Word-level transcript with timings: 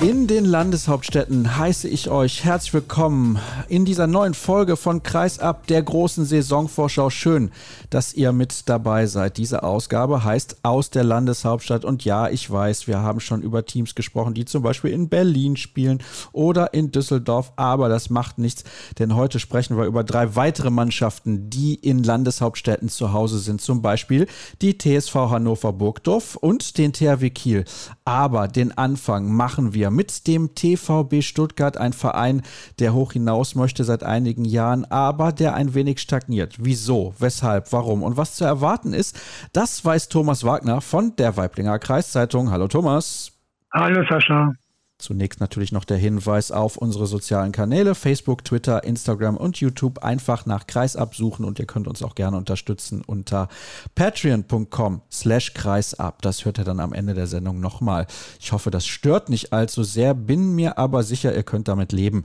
In 0.00 0.28
den 0.28 0.44
Landeshauptstädten 0.44 1.58
heiße 1.58 1.88
ich 1.88 2.08
euch 2.08 2.44
herzlich 2.44 2.72
willkommen 2.72 3.40
in 3.68 3.84
dieser 3.84 4.06
neuen 4.06 4.32
Folge 4.32 4.76
von 4.76 5.02
Kreisab 5.02 5.66
der 5.66 5.82
großen 5.82 6.24
Saisonvorschau. 6.24 7.10
Schön, 7.10 7.50
dass 7.90 8.14
ihr 8.14 8.30
mit 8.30 8.68
dabei 8.68 9.06
seid. 9.06 9.38
Diese 9.38 9.64
Ausgabe 9.64 10.22
heißt 10.22 10.58
aus 10.62 10.90
der 10.90 11.02
Landeshauptstadt. 11.02 11.84
Und 11.84 12.04
ja, 12.04 12.28
ich 12.28 12.48
weiß, 12.48 12.86
wir 12.86 13.00
haben 13.00 13.18
schon 13.18 13.42
über 13.42 13.66
Teams 13.66 13.96
gesprochen, 13.96 14.34
die 14.34 14.44
zum 14.44 14.62
Beispiel 14.62 14.92
in 14.92 15.08
Berlin 15.08 15.56
spielen 15.56 16.00
oder 16.30 16.74
in 16.74 16.92
Düsseldorf. 16.92 17.52
Aber 17.56 17.88
das 17.88 18.08
macht 18.08 18.38
nichts, 18.38 18.62
denn 19.00 19.16
heute 19.16 19.40
sprechen 19.40 19.76
wir 19.76 19.86
über 19.86 20.04
drei 20.04 20.36
weitere 20.36 20.70
Mannschaften, 20.70 21.50
die 21.50 21.74
in 21.74 22.04
Landeshauptstädten 22.04 22.88
zu 22.88 23.12
Hause 23.12 23.40
sind. 23.40 23.60
Zum 23.60 23.82
Beispiel 23.82 24.28
die 24.62 24.78
TSV 24.78 25.14
Hannover 25.14 25.72
Burgdorf 25.72 26.36
und 26.36 26.78
den 26.78 26.92
THW 26.92 27.30
Kiel. 27.30 27.64
Aber 28.04 28.46
den 28.46 28.78
Anfang 28.78 29.32
machen 29.32 29.74
wir 29.74 29.87
mit 29.90 30.26
dem 30.26 30.54
TVB 30.54 31.22
Stuttgart, 31.22 31.76
ein 31.76 31.92
Verein, 31.92 32.42
der 32.78 32.94
hoch 32.94 33.12
hinaus 33.12 33.54
möchte 33.54 33.84
seit 33.84 34.02
einigen 34.02 34.44
Jahren, 34.44 34.84
aber 34.84 35.32
der 35.32 35.54
ein 35.54 35.74
wenig 35.74 36.00
stagniert. 36.00 36.56
Wieso, 36.58 37.14
weshalb, 37.18 37.72
warum 37.72 38.02
und 38.02 38.16
was 38.16 38.34
zu 38.34 38.44
erwarten 38.44 38.92
ist, 38.92 39.20
das 39.52 39.84
weiß 39.84 40.08
Thomas 40.08 40.44
Wagner 40.44 40.80
von 40.80 41.16
der 41.16 41.36
Weiblinger 41.36 41.78
Kreiszeitung. 41.78 42.50
Hallo 42.50 42.68
Thomas. 42.68 43.32
Hallo 43.72 44.04
Sascha. 44.08 44.52
Zunächst 45.00 45.38
natürlich 45.38 45.70
noch 45.70 45.84
der 45.84 45.96
Hinweis 45.96 46.50
auf 46.50 46.76
unsere 46.76 47.06
sozialen 47.06 47.52
Kanäle, 47.52 47.94
Facebook, 47.94 48.44
Twitter, 48.44 48.82
Instagram 48.82 49.36
und 49.36 49.58
YouTube. 49.58 50.02
Einfach 50.02 50.44
nach 50.44 50.66
Kreisab 50.66 51.14
suchen 51.14 51.44
und 51.44 51.60
ihr 51.60 51.66
könnt 51.66 51.86
uns 51.86 52.02
auch 52.02 52.16
gerne 52.16 52.36
unterstützen 52.36 53.02
unter 53.06 53.48
patreon.com 53.94 55.02
slash 55.08 55.54
kreisab. 55.54 56.20
Das 56.22 56.44
hört 56.44 56.58
ihr 56.58 56.64
dann 56.64 56.80
am 56.80 56.92
Ende 56.92 57.14
der 57.14 57.28
Sendung 57.28 57.60
nochmal. 57.60 58.08
Ich 58.40 58.50
hoffe, 58.50 58.72
das 58.72 58.88
stört 58.88 59.28
nicht 59.28 59.52
allzu 59.52 59.84
sehr, 59.84 60.14
bin 60.14 60.56
mir 60.56 60.78
aber 60.78 61.04
sicher, 61.04 61.32
ihr 61.32 61.44
könnt 61.44 61.68
damit 61.68 61.92
leben. 61.92 62.24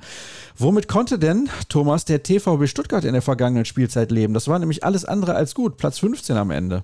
Womit 0.58 0.88
konnte 0.88 1.20
denn, 1.20 1.50
Thomas, 1.70 2.06
der 2.06 2.24
TVB 2.24 2.68
Stuttgart 2.68 3.06
in 3.06 3.14
der 3.14 3.22
vergangenen 3.22 3.66
Spielzeit 3.66 4.10
leben? 4.10 4.34
Das 4.34 4.48
war 4.48 4.58
nämlich 4.58 4.84
alles 4.84 5.06
andere 5.06 5.36
als 5.36 5.54
gut. 5.54 5.78
Platz 5.78 6.00
15 6.00 6.38
am 6.38 6.50
Ende. 6.50 6.84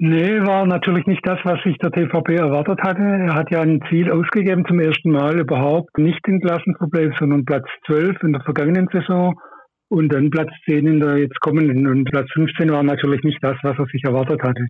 Nee, 0.00 0.40
war 0.46 0.64
natürlich 0.64 1.06
nicht 1.06 1.26
das, 1.26 1.40
was 1.42 1.60
sich 1.64 1.76
der 1.78 1.90
TVP 1.90 2.36
erwartet 2.36 2.78
hatte. 2.84 3.02
Er 3.02 3.34
hat 3.34 3.50
ja 3.50 3.62
ein 3.62 3.82
Ziel 3.88 4.12
ausgegeben 4.12 4.64
zum 4.64 4.78
ersten 4.78 5.10
Mal 5.10 5.40
überhaupt, 5.40 5.98
nicht 5.98 6.24
den 6.24 6.40
Klassenproblem, 6.40 7.14
sondern 7.18 7.44
Platz 7.44 7.66
12 7.86 8.22
in 8.22 8.32
der 8.32 8.42
vergangenen 8.42 8.86
Saison 8.92 9.34
und 9.88 10.12
dann 10.12 10.30
Platz 10.30 10.50
10 10.68 10.86
in 10.86 11.00
der 11.00 11.18
jetzt 11.18 11.40
kommenden. 11.40 11.88
Und 11.88 12.04
Platz 12.04 12.28
15 12.32 12.70
war 12.70 12.84
natürlich 12.84 13.24
nicht 13.24 13.42
das, 13.42 13.56
was 13.64 13.76
er 13.76 13.86
sich 13.86 14.04
erwartet 14.04 14.40
hatte. 14.40 14.66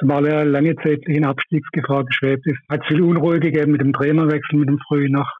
Zumal 0.00 0.26
er 0.26 0.46
lange 0.46 0.74
Zeit 0.76 1.02
in 1.08 1.26
Abstiegsgefahr 1.26 2.06
geschwebt 2.06 2.46
ist. 2.46 2.58
Hat 2.70 2.86
viel 2.86 3.02
Unruhe 3.02 3.40
gegeben 3.40 3.72
mit 3.72 3.82
dem 3.82 3.92
Trainerwechsel, 3.92 4.58
mit 4.58 4.70
dem 4.70 4.78
Früh 4.88 5.10
nach 5.10 5.30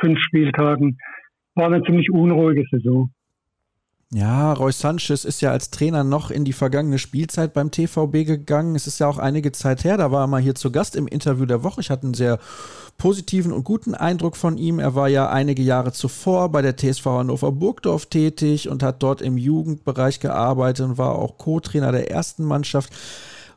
fünf 0.00 0.18
Spieltagen. 0.18 0.98
War 1.54 1.66
eine 1.66 1.84
ziemlich 1.84 2.10
unruhige 2.10 2.64
Saison. 2.72 3.10
Ja, 4.14 4.52
Roy 4.52 4.72
Sanchez 4.72 5.24
ist 5.24 5.40
ja 5.40 5.52
als 5.52 5.70
Trainer 5.70 6.04
noch 6.04 6.30
in 6.30 6.44
die 6.44 6.52
vergangene 6.52 6.98
Spielzeit 6.98 7.54
beim 7.54 7.70
TVB 7.70 8.26
gegangen. 8.26 8.76
Es 8.76 8.86
ist 8.86 8.98
ja 8.98 9.08
auch 9.08 9.16
einige 9.16 9.52
Zeit 9.52 9.84
her, 9.84 9.96
da 9.96 10.10
war 10.12 10.24
er 10.24 10.26
mal 10.26 10.42
hier 10.42 10.54
zu 10.54 10.70
Gast 10.70 10.96
im 10.96 11.06
Interview 11.06 11.46
der 11.46 11.62
Woche. 11.62 11.80
Ich 11.80 11.88
hatte 11.88 12.04
einen 12.04 12.12
sehr 12.12 12.38
positiven 12.98 13.52
und 13.52 13.64
guten 13.64 13.94
Eindruck 13.94 14.36
von 14.36 14.58
ihm. 14.58 14.80
Er 14.80 14.94
war 14.94 15.08
ja 15.08 15.30
einige 15.30 15.62
Jahre 15.62 15.92
zuvor 15.92 16.50
bei 16.52 16.60
der 16.60 16.76
TSV 16.76 17.06
Hannover 17.06 17.52
Burgdorf 17.52 18.04
tätig 18.04 18.68
und 18.68 18.82
hat 18.82 19.02
dort 19.02 19.22
im 19.22 19.38
Jugendbereich 19.38 20.20
gearbeitet 20.20 20.84
und 20.84 20.98
war 20.98 21.14
auch 21.14 21.38
Co-Trainer 21.38 21.90
der 21.90 22.10
ersten 22.10 22.44
Mannschaft. 22.44 22.92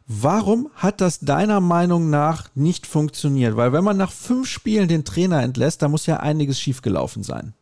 Warum 0.07 0.69
hat 0.75 1.01
das 1.01 1.19
deiner 1.19 1.59
Meinung 1.59 2.09
nach 2.09 2.47
nicht 2.55 2.87
funktioniert? 2.87 3.57
Weil 3.57 3.73
wenn 3.73 3.83
man 3.83 3.97
nach 3.97 4.13
fünf 4.13 4.47
Spielen 4.47 4.87
den 4.87 5.03
Trainer 5.03 5.43
entlässt, 5.43 5.81
da 5.81 5.89
muss 5.89 6.05
ja 6.05 6.21
einiges 6.21 6.61
schiefgelaufen 6.61 7.23
sein. 7.23 7.55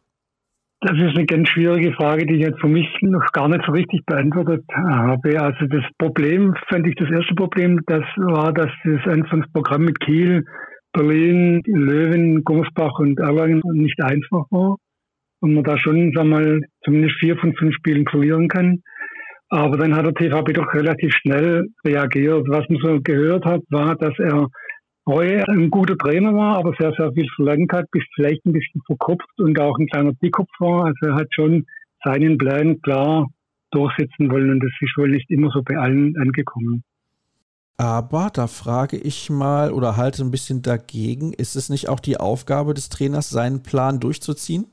Das 0.86 0.98
ist 0.98 1.16
eine 1.16 1.26
ganz 1.26 1.48
schwierige 1.48 1.94
Frage, 1.94 2.26
die 2.26 2.34
ich 2.36 2.42
jetzt 2.42 2.60
für 2.60 2.68
mich 2.68 2.88
noch 3.02 3.32
gar 3.32 3.48
nicht 3.48 3.64
so 3.66 3.72
richtig 3.72 4.06
beantwortet 4.06 4.66
habe. 4.74 5.42
Also 5.42 5.66
das 5.68 5.84
Problem, 5.98 6.54
fand 6.68 6.86
ich 6.86 6.96
das 6.96 7.10
erste 7.10 7.36
Problem, 7.36 7.80
das 7.86 8.04
war, 8.18 8.52
dass 8.52 8.70
das 8.84 9.00
Anfangsprogramm 9.06 9.86
mit 9.86 10.02
Kiel, 10.02 10.44
Berlin, 10.92 11.62
Löwen, 11.66 12.44
Gummersbach 12.44 13.00
und 13.00 13.18
Erlangen 13.22 13.62
nicht 13.72 14.04
einfach 14.04 14.46
war. 14.52 14.76
Und 15.40 15.54
man 15.54 15.64
da 15.64 15.78
schon, 15.78 16.12
sagen 16.14 16.30
wir 16.30 16.40
mal, 16.40 16.62
zumindest 16.84 17.16
vier 17.18 17.38
von 17.38 17.56
fünf 17.56 17.74
Spielen 17.76 18.06
verlieren 18.10 18.50
kann. 18.50 18.82
Aber 19.48 19.78
dann 19.78 19.96
hat 19.96 20.06
der 20.06 20.14
TVB 20.14 20.54
doch 20.54 20.74
relativ 20.74 21.14
schnell 21.14 21.68
reagiert. 21.86 22.46
Was 22.50 22.68
man 22.68 22.80
so 22.82 23.00
gehört 23.02 23.46
hat, 23.46 23.62
war, 23.70 23.96
dass 23.96 24.18
er 24.20 24.48
Reue 25.08 25.44
ein 25.50 25.70
guter 25.70 25.98
Trainer 25.98 26.34
war, 26.34 26.58
aber 26.58 26.74
sehr, 26.80 26.94
sehr 26.94 27.12
viel 27.12 27.28
verlangt 27.36 27.74
hat, 27.74 27.92
bis 27.92 28.04
vielleicht 28.16 28.46
ein 28.46 28.54
bisschen 28.54 28.82
verkopft 28.86 29.28
und 29.38 29.60
auch 29.60 29.78
ein 29.78 29.88
kleiner 29.88 30.14
Dickkopf 30.14 30.50
war. 30.60 30.86
Also 30.86 31.08
er 31.08 31.16
hat 31.16 31.28
schon 31.34 31.66
seinen 32.04 32.38
Plan 32.38 32.82
klar 32.82 33.28
durchsetzen 33.72 34.32
wollen 34.32 34.52
und 34.52 34.60
das 34.62 34.72
ist 34.80 34.98
wohl 34.98 35.10
nicht 35.10 35.30
immer 35.30 35.50
so 35.52 35.62
bei 35.64 35.78
allen 35.78 36.16
angekommen. 36.18 36.84
Aber 37.78 38.30
da 38.34 38.48
frage 38.48 38.98
ich 38.98 39.30
mal 39.30 39.72
oder 39.72 39.98
halte 39.98 40.24
ein 40.24 40.32
bisschen 40.32 40.62
dagegen, 40.62 41.34
ist 41.34 41.56
es 41.56 41.70
nicht 41.70 41.90
auch 41.90 42.00
die 42.00 42.18
Aufgabe 42.18 42.74
des 42.74 42.90
Trainers, 42.90 43.30
seinen 43.30 43.64
Plan 43.64 44.00
durchzuziehen? 44.00 44.68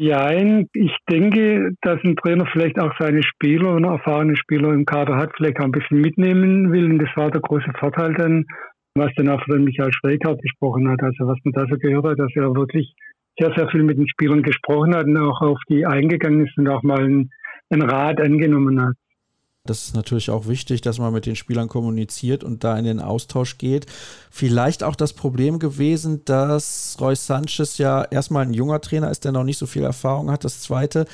Ja, 0.00 0.32
ich 0.32 0.96
denke, 1.08 1.70
dass 1.82 2.00
ein 2.02 2.16
Trainer 2.16 2.46
vielleicht 2.52 2.80
auch 2.80 2.92
seine 2.98 3.22
Spieler 3.22 3.70
und 3.70 3.84
erfahrene 3.84 4.36
Spieler 4.36 4.72
im 4.72 4.84
Kader 4.84 5.16
hat, 5.16 5.30
vielleicht 5.36 5.60
auch 5.60 5.66
ein 5.66 5.70
bisschen 5.70 6.00
mitnehmen 6.00 6.72
will. 6.72 6.90
Und 6.90 6.98
das 6.98 7.10
war 7.14 7.30
der 7.30 7.40
große 7.40 7.70
Vorteil 7.78 8.12
dann 8.14 8.44
was 8.94 9.12
dann 9.16 9.28
auch 9.28 9.42
von 9.44 9.64
Michael 9.64 9.92
Schweigart 9.92 10.40
gesprochen 10.40 10.88
hat, 10.88 11.02
also 11.02 11.26
was 11.26 11.38
man 11.44 11.52
da 11.52 11.66
so 11.68 11.76
gehört 11.76 12.04
hat, 12.04 12.18
dass 12.18 12.30
er 12.36 12.54
wirklich 12.54 12.94
sehr, 13.38 13.52
sehr 13.56 13.68
viel 13.68 13.82
mit 13.82 13.98
den 13.98 14.08
Spielern 14.08 14.42
gesprochen 14.42 14.94
hat 14.94 15.06
und 15.06 15.16
auch 15.16 15.40
auf 15.40 15.58
die 15.68 15.84
eingegangen 15.84 16.46
ist 16.46 16.56
und 16.56 16.68
auch 16.68 16.82
mal 16.84 17.02
einen, 17.02 17.30
einen 17.70 17.82
Rat 17.82 18.20
angenommen 18.20 18.80
hat. 18.80 18.94
Das 19.66 19.86
ist 19.86 19.96
natürlich 19.96 20.28
auch 20.28 20.46
wichtig, 20.46 20.82
dass 20.82 20.98
man 20.98 21.12
mit 21.14 21.24
den 21.24 21.36
Spielern 21.36 21.68
kommuniziert 21.68 22.44
und 22.44 22.64
da 22.64 22.78
in 22.78 22.84
den 22.84 23.00
Austausch 23.00 23.56
geht. 23.56 23.86
Vielleicht 24.30 24.84
auch 24.84 24.94
das 24.94 25.14
Problem 25.14 25.58
gewesen, 25.58 26.22
dass 26.26 26.98
Roy 27.00 27.16
Sanchez 27.16 27.78
ja 27.78 28.04
erstmal 28.04 28.44
ein 28.44 28.52
junger 28.52 28.82
Trainer 28.82 29.10
ist, 29.10 29.24
der 29.24 29.32
noch 29.32 29.42
nicht 29.42 29.56
so 29.56 29.64
viel 29.64 29.82
Erfahrung 29.82 30.30
hat. 30.30 30.44
Das 30.44 30.60
zweite, 30.60 31.06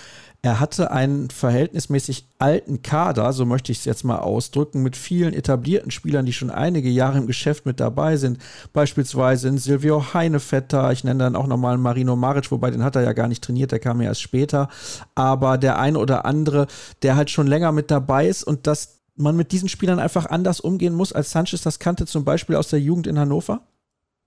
er 0.43 0.59
hatte 0.59 0.91
einen 0.91 1.29
verhältnismäßig 1.29 2.27
alten 2.39 2.81
Kader, 2.81 3.33
so 3.35 3.45
möchte 3.45 3.73
ich 3.73 3.79
es 3.79 3.85
jetzt 3.85 4.05
mal 4.05 4.21
ausdrücken, 4.21 4.83
mit 4.83 4.97
vielen 4.97 5.35
etablierten 5.35 5.91
Spielern, 5.91 6.25
die 6.25 6.33
schon 6.33 6.51
einige 6.51 6.89
Jahre 6.89 7.19
im 7.19 7.27
Geschäft 7.27 7.67
mit 7.67 7.79
dabei 7.79 8.17
sind. 8.17 8.39
Beispielsweise 8.73 9.49
in 9.49 9.59
Silvio 9.59 10.15
Heinevetter, 10.15 10.93
ich 10.93 11.05
nenne 11.05 11.25
dann 11.25 11.37
auch 11.37 11.47
nochmal 11.47 11.77
Marino 11.77 12.17
Maric, 12.17 12.51
wobei 12.51 12.71
den 12.71 12.83
hat 12.83 12.97
er 12.97 13.03
ja 13.03 13.13
gar 13.13 13.29
nicht 13.29 13.45
trainiert, 13.45 13.73
der 13.73 13.81
kam 13.81 14.01
ja 14.01 14.09
erst 14.09 14.23
später. 14.23 14.71
Aber 15.15 15.59
der 15.59 15.79
eine 15.79 15.99
oder 15.99 16.25
andere, 16.25 16.69
der 17.03 17.17
halt 17.17 17.29
schon 17.29 17.47
länger 17.47 17.73
mit 17.73 17.91
dabei 17.91 18.27
ist 18.27 18.43
und 18.43 18.67
dass 18.67 19.01
man 19.17 19.37
mit 19.37 19.53
diesen 19.53 19.69
Spielern 19.69 19.99
einfach 19.99 20.25
anders 20.25 20.61
umgehen 20.61 20.95
muss, 20.95 21.13
als 21.13 21.31
Sanchez 21.33 21.61
das 21.61 21.79
kannte, 21.79 22.07
zum 22.07 22.25
Beispiel 22.25 22.57
aus 22.57 22.69
der 22.69 22.81
Jugend 22.81 23.07
in 23.07 23.19
Hannover? 23.19 23.61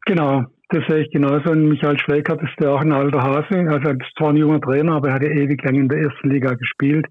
Genau, 0.05 0.43
das 0.69 0.83
sehe 0.87 1.03
ich 1.03 1.11
genauso. 1.11 1.51
Und 1.51 1.69
Michael 1.69 1.97
Schweikert 1.99 2.41
ist 2.41 2.59
ja 2.59 2.71
auch 2.71 2.81
ein 2.81 2.91
alter 2.91 3.21
Hase. 3.21 3.69
Also 3.69 3.89
er 3.89 3.99
ist 3.99 4.17
zwar 4.17 4.29
ein 4.29 4.37
junger 4.37 4.59
Trainer, 4.59 4.93
aber 4.93 5.09
er 5.09 5.13
hat 5.15 5.23
ja 5.23 5.29
ewig 5.29 5.63
lang 5.63 5.75
in 5.75 5.87
der 5.87 5.99
ersten 5.99 6.29
Liga 6.29 6.53
gespielt. 6.53 7.05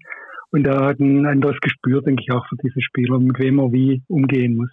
Und 0.51 0.67
er 0.67 0.85
hat 0.85 0.99
ein 0.99 1.25
anderes 1.25 1.57
Gespür, 1.61 2.01
denke 2.01 2.21
ich, 2.21 2.31
auch 2.31 2.45
für 2.47 2.57
diese 2.63 2.81
Spieler, 2.81 3.19
mit 3.19 3.39
wem 3.39 3.59
er 3.59 3.71
wie 3.71 4.03
umgehen 4.07 4.57
muss. 4.57 4.69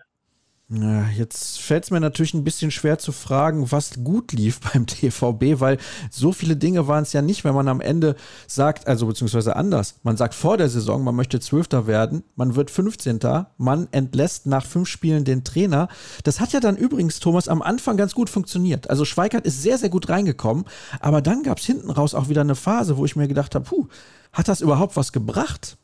Jetzt 0.73 1.61
fällt 1.61 1.83
es 1.83 1.91
mir 1.91 1.99
natürlich 1.99 2.33
ein 2.33 2.45
bisschen 2.45 2.71
schwer 2.71 2.97
zu 2.97 3.11
fragen, 3.11 3.73
was 3.73 4.05
gut 4.05 4.31
lief 4.33 4.61
beim 4.73 4.87
TVB, 4.87 5.59
weil 5.59 5.79
so 6.13 6.31
viele 6.31 6.55
Dinge 6.55 6.87
waren 6.87 7.03
es 7.03 7.13
ja 7.13 7.23
nicht, 7.23 7.43
wenn 7.43 7.55
man 7.55 7.67
am 7.67 7.81
Ende 7.81 8.15
sagt, 8.47 8.87
also 8.87 9.07
beziehungsweise 9.07 9.57
anders, 9.57 9.97
man 10.05 10.17
sagt 10.17 10.33
vor 10.33 10.57
der 10.57 10.69
Saison, 10.69 11.03
man 11.03 11.17
möchte 11.17 11.41
Zwölfter 11.41 11.89
werden, 11.89 12.23
man 12.37 12.55
wird 12.55 12.71
15. 12.71 13.19
Man 13.59 13.89
entlässt 13.91 14.47
nach 14.47 14.65
fünf 14.65 14.89
Spielen 14.89 15.25
den 15.25 15.43
Trainer. 15.43 15.89
Das 16.23 16.39
hat 16.39 16.53
ja 16.53 16.61
dann 16.61 16.77
übrigens, 16.77 17.19
Thomas, 17.19 17.49
am 17.49 17.63
Anfang 17.63 17.97
ganz 17.97 18.15
gut 18.15 18.31
funktioniert. 18.31 18.89
Also 18.91 19.05
Schweikert 19.05 19.47
ist 19.47 19.63
sehr, 19.63 19.77
sehr 19.77 19.89
gut 19.89 20.09
reingekommen, 20.09 20.67
aber 21.01 21.21
dann 21.21 21.43
gab 21.43 21.59
es 21.59 21.65
hinten 21.65 21.91
raus 21.91 22.15
auch 22.15 22.29
wieder 22.29 22.43
eine 22.43 22.55
Phase, 22.55 22.97
wo 22.97 23.05
ich 23.05 23.17
mir 23.17 23.27
gedacht 23.27 23.57
habe, 23.57 23.65
puh, 23.65 23.89
hat 24.33 24.47
das 24.47 24.61
überhaupt 24.61 24.95
was 24.95 25.11
gebracht? 25.11 25.79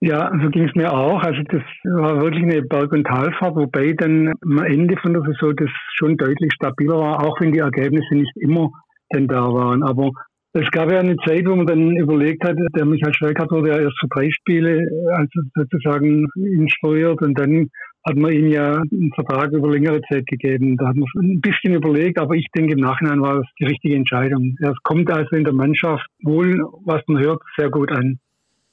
Ja, 0.00 0.30
so 0.40 0.48
ging 0.50 0.68
es 0.68 0.74
mir 0.76 0.92
auch. 0.92 1.20
Also 1.22 1.42
das 1.48 1.62
war 1.84 2.20
wirklich 2.20 2.44
eine 2.44 2.62
Berg- 2.62 2.92
und 2.92 3.04
Talfahrt, 3.04 3.56
wobei 3.56 3.94
dann 3.94 4.32
am 4.42 4.58
Ende 4.64 4.96
von 4.96 5.12
der 5.12 5.22
Saison 5.22 5.56
das 5.56 5.70
schon 5.94 6.16
deutlich 6.16 6.52
stabiler 6.54 6.98
war, 6.98 7.26
auch 7.26 7.40
wenn 7.40 7.52
die 7.52 7.58
Ergebnisse 7.58 8.14
nicht 8.14 8.36
immer 8.36 8.70
denn 9.12 9.26
da 9.26 9.42
waren. 9.52 9.82
Aber 9.82 10.12
Es 10.54 10.70
gab 10.70 10.90
ja 10.90 11.00
eine 11.00 11.16
Zeit, 11.26 11.46
wo 11.46 11.54
man 11.54 11.66
dann 11.66 11.96
überlegt 11.96 12.42
hat, 12.42 12.56
der 12.74 12.86
Michael 12.86 13.12
Schwelkart 13.14 13.50
wurde 13.50 13.68
ja 13.68 13.78
erst 13.80 13.98
für 14.00 14.08
drei 14.08 14.30
Spiele 14.30 14.88
also 15.12 15.40
sozusagen 15.54 16.26
instruiert 16.36 17.20
und 17.20 17.38
dann 17.38 17.68
hat 18.06 18.16
man 18.16 18.32
ihm 18.32 18.46
ja 18.48 18.72
einen 18.72 19.12
Vertrag 19.14 19.52
über 19.52 19.70
längere 19.70 20.00
Zeit 20.10 20.26
gegeben. 20.26 20.76
Da 20.78 20.88
hat 20.88 20.96
man 20.96 21.06
ein 21.16 21.40
bisschen 21.40 21.74
überlegt, 21.74 22.18
aber 22.18 22.34
ich 22.34 22.46
denke 22.56 22.72
im 22.72 22.80
Nachhinein 22.80 23.20
war 23.20 23.36
das 23.36 23.46
die 23.60 23.66
richtige 23.66 23.96
Entscheidung. 23.96 24.56
Es 24.60 24.76
kommt 24.82 25.10
also 25.12 25.36
in 25.36 25.44
der 25.44 25.52
Mannschaft 25.52 26.06
wohl, 26.22 26.64
was 26.84 27.02
man 27.08 27.22
hört, 27.22 27.42
sehr 27.56 27.70
gut 27.70 27.92
an. 27.92 28.18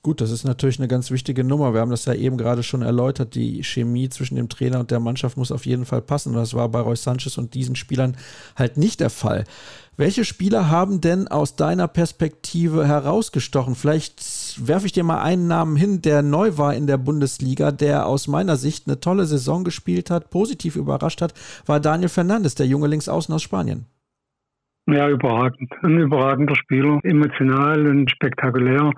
Gut, 0.06 0.22
das 0.22 0.30
ist 0.30 0.44
natürlich 0.44 0.78
eine 0.78 0.88
ganz 0.88 1.10
wichtige 1.10 1.44
Nummer. 1.44 1.74
Wir 1.74 1.82
haben 1.82 1.90
das 1.90 2.06
ja 2.06 2.14
eben 2.14 2.38
gerade 2.38 2.62
schon 2.62 2.84
erläutert. 2.84 3.34
Die 3.34 3.64
Chemie 3.64 4.08
zwischen 4.08 4.36
dem 4.36 4.50
Trainer 4.50 4.80
und 4.80 4.92
der 4.92 5.00
Mannschaft 5.00 5.36
muss 5.36 5.52
auf 5.52 5.66
jeden 5.66 5.84
Fall 5.84 6.04
passen. 6.04 6.30
Und 6.30 6.36
das 6.36 6.54
war 6.54 6.70
bei 6.70 6.80
Roy 6.80 6.96
Sanchez 6.96 7.40
und 7.40 7.56
diesen 7.56 7.76
Spielern 7.76 8.16
halt 8.56 8.78
nicht 8.78 9.00
der 9.00 9.10
Fall. 9.10 9.46
Welche 9.98 10.24
Spieler 10.24 10.70
haben 10.70 11.02
denn 11.02 11.28
aus 11.28 11.56
deiner 11.56 11.88
Perspektive 11.88 12.88
herausgestochen? 12.88 13.74
Vielleicht 13.74 14.68
werfe 14.68 14.86
ich 14.86 14.92
dir 14.92 15.04
mal 15.04 15.24
einen 15.24 15.48
Namen 15.48 15.76
hin, 15.76 16.04
der 16.04 16.22
neu 16.22 16.56
war 16.60 16.76
in 16.76 16.86
der 16.86 17.00
Bundesliga, 17.00 17.72
der 17.72 18.06
aus 18.06 18.28
meiner 18.28 18.58
Sicht 18.58 18.86
eine 18.86 19.00
tolle 19.00 19.26
Saison 19.26 19.64
gespielt 19.64 20.12
hat, 20.12 20.30
positiv 20.30 20.76
überrascht 20.76 21.24
hat, 21.24 21.34
war 21.66 21.80
Daniel 21.80 22.10
Fernandes, 22.10 22.54
der 22.54 22.68
junge 22.68 22.86
Linksaußen 22.86 23.34
aus 23.34 23.42
Spanien. 23.42 23.88
Ja, 24.88 25.10
überragend. 25.10 25.72
Ein 25.82 25.98
überragender 25.98 26.56
Spieler, 26.56 27.00
emotional 27.02 27.88
und 27.88 28.12
spektakulär. 28.12 28.92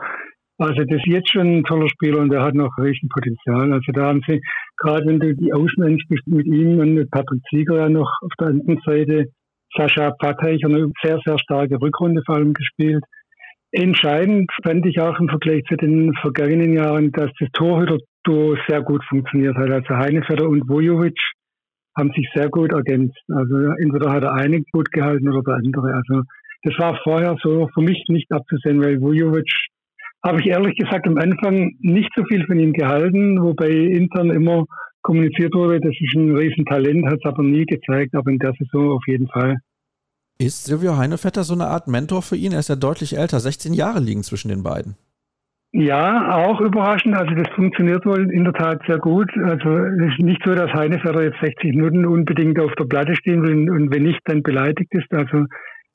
Also 0.60 0.84
das 0.84 0.98
ist 0.98 1.08
jetzt 1.08 1.32
schon 1.32 1.60
ein 1.60 1.64
toller 1.64 1.88
Spieler 1.88 2.20
und 2.20 2.30
der 2.30 2.42
hat 2.42 2.56
noch 2.56 2.76
riesen 2.80 3.10
Potenzial. 3.10 3.72
Also 3.72 3.92
da 3.92 4.08
haben 4.08 4.22
sie, 4.28 4.42
gerade 4.78 5.06
wenn 5.06 5.20
du 5.20 5.36
die 5.36 5.54
Außenmensch 5.54 6.04
bist 6.10 6.26
mit 6.28 6.48
ihm 6.48 6.80
und 6.80 6.96
mit 6.96 7.12
Patrick 7.12 7.42
Zieger 7.50 7.78
ja 7.78 7.90
noch 7.90 8.12
auf 8.22 8.32
der 8.40 8.48
anderen 8.48 8.80
Seite, 8.84 9.26
Sascha 9.76 10.12
Pateich 10.18 10.64
eine 10.66 10.90
sehr, 11.04 11.20
sehr 11.26 11.38
starke 11.38 11.80
Rückrunde 11.80 12.24
vor 12.26 12.36
allem 12.36 12.54
gespielt. 12.54 13.04
Entscheidend 13.72 14.50
fand 14.64 14.86
ich 14.88 15.00
auch 15.00 15.20
im 15.20 15.30
Vergleich 15.30 15.64
zu 15.66 15.76
den 15.76 16.14
vergangenen 16.22 16.74
Jahren, 16.74 17.12
dass 17.12 17.30
das 17.40 17.50
Torhüter-Duo 17.54 18.56
sehr 18.68 18.82
gut 18.82 19.04
funktioniert 19.06 19.56
hat. 19.58 19.70
Also 19.70 19.96
Heinefelder 19.96 20.48
und 20.48 20.68
Vujovic 20.68 21.20
haben 21.96 22.12
sich 22.16 22.28
sehr 22.34 22.50
gut 22.50 22.72
ergänzt. 22.72 23.20
Also 23.30 23.56
entweder 23.80 24.12
hat 24.12 24.24
der 24.24 24.34
eine 24.34 24.62
gut 24.72 24.92
gehalten 24.92 25.30
oder 25.30 25.44
der 25.44 25.56
andere. 25.56 25.94
Also 25.94 26.24
das 26.64 26.80
war 26.80 27.00
vorher 27.04 27.36
so 27.44 27.68
für 27.74 27.82
mich 27.82 28.04
nicht 28.08 28.32
abzusehen, 28.32 28.82
weil 28.82 29.02
Vujovic 29.02 29.52
habe 30.24 30.42
ich 30.42 30.48
ehrlich 30.48 30.76
gesagt 30.76 31.08
am 31.08 31.18
Anfang 31.18 31.76
nicht 31.80 32.10
so 32.16 32.24
viel 32.26 32.46
von 32.46 32.60
ihm 32.60 32.74
gehalten, 32.74 33.42
wobei 33.42 33.70
intern 33.70 34.30
immer 34.32 34.66
kommuniziert 35.02 35.54
wurde, 35.54 35.80
das 35.80 35.94
ist 36.00 36.16
ein 36.16 36.36
Riesentalent, 36.36 37.06
hat 37.06 37.20
es 37.24 37.26
aber 37.26 37.44
nie 37.44 37.66
gezeigt, 37.66 38.14
aber 38.16 38.30
in 38.30 38.40
der 38.40 38.54
Saison 38.60 38.92
auf 38.92 39.04
jeden 39.08 39.28
Fall. 39.28 39.58
Ist 40.40 40.66
Silvio 40.66 40.98
Heinevetter 40.98 41.44
so 41.44 41.54
eine 41.54 41.66
Art 41.66 41.88
Mentor 41.88 42.22
für 42.22 42.36
ihn? 42.36 42.52
Er 42.52 42.60
ist 42.60 42.70
ja 42.70 42.76
deutlich 42.76 43.18
älter, 43.18 43.40
16 43.40 43.74
Jahre 43.74 44.00
liegen 44.00 44.24
zwischen 44.24 44.50
den 44.50 44.64
beiden. 44.64 44.96
Ja, 45.72 46.36
auch 46.36 46.62
überraschend. 46.62 47.16
Also 47.16 47.34
das 47.36 47.48
funktioniert 47.56 48.06
wohl 48.06 48.32
in 48.32 48.44
der 48.44 48.54
Tat 48.54 48.82
sehr 48.88 49.00
gut. 49.00 49.30
Also 49.44 49.78
es 49.78 50.14
ist 50.14 50.20
nicht 50.20 50.42
so, 50.46 50.56
dass 50.56 50.72
Heinevetter 50.74 51.24
jetzt 51.24 51.40
60 51.42 51.76
Minuten 51.76 52.06
unbedingt 52.06 52.60
auf 52.60 52.74
der 52.76 52.86
Platte 52.86 53.16
stehen 53.16 53.44
will 53.44 53.70
und 53.70 53.94
wenn 53.94 54.04
nicht, 54.04 54.20
dann 54.26 54.44
beleidigt 54.44 54.94
ist. 54.94 55.12
Also 55.12 55.46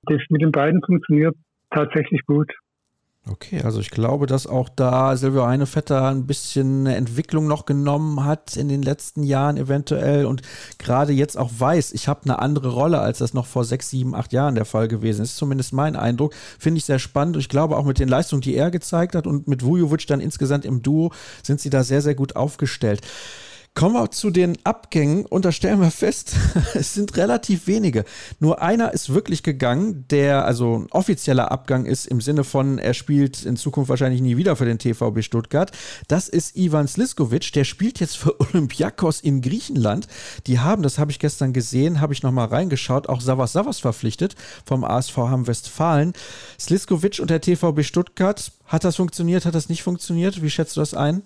das 0.04 0.20
mit 0.28 0.42
den 0.42 0.52
beiden 0.52 0.82
funktioniert 0.84 1.34
tatsächlich 1.70 2.24
gut. 2.26 2.52
Okay, 3.30 3.62
also 3.62 3.78
ich 3.78 3.90
glaube, 3.90 4.26
dass 4.26 4.48
auch 4.48 4.69
da 4.69 5.16
Silvio 5.16 5.46
Heinevetter 5.46 6.08
ein 6.08 6.26
bisschen 6.26 6.88
eine 6.88 6.96
Entwicklung 6.96 7.46
noch 7.46 7.66
genommen 7.66 8.24
hat 8.24 8.56
in 8.56 8.69
den 8.69 8.82
letzten 8.82 9.22
Jahren 9.22 9.56
eventuell 9.56 10.26
und 10.26 10.42
gerade 10.78 11.12
jetzt 11.12 11.38
auch 11.38 11.50
weiß, 11.56 11.92
ich 11.92 12.08
habe 12.08 12.24
eine 12.24 12.40
andere 12.40 12.70
Rolle, 12.70 12.98
als 12.98 13.19
das 13.19 13.32
noch 13.32 13.46
vor 13.46 13.64
sechs, 13.64 13.90
sieben, 13.90 14.16
acht 14.16 14.32
Jahren 14.32 14.56
der 14.56 14.64
Fall 14.64 14.88
gewesen 14.88 15.22
ist. 15.22 15.36
Zumindest 15.36 15.72
mein 15.72 15.94
Eindruck. 15.94 16.34
Finde 16.58 16.78
ich 16.78 16.84
sehr 16.84 16.98
spannend. 16.98 17.36
Ich 17.36 17.48
glaube 17.48 17.76
auch 17.76 17.84
mit 17.84 18.00
den 18.00 18.08
Leistungen, 18.08 18.42
die 18.42 18.56
er 18.56 18.72
gezeigt 18.72 19.14
hat 19.14 19.28
und 19.28 19.46
mit 19.46 19.64
Vujovic 19.64 20.04
dann 20.08 20.20
insgesamt 20.20 20.64
im 20.64 20.82
Duo 20.82 21.12
sind 21.44 21.60
sie 21.60 21.70
da 21.70 21.84
sehr, 21.84 22.02
sehr 22.02 22.16
gut 22.16 22.34
aufgestellt. 22.34 23.02
Kommen 23.74 23.94
wir 23.94 24.10
zu 24.10 24.28
den 24.28 24.58
Abgängen 24.64 25.24
und 25.24 25.46
da 25.46 25.50
stellen 25.50 25.80
wir 25.80 25.90
fest, 25.90 26.36
es 26.74 26.92
sind 26.92 27.16
relativ 27.16 27.66
wenige. 27.66 28.04
Nur 28.38 28.60
einer 28.60 28.92
ist 28.92 29.14
wirklich 29.14 29.42
gegangen, 29.42 30.04
der 30.08 30.44
also 30.44 30.80
ein 30.80 30.88
offizieller 30.90 31.50
Abgang 31.50 31.86
ist 31.86 32.06
im 32.06 32.20
Sinne 32.20 32.44
von, 32.44 32.76
er 32.76 32.92
spielt 32.92 33.46
in 33.46 33.56
Zukunft 33.56 33.88
wahrscheinlich 33.88 34.20
nie 34.20 34.36
wieder 34.36 34.56
für 34.56 34.66
den 34.66 34.78
TVB 34.78 35.22
Stuttgart. 35.22 35.70
Das 36.06 36.28
ist 36.28 36.54
Ivan 36.54 36.86
Sliskovic, 36.86 37.50
der 37.54 37.64
spielt 37.64 37.98
jetzt 37.98 38.19
für 38.19 38.38
Olympiakos 38.52 39.22
in 39.22 39.40
Griechenland. 39.40 40.06
Die 40.46 40.58
haben, 40.58 40.82
das 40.82 40.98
habe 40.98 41.10
ich 41.10 41.19
gestern 41.19 41.54
gesehen, 41.54 42.02
habe 42.02 42.12
ich 42.12 42.22
nochmal 42.22 42.48
reingeschaut, 42.48 43.08
auch 43.08 43.22
Savas 43.22 43.52
Savas 43.52 43.78
verpflichtet 43.78 44.36
vom 44.66 44.84
ASV 44.84 45.16
Hamm 45.16 45.46
Westfalen. 45.46 46.12
Sliskovic 46.60 47.20
und 47.20 47.30
der 47.30 47.40
TVB 47.40 47.84
Stuttgart, 47.84 48.52
hat 48.66 48.84
das 48.84 48.96
funktioniert, 48.96 49.46
hat 49.46 49.54
das 49.54 49.70
nicht 49.70 49.82
funktioniert? 49.82 50.42
Wie 50.42 50.50
schätzt 50.50 50.76
du 50.76 50.80
das 50.80 50.92
ein? 50.92 51.22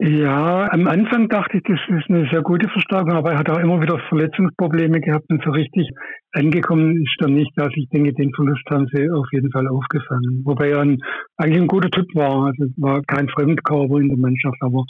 Ja, 0.00 0.68
am 0.72 0.88
Anfang 0.88 1.28
dachte 1.28 1.56
ich, 1.56 1.62
das 1.62 1.78
ist 1.88 2.10
eine 2.10 2.28
sehr 2.28 2.42
gute 2.42 2.68
Verstärkung, 2.68 3.12
aber 3.12 3.32
er 3.32 3.38
hat 3.38 3.48
auch 3.48 3.60
immer 3.60 3.80
wieder 3.80 4.00
Verletzungsprobleme 4.08 5.00
gehabt 5.00 5.30
und 5.30 5.42
so 5.44 5.52
richtig 5.52 5.88
angekommen 6.32 7.00
ist 7.00 7.16
er 7.20 7.28
nicht. 7.28 7.52
Also 7.56 7.72
ich 7.76 7.88
denke, 7.90 8.12
den 8.12 8.34
Verlust 8.34 8.64
haben 8.70 8.88
sie 8.92 9.08
auf 9.08 9.26
jeden 9.30 9.52
Fall 9.52 9.68
aufgefangen. 9.68 10.42
Wobei 10.44 10.70
er 10.70 10.80
ein, 10.80 10.98
eigentlich 11.36 11.62
ein 11.62 11.68
guter 11.68 11.90
Typ 11.90 12.12
war. 12.14 12.46
Also 12.46 12.66
war 12.76 13.02
kein 13.02 13.28
Fremdkörper 13.28 13.98
in 13.98 14.08
der 14.08 14.18
Mannschaft, 14.18 14.58
aber 14.60 14.84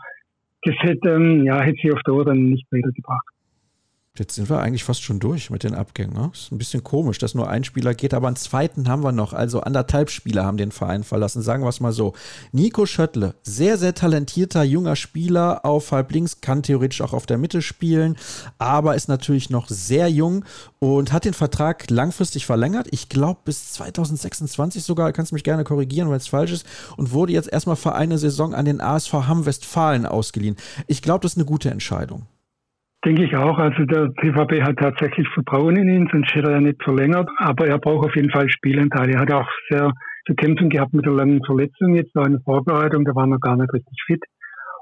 das 0.62 0.74
hätte, 0.80 1.10
ähm, 1.10 1.44
ja, 1.44 1.60
hätte 1.60 1.78
sie 1.82 1.92
auf 1.92 2.00
Dauer 2.04 2.24
dann 2.24 2.44
nicht 2.44 2.66
weitergebracht. 2.72 3.33
Jetzt 4.16 4.36
sind 4.36 4.48
wir 4.48 4.60
eigentlich 4.60 4.84
fast 4.84 5.02
schon 5.02 5.18
durch 5.18 5.50
mit 5.50 5.64
den 5.64 5.74
Abgängen. 5.74 6.12
Ne? 6.12 6.30
Ist 6.32 6.52
ein 6.52 6.58
bisschen 6.58 6.84
komisch, 6.84 7.18
dass 7.18 7.34
nur 7.34 7.50
ein 7.50 7.64
Spieler 7.64 7.94
geht, 7.94 8.14
aber 8.14 8.28
einen 8.28 8.36
zweiten 8.36 8.88
haben 8.88 9.02
wir 9.02 9.10
noch. 9.10 9.32
Also 9.32 9.62
anderthalb 9.62 10.08
Spieler 10.08 10.44
haben 10.44 10.56
den 10.56 10.70
Verein 10.70 11.02
verlassen, 11.02 11.42
sagen 11.42 11.64
wir 11.64 11.68
es 11.68 11.80
mal 11.80 11.90
so. 11.90 12.12
Nico 12.52 12.86
Schöttle, 12.86 13.34
sehr, 13.42 13.76
sehr 13.76 13.92
talentierter 13.92 14.62
junger 14.62 14.94
Spieler 14.94 15.64
auf 15.64 15.90
halb 15.90 16.12
links, 16.12 16.40
kann 16.40 16.62
theoretisch 16.62 17.00
auch 17.00 17.12
auf 17.12 17.26
der 17.26 17.38
Mitte 17.38 17.60
spielen, 17.60 18.16
aber 18.56 18.94
ist 18.94 19.08
natürlich 19.08 19.50
noch 19.50 19.66
sehr 19.66 20.08
jung 20.08 20.44
und 20.78 21.12
hat 21.12 21.24
den 21.24 21.34
Vertrag 21.34 21.90
langfristig 21.90 22.46
verlängert. 22.46 22.86
Ich 22.92 23.08
glaube 23.08 23.40
bis 23.44 23.72
2026 23.72 24.84
sogar, 24.84 25.10
kannst 25.10 25.32
mich 25.32 25.42
gerne 25.42 25.64
korrigieren, 25.64 26.08
wenn 26.08 26.18
es 26.18 26.28
falsch 26.28 26.52
ist, 26.52 26.66
und 26.96 27.10
wurde 27.10 27.32
jetzt 27.32 27.52
erstmal 27.52 27.74
für 27.74 27.96
eine 27.96 28.18
Saison 28.18 28.54
an 28.54 28.64
den 28.64 28.80
ASV 28.80 29.12
Hamm 29.12 29.44
Westfalen 29.44 30.06
ausgeliehen. 30.06 30.54
Ich 30.86 31.02
glaube, 31.02 31.22
das 31.22 31.32
ist 31.32 31.38
eine 31.38 31.46
gute 31.46 31.72
Entscheidung. 31.72 32.28
Denke 33.04 33.24
ich 33.24 33.36
auch. 33.36 33.58
Also 33.58 33.84
der 33.84 34.12
TVB 34.14 34.62
hat 34.62 34.78
tatsächlich 34.78 35.28
Vertrauen 35.34 35.76
in 35.76 35.88
ihn, 35.88 36.08
sonst 36.10 36.34
hätte 36.34 36.50
er 36.50 36.60
nicht 36.60 36.82
verlängert. 36.82 37.28
Aber 37.36 37.66
er 37.66 37.78
braucht 37.78 38.06
auf 38.06 38.16
jeden 38.16 38.30
Fall 38.30 38.48
Spielanteile. 38.48 39.12
Er 39.12 39.20
hat 39.20 39.32
auch 39.32 39.48
sehr 39.68 39.92
zu 40.26 40.34
kämpfen 40.34 40.70
gehabt 40.70 40.94
mit 40.94 41.04
der 41.04 41.12
langen 41.12 41.44
Verletzung. 41.44 41.94
Jetzt 41.94 42.14
war 42.14 42.24
eine 42.24 42.40
Vorbereitung, 42.40 43.04
da 43.04 43.14
war 43.14 43.28
er 43.28 43.38
gar 43.38 43.56
nicht 43.56 43.72
richtig 43.72 44.02
fit. 44.06 44.22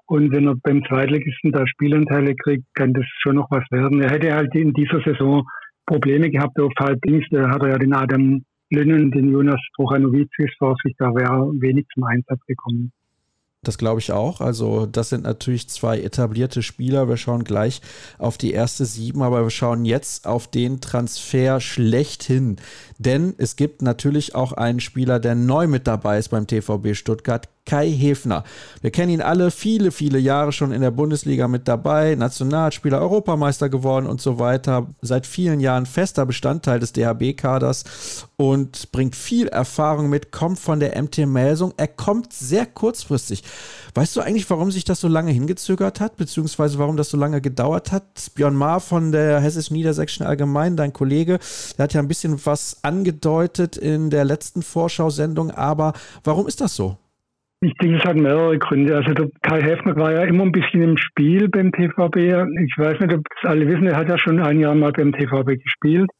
Und 0.06 0.32
wenn 0.32 0.46
er 0.46 0.54
beim 0.62 0.84
Zweitligisten 0.84 1.52
da 1.52 1.66
Spielanteile 1.66 2.34
kriegt, 2.36 2.64
kann 2.74 2.92
das 2.92 3.04
schon 3.22 3.36
noch 3.36 3.50
was 3.50 3.64
werden. 3.70 4.00
Er 4.00 4.10
hätte 4.10 4.32
halt 4.32 4.54
in 4.54 4.72
dieser 4.72 5.00
Saison 5.02 5.42
Probleme 5.86 6.30
gehabt 6.30 6.60
auf 6.60 6.72
halb 6.78 7.04
links. 7.04 7.26
Da 7.30 7.48
hat 7.50 7.62
er 7.62 7.70
ja 7.70 7.78
den 7.78 7.94
Adam 7.94 8.44
Lünnen, 8.70 9.10
den 9.10 9.30
Jonas 9.30 9.60
Trochanowicz 9.76 10.30
vor 10.58 10.74
sich, 10.82 10.94
da 10.98 11.14
wäre 11.14 11.52
wenig 11.60 11.86
zum 11.92 12.04
Einsatz 12.04 12.40
gekommen. 12.46 12.92
Das 13.64 13.78
glaube 13.78 14.00
ich 14.00 14.10
auch. 14.10 14.40
Also 14.40 14.86
das 14.86 15.10
sind 15.10 15.22
natürlich 15.22 15.68
zwei 15.68 16.00
etablierte 16.00 16.62
Spieler. 16.62 17.08
Wir 17.08 17.16
schauen 17.16 17.44
gleich 17.44 17.80
auf 18.18 18.36
die 18.36 18.52
erste 18.52 18.84
sieben, 18.84 19.22
aber 19.22 19.44
wir 19.44 19.50
schauen 19.50 19.84
jetzt 19.84 20.26
auf 20.26 20.48
den 20.48 20.80
Transfer 20.80 21.60
schlechthin. 21.60 22.56
Denn 22.98 23.34
es 23.38 23.54
gibt 23.54 23.80
natürlich 23.80 24.34
auch 24.34 24.52
einen 24.52 24.80
Spieler, 24.80 25.20
der 25.20 25.36
neu 25.36 25.68
mit 25.68 25.86
dabei 25.86 26.18
ist 26.18 26.30
beim 26.30 26.48
TVB 26.48 26.96
Stuttgart. 26.96 27.48
Kai 27.64 27.88
Hefner. 27.90 28.42
Wir 28.80 28.90
kennen 28.90 29.12
ihn 29.12 29.22
alle, 29.22 29.52
viele, 29.52 29.92
viele 29.92 30.18
Jahre 30.18 30.50
schon 30.50 30.72
in 30.72 30.82
der 30.82 30.90
Bundesliga 30.90 31.46
mit 31.46 31.68
dabei, 31.68 32.16
Nationalspieler, 32.16 33.00
Europameister 33.00 33.68
geworden 33.68 34.06
und 34.06 34.20
so 34.20 34.38
weiter. 34.40 34.88
Seit 35.00 35.26
vielen 35.26 35.60
Jahren 35.60 35.86
fester 35.86 36.26
Bestandteil 36.26 36.80
des 36.80 36.92
DHB-Kaders 36.92 38.26
und 38.36 38.90
bringt 38.90 39.14
viel 39.14 39.46
Erfahrung 39.46 40.10
mit, 40.10 40.32
kommt 40.32 40.58
von 40.58 40.80
der 40.80 41.00
MT 41.00 41.18
Melsung. 41.26 41.72
Er 41.76 41.86
kommt 41.86 42.32
sehr 42.32 42.66
kurzfristig. 42.66 43.44
Weißt 43.94 44.16
du 44.16 44.20
eigentlich, 44.22 44.50
warum 44.50 44.72
sich 44.72 44.84
das 44.84 45.00
so 45.00 45.08
lange 45.08 45.30
hingezögert 45.30 46.00
hat, 46.00 46.16
beziehungsweise 46.16 46.78
warum 46.78 46.96
das 46.96 47.10
so 47.10 47.16
lange 47.16 47.40
gedauert 47.40 47.92
hat? 47.92 48.32
Björn 48.34 48.56
Maar 48.56 48.80
von 48.80 49.12
der 49.12 49.40
Hessisch-Niedersächsischen 49.40 50.26
Allgemeinen, 50.26 50.76
dein 50.76 50.92
Kollege, 50.92 51.38
der 51.78 51.84
hat 51.84 51.94
ja 51.94 52.00
ein 52.00 52.08
bisschen 52.08 52.44
was 52.44 52.78
angedeutet 52.82 53.76
in 53.76 54.10
der 54.10 54.24
letzten 54.24 54.62
Vorschau-Sendung, 54.62 55.52
aber 55.52 55.92
warum 56.24 56.48
ist 56.48 56.60
das 56.60 56.74
so? 56.74 56.96
Ich 57.64 57.74
denke, 57.74 57.98
es 57.98 58.04
hat 58.04 58.16
mehrere 58.16 58.58
Gründe. 58.58 58.96
Also 58.96 59.14
der 59.14 59.28
Kai 59.40 59.62
Häfner 59.62 59.94
war 59.94 60.10
ja 60.10 60.24
immer 60.24 60.42
ein 60.42 60.50
bisschen 60.50 60.82
im 60.82 60.96
Spiel 60.96 61.48
beim 61.48 61.70
TVB. 61.70 62.16
Ich 62.16 62.74
weiß 62.76 62.98
nicht, 62.98 63.14
ob 63.14 63.22
das 63.22 63.50
alle 63.52 63.68
wissen, 63.68 63.86
er 63.86 63.98
hat 63.98 64.08
ja 64.08 64.18
schon 64.18 64.40
ein 64.40 64.58
Jahr 64.58 64.74
mal 64.74 64.90
beim 64.90 65.12
TVB 65.12 65.62
gespielt. 65.62 66.10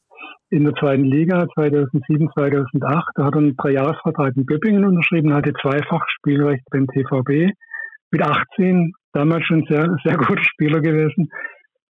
In 0.50 0.62
der 0.62 0.74
zweiten 0.74 1.02
Liga 1.02 1.48
2007, 1.54 2.30
2008. 2.38 3.08
Da 3.16 3.24
hat 3.24 3.34
er 3.34 3.38
einen 3.38 3.56
Dreijahresvertrag 3.56 4.36
in 4.36 4.46
Göppingen 4.46 4.84
unterschrieben, 4.84 5.34
hatte 5.34 5.52
zweifach 5.60 6.06
Spielrecht 6.10 6.62
beim 6.70 6.86
TVB. 6.86 7.50
Mit 8.12 8.22
18, 8.22 8.92
damals 9.12 9.44
schon 9.44 9.64
sehr, 9.68 9.96
sehr 10.04 10.16
guter 10.18 10.44
Spieler 10.44 10.80
gewesen. 10.80 11.28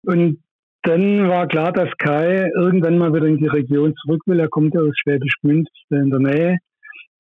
Und 0.02 0.42
dann 0.82 1.26
war 1.26 1.46
klar, 1.46 1.72
dass 1.72 1.88
Kai 1.96 2.50
irgendwann 2.54 2.98
mal 2.98 3.14
wieder 3.14 3.26
in 3.26 3.38
die 3.38 3.46
Region 3.46 3.94
zurück 4.02 4.20
will. 4.26 4.40
Er 4.40 4.48
kommt 4.48 4.74
ja 4.74 4.82
aus 4.82 4.94
Schwäbisch 5.02 5.40
Gmünd 5.40 5.70
in 5.88 6.10
der 6.10 6.20
Nähe 6.20 6.58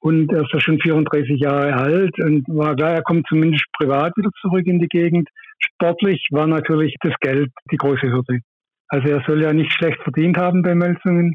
und 0.00 0.32
er 0.32 0.42
ist 0.42 0.52
ja 0.52 0.60
schon 0.60 0.80
34 0.80 1.40
Jahre 1.40 1.74
alt 1.74 2.18
und 2.22 2.46
war 2.48 2.76
klar, 2.76 2.94
er 2.94 3.02
kommt 3.02 3.26
zumindest 3.28 3.64
privat 3.76 4.16
wieder 4.16 4.30
zurück 4.40 4.66
in 4.66 4.78
die 4.78 4.88
Gegend. 4.88 5.28
Sportlich 5.58 6.26
war 6.30 6.46
natürlich 6.46 6.94
das 7.00 7.14
Geld 7.20 7.50
die 7.72 7.76
große 7.76 8.06
Hürde. 8.06 8.40
Also 8.88 9.08
er 9.08 9.22
soll 9.26 9.42
ja 9.42 9.52
nicht 9.52 9.72
schlecht 9.72 10.00
verdient 10.02 10.36
haben 10.38 10.62
bei 10.62 10.74
Melsungen 10.74 11.34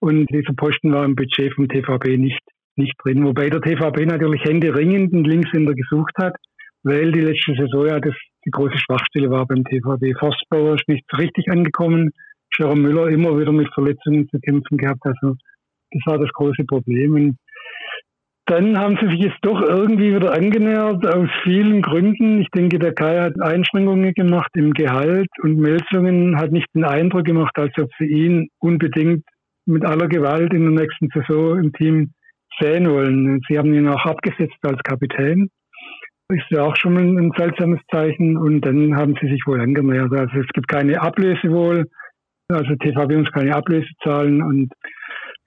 und 0.00 0.30
dieser 0.30 0.54
Posten 0.54 0.92
war 0.92 1.04
im 1.04 1.16
Budget 1.16 1.52
vom 1.54 1.68
TVB 1.68 2.16
nicht, 2.18 2.40
nicht 2.76 2.94
drin. 3.02 3.24
Wobei 3.24 3.50
der 3.50 3.60
TVB 3.60 4.06
natürlich 4.06 4.42
händeringend 4.44 5.12
einen 5.12 5.24
Linkshänder 5.24 5.74
gesucht 5.74 6.14
hat, 6.18 6.34
weil 6.82 7.12
die 7.12 7.20
letzte 7.20 7.54
Saison 7.54 7.86
ja 7.86 8.00
das 8.00 8.14
die 8.46 8.50
große 8.50 8.78
Schwachstelle 8.78 9.30
war 9.30 9.46
beim 9.46 9.64
TVB. 9.64 10.18
Forstbauer 10.18 10.74
ist 10.74 10.88
nicht 10.88 11.04
so 11.10 11.16
richtig 11.16 11.50
angekommen. 11.50 12.10
Jerome 12.56 12.82
Müller 12.82 13.08
immer 13.08 13.38
wieder 13.38 13.52
mit 13.52 13.72
Verletzungen 13.72 14.28
zu 14.28 14.38
kämpfen 14.38 14.76
gehabt. 14.76 15.00
Also 15.04 15.34
das 15.90 16.02
war 16.06 16.18
das 16.18 16.30
große 16.32 16.64
Problem. 16.64 17.14
Und 17.14 17.36
dann 18.46 18.78
haben 18.78 18.98
sie 19.00 19.08
sich 19.08 19.20
jetzt 19.20 19.38
doch 19.40 19.60
irgendwie 19.62 20.14
wieder 20.14 20.34
angenähert, 20.34 21.06
aus 21.06 21.28
vielen 21.44 21.80
Gründen. 21.80 22.40
Ich 22.42 22.50
denke, 22.50 22.78
der 22.78 22.92
Kai 22.92 23.20
hat 23.20 23.40
Einschränkungen 23.40 24.12
gemacht 24.12 24.50
im 24.54 24.72
Gehalt 24.74 25.28
und 25.42 25.56
Meldungen 25.56 26.36
hat 26.38 26.52
nicht 26.52 26.68
den 26.74 26.84
Eindruck 26.84 27.24
gemacht, 27.24 27.56
als 27.56 27.72
ob 27.78 27.88
sie 27.98 28.06
ihn 28.06 28.48
unbedingt 28.58 29.24
mit 29.66 29.84
aller 29.84 30.08
Gewalt 30.08 30.52
in 30.52 30.74
der 30.74 30.82
nächsten 30.82 31.08
Saison 31.14 31.58
im 31.58 31.72
Team 31.72 32.12
sehen 32.60 32.88
wollen. 32.88 33.40
Sie 33.48 33.58
haben 33.58 33.72
ihn 33.72 33.88
auch 33.88 34.04
abgesetzt 34.04 34.58
als 34.62 34.82
Kapitän. 34.82 35.48
Ist 36.28 36.50
ja 36.50 36.62
auch 36.64 36.76
schon 36.76 36.96
ein, 36.98 37.18
ein 37.18 37.32
seltsames 37.36 37.80
Zeichen. 37.90 38.36
Und 38.36 38.60
dann 38.62 38.94
haben 38.94 39.14
sie 39.20 39.28
sich 39.28 39.42
wohl 39.46 39.60
angenähert. 39.60 40.12
Also 40.12 40.40
es 40.40 40.48
gibt 40.48 40.68
keine 40.68 41.00
Ablöse 41.00 41.50
wohl. 41.50 41.86
Also 42.48 42.74
TVB 42.76 43.16
muss 43.16 43.32
keine 43.32 43.54
Ablöse 43.54 43.88
zahlen. 44.02 44.42
Und 44.42 44.72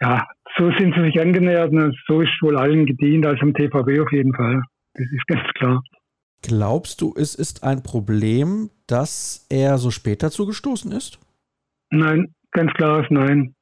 ja, 0.01 0.27
so 0.57 0.71
sind 0.71 0.93
sie 0.95 1.03
sich 1.03 1.19
angenähert 1.19 1.71
und 1.71 1.95
so 2.07 2.21
ist 2.21 2.41
wohl 2.41 2.57
allen 2.57 2.85
gedient, 2.85 3.25
also 3.25 3.45
im 3.45 3.53
TVB 3.53 3.99
auf 3.99 4.11
jeden 4.11 4.33
Fall. 4.33 4.61
Das 4.93 5.05
ist 5.11 5.27
ganz 5.27 5.47
klar. 5.55 5.81
Glaubst 6.41 7.01
du, 7.01 7.13
es 7.17 7.35
ist 7.35 7.63
ein 7.63 7.83
Problem, 7.83 8.69
dass 8.87 9.45
er 9.49 9.77
so 9.77 9.91
spät 9.91 10.23
dazu 10.23 10.45
gestoßen 10.45 10.91
ist? 10.91 11.19
Nein, 11.91 12.33
ganz 12.51 12.71
klares 12.73 13.07
Nein. 13.09 13.53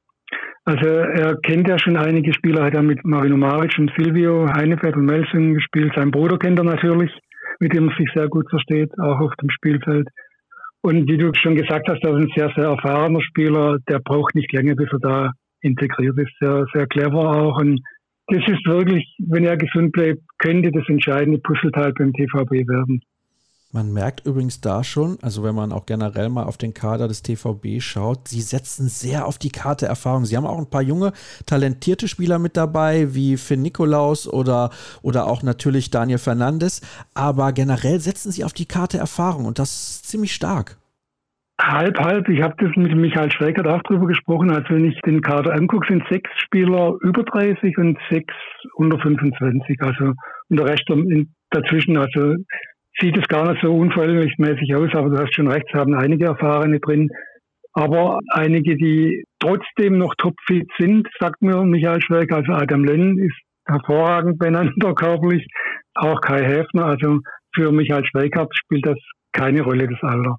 Also 0.64 0.84
er 0.84 1.36
kennt 1.42 1.68
ja 1.68 1.78
schon 1.78 1.96
einige 1.96 2.34
Spieler, 2.34 2.64
hat 2.64 2.74
er 2.74 2.82
mit 2.82 3.04
Marino 3.04 3.36
Maric 3.36 3.78
und 3.78 3.92
Silvio 3.96 4.48
Heinefeld 4.52 4.96
und 4.96 5.04
Melsungen 5.04 5.54
gespielt. 5.54 5.92
Sein 5.94 6.10
Bruder 6.10 6.38
kennt 6.38 6.58
er 6.58 6.64
natürlich, 6.64 7.12
mit 7.60 7.72
dem 7.72 7.88
er 7.88 7.96
sich 7.96 8.10
sehr 8.12 8.28
gut 8.28 8.50
versteht, 8.50 8.90
auch 8.98 9.20
auf 9.20 9.32
dem 9.40 9.48
Spielfeld. 9.50 10.08
Und 10.80 11.08
wie 11.08 11.18
du 11.18 11.30
schon 11.40 11.54
gesagt 11.54 11.88
hast, 11.88 12.02
er 12.02 12.16
ist 12.16 12.24
ein 12.24 12.32
sehr, 12.36 12.52
sehr 12.56 12.64
erfahrener 12.64 13.22
Spieler, 13.22 13.78
der 13.88 14.00
braucht 14.00 14.34
nicht 14.34 14.52
länger, 14.52 14.74
bis 14.74 14.88
er 14.92 14.98
da 14.98 15.30
integriert 15.60 16.18
ist, 16.18 16.32
sehr, 16.40 16.66
sehr 16.72 16.86
clever 16.86 17.36
auch. 17.36 17.58
Und 17.58 17.80
das 18.28 18.42
ist 18.48 18.66
wirklich, 18.66 19.04
wenn 19.18 19.44
er 19.44 19.56
gesund 19.56 19.92
bleibt, 19.92 20.22
könnte 20.38 20.70
das 20.72 20.88
entscheidende 20.88 21.38
Puzzleteil 21.38 21.92
beim 21.92 22.12
TVB 22.12 22.68
werden. 22.68 23.00
Man 23.72 23.92
merkt 23.92 24.24
übrigens 24.24 24.60
da 24.60 24.82
schon, 24.82 25.18
also 25.20 25.42
wenn 25.42 25.54
man 25.54 25.70
auch 25.70 25.86
generell 25.86 26.30
mal 26.30 26.44
auf 26.44 26.56
den 26.56 26.72
Kader 26.72 27.08
des 27.08 27.22
TVB 27.22 27.80
schaut, 27.80 28.28
sie 28.28 28.40
setzen 28.40 28.88
sehr 28.88 29.26
auf 29.26 29.38
die 29.38 29.50
Karte 29.50 29.86
Erfahrung. 29.86 30.24
Sie 30.24 30.36
haben 30.36 30.46
auch 30.46 30.58
ein 30.58 30.70
paar 30.70 30.82
junge, 30.82 31.12
talentierte 31.44 32.08
Spieler 32.08 32.38
mit 32.38 32.56
dabei, 32.56 33.14
wie 33.14 33.36
Finn 33.36 33.62
Nikolaus 33.62 34.28
oder, 34.28 34.70
oder 35.02 35.26
auch 35.26 35.42
natürlich 35.42 35.90
Daniel 35.90 36.18
Fernandes. 36.18 36.80
Aber 37.12 37.52
generell 37.52 38.00
setzen 38.00 38.32
sie 38.32 38.44
auf 38.44 38.54
die 38.54 38.66
Karte 38.66 38.98
Erfahrung 38.98 39.44
und 39.44 39.58
das 39.58 39.70
ist 39.74 40.08
ziemlich 40.08 40.32
stark. 40.32 40.78
Halb, 41.60 41.98
halb. 41.98 42.28
Ich 42.28 42.42
habe 42.42 42.54
das 42.58 42.76
mit 42.76 42.94
Michael 42.94 43.32
Schweigert 43.32 43.66
auch 43.66 43.82
drüber 43.82 44.06
gesprochen. 44.06 44.50
Also 44.50 44.74
wenn 44.74 44.84
ich 44.84 45.00
den 45.02 45.22
Kader 45.22 45.54
angucke, 45.54 45.86
sind 45.88 46.04
sechs 46.10 46.30
Spieler 46.36 46.94
über 47.00 47.22
30 47.22 47.78
und 47.78 47.98
sechs 48.10 48.34
unter 48.74 48.98
25. 48.98 49.80
Also 49.80 50.12
und 50.48 50.60
der 50.60 50.66
Rest 50.66 50.84
dazwischen. 51.50 51.96
Also 51.96 52.36
sieht 53.00 53.16
es 53.16 53.26
gar 53.28 53.50
nicht 53.50 53.62
so 53.62 53.74
unverhältnismäßig 53.74 54.74
aus, 54.74 54.90
aber 54.94 55.10
du 55.10 55.18
hast 55.18 55.34
schon 55.34 55.48
recht, 55.48 55.66
es 55.72 55.78
haben 55.78 55.94
einige 55.94 56.26
Erfahrene 56.26 56.78
drin. 56.78 57.08
Aber 57.72 58.20
einige, 58.30 58.76
die 58.76 59.24
trotzdem 59.38 59.98
noch 59.98 60.14
topfit 60.16 60.68
sind, 60.78 61.06
sagt 61.20 61.42
mir 61.42 61.62
Michael 61.62 62.00
Schweigert. 62.00 62.32
Also 62.32 62.52
Adam 62.52 62.84
Lenn 62.84 63.18
ist 63.18 63.36
hervorragend 63.66 64.38
beieinander 64.38 64.94
körperlich. 64.94 65.46
Auch 65.94 66.20
Kai 66.20 66.42
Häfner. 66.42 66.86
Also 66.86 67.20
für 67.54 67.72
Michael 67.72 68.04
Schweigert 68.04 68.50
spielt 68.56 68.86
das 68.86 68.98
keine 69.32 69.62
Rolle, 69.62 69.88
das 69.88 70.02
Alter. 70.02 70.36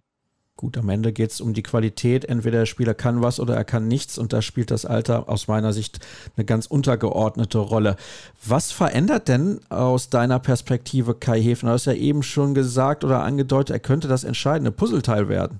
Gut, 0.58 0.76
am 0.76 0.90
Ende 0.90 1.14
geht 1.14 1.30
es 1.30 1.40
um 1.40 1.54
die 1.54 1.62
Qualität. 1.62 2.26
Entweder 2.26 2.58
der 2.58 2.66
Spieler 2.66 2.96
kann 2.96 3.22
was 3.22 3.40
oder 3.40 3.56
er 3.56 3.64
kann 3.64 3.88
nichts 3.88 4.18
und 4.18 4.34
da 4.34 4.42
spielt 4.42 4.72
das 4.72 4.88
Alter 4.88 5.30
aus 5.30 5.48
meiner 5.48 5.72
Sicht 5.72 6.00
eine 6.36 6.46
ganz 6.46 6.66
untergeordnete 6.66 7.60
Rolle. 7.60 7.96
Was 8.44 8.72
verändert 8.72 9.28
denn 9.28 9.60
aus 9.70 10.10
deiner 10.10 10.40
Perspektive 10.40 11.14
Kai 11.14 11.40
Hefner? 11.40 11.70
Du 11.70 11.74
hast 11.76 11.86
ja 11.86 11.94
eben 11.94 12.24
schon 12.24 12.56
gesagt 12.56 13.04
oder 13.04 13.24
angedeutet, 13.24 13.76
er 13.76 13.80
könnte 13.80 14.08
das 14.08 14.24
entscheidende 14.24 14.72
Puzzleteil 14.72 15.30
werden. 15.30 15.60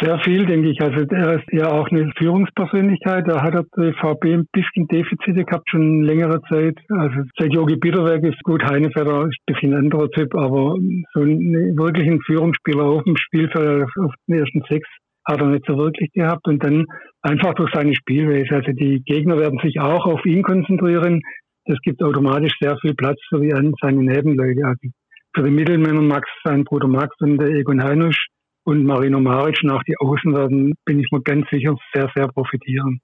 Sehr 0.00 0.16
viel, 0.20 0.46
denke 0.46 0.70
ich. 0.70 0.80
Also 0.80 1.04
er 1.10 1.38
ist 1.40 1.46
ja 1.50 1.72
auch 1.72 1.88
eine 1.90 2.12
Führungspersönlichkeit. 2.16 3.24
Da 3.26 3.42
hat 3.42 3.54
der 3.54 3.64
VB 3.94 4.26
ein 4.26 4.46
bisschen 4.52 4.86
Defizite 4.86 5.44
gehabt, 5.44 5.68
schon 5.68 6.02
längere 6.02 6.40
Zeit. 6.42 6.78
Also 6.88 7.22
seit 7.36 7.52
Jogi 7.52 7.74
Bitterberg 7.76 8.22
ist 8.22 8.40
gut, 8.44 8.62
Heinefelder 8.62 9.22
ist 9.22 9.36
ein 9.40 9.54
bisschen 9.54 9.72
ein 9.72 9.80
anderer 9.80 10.08
Typ, 10.10 10.32
aber 10.36 10.76
so 11.14 11.20
einen 11.20 11.76
wirklichen 11.76 12.20
Führungsspieler 12.22 12.84
auf 12.84 13.02
dem 13.04 13.16
Spielfeld, 13.16 13.88
auf 13.98 14.14
den 14.28 14.38
ersten 14.38 14.62
sechs, 14.68 14.88
hat 15.26 15.40
er 15.40 15.48
nicht 15.48 15.66
so 15.66 15.76
wirklich 15.76 16.12
gehabt. 16.12 16.46
Und 16.46 16.62
dann 16.62 16.86
einfach 17.22 17.54
durch 17.54 17.70
seine 17.74 17.94
Spielweise. 17.96 18.54
Also 18.54 18.70
die 18.70 19.02
Gegner 19.04 19.36
werden 19.36 19.58
sich 19.64 19.80
auch 19.80 20.06
auf 20.06 20.24
ihn 20.24 20.42
konzentrieren. 20.42 21.22
Das 21.64 21.78
gibt 21.82 22.04
automatisch 22.04 22.54
sehr 22.60 22.76
viel 22.78 22.94
Platz 22.94 23.18
für 23.28 23.40
die, 23.40 23.50
seine 23.82 24.02
Nebenleute. 24.04 24.64
Also 24.64 24.88
für 25.34 25.42
die 25.42 25.50
Mittelmänner 25.50 26.02
Max, 26.02 26.28
sein 26.44 26.62
Bruder 26.62 26.86
Max 26.88 27.16
und 27.20 27.38
der 27.38 27.48
Egon 27.48 27.82
Heinusch 27.82 28.28
und 28.68 28.84
Marino 28.84 29.18
Maric 29.18 29.64
nach 29.64 29.82
die 29.84 29.96
Außen 29.98 30.34
werden, 30.34 30.74
bin 30.84 31.00
ich 31.00 31.10
mir 31.10 31.22
ganz 31.22 31.48
sicher, 31.50 31.74
sehr, 31.94 32.10
sehr 32.14 32.28
profitieren. 32.28 33.00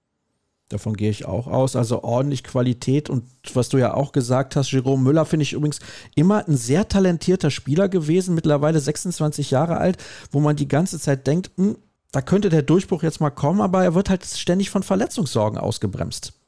Davon 0.68 0.92
gehe 0.92 1.08
ich 1.08 1.24
auch 1.24 1.46
aus. 1.46 1.74
Also 1.74 2.02
ordentlich 2.02 2.44
Qualität 2.44 3.08
und 3.08 3.24
was 3.54 3.70
du 3.70 3.78
ja 3.78 3.94
auch 3.94 4.12
gesagt 4.12 4.56
hast, 4.56 4.72
Jerome 4.72 5.02
Müller 5.02 5.24
finde 5.24 5.44
ich 5.44 5.54
übrigens 5.54 5.80
immer 6.14 6.46
ein 6.46 6.56
sehr 6.56 6.86
talentierter 6.86 7.50
Spieler 7.50 7.88
gewesen, 7.88 8.34
mittlerweile 8.34 8.78
26 8.78 9.52
Jahre 9.52 9.78
alt, 9.78 9.96
wo 10.30 10.40
man 10.40 10.54
die 10.54 10.68
ganze 10.68 11.00
Zeit 11.00 11.26
denkt, 11.26 11.50
hm, 11.56 11.76
da 12.12 12.20
könnte 12.20 12.50
der 12.50 12.62
Durchbruch 12.62 13.02
jetzt 13.02 13.22
mal 13.22 13.30
kommen, 13.30 13.62
aber 13.62 13.84
er 13.84 13.94
wird 13.94 14.10
halt 14.10 14.22
ständig 14.24 14.68
von 14.68 14.82
Verletzungssorgen 14.82 15.58
ausgebremst. 15.58 16.38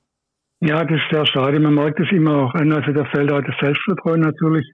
Ja, 0.60 0.84
das 0.84 0.98
ist 0.98 1.10
sehr 1.10 1.26
schade. 1.26 1.58
Man 1.58 1.74
merkt 1.74 2.00
es 2.00 2.12
immer 2.12 2.36
auch 2.36 2.54
an. 2.54 2.70
Also 2.70 2.92
der 2.92 3.06
fällt 3.06 3.30
halt 3.30 3.48
das 3.48 3.56
Selbstvertrauen 3.62 4.20
natürlich 4.20 4.66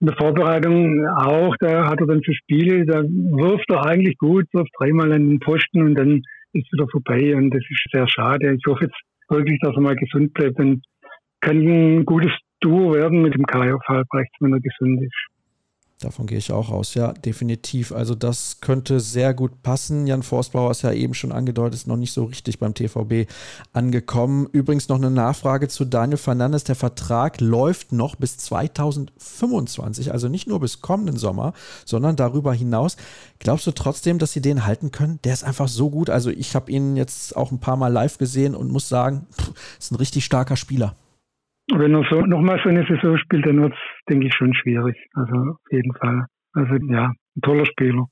in 0.00 0.08
der 0.08 0.16
Vorbereitung 0.16 1.06
auch, 1.08 1.54
da 1.58 1.88
hat 1.88 2.00
er 2.00 2.06
dann 2.06 2.22
für 2.22 2.34
Spiele, 2.34 2.84
da 2.84 3.02
wirft 3.02 3.70
er 3.70 3.86
eigentlich 3.86 4.18
gut, 4.18 4.44
wirft 4.52 4.70
dreimal 4.78 5.12
an 5.12 5.28
den 5.28 5.40
Posten 5.40 5.82
und 5.82 5.94
dann 5.94 6.22
ist 6.52 6.72
wieder 6.72 6.86
vorbei 6.88 7.34
und 7.34 7.50
das 7.50 7.62
ist 7.68 7.86
sehr 7.92 8.08
schade. 8.08 8.54
Ich 8.54 8.66
hoffe 8.66 8.84
jetzt 8.84 9.00
wirklich, 9.28 9.58
dass 9.60 9.74
er 9.74 9.80
mal 9.80 9.96
gesund 9.96 10.34
bleibt 10.34 10.58
und 10.58 10.84
kann 11.40 11.58
ein 11.58 12.04
gutes 12.04 12.32
Duo 12.60 12.94
werden 12.94 13.22
mit 13.22 13.34
dem 13.34 13.44
Kai 13.44 13.72
auf 13.72 13.82
Halbrechts, 13.86 14.34
wenn 14.40 14.52
er 14.52 14.60
gesund 14.60 15.02
ist. 15.02 15.35
Davon 16.00 16.26
gehe 16.26 16.36
ich 16.36 16.52
auch 16.52 16.68
aus, 16.68 16.92
ja, 16.92 17.14
definitiv. 17.14 17.90
Also 17.90 18.14
das 18.14 18.60
könnte 18.60 19.00
sehr 19.00 19.32
gut 19.32 19.62
passen. 19.62 20.06
Jan 20.06 20.22
Forstbauer 20.22 20.70
ist 20.70 20.82
ja 20.82 20.92
eben 20.92 21.14
schon 21.14 21.32
angedeutet, 21.32 21.74
ist 21.74 21.86
noch 21.86 21.96
nicht 21.96 22.12
so 22.12 22.24
richtig 22.24 22.58
beim 22.58 22.74
TVB 22.74 23.30
angekommen. 23.72 24.46
Übrigens 24.52 24.90
noch 24.90 24.96
eine 24.96 25.10
Nachfrage 25.10 25.68
zu 25.68 25.86
Daniel 25.86 26.18
Fernandes. 26.18 26.64
Der 26.64 26.74
Vertrag 26.74 27.40
läuft 27.40 27.92
noch 27.92 28.16
bis 28.16 28.36
2025, 28.36 30.12
also 30.12 30.28
nicht 30.28 30.46
nur 30.46 30.60
bis 30.60 30.82
kommenden 30.82 31.16
Sommer, 31.16 31.54
sondern 31.86 32.14
darüber 32.14 32.52
hinaus. 32.52 32.98
Glaubst 33.38 33.66
du 33.66 33.70
trotzdem, 33.70 34.18
dass 34.18 34.32
sie 34.32 34.42
den 34.42 34.66
halten 34.66 34.92
können? 34.92 35.18
Der 35.24 35.32
ist 35.32 35.44
einfach 35.44 35.68
so 35.68 35.88
gut. 35.88 36.10
Also 36.10 36.28
ich 36.28 36.54
habe 36.54 36.70
ihn 36.70 36.96
jetzt 36.96 37.34
auch 37.34 37.52
ein 37.52 37.58
paar 37.58 37.76
Mal 37.76 37.88
live 37.88 38.18
gesehen 38.18 38.54
und 38.54 38.70
muss 38.70 38.90
sagen, 38.90 39.26
pff, 39.32 39.52
ist 39.78 39.92
ein 39.92 39.96
richtig 39.96 40.26
starker 40.26 40.56
Spieler. 40.56 40.94
Wenn 41.72 41.94
er 41.94 42.04
so 42.08 42.20
nochmal 42.20 42.60
so 42.62 42.68
eine 42.68 42.86
Saison 42.86 43.18
spielt, 43.18 43.46
dann 43.46 43.60
wird 43.60 43.72
es, 43.72 43.78
denke 44.08 44.26
ich, 44.26 44.34
schon 44.34 44.54
schwierig. 44.54 44.96
Also 45.14 45.34
auf 45.34 45.72
jeden 45.72 45.92
Fall. 45.94 46.26
Also 46.52 46.74
ja, 46.88 47.06
ein 47.36 47.40
toller 47.42 47.66
Spieler. 47.66 48.06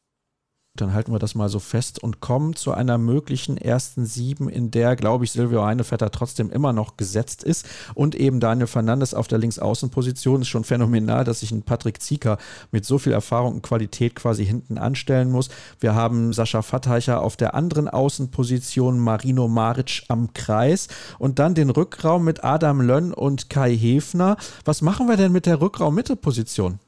Dann 0.77 0.93
halten 0.93 1.13
wir 1.13 1.21
das 1.21 1.37
mal 1.37 1.49
so 1.49 1.61
fest 1.61 2.03
und 2.03 2.19
kommen 2.19 2.57
zu 2.57 2.73
einer 2.73 2.99
möglichen 2.99 3.57
ersten 3.57 4.07
Sieben, 4.07 4.49
in 4.49 4.73
der, 4.73 4.97
glaube 4.97 5.25
ich, 5.25 5.31
Silvio 5.31 5.65
Heinevetter 5.65 6.11
trotzdem 6.11 6.51
immer 6.51 6.73
noch 6.73 6.97
gesetzt 6.97 7.45
ist. 7.45 7.65
Und 7.95 8.17
eben 8.17 8.41
Daniel 8.41 8.67
Fernandes 8.67 9.15
auf 9.15 9.29
der 9.29 9.39
Linksaußenposition 9.39 10.43
ist 10.43 10.49
schon 10.49 10.65
phänomenal, 10.65 11.23
dass 11.23 11.41
sich 11.41 11.53
ein 11.53 11.63
Patrick 11.63 12.03
Zieker 12.03 12.39
mit 12.73 12.85
so 12.85 12.99
viel 12.99 13.13
Erfahrung 13.13 13.55
und 13.55 13.63
Qualität 13.63 14.17
quasi 14.17 14.45
hinten 14.45 14.77
anstellen 14.77 15.31
muss. 15.31 15.49
Wir 15.79 15.95
haben 15.95 16.33
Sascha 16.33 16.63
Fatteicher 16.63 17.23
auf 17.23 17.37
der 17.37 17.55
anderen 17.55 17.89
Außenposition, 17.89 18.99
Marino 18.99 19.47
Maric 19.47 20.03
am 20.09 20.33
Kreis 20.35 20.89
und 21.21 21.39
dann 21.39 21.55
den 21.55 21.71
Rückraum 21.71 22.25
mit 22.25 22.43
Adam 22.43 22.81
Lönn 22.81 23.15
und 23.15 23.49
Kai 23.49 23.77
Hefner. 23.77 24.37
Was 24.65 24.83
machen 24.83 25.07
wir 25.07 25.17
denn 25.17 25.31
mit 25.31 25.47
der 25.47 25.61
Rückraum-Mitte-Position? 25.61 26.81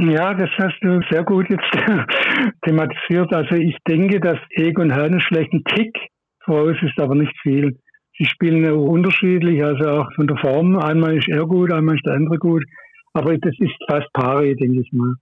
Ja, 0.00 0.32
das 0.32 0.48
hast 0.56 0.78
du 0.80 1.00
sehr 1.10 1.24
gut 1.24 1.50
jetzt 1.50 1.70
thematisiert. 2.64 3.32
Also 3.34 3.56
ich 3.56 3.76
denke, 3.86 4.18
dass 4.18 4.38
Egon 4.52 4.90
Herne 4.90 5.20
schlecht 5.20 5.52
einen 5.52 5.64
Tick 5.64 5.94
voraus 6.42 6.76
ist, 6.80 6.98
aber 6.98 7.14
nicht 7.14 7.36
viel. 7.42 7.78
Sie 8.16 8.24
spielen 8.24 8.64
unterschiedlich, 8.72 9.62
also 9.62 9.84
auch 9.90 10.12
von 10.14 10.26
der 10.26 10.38
Form. 10.38 10.78
Einmal 10.78 11.18
ist 11.18 11.28
er 11.28 11.46
gut, 11.46 11.70
einmal 11.70 11.96
ist 11.96 12.06
der 12.06 12.14
andere 12.14 12.38
gut. 12.38 12.64
Aber 13.12 13.36
das 13.36 13.54
ist 13.58 13.74
fast 13.88 14.10
pari, 14.14 14.56
denke 14.56 14.80
ich 14.80 14.92
mal. 14.92 15.14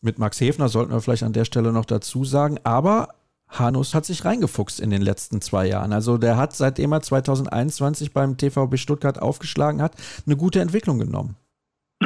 Mit 0.00 0.18
Max 0.18 0.40
Hefner 0.40 0.68
sollten 0.68 0.92
wir 0.92 1.00
vielleicht 1.00 1.22
an 1.24 1.32
der 1.32 1.44
Stelle 1.44 1.72
noch 1.72 1.84
dazu 1.84 2.24
sagen. 2.24 2.58
Aber 2.62 3.08
Hanus 3.48 3.94
hat 3.94 4.04
sich 4.04 4.24
reingefuchst 4.24 4.78
in 4.78 4.90
den 4.90 5.02
letzten 5.02 5.40
zwei 5.40 5.66
Jahren. 5.66 5.92
Also 5.92 6.18
der 6.18 6.36
hat, 6.36 6.52
seitdem 6.52 6.92
er 6.92 7.00
2021 7.00 8.12
beim 8.12 8.36
TVB 8.36 8.76
Stuttgart 8.76 9.20
aufgeschlagen 9.20 9.82
hat, 9.82 9.94
eine 10.26 10.36
gute 10.36 10.60
Entwicklung 10.60 10.98
genommen. 10.98 11.36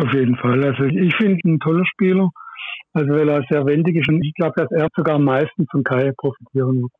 Auf 0.00 0.12
jeden 0.12 0.36
Fall. 0.36 0.64
Also 0.64 0.84
ich 0.84 1.14
finde 1.16 1.40
ihn 1.44 1.54
ein 1.54 1.60
toller 1.60 1.84
Spieler. 1.86 2.30
Also 2.92 3.10
weil 3.12 3.28
er 3.28 3.44
sehr 3.48 3.64
wendig 3.66 3.96
ist 3.96 4.08
und 4.08 4.24
ich 4.24 4.34
glaube, 4.34 4.54
dass 4.56 4.70
er 4.72 4.88
sogar 4.96 5.16
am 5.16 5.24
meisten 5.24 5.66
von 5.70 5.84
Kai 5.84 6.12
profitieren 6.16 6.82
wird. 6.82 6.92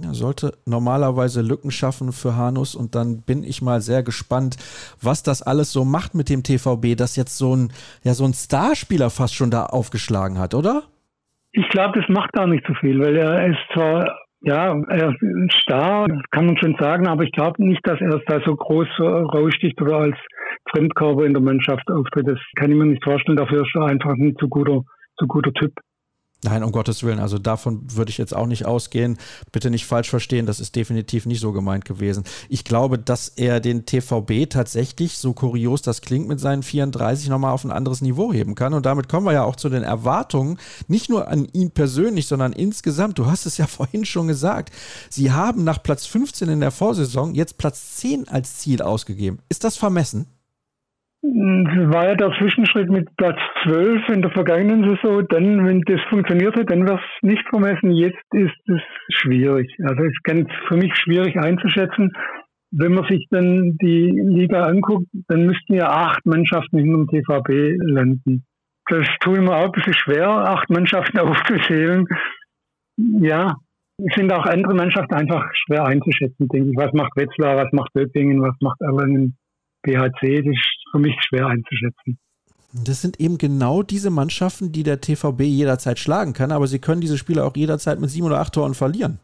Er 0.00 0.14
sollte 0.14 0.54
normalerweise 0.64 1.42
Lücken 1.42 1.70
schaffen 1.70 2.12
für 2.12 2.36
Hanus 2.36 2.74
und 2.74 2.94
dann 2.94 3.22
bin 3.22 3.44
ich 3.44 3.60
mal 3.60 3.80
sehr 3.80 4.02
gespannt, 4.02 4.56
was 5.02 5.22
das 5.22 5.42
alles 5.42 5.72
so 5.72 5.84
macht 5.84 6.14
mit 6.14 6.30
dem 6.30 6.42
TVB, 6.42 6.96
das 6.96 7.16
jetzt 7.16 7.36
so 7.36 7.54
ein, 7.54 7.72
ja, 8.02 8.14
so 8.14 8.24
ein 8.24 8.32
Starspieler 8.32 9.10
fast 9.10 9.34
schon 9.34 9.50
da 9.50 9.66
aufgeschlagen 9.66 10.38
hat, 10.38 10.54
oder? 10.54 10.84
Ich 11.52 11.68
glaube, 11.68 12.00
das 12.00 12.08
macht 12.08 12.32
gar 12.32 12.46
nicht 12.46 12.64
so 12.66 12.72
viel, 12.74 12.98
weil 13.00 13.16
er 13.16 13.46
ist 13.46 13.58
zwar, 13.74 14.18
ja, 14.44 14.76
er 14.88 15.10
ist 15.10 15.52
Star, 15.62 16.06
kann 16.30 16.46
man 16.46 16.56
schon 16.58 16.76
sagen, 16.78 17.06
aber 17.06 17.22
ich 17.22 17.32
glaube 17.32 17.64
nicht, 17.64 17.80
dass 17.86 18.00
er 18.00 18.20
da 18.26 18.40
so 18.44 18.56
groß 18.56 18.88
raussticht 19.00 19.80
oder 19.80 19.98
als 19.98 20.16
Fremdkörper 20.70 21.24
in 21.24 21.32
der 21.32 21.42
Mannschaft 21.42 21.88
auftritt. 21.90 22.28
Das 22.28 22.38
kann 22.56 22.70
ich 22.70 22.76
mir 22.76 22.86
nicht 22.86 23.04
vorstellen. 23.04 23.36
Dafür 23.36 23.62
ist 23.62 23.74
er 23.74 23.86
einfach 23.86 24.12
ein 24.12 24.34
zu 24.38 24.48
guter, 24.48 24.82
zu 25.18 25.26
guter 25.26 25.52
Typ. 25.52 25.72
Nein, 26.44 26.64
um 26.64 26.72
Gottes 26.72 27.04
Willen, 27.04 27.20
also 27.20 27.38
davon 27.38 27.82
würde 27.94 28.10
ich 28.10 28.18
jetzt 28.18 28.34
auch 28.34 28.46
nicht 28.46 28.66
ausgehen. 28.66 29.16
Bitte 29.52 29.70
nicht 29.70 29.86
falsch 29.86 30.10
verstehen, 30.10 30.44
das 30.44 30.58
ist 30.58 30.74
definitiv 30.74 31.24
nicht 31.24 31.38
so 31.38 31.52
gemeint 31.52 31.84
gewesen. 31.84 32.24
Ich 32.48 32.64
glaube, 32.64 32.98
dass 32.98 33.28
er 33.28 33.60
den 33.60 33.86
TVB 33.86 34.50
tatsächlich, 34.50 35.18
so 35.18 35.34
kurios 35.34 35.82
das 35.82 36.00
klingt, 36.00 36.26
mit 36.26 36.40
seinen 36.40 36.64
34 36.64 37.28
nochmal 37.28 37.52
auf 37.52 37.62
ein 37.62 37.70
anderes 37.70 38.00
Niveau 38.00 38.32
heben 38.32 38.56
kann. 38.56 38.74
Und 38.74 38.86
damit 38.86 39.08
kommen 39.08 39.24
wir 39.24 39.32
ja 39.32 39.44
auch 39.44 39.54
zu 39.54 39.68
den 39.68 39.84
Erwartungen, 39.84 40.58
nicht 40.88 41.08
nur 41.08 41.28
an 41.28 41.46
ihn 41.52 41.70
persönlich, 41.70 42.26
sondern 42.26 42.52
insgesamt. 42.52 43.20
Du 43.20 43.26
hast 43.26 43.46
es 43.46 43.56
ja 43.56 43.66
vorhin 43.68 44.04
schon 44.04 44.26
gesagt. 44.26 44.74
Sie 45.10 45.30
haben 45.30 45.62
nach 45.62 45.80
Platz 45.80 46.06
15 46.06 46.48
in 46.48 46.60
der 46.60 46.72
Vorsaison 46.72 47.36
jetzt 47.36 47.56
Platz 47.56 47.98
10 47.98 48.26
als 48.26 48.58
Ziel 48.58 48.82
ausgegeben. 48.82 49.38
Ist 49.48 49.62
das 49.62 49.76
vermessen? 49.76 50.26
War 51.22 52.08
ja 52.08 52.14
der 52.16 52.32
Zwischenschritt 52.38 52.90
mit 52.90 53.08
Platz 53.16 53.38
12 53.62 54.08
in 54.08 54.22
der 54.22 54.30
vergangenen 54.32 54.82
Saison. 54.82 55.24
Dann, 55.28 55.66
wenn 55.66 55.80
das 55.82 56.00
funktioniert 56.10 56.56
hat, 56.56 56.70
dann 56.70 56.84
wäre 56.86 56.98
es 56.98 57.22
nicht 57.22 57.46
vermessen. 57.48 57.92
Jetzt 57.92 58.22
ist 58.32 58.68
es 58.68 58.82
schwierig. 59.08 59.72
Also 59.84 60.02
es 60.02 60.12
ist 60.12 60.24
ganz 60.24 60.48
für 60.66 60.76
mich 60.76 60.94
schwierig 60.96 61.36
einzuschätzen. 61.36 62.12
Wenn 62.72 62.94
man 62.94 63.06
sich 63.08 63.26
dann 63.30 63.76
die 63.80 64.10
Liga 64.10 64.62
anguckt, 64.62 65.06
dann 65.28 65.46
müssten 65.46 65.74
ja 65.74 65.88
acht 65.88 66.24
Mannschaften 66.26 66.78
in 66.78 66.90
dem 66.90 67.06
TVB 67.06 67.76
landen. 67.84 68.44
Das 68.88 69.06
tut 69.20 69.38
mir 69.38 69.54
auch 69.54 69.66
ein 69.66 69.72
bisschen 69.72 69.94
schwer, 69.94 70.28
acht 70.28 70.70
Mannschaften 70.70 71.18
aufzuzählen. 71.18 72.04
Ja, 72.96 73.54
sind 74.16 74.32
auch 74.32 74.46
andere 74.46 74.74
Mannschaften 74.74 75.14
einfach 75.14 75.44
schwer 75.54 75.84
einzuschätzen, 75.84 76.48
denke 76.48 76.70
ich. 76.70 76.76
Was 76.76 76.92
macht 76.94 77.12
Wetzlar, 77.14 77.56
was 77.56 77.70
macht 77.72 77.92
Böppingen, 77.92 78.42
was 78.42 78.56
macht 78.60 78.80
Erlangen, 78.80 79.36
BHC? 79.82 80.42
Das 80.42 80.46
ist 80.46 80.90
für 80.90 80.98
mich 80.98 81.14
schwer 81.28 81.46
einzuschätzen. 81.46 82.18
Das 82.72 83.02
sind 83.02 83.20
eben 83.20 83.36
genau 83.36 83.82
diese 83.82 84.10
Mannschaften, 84.10 84.72
die 84.72 84.82
der 84.82 85.00
TVB 85.00 85.42
jederzeit 85.42 85.98
schlagen 85.98 86.32
kann, 86.32 86.52
aber 86.52 86.66
sie 86.66 86.78
können 86.78 87.02
diese 87.02 87.18
Spiele 87.18 87.44
auch 87.44 87.54
jederzeit 87.54 88.00
mit 88.00 88.08
sieben 88.08 88.26
oder 88.26 88.40
acht 88.40 88.54
Toren 88.54 88.74
verlieren. 88.74 89.18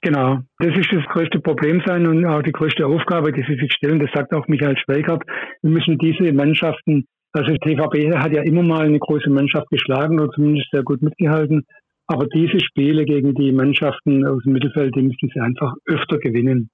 Genau, 0.00 0.38
das 0.58 0.76
ist 0.76 0.92
das 0.92 1.04
größte 1.06 1.40
Problem 1.40 1.82
sein 1.86 2.06
und 2.06 2.24
auch 2.26 2.42
die 2.42 2.52
größte 2.52 2.86
Aufgabe, 2.86 3.32
die 3.32 3.42
sie 3.48 3.58
sich 3.58 3.72
stellen. 3.72 3.98
Das 3.98 4.10
sagt 4.14 4.32
auch 4.34 4.46
Michael 4.48 4.76
Schweigert. 4.76 5.22
Wir 5.62 5.70
müssen 5.70 5.98
diese 5.98 6.30
Mannschaften, 6.32 7.06
also 7.32 7.50
der 7.50 7.58
TVB 7.58 8.14
hat 8.14 8.32
ja 8.32 8.42
immer 8.42 8.62
mal 8.62 8.84
eine 8.84 8.98
große 8.98 9.30
Mannschaft 9.30 9.68
geschlagen 9.70 10.20
oder 10.20 10.30
zumindest 10.32 10.68
sehr 10.70 10.82
gut 10.82 11.00
mitgehalten. 11.00 11.64
Aber 12.06 12.26
diese 12.26 12.60
Spiele 12.60 13.06
gegen 13.06 13.34
die 13.34 13.50
Mannschaften 13.50 14.26
aus 14.26 14.42
dem 14.44 14.52
Mittelfeld, 14.52 14.94
die 14.94 15.02
müssen 15.02 15.30
sie 15.32 15.40
einfach 15.40 15.72
öfter 15.86 16.18
gewinnen. 16.18 16.68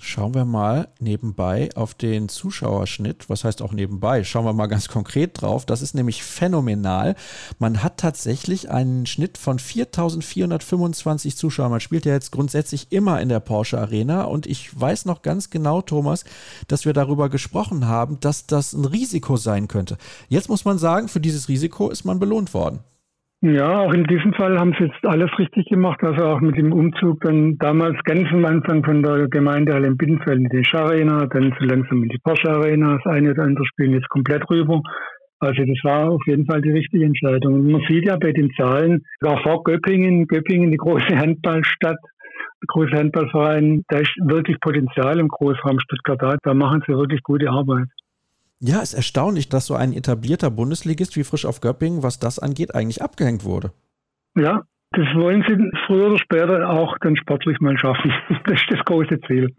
Schauen 0.00 0.32
wir 0.32 0.44
mal 0.44 0.88
nebenbei 1.00 1.70
auf 1.74 1.92
den 1.92 2.28
Zuschauerschnitt. 2.28 3.28
Was 3.28 3.42
heißt 3.42 3.60
auch 3.62 3.72
nebenbei? 3.72 4.22
Schauen 4.22 4.44
wir 4.44 4.52
mal 4.52 4.68
ganz 4.68 4.86
konkret 4.86 5.42
drauf. 5.42 5.66
Das 5.66 5.82
ist 5.82 5.94
nämlich 5.94 6.22
phänomenal. 6.22 7.16
Man 7.58 7.82
hat 7.82 7.98
tatsächlich 7.98 8.70
einen 8.70 9.06
Schnitt 9.06 9.38
von 9.38 9.58
4425 9.58 11.36
Zuschauern. 11.36 11.72
Man 11.72 11.80
spielt 11.80 12.06
ja 12.06 12.12
jetzt 12.12 12.30
grundsätzlich 12.30 12.92
immer 12.92 13.20
in 13.20 13.28
der 13.28 13.40
Porsche 13.40 13.78
Arena 13.78 14.22
und 14.24 14.46
ich 14.46 14.80
weiß 14.80 15.04
noch 15.04 15.22
ganz 15.22 15.50
genau, 15.50 15.82
Thomas, 15.82 16.24
dass 16.68 16.84
wir 16.84 16.92
darüber 16.92 17.28
gesprochen 17.28 17.88
haben, 17.88 18.20
dass 18.20 18.46
das 18.46 18.74
ein 18.74 18.84
Risiko 18.84 19.36
sein 19.36 19.66
könnte. 19.66 19.98
Jetzt 20.28 20.48
muss 20.48 20.64
man 20.64 20.78
sagen, 20.78 21.08
für 21.08 21.20
dieses 21.20 21.48
Risiko 21.48 21.90
ist 21.90 22.04
man 22.04 22.20
belohnt 22.20 22.54
worden. 22.54 22.80
Ja, 23.40 23.78
auch 23.78 23.92
in 23.94 24.02
diesem 24.02 24.32
Fall 24.32 24.58
haben 24.58 24.74
sie 24.76 24.86
jetzt 24.86 25.06
alles 25.06 25.30
richtig 25.38 25.68
gemacht. 25.68 26.02
Also 26.02 26.24
auch 26.24 26.40
mit 26.40 26.58
dem 26.58 26.72
Umzug 26.72 27.20
dann 27.20 27.56
damals 27.58 27.96
ganz 28.02 28.26
am 28.32 28.44
Anfang 28.44 28.84
von 28.84 29.00
der 29.00 29.28
Gemeindehalle 29.28 29.86
in 29.86 29.96
Bittenfeld 29.96 30.40
in 30.40 30.48
die 30.48 30.64
Scharena, 30.64 31.24
dann 31.26 31.54
so 31.56 31.64
langsam 31.64 32.02
in 32.02 32.08
die 32.08 32.18
Porsche 32.18 32.50
Arena, 32.50 32.96
das 32.96 33.06
eine 33.06 33.30
oder 33.30 33.44
andere 33.44 33.64
spielen 33.66 33.92
jetzt 33.92 34.08
komplett 34.08 34.42
rüber. 34.50 34.82
Also 35.38 35.62
das 35.64 35.78
war 35.84 36.10
auf 36.10 36.22
jeden 36.26 36.46
Fall 36.46 36.62
die 36.62 36.72
richtige 36.72 37.04
Entscheidung. 37.04 37.54
Und 37.54 37.70
man 37.70 37.82
sieht 37.88 38.08
ja 38.08 38.16
bei 38.16 38.32
den 38.32 38.50
Zahlen, 38.56 39.04
auch 39.22 39.40
vor 39.44 39.62
Göppingen, 39.62 40.26
Göppingen, 40.26 40.72
die 40.72 40.76
große 40.76 41.16
Handballstadt, 41.16 41.98
der 42.60 42.66
große 42.66 42.96
Handballverein, 42.96 43.84
da 43.88 43.98
ist 43.98 44.12
wirklich 44.20 44.58
Potenzial 44.58 45.20
im 45.20 45.28
Großraum 45.28 45.78
Stuttgart 45.78 46.20
da. 46.20 46.36
Da 46.42 46.54
machen 46.54 46.82
sie 46.84 46.92
wirklich 46.92 47.22
gute 47.22 47.48
Arbeit. 47.48 47.86
Ja, 48.60 48.80
ist 48.80 48.94
erstaunlich, 48.94 49.48
dass 49.48 49.66
so 49.66 49.74
ein 49.74 49.92
etablierter 49.92 50.50
Bundesligist 50.50 51.16
wie 51.16 51.24
Frisch 51.24 51.44
auf 51.44 51.60
Göppingen, 51.60 52.02
was 52.02 52.18
das 52.18 52.38
angeht, 52.38 52.74
eigentlich 52.74 53.02
abgehängt 53.02 53.44
wurde. 53.44 53.72
Ja, 54.36 54.62
das 54.90 55.06
wollen 55.14 55.44
sie 55.46 55.56
früher 55.86 56.06
oder 56.06 56.18
später 56.18 56.68
auch 56.68 56.96
dann 56.98 57.16
sportlich 57.16 57.60
mal 57.60 57.78
schaffen. 57.78 58.12
Das 58.44 58.60
ist 58.60 58.70
das 58.70 58.84
große 58.84 59.20
Ziel. 59.26 59.54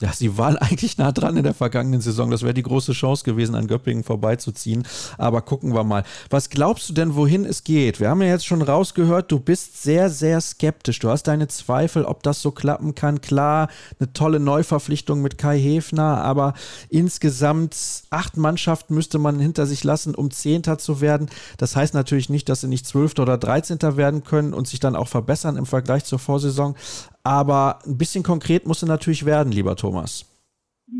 Ja, 0.00 0.12
sie 0.12 0.38
waren 0.38 0.56
eigentlich 0.56 0.98
nah 0.98 1.12
dran 1.12 1.36
in 1.36 1.42
der 1.42 1.54
vergangenen 1.54 2.00
Saison. 2.00 2.30
Das 2.30 2.42
wäre 2.42 2.54
die 2.54 2.62
große 2.62 2.92
Chance 2.92 3.24
gewesen, 3.24 3.54
an 3.54 3.66
Göppingen 3.66 4.02
vorbeizuziehen. 4.02 4.86
Aber 5.18 5.42
gucken 5.42 5.74
wir 5.74 5.84
mal. 5.84 6.04
Was 6.30 6.48
glaubst 6.48 6.88
du 6.88 6.94
denn, 6.94 7.14
wohin 7.14 7.44
es 7.44 7.64
geht? 7.64 8.00
Wir 8.00 8.08
haben 8.08 8.22
ja 8.22 8.28
jetzt 8.28 8.46
schon 8.46 8.62
rausgehört, 8.62 9.30
du 9.30 9.38
bist 9.38 9.82
sehr, 9.82 10.10
sehr 10.10 10.40
skeptisch. 10.40 10.98
Du 10.98 11.10
hast 11.10 11.24
deine 11.24 11.48
Zweifel, 11.48 12.04
ob 12.04 12.22
das 12.22 12.40
so 12.42 12.50
klappen 12.50 12.94
kann. 12.94 13.20
Klar, 13.20 13.68
eine 13.98 14.12
tolle 14.12 14.40
Neuverpflichtung 14.40 15.20
mit 15.20 15.38
Kai 15.38 15.58
Hefner, 15.58 16.22
aber 16.22 16.54
insgesamt 16.88 17.76
acht 18.10 18.36
Mannschaften 18.36 18.94
müsste 18.94 19.18
man 19.18 19.38
hinter 19.38 19.66
sich 19.66 19.84
lassen, 19.84 20.14
um 20.14 20.30
Zehnter 20.30 20.78
zu 20.78 21.00
werden. 21.00 21.28
Das 21.58 21.76
heißt 21.76 21.94
natürlich 21.94 22.30
nicht, 22.30 22.48
dass 22.48 22.62
sie 22.62 22.68
nicht 22.68 22.86
Zwölfter 22.86 23.22
oder 23.22 23.38
Dreizehnter 23.38 23.96
werden 23.96 24.24
können 24.24 24.54
und 24.54 24.66
sich 24.66 24.80
dann 24.80 24.96
auch 24.96 25.08
verbessern 25.08 25.56
im 25.56 25.66
Vergleich 25.66 26.04
zur 26.04 26.18
Vorsaison. 26.18 26.74
Aber 27.22 27.78
ein 27.86 27.98
bisschen 27.98 28.22
konkret 28.22 28.66
musste 28.66 28.86
natürlich 28.86 29.26
werden, 29.26 29.52
lieber 29.52 29.76
Thomas. 29.76 30.26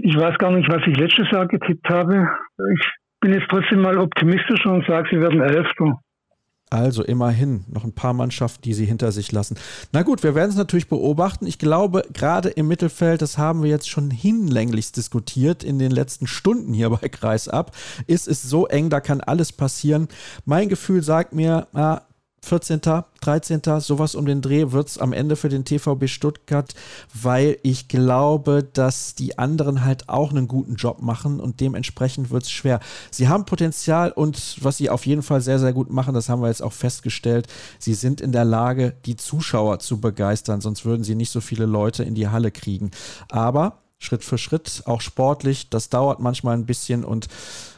Ich 0.02 0.16
weiß 0.16 0.38
gar 0.38 0.52
nicht, 0.52 0.70
was 0.70 0.82
ich 0.86 0.96
letztes 0.96 1.30
Jahr 1.30 1.46
getippt 1.46 1.88
habe. 1.88 2.28
Ich 2.74 2.86
bin 3.20 3.32
jetzt 3.32 3.46
trotzdem 3.48 3.82
mal 3.82 3.98
optimistischer 3.98 4.72
und 4.72 4.86
sage, 4.86 5.08
sie 5.10 5.20
werden 5.20 5.40
Elfter. 5.40 6.00
Also 6.72 7.02
immerhin 7.02 7.64
noch 7.68 7.82
ein 7.82 7.94
paar 7.94 8.14
Mannschaften, 8.14 8.62
die 8.62 8.74
sie 8.74 8.84
hinter 8.84 9.10
sich 9.10 9.32
lassen. 9.32 9.56
Na 9.92 10.02
gut, 10.02 10.22
wir 10.22 10.36
werden 10.36 10.50
es 10.50 10.56
natürlich 10.56 10.88
beobachten. 10.88 11.44
Ich 11.46 11.58
glaube, 11.58 12.04
gerade 12.12 12.48
im 12.50 12.68
Mittelfeld, 12.68 13.22
das 13.22 13.38
haben 13.38 13.64
wir 13.64 13.70
jetzt 13.70 13.90
schon 13.90 14.12
hinlänglichst 14.12 14.96
diskutiert 14.96 15.64
in 15.64 15.80
den 15.80 15.90
letzten 15.90 16.28
Stunden 16.28 16.72
hier 16.72 16.88
bei 16.90 17.08
Kreisab, 17.08 17.72
ist 18.06 18.28
es 18.28 18.42
so 18.42 18.68
eng, 18.68 18.88
da 18.88 19.00
kann 19.00 19.20
alles 19.20 19.50
passieren. 19.50 20.06
Mein 20.44 20.68
Gefühl 20.68 21.02
sagt 21.02 21.32
mir, 21.34 21.66
ah, 21.72 22.02
14., 22.42 22.80
13., 23.20 23.60
sowas 23.80 24.14
um 24.14 24.24
den 24.24 24.40
Dreh 24.40 24.72
wird 24.72 24.88
es 24.88 24.98
am 24.98 25.12
Ende 25.12 25.36
für 25.36 25.48
den 25.48 25.64
TVB 25.64 26.08
Stuttgart, 26.08 26.74
weil 27.12 27.58
ich 27.62 27.88
glaube, 27.88 28.66
dass 28.72 29.14
die 29.14 29.38
anderen 29.38 29.84
halt 29.84 30.08
auch 30.08 30.30
einen 30.30 30.48
guten 30.48 30.76
Job 30.76 31.02
machen 31.02 31.38
und 31.38 31.60
dementsprechend 31.60 32.30
wird 32.30 32.44
es 32.44 32.50
schwer. 32.50 32.80
Sie 33.10 33.28
haben 33.28 33.44
Potenzial 33.44 34.10
und 34.10 34.56
was 34.62 34.78
sie 34.78 34.90
auf 34.90 35.06
jeden 35.06 35.22
Fall 35.22 35.40
sehr, 35.40 35.58
sehr 35.58 35.72
gut 35.72 35.90
machen, 35.90 36.14
das 36.14 36.28
haben 36.28 36.42
wir 36.42 36.48
jetzt 36.48 36.62
auch 36.62 36.72
festgestellt, 36.72 37.46
sie 37.78 37.94
sind 37.94 38.20
in 38.20 38.32
der 38.32 38.44
Lage, 38.44 38.94
die 39.04 39.16
Zuschauer 39.16 39.78
zu 39.80 40.00
begeistern, 40.00 40.60
sonst 40.60 40.84
würden 40.84 41.04
sie 41.04 41.14
nicht 41.14 41.30
so 41.30 41.40
viele 41.40 41.66
Leute 41.66 42.04
in 42.04 42.14
die 42.14 42.28
Halle 42.28 42.50
kriegen. 42.50 42.90
Aber 43.28 43.80
Schritt 43.98 44.24
für 44.24 44.38
Schritt, 44.38 44.82
auch 44.86 45.02
sportlich, 45.02 45.68
das 45.68 45.90
dauert 45.90 46.20
manchmal 46.20 46.56
ein 46.56 46.64
bisschen 46.64 47.04
und 47.04 47.28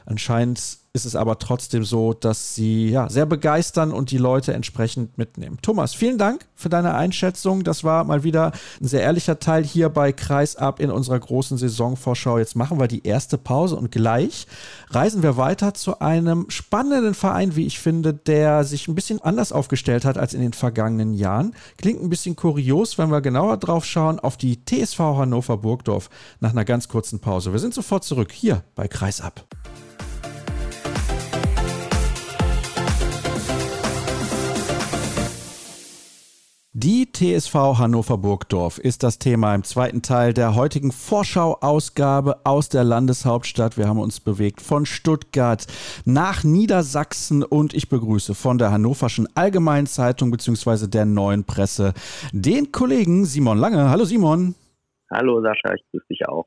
anscheinend 0.07 0.79
ist 0.94 1.07
es 1.07 1.16
aber 1.16 1.38
trotzdem 1.38 1.85
so, 1.85 2.12
dass 2.12 2.55
sie 2.55 2.90
ja, 2.90 3.09
sehr 3.09 3.24
begeistern 3.24 3.92
und 3.92 4.11
die 4.11 4.18
Leute 4.18 4.52
entsprechend 4.52 5.16
mitnehmen. 5.16 5.57
Thomas, 5.62 5.94
vielen 5.94 6.18
Dank 6.18 6.46
für 6.55 6.68
deine 6.68 6.94
Einschätzung. 6.94 7.64
Das 7.64 7.83
war 7.83 8.05
mal 8.05 8.24
wieder 8.24 8.52
ein 8.78 8.88
sehr 8.88 9.00
ehrlicher 9.00 9.38
Teil 9.38 9.64
hier 9.64 9.88
bei 9.88 10.12
Kreisab 10.12 10.81
in 10.81 10.90
unserer 10.90 11.18
großen 11.18 11.57
Saisonvorschau. 11.57 12.37
Jetzt 12.37 12.57
machen 12.57 12.78
wir 12.78 12.88
die 12.88 13.07
erste 13.07 13.38
Pause 13.38 13.76
und 13.76 13.90
gleich 13.90 14.46
reisen 14.90 15.22
wir 15.22 15.38
weiter 15.38 15.72
zu 15.72 16.00
einem 16.00 16.50
spannenden 16.50 17.14
Verein, 17.14 17.57
wie 17.57 17.64
ich 17.64 17.78
finde, 17.78 18.12
der 18.12 18.64
sich 18.64 18.87
ein 18.87 18.94
bisschen 18.94 19.22
anders 19.22 19.50
aufgestellt 19.50 20.05
hat 20.05 20.18
als 20.18 20.35
in 20.35 20.42
den 20.42 20.52
vergangenen 20.52 21.14
Jahren. 21.14 21.55
Klingt 21.78 22.02
ein 22.02 22.11
bisschen 22.11 22.37
kurios, 22.37 22.98
wenn 22.98 23.11
wir 23.11 23.22
genauer 23.22 23.57
drauf 23.57 23.87
schauen, 23.87 24.20
auf 24.20 24.37
die 24.37 24.62
TSV 24.62 24.98
Hannover 24.98 25.57
Burgdorf 25.57 26.11
nach 26.40 26.50
einer 26.50 26.66
ganz 26.66 26.88
kurzen 26.88 27.18
Pause. 27.18 27.52
Wir 27.52 27.61
sind 27.61 27.72
sofort 27.72 28.05
zurück 28.05 28.31
hier 28.31 28.62
bei 28.74 28.88
Kreisab. 28.88 29.46
Die 36.74 37.12
TSV 37.12 37.54
Hannover 37.76 38.16
Burgdorf 38.16 38.78
ist 38.78 39.02
das 39.02 39.18
Thema 39.18 39.54
im 39.54 39.62
zweiten 39.62 40.00
Teil 40.00 40.32
der 40.32 40.54
heutigen 40.54 40.90
Vorschau-Ausgabe 40.90 42.40
aus 42.44 42.70
der 42.70 42.82
Landeshauptstadt. 42.82 43.76
Wir 43.76 43.88
haben 43.88 44.00
uns 44.00 44.20
bewegt 44.20 44.62
von 44.62 44.87
Stuttgart 44.87 45.66
nach 46.06 46.44
Niedersachsen 46.44 47.42
und 47.42 47.74
ich 47.74 47.90
begrüße 47.90 48.35
von 48.35 48.56
der 48.56 48.70
Hannoverschen 48.70 49.28
Allgemeinen 49.35 49.87
Zeitung 49.87 50.30
bzw. 50.30 50.87
der 50.87 51.04
Neuen 51.04 51.44
Presse 51.44 51.92
den 52.32 52.72
Kollegen 52.72 53.26
Simon 53.26 53.58
Lange. 53.58 53.90
Hallo 53.90 54.06
Simon. 54.06 54.54
Hallo 55.11 55.42
Sascha, 55.42 55.74
ich 55.74 55.85
grüße 55.90 56.06
dich 56.08 56.26
auch. 56.26 56.46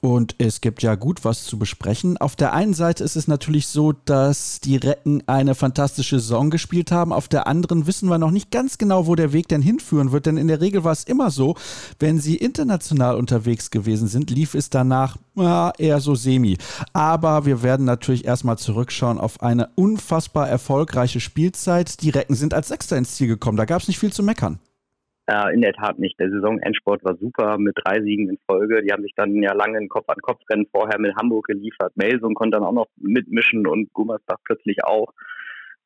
Und 0.00 0.36
es 0.38 0.60
gibt 0.60 0.84
ja 0.84 0.94
gut 0.94 1.24
was 1.24 1.44
zu 1.44 1.58
besprechen. 1.58 2.18
Auf 2.18 2.36
der 2.36 2.52
einen 2.52 2.72
Seite 2.72 3.02
ist 3.02 3.16
es 3.16 3.26
natürlich 3.26 3.66
so, 3.66 3.92
dass 4.04 4.60
die 4.60 4.76
Recken 4.76 5.24
eine 5.26 5.56
fantastische 5.56 6.20
Saison 6.20 6.50
gespielt 6.50 6.92
haben. 6.92 7.12
Auf 7.12 7.26
der 7.26 7.48
anderen 7.48 7.88
wissen 7.88 8.08
wir 8.08 8.18
noch 8.18 8.30
nicht 8.30 8.52
ganz 8.52 8.78
genau, 8.78 9.08
wo 9.08 9.16
der 9.16 9.32
Weg 9.32 9.48
denn 9.48 9.60
hinführen 9.60 10.12
wird. 10.12 10.26
Denn 10.26 10.36
in 10.36 10.46
der 10.46 10.60
Regel 10.60 10.84
war 10.84 10.92
es 10.92 11.02
immer 11.02 11.32
so, 11.32 11.56
wenn 11.98 12.20
sie 12.20 12.36
international 12.36 13.16
unterwegs 13.16 13.72
gewesen 13.72 14.06
sind, 14.06 14.30
lief 14.30 14.54
es 14.54 14.70
danach 14.70 15.16
ja, 15.34 15.72
eher 15.78 16.00
so 16.00 16.14
semi. 16.14 16.58
Aber 16.92 17.44
wir 17.44 17.64
werden 17.64 17.84
natürlich 17.84 18.24
erstmal 18.24 18.56
zurückschauen 18.56 19.18
auf 19.18 19.42
eine 19.42 19.68
unfassbar 19.74 20.48
erfolgreiche 20.48 21.18
Spielzeit. 21.18 22.02
Die 22.02 22.10
Recken 22.10 22.36
sind 22.36 22.54
als 22.54 22.68
Sechster 22.68 22.96
ins 22.96 23.16
Ziel 23.16 23.26
gekommen. 23.26 23.56
Da 23.56 23.64
gab 23.64 23.82
es 23.82 23.88
nicht 23.88 23.98
viel 23.98 24.12
zu 24.12 24.22
meckern. 24.22 24.60
Äh, 25.28 25.52
in 25.52 25.60
der 25.60 25.74
Tat 25.74 25.98
nicht. 25.98 26.18
Der 26.18 26.30
Saisonendsport 26.30 27.04
war 27.04 27.14
super 27.18 27.58
mit 27.58 27.76
drei 27.84 28.00
Siegen 28.00 28.30
in 28.30 28.38
Folge. 28.50 28.82
Die 28.82 28.90
haben 28.90 29.02
sich 29.02 29.12
dann 29.14 29.34
ja 29.42 29.52
lange 29.52 29.76
ein 29.76 29.90
Kopf-an-Kopf-Rennen 29.90 30.66
vorher 30.74 30.98
mit 30.98 31.14
Hamburg 31.16 31.48
geliefert. 31.48 31.94
Melsung 31.96 32.32
konnte 32.32 32.56
dann 32.56 32.66
auch 32.66 32.72
noch 32.72 32.86
mitmischen 32.96 33.66
und 33.66 33.92
Gummersbach 33.92 34.38
plötzlich 34.44 34.82
auch. 34.84 35.12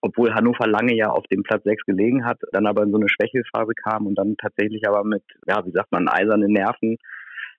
Obwohl 0.00 0.32
Hannover 0.32 0.68
lange 0.68 0.94
ja 0.94 1.10
auf 1.10 1.24
dem 1.26 1.42
Platz 1.42 1.64
6 1.64 1.86
gelegen 1.86 2.24
hat, 2.24 2.38
dann 2.52 2.68
aber 2.68 2.84
in 2.84 2.92
so 2.92 2.98
eine 2.98 3.08
Schwächephase 3.08 3.72
kam 3.74 4.06
und 4.06 4.14
dann 4.14 4.36
tatsächlich 4.36 4.86
aber 4.86 5.02
mit, 5.02 5.24
ja, 5.48 5.66
wie 5.66 5.72
sagt 5.72 5.90
man, 5.90 6.08
eisernen 6.08 6.52
Nerven 6.52 6.96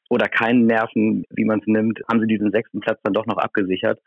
oder 0.10 0.30
keinen 0.30 0.68
Nerven, 0.68 1.26
wie 1.32 1.46
man 1.46 1.60
es 1.60 1.68
nimmt, 1.68 2.00
haben 2.10 2.22
sie 2.22 2.28
diesen 2.28 2.52
sechsten 2.52 2.80
Platz 2.80 3.00
dann 3.04 3.14
doch 3.14 3.26
noch 3.26 3.38
abgesichert. 3.38 4.00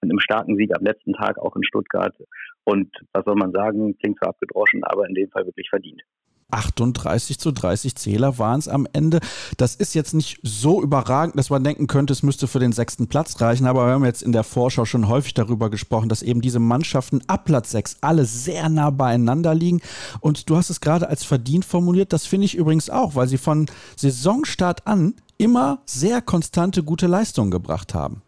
Und 0.00 0.10
im 0.10 0.20
starken 0.20 0.56
Sieg 0.56 0.70
am 0.76 0.84
letzten 0.84 1.14
Tag 1.14 1.38
auch 1.38 1.56
in 1.56 1.64
Stuttgart. 1.64 2.14
Und 2.62 2.94
was 3.12 3.24
soll 3.24 3.34
man 3.34 3.50
sagen, 3.50 3.96
klingt 3.98 4.18
zwar 4.18 4.28
abgedroschen, 4.28 4.84
aber 4.84 5.08
in 5.08 5.14
dem 5.14 5.30
Fall 5.30 5.46
wirklich 5.46 5.68
verdient. 5.68 6.02
38 6.50 7.38
zu 7.38 7.52
30 7.52 7.94
Zähler 7.96 8.38
waren 8.38 8.58
es 8.58 8.68
am 8.68 8.86
Ende. 8.92 9.20
Das 9.56 9.74
ist 9.74 9.94
jetzt 9.94 10.14
nicht 10.14 10.38
so 10.42 10.82
überragend, 10.82 11.38
dass 11.38 11.50
man 11.50 11.64
denken 11.64 11.86
könnte, 11.86 12.12
es 12.12 12.22
müsste 12.22 12.46
für 12.46 12.58
den 12.58 12.72
sechsten 12.72 13.08
Platz 13.08 13.40
reichen. 13.40 13.66
Aber 13.66 13.86
wir 13.86 13.92
haben 13.92 14.04
jetzt 14.04 14.22
in 14.22 14.32
der 14.32 14.44
Vorschau 14.44 14.84
schon 14.84 15.08
häufig 15.08 15.34
darüber 15.34 15.70
gesprochen, 15.70 16.08
dass 16.08 16.22
eben 16.22 16.40
diese 16.40 16.60
Mannschaften 16.60 17.22
ab 17.26 17.44
Platz 17.44 17.70
6 17.70 17.98
alle 18.00 18.24
sehr 18.24 18.68
nah 18.68 18.90
beieinander 18.90 19.54
liegen. 19.54 19.80
Und 20.20 20.48
du 20.48 20.56
hast 20.56 20.70
es 20.70 20.80
gerade 20.80 21.08
als 21.08 21.24
verdient 21.24 21.64
formuliert. 21.64 22.12
Das 22.12 22.26
finde 22.26 22.46
ich 22.46 22.54
übrigens 22.54 22.90
auch, 22.90 23.14
weil 23.14 23.28
sie 23.28 23.38
von 23.38 23.66
Saisonstart 23.96 24.86
an 24.86 25.14
immer 25.38 25.82
sehr 25.86 26.22
konstante 26.22 26.82
gute 26.82 27.06
Leistungen 27.06 27.50
gebracht 27.50 27.94
haben. 27.94 28.22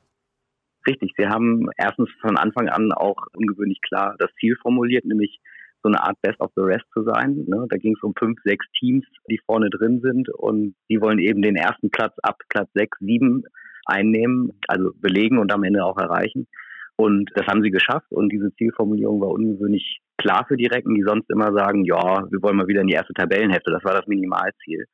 Richtig, 0.87 1.13
sie 1.17 1.27
haben 1.27 1.69
erstens 1.77 2.09
von 2.21 2.37
Anfang 2.37 2.69
an 2.69 2.93
auch 2.93 3.17
ungewöhnlich 3.35 3.81
klar 3.81 4.15
das 4.19 4.31
Ziel 4.39 4.57
formuliert, 4.63 5.05
nämlich 5.05 5.41
so 5.87 5.89
eine 5.89 6.03
Art 6.03 6.21
Best 6.23 6.41
of 6.41 6.51
the 6.57 6.63
Rest 6.63 6.85
zu 6.93 7.05
sein. 7.05 7.45
Ne? 7.47 7.67
Da 7.69 7.77
ging 7.77 7.95
es 7.97 8.03
um 8.03 8.13
fünf, 8.19 8.39
sechs 8.45 8.67
Teams, 8.79 9.05
die 9.31 9.41
vorne 9.47 9.71
drin 9.71 10.01
sind 10.01 10.29
und 10.31 10.75
die 10.91 11.01
wollen 11.01 11.19
eben 11.19 11.43
den 11.43 11.55
ersten 11.55 11.91
Platz 11.91 12.15
ab 12.23 12.37
Platz 12.49 12.69
sechs, 12.75 12.99
sieben 12.99 13.45
einnehmen, 13.87 14.51
also 14.67 14.91
belegen 14.97 15.39
und 15.39 15.53
am 15.53 15.63
Ende 15.63 15.85
auch 15.85 15.97
erreichen. 15.97 16.49
Und 16.97 17.31
das 17.35 17.47
haben 17.47 17.63
sie 17.63 17.71
geschafft 17.71 18.11
und 18.11 18.33
diese 18.33 18.53
Zielformulierung 18.57 19.21
war 19.21 19.29
ungewöhnlich 19.29 20.01
klar 20.17 20.45
für 20.49 20.57
die 20.57 20.67
Recken, 20.67 20.95
die 20.95 21.05
sonst 21.07 21.31
immer 21.31 21.53
sagen, 21.53 21.85
ja, 21.85 22.25
wir 22.31 22.43
wollen 22.43 22.57
mal 22.57 22.69
wieder 22.69 22.81
in 22.81 22.87
die 22.89 22.95
erste 22.95 23.13
Tabellenhälfte. 23.13 23.71
Das 23.71 23.85
war 23.85 23.93
das 23.93 24.07
Minimalziel. 24.07 24.87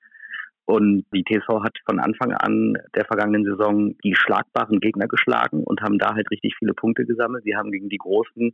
Und 0.64 1.05
die 1.14 1.24
TSV 1.24 1.62
hat 1.62 1.76
von 1.88 2.00
Anfang 2.00 2.33
an 2.33 2.74
der 2.94 3.05
vergangenen 3.05 3.44
Saison 3.44 3.96
die 4.05 4.14
schlagbaren 4.14 4.81
Gegner 4.81 5.07
geschlagen 5.07 5.64
und 5.64 5.81
haben 5.81 5.98
da 5.98 6.14
halt 6.14 6.31
richtig 6.31 6.55
viele 6.59 6.74
Punkte 6.74 7.05
gesammelt. 7.05 7.44
Sie 7.44 7.57
haben 7.57 7.70
gegen 7.70 7.88
die 7.88 7.98
Großen 7.98 8.52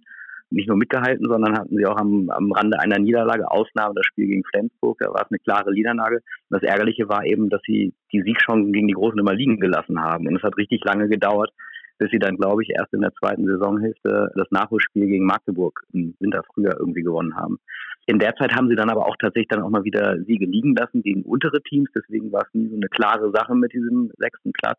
nicht 0.51 0.69
nur 0.69 0.77
mitgehalten, 0.77 1.27
sondern 1.29 1.59
hatten 1.59 1.77
sie 1.77 1.87
auch 1.87 1.97
am, 1.97 2.31
am 2.31 2.53
Rande 2.53 2.79
einer 2.81 2.99
Niederlage, 2.99 3.51
Ausnahme 3.51 3.95
das 3.95 4.07
Spiel 4.07 4.27
gegen 4.27 4.45
Flensburg, 4.45 4.99
da 4.99 5.09
war 5.09 5.23
es 5.23 5.31
eine 5.31 5.39
klare 5.39 5.73
Niederlage. 5.73 6.21
Das 6.51 6.63
Ärgerliche 6.63 7.09
war 7.09 7.25
eben, 7.25 7.51
dass 7.51 7.61
sie 7.67 7.95
die 8.13 8.23
Siegchancen 8.23 8.73
gegen 8.73 8.89
die 8.89 8.95
Großen 8.95 9.19
immer 9.19 9.35
liegen 9.35 9.61
gelassen 9.61 10.01
haben. 10.01 10.27
Und 10.27 10.37
es 10.37 10.43
hat 10.43 10.57
richtig 10.57 10.83
lange 10.85 11.09
gedauert, 11.09 11.51
bis 11.99 12.11
sie 12.11 12.19
dann, 12.19 12.37
glaube 12.37 12.63
ich, 12.63 12.71
erst 12.71 12.95
in 12.95 13.01
der 13.01 13.13
zweiten 13.15 13.47
Saisonhälfte 13.47 14.31
das 14.35 14.51
Nachholspiel 14.51 15.07
gegen 15.07 15.27
Magdeburg 15.27 15.83
im 15.93 16.15
Winter 16.21 16.43
früher 16.55 16.77
irgendwie 16.79 17.03
gewonnen 17.03 17.37
haben. 17.37 17.59
In 18.07 18.19
der 18.19 18.35
Zeit 18.37 18.55
haben 18.55 18.69
sie 18.69 18.77
dann 18.77 18.89
aber 18.89 19.07
auch 19.07 19.17
tatsächlich 19.21 19.49
dann 19.49 19.63
auch 19.63 19.69
mal 19.69 19.85
wieder 19.85 20.17
Siege 20.25 20.47
liegen 20.47 20.75
lassen 20.75 21.03
gegen 21.03 21.23
untere 21.25 21.63
Teams. 21.63 21.91
Deswegen 21.95 22.33
war 22.33 22.47
es 22.47 22.55
nie 22.55 22.69
so 22.69 22.77
eine 22.77 22.89
klare 22.89 23.31
Sache 23.33 23.55
mit 23.55 23.73
diesem 23.75 24.11
sechsten 24.17 24.53
Platz. 24.53 24.79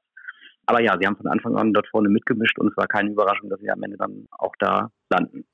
Aber 0.66 0.82
ja, 0.82 0.98
sie 1.00 1.06
haben 1.06 1.18
von 1.18 1.28
Anfang 1.28 1.56
an 1.56 1.74
dort 1.74 1.88
vorne 1.88 2.10
mitgemischt 2.10 2.58
und 2.60 2.70
es 2.70 2.78
war 2.78 2.88
keine 2.88 3.12
Überraschung, 3.12 3.50
dass 3.50 3.60
sie 3.60 3.70
am 3.70 3.84
Ende 3.84 3.98
dann 3.98 4.28
auch 4.32 4.54
da 4.60 4.92
landen. 5.10 5.46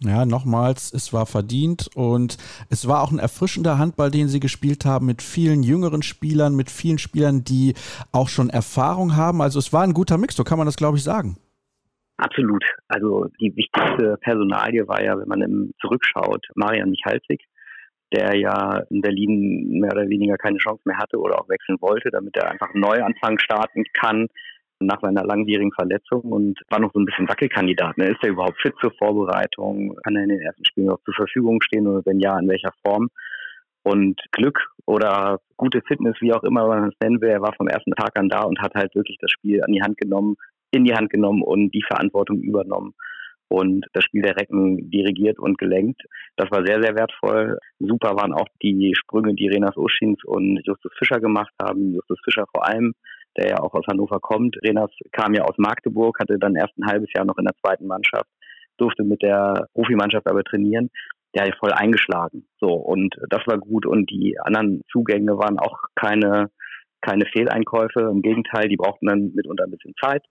Ja, 0.00 0.24
nochmals, 0.26 0.92
es 0.92 1.12
war 1.12 1.26
verdient 1.26 1.88
und 1.94 2.36
es 2.70 2.88
war 2.88 3.02
auch 3.02 3.12
ein 3.12 3.18
erfrischender 3.18 3.78
Handball, 3.78 4.10
den 4.10 4.28
sie 4.28 4.40
gespielt 4.40 4.84
haben 4.84 5.06
mit 5.06 5.22
vielen 5.22 5.62
jüngeren 5.62 6.02
Spielern, 6.02 6.56
mit 6.56 6.70
vielen 6.70 6.98
Spielern, 6.98 7.44
die 7.44 7.74
auch 8.10 8.28
schon 8.28 8.50
Erfahrung 8.50 9.16
haben. 9.16 9.40
Also 9.40 9.58
es 9.58 9.72
war 9.72 9.82
ein 9.82 9.92
guter 9.92 10.18
Mix, 10.18 10.34
so 10.36 10.44
kann 10.44 10.58
man 10.58 10.66
das, 10.66 10.76
glaube 10.76 10.96
ich, 10.96 11.04
sagen. 11.04 11.36
Absolut. 12.16 12.64
Also 12.88 13.26
die 13.40 13.54
wichtigste 13.56 14.16
Personalie 14.20 14.86
war 14.86 15.02
ja, 15.02 15.18
wenn 15.18 15.28
man 15.28 15.70
zurückschaut, 15.80 16.46
Marian 16.54 16.90
Michalzig, 16.90 17.44
der 18.12 18.36
ja 18.36 18.78
in 18.90 19.00
Berlin 19.00 19.80
mehr 19.80 19.92
oder 19.92 20.08
weniger 20.08 20.36
keine 20.36 20.58
Chance 20.58 20.82
mehr 20.84 20.98
hatte 20.98 21.18
oder 21.18 21.40
auch 21.40 21.48
wechseln 21.48 21.78
wollte, 21.80 22.10
damit 22.10 22.36
er 22.36 22.50
einfach 22.50 22.70
einen 22.70 22.82
Neuanfang 22.82 23.38
starten 23.38 23.84
kann 23.94 24.28
nach 24.86 25.00
seiner 25.00 25.24
langwierigen 25.24 25.72
Verletzung 25.72 26.22
und 26.22 26.60
war 26.68 26.80
noch 26.80 26.92
so 26.92 27.00
ein 27.00 27.04
bisschen 27.04 27.28
Wackelkandidat. 27.28 27.98
Ne? 27.98 28.08
Ist 28.08 28.22
er 28.22 28.30
überhaupt 28.30 28.60
fit 28.60 28.74
zur 28.80 28.92
Vorbereitung? 28.98 29.96
Kann 30.04 30.16
er 30.16 30.24
in 30.24 30.30
den 30.30 30.40
ersten 30.40 30.64
Spielen 30.64 30.86
noch 30.88 31.00
zur 31.04 31.14
Verfügung 31.14 31.60
stehen 31.62 31.86
oder 31.86 32.02
wenn 32.04 32.20
ja, 32.20 32.38
in 32.38 32.48
welcher 32.48 32.72
Form? 32.84 33.08
Und 33.84 34.20
Glück 34.30 34.58
oder 34.86 35.40
gute 35.56 35.82
Fitness, 35.86 36.16
wie 36.20 36.32
auch 36.32 36.44
immer 36.44 36.66
man 36.68 36.88
es 36.88 36.94
nennen 37.00 37.20
will, 37.20 37.30
er 37.30 37.42
war 37.42 37.54
vom 37.54 37.68
ersten 37.68 37.92
Tag 37.92 38.16
an 38.18 38.28
da 38.28 38.42
und 38.42 38.60
hat 38.60 38.74
halt 38.74 38.94
wirklich 38.94 39.18
das 39.20 39.30
Spiel 39.30 39.62
an 39.62 39.72
die 39.72 39.82
Hand 39.82 39.96
genommen, 39.98 40.36
in 40.70 40.84
die 40.84 40.94
Hand 40.94 41.10
genommen 41.10 41.42
und 41.42 41.74
die 41.74 41.82
Verantwortung 41.82 42.40
übernommen 42.40 42.94
und 43.52 43.84
das 43.92 44.04
Spiel 44.04 44.22
der 44.22 44.36
Recken 44.36 44.90
dirigiert 44.90 45.38
und 45.38 45.58
gelenkt. 45.58 46.00
Das 46.36 46.50
war 46.50 46.64
sehr, 46.64 46.80
sehr 46.80 46.94
wertvoll. 46.94 47.58
Super 47.78 48.16
waren 48.16 48.32
auch 48.32 48.48
die 48.62 48.94
Sprünge, 48.96 49.34
die 49.34 49.48
Renas 49.48 49.76
Oschins 49.76 50.24
und 50.24 50.60
Justus 50.64 50.92
Fischer 50.98 51.20
gemacht 51.20 51.52
haben. 51.60 51.92
Justus 51.92 52.18
Fischer 52.24 52.46
vor 52.50 52.66
allem 52.66 52.94
der 53.36 53.48
ja 53.48 53.60
auch 53.60 53.74
aus 53.74 53.86
Hannover 53.88 54.20
kommt. 54.20 54.56
Renas 54.62 54.90
kam 55.12 55.34
ja 55.34 55.44
aus 55.44 55.56
Magdeburg, 55.58 56.18
hatte 56.20 56.38
dann 56.38 56.56
erst 56.56 56.76
ein 56.78 56.86
halbes 56.86 57.10
Jahr 57.14 57.24
noch 57.24 57.38
in 57.38 57.44
der 57.44 57.54
zweiten 57.64 57.86
Mannschaft, 57.86 58.28
durfte 58.78 59.04
mit 59.04 59.22
der 59.22 59.68
Profimannschaft 59.74 60.26
aber 60.26 60.42
trainieren. 60.44 60.90
Der 61.34 61.46
hat 61.46 61.56
voll 61.58 61.72
eingeschlagen. 61.72 62.46
So, 62.60 62.68
und 62.68 63.14
das 63.30 63.46
war 63.46 63.58
gut. 63.58 63.86
Und 63.86 64.10
die 64.10 64.38
anderen 64.38 64.82
Zugänge 64.90 65.38
waren 65.38 65.58
auch 65.58 65.78
keine, 65.94 66.50
keine 67.00 67.24
Fehleinkäufe. 67.26 68.00
Im 68.00 68.20
Gegenteil, 68.20 68.68
die 68.68 68.76
brauchten 68.76 69.06
dann 69.06 69.32
mitunter 69.34 69.64
ein 69.64 69.70
bisschen 69.70 69.94
Zeit. 70.02 70.22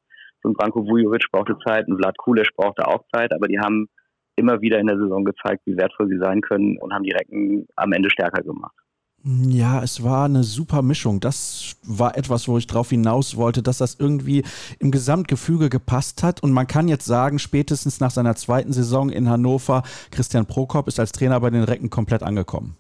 So 0.43 0.49
ein 0.49 0.53
Branko 0.53 0.85
Vujovic 0.87 1.25
brauchte 1.31 1.57
Zeit, 1.65 1.87
ein 1.87 1.97
Vlad 1.97 2.17
Kulic 2.17 2.49
brauchte 2.55 2.87
auch 2.87 3.03
Zeit, 3.13 3.31
aber 3.33 3.47
die 3.47 3.59
haben 3.59 3.87
immer 4.35 4.61
wieder 4.61 4.79
in 4.79 4.87
der 4.87 4.97
Saison 4.97 5.23
gezeigt, 5.23 5.61
wie 5.65 5.77
wertvoll 5.77 6.07
sie 6.07 6.17
sein 6.17 6.41
können 6.41 6.77
und 6.77 6.93
haben 6.93 7.03
die 7.03 7.11
Recken 7.11 7.67
am 7.75 7.91
Ende 7.91 8.09
stärker 8.09 8.41
gemacht. 8.41 8.75
Ja, 9.23 9.83
es 9.83 10.03
war 10.03 10.25
eine 10.25 10.43
super 10.43 10.81
Mischung. 10.81 11.19
Das 11.19 11.77
war 11.83 12.17
etwas, 12.17 12.47
wo 12.47 12.57
ich 12.57 12.65
drauf 12.65 12.89
hinaus 12.89 13.37
wollte, 13.37 13.61
dass 13.61 13.77
das 13.77 13.99
irgendwie 13.99 14.43
im 14.79 14.89
Gesamtgefüge 14.89 15.69
gepasst 15.69 16.23
hat. 16.23 16.41
Und 16.41 16.51
man 16.51 16.65
kann 16.65 16.87
jetzt 16.87 17.05
sagen, 17.05 17.37
spätestens 17.37 17.99
nach 17.99 18.09
seiner 18.09 18.35
zweiten 18.35 18.73
Saison 18.73 19.11
in 19.11 19.29
Hannover, 19.29 19.83
Christian 20.09 20.47
Prokop 20.47 20.87
ist 20.87 20.99
als 20.99 21.11
Trainer 21.11 21.39
bei 21.39 21.51
den 21.51 21.63
Recken 21.63 21.91
komplett 21.91 22.23
angekommen. 22.23 22.77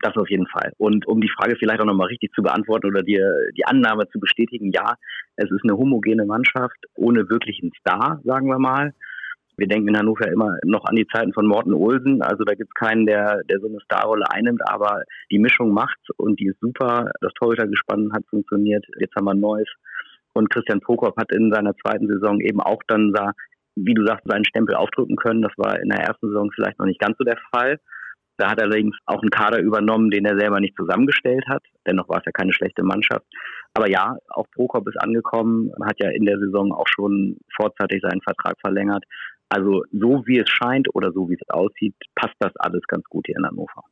Das 0.00 0.16
auf 0.16 0.30
jeden 0.30 0.46
Fall. 0.46 0.72
Und 0.78 1.06
um 1.06 1.20
die 1.20 1.30
Frage 1.36 1.56
vielleicht 1.58 1.80
auch 1.80 1.86
nochmal 1.86 2.06
richtig 2.06 2.32
zu 2.32 2.42
beantworten 2.42 2.86
oder 2.86 3.02
dir 3.02 3.30
die 3.56 3.66
Annahme 3.66 4.08
zu 4.08 4.18
bestätigen, 4.20 4.70
ja, 4.72 4.94
es 5.36 5.50
ist 5.50 5.64
eine 5.64 5.76
homogene 5.76 6.24
Mannschaft 6.24 6.78
ohne 6.94 7.28
wirklichen 7.28 7.72
Star, 7.80 8.20
sagen 8.24 8.48
wir 8.48 8.58
mal. 8.58 8.94
Wir 9.58 9.66
denken 9.66 9.88
in 9.88 9.98
Hannover 9.98 10.28
immer 10.28 10.56
noch 10.64 10.84
an 10.84 10.94
die 10.94 11.06
Zeiten 11.08 11.32
von 11.32 11.44
Morten 11.44 11.74
Olsen. 11.74 12.22
Also 12.22 12.44
da 12.44 12.54
gibt 12.54 12.70
es 12.70 12.74
keinen, 12.74 13.06
der, 13.06 13.42
der 13.50 13.58
so 13.58 13.66
eine 13.66 13.80
Starrolle 13.80 14.24
einnimmt, 14.30 14.62
aber 14.70 15.02
die 15.32 15.40
Mischung 15.40 15.72
macht's 15.72 16.08
und 16.16 16.38
die 16.38 16.46
ist 16.46 16.60
super. 16.60 17.10
Das 17.20 17.32
Torhütergespann 17.34 18.12
hat 18.12 18.22
funktioniert. 18.30 18.86
Jetzt 19.00 19.16
haben 19.16 19.24
wir 19.24 19.32
ein 19.32 19.40
neues. 19.40 19.68
Und 20.32 20.48
Christian 20.50 20.80
Prokop 20.80 21.16
hat 21.16 21.32
in 21.32 21.52
seiner 21.52 21.74
zweiten 21.74 22.06
Saison 22.06 22.40
eben 22.40 22.60
auch 22.60 22.80
dann 22.86 23.12
da, 23.12 23.32
wie 23.74 23.94
du 23.94 24.06
sagst, 24.06 24.28
seinen 24.28 24.44
Stempel 24.44 24.76
aufdrücken 24.76 25.16
können. 25.16 25.42
Das 25.42 25.52
war 25.56 25.80
in 25.80 25.88
der 25.88 26.04
ersten 26.04 26.28
Saison 26.28 26.52
vielleicht 26.54 26.78
noch 26.78 26.86
nicht 26.86 27.00
ganz 27.00 27.18
so 27.18 27.24
der 27.24 27.38
Fall. 27.52 27.80
Da 28.36 28.52
hat 28.52 28.60
er 28.60 28.66
allerdings 28.66 28.96
auch 29.06 29.20
einen 29.20 29.30
Kader 29.30 29.58
übernommen, 29.58 30.10
den 30.10 30.24
er 30.24 30.38
selber 30.38 30.60
nicht 30.60 30.76
zusammengestellt 30.76 31.44
hat. 31.48 31.64
Dennoch 31.84 32.08
war 32.08 32.18
es 32.18 32.26
ja 32.26 32.30
keine 32.30 32.52
schlechte 32.52 32.84
Mannschaft. 32.84 33.26
Aber 33.74 33.90
ja, 33.90 34.16
auch 34.28 34.46
Prokop 34.54 34.88
ist 34.88 35.02
angekommen, 35.02 35.72
hat 35.84 35.96
ja 35.98 36.10
in 36.10 36.24
der 36.24 36.38
Saison 36.38 36.72
auch 36.72 36.86
schon 36.86 37.38
vorzeitig 37.56 38.00
seinen 38.00 38.22
Vertrag 38.22 38.54
verlängert. 38.60 39.02
Also 39.48 39.82
so 39.92 40.26
wie 40.26 40.38
es 40.38 40.48
scheint 40.48 40.94
oder 40.94 41.12
so 41.12 41.28
wie 41.30 41.34
es 41.34 41.48
aussieht, 41.48 41.94
passt 42.14 42.36
das 42.38 42.52
alles 42.56 42.82
ganz 42.86 43.04
gut 43.04 43.26
hier 43.26 43.36
in 43.38 43.46
Hannover. 43.46 43.82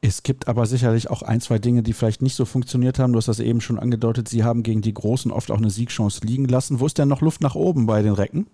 Es 0.00 0.22
gibt 0.22 0.46
aber 0.46 0.64
sicherlich 0.66 1.10
auch 1.10 1.22
ein, 1.22 1.40
zwei 1.40 1.58
Dinge, 1.58 1.82
die 1.82 1.92
vielleicht 1.92 2.22
nicht 2.22 2.36
so 2.36 2.44
funktioniert 2.44 2.98
haben. 2.98 3.12
Du 3.12 3.16
hast 3.16 3.28
das 3.28 3.40
eben 3.40 3.60
schon 3.60 3.78
angedeutet. 3.78 4.28
Sie 4.28 4.44
haben 4.44 4.62
gegen 4.62 4.80
die 4.80 4.94
Großen 4.94 5.32
oft 5.32 5.50
auch 5.50 5.58
eine 5.58 5.70
Siegchance 5.70 6.24
liegen 6.24 6.46
lassen. 6.46 6.78
Wo 6.78 6.86
ist 6.86 6.98
denn 6.98 7.08
noch 7.08 7.20
Luft 7.20 7.40
nach 7.40 7.56
oben 7.56 7.86
bei 7.86 8.00
den 8.02 8.12
Recken? 8.12 8.46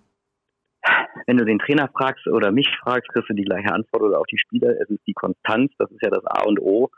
Wenn 1.27 1.37
du 1.37 1.45
den 1.45 1.59
Trainer 1.59 1.89
fragst 1.89 2.27
oder 2.27 2.51
mich 2.51 2.69
fragst, 2.83 3.11
kriegst 3.11 3.29
du 3.29 3.35
die 3.35 3.45
gleiche 3.45 3.73
Antwort 3.73 4.03
oder 4.03 4.19
auch 4.19 4.27
die 4.27 4.39
Spieler. 4.39 4.71
Es 4.81 4.89
ist 4.89 5.07
die 5.07 5.13
Konstanz. 5.13 5.73
Das 5.79 5.91
ist 5.91 6.03
ja 6.03 6.11
das 6.11 6.25
A 6.25 6.45
und 6.45 6.61
O. 6.61 6.91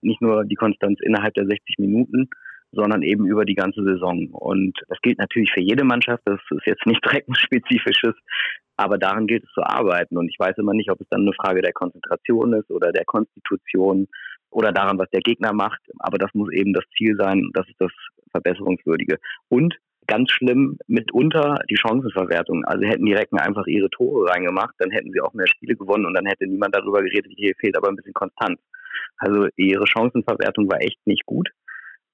Nicht 0.00 0.20
nur 0.20 0.44
die 0.44 0.56
Konstanz 0.56 0.98
innerhalb 1.00 1.34
der 1.34 1.46
60 1.46 1.78
Minuten, 1.78 2.28
sondern 2.72 3.02
eben 3.02 3.26
über 3.26 3.44
die 3.44 3.54
ganze 3.54 3.84
Saison. 3.84 4.28
Und 4.30 4.78
das 4.88 4.98
gilt 5.02 5.18
natürlich 5.18 5.52
für 5.52 5.60
jede 5.60 5.84
Mannschaft. 5.84 6.22
Das 6.24 6.40
ist 6.50 6.66
jetzt 6.66 6.86
nicht 6.86 7.04
reckenspezifisches, 7.12 8.14
aber 8.76 8.98
daran 8.98 9.26
gilt 9.26 9.44
es 9.44 9.52
zu 9.52 9.62
arbeiten. 9.62 10.16
Und 10.16 10.28
ich 10.28 10.38
weiß 10.38 10.56
immer 10.58 10.72
nicht, 10.72 10.90
ob 10.90 11.00
es 11.00 11.08
dann 11.10 11.22
eine 11.22 11.34
Frage 11.34 11.62
der 11.62 11.72
Konzentration 11.72 12.54
ist 12.54 12.70
oder 12.70 12.92
der 12.92 13.04
Konstitution 13.04 14.08
oder 14.50 14.72
daran, 14.72 14.98
was 14.98 15.10
der 15.10 15.20
Gegner 15.20 15.52
macht. 15.52 15.80
Aber 15.98 16.18
das 16.18 16.30
muss 16.34 16.52
eben 16.52 16.72
das 16.72 16.84
Ziel 16.96 17.16
sein. 17.16 17.50
Das 17.52 17.68
ist 17.68 17.80
das 17.80 17.92
Verbesserungswürdige. 18.30 19.18
Und 19.48 19.76
ganz 20.06 20.30
schlimm 20.30 20.78
mitunter 20.88 21.60
die 21.70 21.76
Chancenverwertung. 21.76 22.64
Also 22.64 22.84
hätten 22.84 23.04
die 23.04 23.14
Recken 23.14 23.38
einfach 23.38 23.66
ihre 23.66 23.90
Tore 23.90 24.30
reingemacht, 24.30 24.74
dann 24.78 24.90
hätten 24.90 25.12
sie 25.12 25.20
auch 25.20 25.32
mehr 25.32 25.46
Spiele 25.46 25.76
gewonnen 25.76 26.06
und 26.06 26.14
dann 26.14 26.26
hätte 26.26 26.46
niemand 26.46 26.74
darüber 26.74 27.02
geredet, 27.02 27.32
hier 27.36 27.54
fehlt 27.60 27.76
aber 27.76 27.88
ein 27.88 27.96
bisschen 27.96 28.14
Konstanz. 28.14 28.60
Also 29.18 29.46
ihre 29.56 29.86
Chancenverwertung 29.86 30.68
war 30.68 30.80
echt 30.80 30.98
nicht 31.06 31.24
gut 31.24 31.48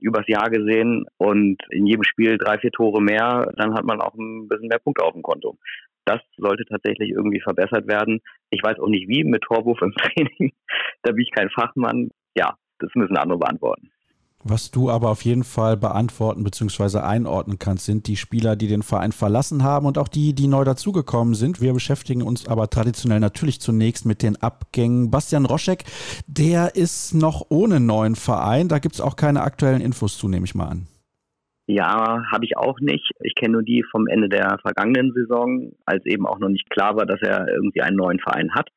übers 0.01 0.27
Jahr 0.29 0.51
gesehen 0.51 1.07
und 1.17 1.63
in 1.71 1.87
jedem 1.87 2.05
Spiel 2.05 2.39
drei, 2.39 2.59
vier 2.59 2.71
Tore 2.71 3.01
mehr, 3.01 3.53
dann 3.57 3.75
hat 3.75 3.85
man 3.85 4.01
auch 4.01 4.15
ein 4.15 4.49
bisschen 4.49 4.69
mehr 4.69 4.79
Punkte 4.79 5.05
auf 5.05 5.13
dem 5.13 5.23
Konto. 5.23 5.59
Das 6.05 6.21
sollte 6.37 6.65
tatsächlich 6.65 7.11
irgendwie 7.11 7.41
verbessert 7.41 7.87
werden. 7.87 8.21
Ich 8.51 8.63
weiß 8.63 8.79
auch 8.79 8.89
nicht 8.89 9.09
wie 9.09 9.25
mit 9.25 9.43
Torwurf 9.43 9.83
im 9.83 9.93
Training. 9.97 10.53
da 11.03 11.13
bin 11.13 11.23
ich 11.23 11.31
kein 11.31 11.51
Fachmann. 11.51 12.11
Ja, 12.35 12.57
das 12.79 12.91
müssen 12.95 13.17
andere 13.17 13.39
beantworten. 13.39 13.91
Was 14.45 14.71
du 14.71 14.89
aber 14.89 15.11
auf 15.11 15.23
jeden 15.23 15.43
Fall 15.43 15.77
beantworten 15.77 16.45
bzw. 16.45 16.99
einordnen 16.99 17.59
kannst, 17.59 17.87
sind 17.87 18.07
die 18.07 18.17
Spieler, 18.17 18.55
die 18.55 18.69
den 18.69 18.83
Verein 18.83 19.11
verlassen 19.11 19.65
haben 19.65 19.85
und 19.85 19.99
auch 19.99 20.07
die, 20.07 20.33
die 20.33 20.47
neu 20.47 20.65
dazugekommen 20.65 21.35
sind. 21.35 21.61
Wir 21.61 21.73
beschäftigen 21.73 22.23
uns 22.23 22.47
aber 22.47 22.71
traditionell 22.71 23.19
natürlich 23.19 23.61
zunächst 23.61 24.07
mit 24.07 24.23
den 24.23 24.37
Abgängen. 24.37 25.11
Bastian 25.11 25.45
Roschek, 25.45 25.85
der 26.29 26.77
ist 26.77 27.15
noch 27.15 27.47
ohne 27.49 27.81
neuen 27.81 28.15
Verein. 28.15 28.69
Da 28.69 28.79
gibt 28.79 28.95
es 28.95 29.01
auch 29.01 29.17
keine 29.17 29.43
aktuellen 29.43 29.81
Infos 29.81 30.17
zu, 30.17 30.29
nehme 30.29 30.45
ich 30.45 30.55
mal 30.55 30.69
an. 30.69 30.87
Ja, 31.67 32.23
habe 32.33 32.45
ich 32.45 32.57
auch 32.57 32.79
nicht. 32.81 33.11
Ich 33.21 33.35
kenne 33.35 33.55
nur 33.55 33.63
die 33.63 33.85
vom 33.91 34.07
Ende 34.07 34.29
der 34.29 34.57
vergangenen 34.63 35.13
Saison, 35.13 35.73
als 35.85 36.07
eben 36.07 36.27
auch 36.27 36.39
noch 36.39 36.49
nicht 36.49 36.71
klar 36.71 36.97
war, 36.97 37.05
dass 37.05 37.21
er 37.21 37.47
irgendwie 37.49 37.83
einen 37.83 37.97
neuen 37.97 38.21
Verein 38.21 38.55
hat. 38.55 38.71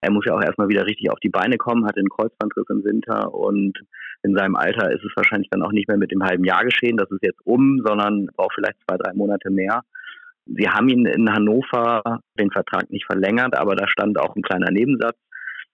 Er 0.00 0.12
muss 0.12 0.24
ja 0.24 0.34
auch 0.34 0.42
erstmal 0.42 0.68
wieder 0.68 0.86
richtig 0.86 1.10
auf 1.10 1.18
die 1.18 1.30
Beine 1.30 1.56
kommen, 1.56 1.86
hat 1.86 1.96
den 1.96 2.08
Kreuzbandriss 2.08 2.66
im 2.70 2.84
Winter 2.84 3.34
und 3.34 3.76
in 4.22 4.34
seinem 4.34 4.56
Alter 4.56 4.90
ist 4.90 5.04
es 5.04 5.12
wahrscheinlich 5.14 5.48
dann 5.50 5.62
auch 5.62 5.72
nicht 5.72 5.88
mehr 5.88 5.96
mit 5.96 6.10
dem 6.10 6.22
halben 6.22 6.44
Jahr 6.44 6.64
geschehen, 6.64 6.96
das 6.96 7.10
ist 7.10 7.22
jetzt 7.22 7.40
um, 7.44 7.82
sondern 7.84 8.26
braucht 8.36 8.54
vielleicht 8.54 8.78
zwei, 8.88 8.96
drei 8.96 9.12
Monate 9.14 9.50
mehr. 9.50 9.82
Sie 10.46 10.68
haben 10.68 10.88
ihn 10.88 11.06
in 11.06 11.30
Hannover 11.30 12.20
den 12.38 12.50
Vertrag 12.50 12.90
nicht 12.90 13.06
verlängert, 13.06 13.56
aber 13.56 13.76
da 13.76 13.86
stand 13.86 14.18
auch 14.18 14.34
ein 14.34 14.42
kleiner 14.42 14.70
Nebensatz. 14.70 15.16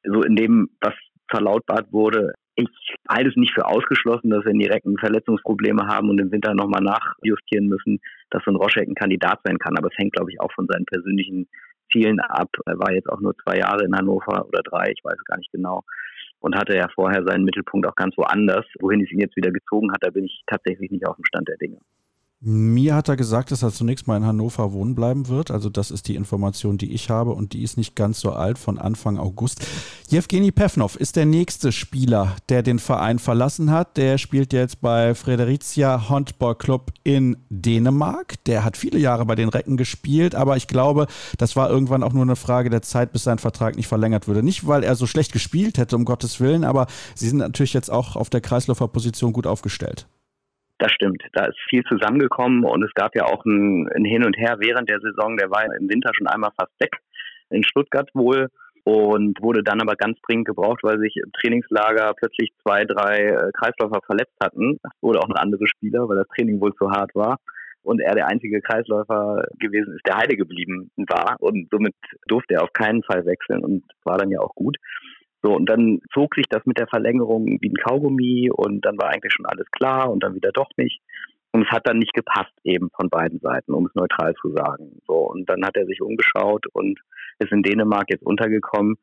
So 0.03 0.23
in 0.23 0.37
dem, 0.37 0.71
was 0.81 0.95
verlautbart 1.31 1.93
wurde, 1.93 2.35
ich 2.57 2.69
halte 3.09 3.31
es 3.31 3.37
nicht 3.37 3.55
für 3.55 3.67
ausgeschlossen, 3.67 4.31
dass 4.31 4.45
wenn 4.45 4.59
die 4.59 4.67
Recken 4.67 4.97
Verletzungsprobleme 4.99 5.87
haben 5.87 6.09
und 6.11 6.21
im 6.21 6.31
Winter 6.31 6.55
nochmal 6.55 6.83
nachjustieren 6.83 7.67
müssen, 7.67 8.01
dass 8.31 8.43
so 8.45 8.53
ein 8.53 8.57
Roschek 8.57 8.89
ein 8.89 8.95
Kandidat 8.95 9.41
sein 9.45 9.59
kann. 9.59 9.77
Aber 9.77 9.89
es 9.91 9.99
hängt, 9.99 10.13
glaube 10.13 10.31
ich, 10.31 10.41
auch 10.41 10.53
von 10.53 10.69
seinen 10.71 10.85
persönlichen 10.85 11.49
Zielen 11.93 12.21
ab. 12.21 12.51
Er 12.67 12.79
war 12.79 12.93
jetzt 12.93 13.09
auch 13.09 13.21
nur 13.21 13.35
zwei 13.39 13.59
Jahre 13.59 13.85
in 13.85 13.97
Hannover 13.97 14.47
oder 14.47 14.63
drei, 14.63 14.93
ich 14.93 15.03
weiß 15.03 15.17
gar 15.25 15.39
nicht 15.39 15.51
genau. 15.53 15.83
Und 16.45 16.57
hatte 16.57 16.77
ja 16.77 16.89
vorher 16.95 17.25
seinen 17.25 17.45
Mittelpunkt 17.45 17.87
auch 17.87 17.95
ganz 17.95 18.19
woanders. 18.19 18.67
Wohin 18.79 19.03
es 19.03 19.11
ihn 19.11 19.19
jetzt 19.19 19.35
wieder 19.35 19.51
gezogen 19.51 19.91
hat, 19.93 20.03
da 20.03 20.11
bin 20.11 20.27
ich 20.27 20.43
tatsächlich 20.47 20.91
nicht 20.91 21.07
auf 21.07 21.17
dem 21.17 21.25
Stand 21.25 21.49
der 21.49 21.57
Dinge. 21.57 21.79
Mir 22.47 22.95
hat 22.95 23.09
er 23.09 23.17
gesagt, 23.17 23.53
dass 23.53 23.63
er 23.63 23.73
zunächst 23.73 24.07
mal 24.07 24.19
in 24.19 24.27
Hannover 24.27 24.75
wohnen 24.75 24.95
bleiben 24.95 25.29
wird. 25.29 25.51
Also 25.51 25.71
das 25.71 25.91
ist 25.91 26.09
die 26.09 26.15
Information, 26.15 26.77
die 26.77 26.93
ich 26.93 27.09
habe 27.09 27.31
und 27.31 27.55
die 27.55 27.63
ist 27.63 27.79
nicht 27.79 27.97
ganz 27.97 28.21
so 28.21 28.33
alt 28.33 28.59
von 28.59 28.79
Anfang 28.79 29.17
August. 29.17 29.67
Jewgeni 30.11 30.53
Pevnov 30.53 30.95
ist 30.97 31.17
der 31.17 31.25
nächste 31.25 31.73
Spieler, 31.73 32.37
der 32.51 32.63
den 32.63 32.79
Verein 32.79 33.19
verlassen 33.19 33.71
hat. 33.71 33.97
Der 33.97 34.19
spielt 34.19 34.53
jetzt 34.53 34.83
bei 34.83 35.15
Fredericia 35.15 36.11
Handball 36.11 36.55
Club 36.55 36.93
in 37.03 37.39
Dänemark. 37.49 38.35
Der 38.45 38.63
hat 38.63 38.77
viele 38.77 38.99
Jahre 38.99 39.25
bei 39.25 39.37
den 39.37 39.49
Recken 39.49 39.79
gespielt, 39.79 40.35
aber 40.35 40.59
ich 40.59 40.67
glaube, 40.67 41.07
das 41.39 41.57
war 41.57 41.71
irgendwann 41.71 42.03
auch 42.03 42.13
nur 42.13 42.25
eine 42.25 42.37
Frage 42.37 42.69
der 42.69 42.83
Zeit, 42.83 43.11
bis 43.13 43.25
sein 43.25 43.39
Vertrag 43.39 43.77
nicht 43.77 43.89
verlängert 43.89 44.29
würde. 44.29 44.43
Nicht, 44.43 44.67
weil 44.67 44.85
er 44.85 44.97
so 44.97 45.07
schlecht 45.07 45.33
gespielt 45.33 45.79
hätte, 45.79 45.97
um 45.97 46.05
Gottes 46.05 46.41
Willen, 46.41 46.65
aber 46.65 46.89
sie 47.15 47.31
sind 47.31 47.39
natürlich 47.39 47.73
jetzt 47.73 47.91
auch 47.91 48.17
auf 48.17 48.29
der 48.29 48.43
Kreisläufer 48.43 48.89
Position 48.89 49.33
gut 49.33 49.47
aufgestellt. 49.47 50.07
Das 50.79 50.93
stimmt. 50.93 51.23
Da 51.33 51.47
ist 51.47 51.59
viel 51.69 51.85
zusammengekommen 51.85 52.65
und 52.65 52.83
es 52.83 52.93
gab 52.95 53.15
ja 53.15 53.25
auch 53.25 53.45
ein, 53.45 53.89
ein 53.95 54.05
Hin 54.05 54.25
und 54.25 54.37
Her 54.37 54.57
während 54.59 54.89
der 54.89 55.01
Saison. 55.01 55.37
Der 55.37 55.51
war 55.51 55.65
im 55.65 55.89
Winter 55.89 56.11
schon 56.15 56.27
einmal 56.27 56.51
fast 56.59 56.73
weg 56.81 56.99
in 57.51 57.63
Stuttgart 57.63 58.11
wohl 58.15 58.49
und 58.85 59.41
wurde 59.41 59.63
dann 59.63 59.81
aber 59.81 59.95
ganz 59.95 60.19
dringend 60.27 60.47
gebraucht, 60.47 60.81
weil 60.83 60.99
sich 60.99 61.17
im 61.17 61.33
Trainingslager 61.33 62.13
plötzlich 62.15 62.51
zwei, 62.63 62.85
drei 62.85 63.17
äh, 63.19 63.51
Kreisläufer 63.53 64.01
verletzt 64.05 64.37
hatten 64.43 64.79
oder 65.01 65.21
auch 65.21 65.29
noch 65.29 65.37
andere 65.37 65.67
Spieler, 65.67 66.09
weil 66.09 66.17
das 66.17 66.29
Training 66.37 66.61
wohl 66.61 66.75
zu 66.75 66.91
hart 66.91 67.15
war 67.15 67.39
und 67.85 68.01
er 68.01 68.15
der 68.15 68.27
einzige 68.27 68.61
Kreisläufer 68.61 69.47
gewesen 69.59 69.95
ist, 69.95 70.07
der 70.07 70.17
heile 70.17 70.37
geblieben 70.37 70.91
war 70.97 71.37
und 71.41 71.69
somit 71.71 71.95
durfte 72.27 72.55
er 72.55 72.63
auf 72.63 72.73
keinen 72.73 73.03
Fall 73.03 73.25
wechseln 73.27 73.65
und 73.65 73.85
war 74.05 74.19
dann 74.19 74.31
ja 74.31 74.41
auch 74.41 74.55
gut. 74.55 74.77
So, 75.45 75.53
und 75.53 75.69
dann 75.69 76.01
zog 76.15 76.35
sich 76.37 76.47
das 76.49 76.65
mit 76.65 76.79
der 76.79 76.87
Verlängerung 76.87 77.59
wie 77.61 77.69
ein 77.69 77.77
Kaugummi 77.87 78.51
und 78.51 78.81
dann 78.81 78.97
war 78.97 79.11
eigentlich 79.11 79.35
schon 79.35 79.45
alles 79.45 79.71
klar 79.73 80.11
und 80.11 80.25
dann 80.25 80.35
wieder 80.35 80.53
doch 80.53 80.71
nicht. 80.79 81.03
Und 81.53 81.67
es 81.67 81.71
hat 81.71 81.87
dann 81.87 81.99
nicht 81.99 82.15
gepasst 82.15 82.55
eben 82.65 82.89
von 82.99 83.11
beiden 83.11 83.41
Seiten, 83.41 83.75
um 83.75 83.85
es 83.85 83.95
neutral 83.95 84.33
zu 84.41 84.55
sagen. 84.55 85.03
So, 85.07 85.17
und 85.17 85.47
dann 85.51 85.63
hat 85.63 85.77
er 85.77 85.85
sich 85.85 86.01
umgeschaut 86.01 86.65
und 86.73 86.99
ist 87.41 87.53
in 87.53 87.63
Dänemark 87.63 88.07
jetzt 88.09 88.25
untergekommen. 88.25 88.97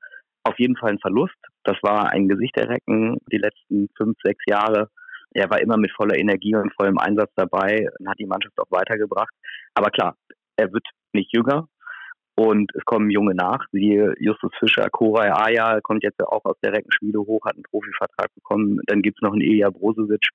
Auf 0.43 0.57
jeden 0.57 0.75
Fall 0.77 0.93
ein 0.93 0.99
Verlust. 0.99 1.37
Das 1.63 1.77
war 1.83 2.09
ein 2.09 2.27
Gesicht 2.27 2.55
der 2.55 2.69
Recken 2.69 3.17
die 3.31 3.37
letzten 3.37 3.89
fünf, 3.95 4.17
sechs 4.23 4.43
Jahre. 4.47 4.89
Er 5.35 5.47
war 5.51 5.61
immer 5.61 5.77
mit 5.77 5.91
voller 5.91 6.17
Energie 6.17 6.55
und 6.55 6.73
vollem 6.73 6.97
Einsatz 6.97 7.31
dabei 7.35 7.87
und 7.99 8.09
hat 8.09 8.17
die 8.17 8.25
Mannschaft 8.25 8.59
auch 8.59 8.71
weitergebracht. 8.71 9.33
Aber 9.75 9.91
klar, 9.91 10.15
er 10.55 10.73
wird 10.73 10.87
nicht 11.13 11.31
jünger, 11.35 11.67
und 12.41 12.71
es 12.73 12.83
kommen 12.85 13.11
junge 13.11 13.35
nach, 13.35 13.67
wie 13.71 14.01
Justus 14.17 14.51
Fischer, 14.57 14.89
Koray 14.89 15.29
Aya 15.29 15.79
kommt 15.81 16.01
jetzt 16.01 16.19
auch 16.23 16.43
aus 16.43 16.57
der 16.63 16.73
Reckenschmiede 16.73 17.19
hoch, 17.19 17.45
hat 17.45 17.53
einen 17.53 17.61
Profivertrag 17.69 18.33
bekommen. 18.33 18.79
Dann 18.87 19.03
gibt's 19.03 19.21
noch 19.21 19.33
einen 19.33 19.41
Ilya 19.41 19.69
Brozovic. 19.69 20.27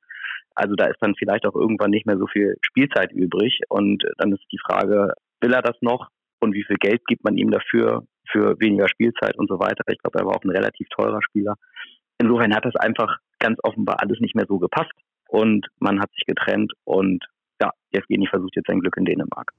Also 0.54 0.76
da 0.76 0.86
ist 0.86 0.98
dann 1.00 1.16
vielleicht 1.16 1.44
auch 1.46 1.56
irgendwann 1.56 1.90
nicht 1.90 2.06
mehr 2.06 2.16
so 2.16 2.28
viel 2.28 2.58
Spielzeit 2.62 3.10
übrig. 3.10 3.58
Und 3.70 4.04
dann 4.18 4.30
ist 4.30 4.44
die 4.52 4.60
Frage, 4.64 5.14
will 5.40 5.52
er 5.52 5.62
das 5.62 5.74
noch? 5.80 6.06
Und 6.38 6.54
wie 6.54 6.62
viel 6.62 6.76
Geld 6.76 7.04
gibt 7.08 7.24
man 7.24 7.36
ihm 7.36 7.50
dafür, 7.50 8.04
für 8.30 8.54
weniger 8.60 8.88
Spielzeit 8.88 9.36
und 9.36 9.48
so 9.48 9.58
weiter? 9.58 9.82
Ich 9.88 9.98
glaube, 9.98 10.20
er 10.20 10.26
war 10.26 10.36
auch 10.36 10.44
ein 10.44 10.50
relativ 10.50 10.86
teurer 10.90 11.22
Spieler. 11.22 11.56
Insofern 12.18 12.54
hat 12.54 12.64
das 12.64 12.76
einfach 12.76 13.18
ganz 13.40 13.58
offenbar 13.64 13.96
alles 13.98 14.20
nicht 14.20 14.36
mehr 14.36 14.46
so 14.48 14.60
gepasst. 14.60 14.92
Und 15.26 15.66
man 15.80 15.98
hat 15.98 16.12
sich 16.12 16.24
getrennt 16.24 16.72
und 16.84 17.24
ja, 17.60 17.72
Evgeny 17.90 18.28
versucht 18.28 18.54
jetzt 18.54 18.68
sein 18.68 18.78
Glück 18.78 18.96
in 18.96 19.06
Dänemark 19.06 19.50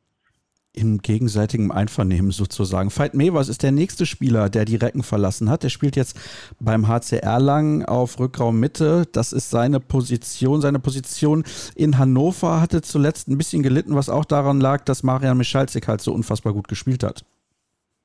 im 0.78 1.00
gegenseitigen 1.00 1.72
Einvernehmen 1.72 2.32
sozusagen. 2.32 2.92
Veit 2.96 3.13
Mevers 3.13 3.50
ist 3.50 3.63
der 3.63 3.72
nächste 3.72 4.06
Spieler, 4.06 4.50
der 4.50 4.66
die 4.66 4.76
Recken 4.76 5.04
verlassen 5.04 5.50
hat. 5.50 5.63
Der 5.63 5.70
spielt 5.70 5.96
jetzt 5.96 6.16
beim 6.60 6.88
HCR 6.88 7.40
Lang 7.40 7.84
auf 7.84 8.20
Rückraum 8.20 8.60
Mitte. 8.60 9.06
Das 9.12 9.34
ist 9.34 9.50
seine 9.50 9.80
Position. 9.80 10.62
Seine 10.62 10.80
Position 10.80 11.44
in 11.76 11.98
Hannover 11.98 12.62
hatte 12.62 12.82
zuletzt 12.82 13.28
ein 13.28 13.38
bisschen 13.38 13.63
gelitten, 13.63 13.96
was 13.96 14.10
auch 14.10 14.26
daran 14.26 14.62
lag, 14.62 14.84
dass 14.86 15.04
Marian 15.04 15.38
Michalzik 15.38 15.88
halt 15.88 16.02
so 16.02 16.13
unfassbar 16.13 16.54
gut 16.54 16.68
gespielt 16.68 17.04
hat. 17.04 17.26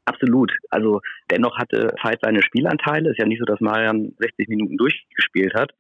Absolut. 0.05 0.53
Also 0.71 1.01
dennoch 1.31 1.57
hatte 1.59 1.95
Veit 2.03 2.19
seine 2.23 2.43
Spielanteile. 2.43 3.11
Ist 3.11 3.21
ja 3.21 3.27
nicht 3.27 3.38
so, 3.38 3.45
dass 3.45 3.61
Marian 3.61 4.12
60 4.19 4.49
Minuten 4.49 4.77
durchgespielt 4.77 5.55
hat. 5.55 5.71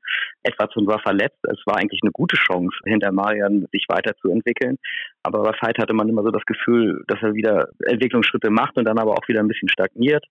Edwardson 0.44 0.86
war 0.86 1.00
verletzt. 1.00 1.38
Es 1.42 1.60
war 1.66 1.78
eigentlich 1.78 2.00
eine 2.02 2.12
gute 2.12 2.36
Chance, 2.36 2.76
hinter 2.84 3.10
Marian 3.10 3.66
sich 3.72 3.86
weiterzuentwickeln. 3.88 4.78
Aber 5.24 5.42
bei 5.42 5.50
Veit 5.60 5.78
hatte 5.78 5.94
man 5.94 6.08
immer 6.08 6.22
so 6.22 6.30
das 6.30 6.44
Gefühl, 6.44 7.02
dass 7.08 7.20
er 7.20 7.34
wieder 7.34 7.68
Entwicklungsschritte 7.84 8.50
macht 8.50 8.76
und 8.76 8.84
dann 8.84 8.98
aber 8.98 9.12
auch 9.12 9.26
wieder 9.26 9.40
ein 9.40 9.48
bisschen 9.48 9.68
stagniert. 9.68 10.24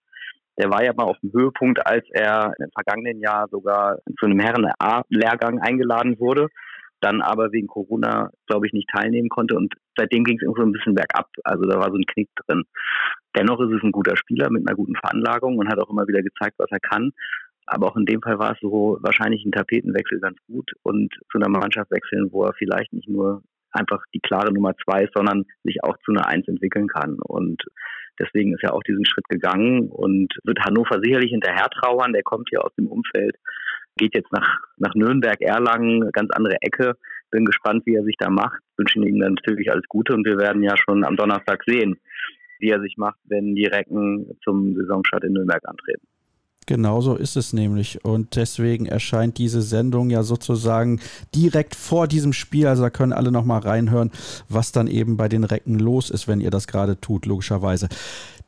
Der 0.58 0.70
war 0.70 0.84
ja 0.84 0.94
mal 0.94 1.06
auf 1.06 1.20
dem 1.20 1.34
Höhepunkt, 1.34 1.86
als 1.86 2.06
er 2.12 2.54
im 2.60 2.72
vergangenen 2.72 3.20
Jahr 3.20 3.48
sogar 3.50 4.00
zu 4.20 4.26
einem 4.26 4.40
Herren-A-Lehrgang 4.40 5.60
eingeladen 5.60 6.18
wurde 6.20 6.48
dann 7.02 7.22
aber 7.22 7.52
wegen 7.52 7.68
Corona, 7.68 8.30
glaube 8.48 8.68
ich, 8.68 8.74
nicht 8.74 8.90
teilnehmen 8.94 9.30
konnte 9.30 9.56
und 9.56 9.74
seitdem 9.98 10.24
ging 10.24 10.38
es 10.38 10.44
irgendwo 10.44 10.62
ein 10.64 10.72
bisschen 10.72 10.96
bergab. 10.96 11.28
Also 11.44 11.66
da 11.66 11.78
war 11.78 11.90
so 11.90 11.98
ein 11.98 12.06
Knick 12.06 12.30
drin. 12.46 12.64
Dennoch 13.36 13.60
ist 13.62 13.76
es 13.76 13.84
ein 13.84 13.92
guter 13.92 14.16
Spieler 14.16 14.50
mit 14.50 14.68
einer 14.68 14.76
guten 14.76 14.96
Veranlagung 14.96 15.58
und 15.58 15.70
hat 15.70 15.80
auch 15.80 15.90
immer 15.90 16.08
wieder 16.08 16.22
gezeigt, 16.22 16.56
was 16.58 16.70
er 16.72 16.80
kann. 16.80 17.12
Aber 17.66 17.88
auch 17.88 17.96
in 17.96 18.06
dem 18.06 18.22
Fall 18.22 18.40
war 18.40 18.54
es 18.54 18.60
so 18.60 18.98
wahrscheinlich 19.02 19.46
ein 19.46 19.52
Tapetenwechsel 19.52 20.20
ganz 20.20 20.38
gut 20.48 20.72
und 20.84 21.14
zu 21.32 21.38
einer 21.38 21.50
Mannschaft 21.50 21.92
wechseln, 21.92 22.30
wo 22.32 22.44
er 22.46 22.54
vielleicht 22.54 22.92
nicht 22.94 23.08
nur 23.08 23.44
einfach 23.72 24.04
die 24.14 24.20
klare 24.20 24.52
Nummer 24.54 24.74
zwei 24.84 25.04
ist, 25.04 25.14
sondern 25.14 25.46
sich 25.64 25.84
auch 25.84 25.96
zu 26.04 26.12
einer 26.12 26.28
Eins 26.28 26.48
entwickeln 26.48 26.88
kann. 26.88 27.18
Und 27.20 27.64
deswegen 28.20 28.54
ist 28.54 28.64
er 28.64 28.74
auch 28.74 28.84
diesen 28.84 29.06
Schritt 29.06 29.28
gegangen 29.30 29.90
und 29.90 30.34
wird 30.44 30.60
Hannover 30.60 31.00
sicherlich 31.02 31.32
hinterher 31.32 31.70
trauern. 31.70 32.14
Der 32.14 32.24
kommt 32.24 32.50
hier 32.50 32.64
aus 32.66 32.74
dem 32.76 32.88
Umfeld 32.88 33.38
geht 33.98 34.16
jetzt 34.16 34.32
nach, 34.32 34.60
nach 34.78 34.94
Nürnberg, 34.96 35.40
Erlangen, 35.42 36.10
ganz 36.12 36.30
andere 36.32 36.58
Ecke. 36.62 36.96
Bin 37.30 37.46
gespannt, 37.46 37.86
wie 37.86 37.96
er 37.96 38.04
sich 38.04 38.16
da 38.20 38.30
macht. 38.30 38.60
Wünschen 38.78 39.04
ihm 39.04 39.20
dann 39.20 39.36
natürlich 39.36 39.72
alles 39.72 39.86
Gute 39.88 40.14
und 40.14 40.26
wir 40.26 40.38
werden 40.38 40.64
ja 40.64 40.76
schon 40.78 41.04
am 41.04 41.16
Donnerstag 41.16 41.64
sehen, 41.66 41.98
wie 42.60 42.70
er 42.70 42.82
sich 42.82 42.96
macht, 42.98 43.20
wenn 43.26 43.56
die 43.56 43.66
Recken 43.66 44.38
zum 44.44 44.76
Saisonstart 44.76 45.24
in 45.24 45.34
Nürnberg 45.34 45.62
antreten. 45.68 46.06
Genau 46.68 47.02
so 47.02 47.16
ist 47.16 47.36
es 47.36 47.54
nämlich. 47.54 48.06
Und 48.06 48.36
deswegen 48.36 48.86
erscheint 48.86 49.38
diese 49.38 49.62
Sendung 49.62 50.10
ja 50.10 50.24
sozusagen 50.24 51.00
direkt 51.34 51.76
vor 51.76 52.08
diesem 52.08 52.34
Spiel. 52.34 52.68
Also 52.68 52.84
da 52.84 52.90
können 52.90 53.14
alle 53.14 53.32
nochmal 53.32 53.62
reinhören, 53.62 54.12
was 54.48 54.72
dann 54.72 54.88
eben 54.88 55.18
bei 55.18 55.28
den 55.28 55.44
Recken 55.44 55.80
los 55.80 56.10
ist, 56.10 56.28
wenn 56.28 56.40
ihr 56.40 56.52
das 56.52 56.68
gerade 56.68 57.00
tut, 57.00 57.26
logischerweise. 57.26 57.90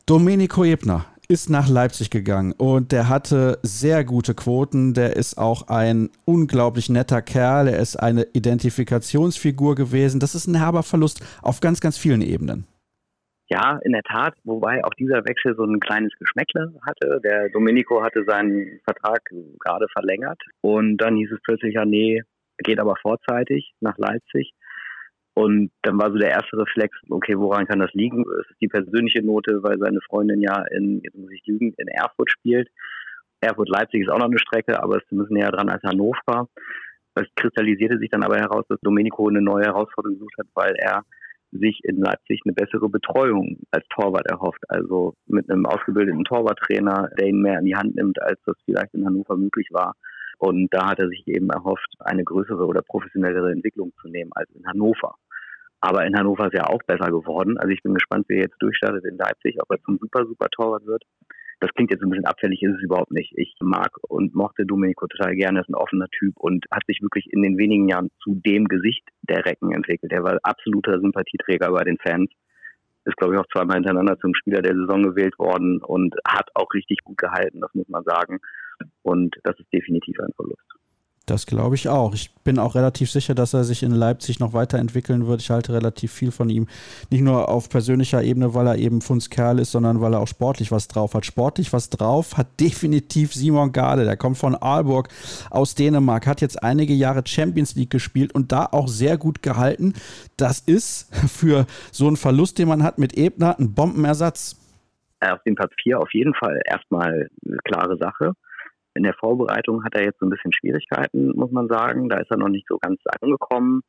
Domenico 0.05 0.63
Ebner, 0.63 1.05
ist 1.33 1.49
nach 1.49 1.67
Leipzig 1.67 2.11
gegangen 2.11 2.53
und 2.55 2.91
der 2.91 3.09
hatte 3.09 3.57
sehr 3.63 4.03
gute 4.05 4.35
Quoten. 4.35 4.93
Der 4.93 5.15
ist 5.15 5.39
auch 5.39 5.67
ein 5.67 6.11
unglaublich 6.25 6.89
netter 6.89 7.23
Kerl. 7.23 7.67
Er 7.67 7.79
ist 7.79 7.95
eine 7.95 8.27
Identifikationsfigur 8.33 9.73
gewesen. 9.73 10.19
Das 10.19 10.35
ist 10.35 10.45
ein 10.45 10.53
herber 10.53 10.83
Verlust 10.83 11.25
auf 11.41 11.59
ganz, 11.59 11.81
ganz 11.81 11.97
vielen 11.97 12.21
Ebenen. 12.21 12.67
Ja, 13.49 13.79
in 13.83 13.93
der 13.93 14.03
Tat, 14.03 14.35
wobei 14.43 14.85
auch 14.85 14.93
dieser 14.93 15.25
Wechsel 15.25 15.55
so 15.55 15.63
ein 15.63 15.79
kleines 15.79 16.11
Geschmäckle 16.19 16.71
hatte. 16.85 17.19
Der 17.23 17.49
Domenico 17.49 18.03
hatte 18.03 18.23
seinen 18.27 18.79
Vertrag 18.83 19.21
gerade 19.59 19.87
verlängert 19.91 20.39
und 20.61 20.97
dann 20.97 21.15
hieß 21.15 21.31
es 21.31 21.41
plötzlich, 21.41 21.73
ja, 21.73 21.83
nee, 21.83 22.21
geht 22.59 22.79
aber 22.79 22.95
vorzeitig 23.01 23.73
nach 23.79 23.97
Leipzig. 23.97 24.53
Und 25.35 25.71
dann 25.81 25.97
war 25.97 26.11
so 26.11 26.17
der 26.17 26.29
erste 26.29 26.57
Reflex, 26.57 26.95
okay, 27.09 27.37
woran 27.37 27.65
kann 27.65 27.79
das 27.79 27.91
liegen? 27.93 28.23
Es 28.41 28.49
ist 28.51 28.61
die 28.61 28.67
persönliche 28.67 29.23
Note, 29.23 29.63
weil 29.63 29.79
seine 29.79 29.99
Freundin 30.01 30.41
ja 30.41 30.63
in, 30.71 31.01
jetzt 31.03 31.17
muss 31.17 31.31
ich 31.31 31.41
lügen, 31.47 31.73
in 31.77 31.87
Erfurt 31.87 32.29
spielt. 32.29 32.69
Erfurt-Leipzig 33.41 34.01
ist 34.01 34.09
auch 34.09 34.19
noch 34.19 34.27
eine 34.27 34.39
Strecke, 34.39 34.81
aber 34.81 34.97
ist 34.97 35.07
zumindest 35.09 35.33
näher 35.33 35.51
dran 35.51 35.69
als 35.69 35.83
Hannover. 35.83 36.47
Es 37.15 37.27
kristallisierte 37.35 37.97
sich 37.97 38.09
dann 38.09 38.23
aber 38.23 38.37
heraus, 38.37 38.65
dass 38.69 38.79
Domenico 38.81 39.27
eine 39.27 39.41
neue 39.41 39.65
Herausforderung 39.65 40.17
gesucht 40.17 40.35
hat, 40.37 40.47
weil 40.53 40.75
er 40.77 41.03
sich 41.51 41.79
in 41.83 41.97
Leipzig 41.97 42.41
eine 42.45 42.53
bessere 42.53 42.89
Betreuung 42.89 43.59
als 43.71 43.85
Torwart 43.89 44.25
erhofft. 44.27 44.63
Also 44.69 45.13
mit 45.27 45.49
einem 45.49 45.65
ausgebildeten 45.65 46.23
Torwarttrainer, 46.23 47.09
der 47.19 47.27
ihn 47.27 47.41
mehr 47.41 47.59
in 47.59 47.65
die 47.65 47.75
Hand 47.75 47.95
nimmt, 47.95 48.21
als 48.21 48.39
das 48.45 48.55
vielleicht 48.65 48.93
in 48.93 49.05
Hannover 49.05 49.37
möglich 49.37 49.67
war. 49.71 49.93
Und 50.39 50.73
da 50.73 50.87
hat 50.87 50.99
er 50.99 51.07
sich 51.07 51.27
eben 51.27 51.49
erhofft, 51.49 51.93
eine 51.99 52.23
größere 52.23 52.65
oder 52.65 52.81
professionellere 52.81 53.51
Entwicklung 53.51 53.93
zu 54.01 54.07
nehmen 54.09 54.31
als 54.33 54.49
in 54.51 54.65
Hannover. 54.65 55.15
Aber 55.83 56.05
in 56.05 56.15
Hannover 56.15 56.45
ist 56.45 56.53
er 56.53 56.69
auch 56.69 56.81
besser 56.87 57.11
geworden. 57.11 57.57
Also 57.57 57.71
ich 57.71 57.83
bin 57.83 57.93
gespannt, 57.93 58.23
wie 58.29 58.35
er 58.35 58.43
jetzt 58.43 58.55
durchstartet 58.61 59.03
in 59.03 59.17
Leipzig, 59.17 59.57
ob 59.61 59.69
er 59.69 59.83
zum 59.83 59.97
super, 59.97 60.25
super 60.25 60.47
Torwart 60.49 60.85
wird. 60.85 61.03
Das 61.59 61.73
klingt 61.73 61.91
jetzt 61.91 62.01
ein 62.01 62.09
bisschen 62.09 62.25
abfällig, 62.25 62.63
ist 62.63 62.75
es 62.75 62.83
überhaupt 62.83 63.11
nicht. 63.11 63.33
Ich 63.35 63.53
mag 63.59 63.91
und 64.07 64.33
mochte 64.33 64.65
Domenico 64.65 65.07
total 65.07 65.35
gerne, 65.35 65.59
er 65.59 65.63
ist 65.63 65.69
ein 65.69 65.75
offener 65.75 66.07
Typ 66.07 66.37
und 66.37 66.63
hat 66.71 66.83
sich 66.87 67.01
wirklich 67.01 67.27
in 67.33 67.41
den 67.41 67.57
wenigen 67.57 67.89
Jahren 67.89 68.11
zu 68.23 68.35
dem 68.45 68.69
Gesicht 68.69 69.03
der 69.23 69.45
Recken 69.45 69.73
entwickelt. 69.73 70.13
Er 70.13 70.23
war 70.23 70.39
absoluter 70.43 71.01
Sympathieträger 71.01 71.69
bei 71.69 71.83
den 71.83 71.97
Fans. 71.97 72.31
Ist, 73.03 73.17
glaube 73.17 73.33
ich, 73.33 73.39
auch 73.41 73.47
zweimal 73.51 73.75
hintereinander 73.75 74.17
zum 74.19 74.33
Spieler 74.35 74.61
der 74.61 74.75
Saison 74.75 75.03
gewählt 75.03 75.37
worden 75.37 75.79
und 75.79 76.15
hat 76.25 76.49
auch 76.53 76.73
richtig 76.73 76.99
gut 77.03 77.17
gehalten, 77.17 77.59
das 77.59 77.73
muss 77.73 77.89
man 77.89 78.05
sagen. 78.05 78.39
Und 79.01 79.35
das 79.43 79.59
ist 79.59 79.67
definitiv 79.73 80.17
ein 80.21 80.31
Verlust. 80.37 80.63
Das 81.25 81.45
glaube 81.45 81.75
ich 81.75 81.87
auch. 81.87 82.13
Ich 82.13 82.35
bin 82.43 82.59
auch 82.59 82.75
relativ 82.75 83.09
sicher, 83.09 83.33
dass 83.33 83.53
er 83.53 83.63
sich 83.63 83.81
in 83.81 83.91
Leipzig 83.91 84.41
noch 84.41 84.51
weiterentwickeln 84.51 85.25
wird. 85.25 85.39
Ich 85.39 85.51
halte 85.51 85.71
relativ 85.71 86.11
viel 86.11 86.31
von 86.31 86.49
ihm. 86.49 86.67
Nicht 87.11 87.21
nur 87.21 87.47
auf 87.47 87.69
persönlicher 87.69 88.21
Ebene, 88.21 88.53
weil 88.53 88.67
er 88.67 88.75
eben 88.75 88.99
Funskerl 88.99 89.59
ist, 89.59 89.71
sondern 89.71 90.01
weil 90.01 90.13
er 90.13 90.19
auch 90.19 90.27
sportlich 90.27 90.73
was 90.73 90.89
drauf 90.89 91.13
hat. 91.13 91.25
Sportlich 91.25 91.71
was 91.71 91.89
drauf 91.89 92.35
hat 92.35 92.47
definitiv 92.59 93.33
Simon 93.33 93.71
Gade. 93.71 94.03
Der 94.03 94.17
kommt 94.17 94.37
von 94.37 94.55
Aalborg 94.55 95.07
aus 95.49 95.75
Dänemark, 95.75 96.27
hat 96.27 96.41
jetzt 96.41 96.61
einige 96.61 96.93
Jahre 96.93 97.23
Champions 97.25 97.75
League 97.75 97.91
gespielt 97.91 98.35
und 98.35 98.51
da 98.51 98.67
auch 98.69 98.89
sehr 98.89 99.17
gut 99.17 99.41
gehalten. 99.41 99.93
Das 100.35 100.59
ist 100.59 101.15
für 101.29 101.67
so 101.93 102.07
einen 102.07 102.17
Verlust, 102.17 102.59
den 102.59 102.67
man 102.67 102.83
hat 102.83 102.97
mit 102.97 103.17
Ebner, 103.17 103.57
ein 103.57 103.73
Bombenersatz. 103.73 104.59
Auf 105.21 105.41
dem 105.43 105.55
Papier 105.55 106.01
auf 106.01 106.13
jeden 106.13 106.33
Fall 106.33 106.59
erstmal 106.65 107.29
eine 107.45 107.57
klare 107.63 107.97
Sache. 107.97 108.33
In 108.95 109.03
der 109.03 109.15
Vorbereitung 109.15 109.83
hat 109.83 109.95
er 109.95 110.03
jetzt 110.03 110.19
so 110.19 110.25
ein 110.25 110.29
bisschen 110.29 110.53
Schwierigkeiten, 110.53 111.31
muss 111.35 111.51
man 111.51 111.67
sagen. 111.67 112.09
Da 112.09 112.17
ist 112.17 112.29
er 112.29 112.37
noch 112.37 112.49
nicht 112.49 112.67
so 112.67 112.77
ganz 112.77 113.01
angekommen. 113.21 113.81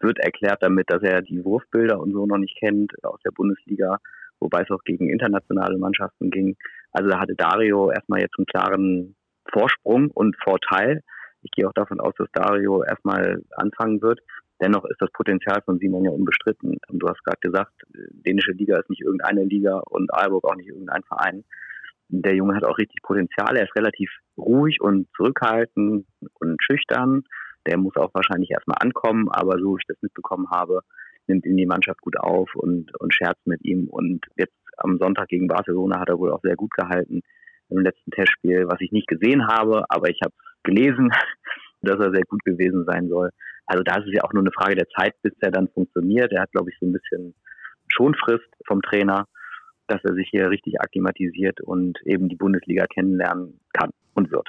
Wird 0.00 0.18
erklärt 0.18 0.62
damit, 0.62 0.90
dass 0.90 1.02
er 1.02 1.20
die 1.20 1.44
Wurfbilder 1.44 2.00
und 2.00 2.12
so 2.12 2.24
noch 2.26 2.38
nicht 2.38 2.58
kennt 2.58 2.92
aus 3.04 3.20
der 3.22 3.32
Bundesliga, 3.32 3.98
wobei 4.38 4.62
es 4.62 4.70
auch 4.70 4.82
gegen 4.84 5.10
internationale 5.10 5.76
Mannschaften 5.76 6.30
ging. 6.30 6.56
Also 6.92 7.10
da 7.10 7.20
hatte 7.20 7.34
Dario 7.34 7.90
erstmal 7.90 8.20
jetzt 8.20 8.38
einen 8.38 8.46
klaren 8.46 9.14
Vorsprung 9.52 10.10
und 10.10 10.36
Vorteil. 10.42 11.02
Ich 11.42 11.50
gehe 11.50 11.68
auch 11.68 11.74
davon 11.74 12.00
aus, 12.00 12.14
dass 12.16 12.28
Dario 12.32 12.82
erstmal 12.82 13.42
anfangen 13.56 14.00
wird. 14.00 14.20
Dennoch 14.62 14.84
ist 14.86 15.00
das 15.00 15.10
Potenzial 15.12 15.60
von 15.64 15.78
Simon 15.78 16.04
ja 16.04 16.10
unbestritten. 16.10 16.78
Du 16.88 17.08
hast 17.08 17.22
gerade 17.24 17.40
gesagt, 17.40 17.72
dänische 18.26 18.52
Liga 18.52 18.78
ist 18.78 18.90
nicht 18.90 19.02
irgendeine 19.02 19.44
Liga 19.44 19.78
und 19.78 20.12
Aalborg 20.12 20.44
auch 20.44 20.56
nicht 20.56 20.68
irgendein 20.68 21.02
Verein 21.04 21.44
der 22.10 22.34
Junge 22.34 22.54
hat 22.56 22.64
auch 22.64 22.78
richtig 22.78 23.02
Potenzial. 23.02 23.56
Er 23.56 23.64
ist 23.64 23.76
relativ 23.76 24.10
ruhig 24.36 24.80
und 24.80 25.08
zurückhaltend 25.16 26.06
und 26.40 26.62
schüchtern. 26.62 27.22
Der 27.66 27.78
muss 27.78 27.96
auch 27.96 28.12
wahrscheinlich 28.14 28.50
erstmal 28.50 28.78
ankommen, 28.80 29.28
aber 29.30 29.58
so 29.58 29.74
wie 29.74 29.80
ich 29.80 29.86
das 29.86 30.00
mitbekommen 30.02 30.50
habe, 30.50 30.80
nimmt 31.26 31.46
ihn 31.46 31.56
die 31.56 31.66
Mannschaft 31.66 32.00
gut 32.00 32.18
auf 32.18 32.54
und, 32.54 32.94
und 32.98 33.14
scherzt 33.14 33.46
mit 33.46 33.64
ihm. 33.64 33.86
Und 33.88 34.26
jetzt 34.36 34.56
am 34.78 34.98
Sonntag 34.98 35.28
gegen 35.28 35.46
Barcelona 35.46 36.00
hat 36.00 36.08
er 36.08 36.18
wohl 36.18 36.32
auch 36.32 36.42
sehr 36.42 36.56
gut 36.56 36.72
gehalten 36.72 37.22
im 37.68 37.78
letzten 37.78 38.10
Testspiel, 38.10 38.66
was 38.66 38.80
ich 38.80 38.90
nicht 38.90 39.06
gesehen 39.06 39.46
habe, 39.46 39.84
aber 39.88 40.08
ich 40.08 40.18
habe 40.24 40.34
gelesen, 40.64 41.10
dass 41.82 42.00
er 42.00 42.10
sehr 42.10 42.24
gut 42.28 42.44
gewesen 42.44 42.84
sein 42.84 43.08
soll. 43.08 43.30
Also 43.66 43.84
da 43.84 43.98
ist 43.98 44.08
es 44.08 44.14
ja 44.14 44.24
auch 44.24 44.32
nur 44.32 44.42
eine 44.42 44.52
Frage 44.52 44.74
der 44.74 44.88
Zeit, 44.88 45.14
bis 45.22 45.32
er 45.40 45.52
dann 45.52 45.68
funktioniert. 45.68 46.32
Er 46.32 46.42
hat, 46.42 46.50
glaube 46.50 46.70
ich, 46.70 46.78
so 46.80 46.86
ein 46.86 46.92
bisschen 46.92 47.34
Schonfrist 47.88 48.48
vom 48.66 48.82
Trainer 48.82 49.26
dass 49.90 50.04
er 50.04 50.14
sich 50.14 50.28
hier 50.30 50.48
richtig 50.50 50.80
akklimatisiert 50.80 51.60
und 51.60 51.98
eben 52.04 52.28
die 52.28 52.36
Bundesliga 52.36 52.86
kennenlernen 52.86 53.60
kann 53.72 53.90
und 54.14 54.30
wird. 54.30 54.48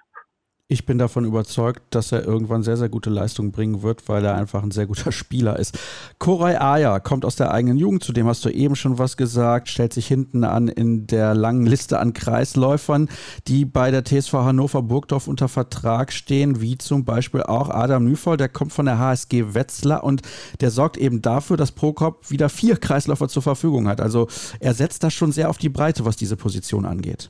Ich 0.72 0.86
bin 0.86 0.98
davon 0.98 1.26
überzeugt, 1.26 1.82
dass 1.90 2.14
er 2.14 2.26
irgendwann 2.26 2.64
sehr, 2.64 2.78
sehr 2.78 2.88
gute 2.88 3.10
Leistung 3.10 3.52
bringen 3.52 3.84
wird, 3.84 4.08
weil 4.08 4.24
er 4.24 4.36
einfach 4.36 4.64
ein 4.64 4.72
sehr 4.72 4.86
guter 4.86 5.12
Spieler 5.12 5.60
ist. 5.60 5.78
Koray 6.18 6.56
Aya 6.56 7.02
kommt 7.02 7.26
aus 7.26 7.36
der 7.36 7.52
eigenen 7.52 7.78
Jugend, 7.78 8.06
zu 8.06 8.14
dem 8.14 8.26
hast 8.26 8.46
du 8.46 8.50
eben 8.50 8.78
schon 8.78 8.98
was 8.98 9.18
gesagt, 9.18 9.68
stellt 9.68 9.92
sich 9.92 10.08
hinten 10.08 10.46
an 10.46 10.70
in 10.70 11.08
der 11.08 11.36
langen 11.36 11.66
Liste 11.66 12.00
an 12.00 12.14
Kreisläufern, 12.14 13.10
die 13.50 13.66
bei 13.66 13.92
der 13.92 14.06
TSV 14.06 14.32
Hannover 14.32 14.82
Burgdorf 14.82 15.28
unter 15.28 15.50
Vertrag 15.50 16.14
stehen, 16.14 16.62
wie 16.62 16.78
zum 16.78 17.04
Beispiel 17.04 17.44
auch 17.44 17.70
Adam 17.70 18.06
Nüvoll, 18.06 18.38
der 18.38 18.48
kommt 18.48 18.72
von 18.72 18.86
der 18.86 18.98
HSG 18.98 19.54
Wetzlar 19.54 20.06
und 20.06 20.22
der 20.62 20.72
sorgt 20.72 20.96
eben 20.96 21.22
dafür, 21.22 21.58
dass 21.58 21.74
Prokop 21.74 22.32
wieder 22.32 22.48
vier 22.48 22.78
Kreisläufer 22.78 23.28
zur 23.28 23.42
Verfügung 23.42 23.90
hat. 23.90 24.00
Also 24.00 24.30
er 24.62 24.74
setzt 24.74 25.04
das 25.04 25.14
schon 25.14 25.34
sehr 25.34 25.50
auf 25.50 25.58
die 25.58 25.68
Breite, 25.68 26.06
was 26.06 26.16
diese 26.16 26.38
Position 26.38 26.86
angeht. 26.86 27.30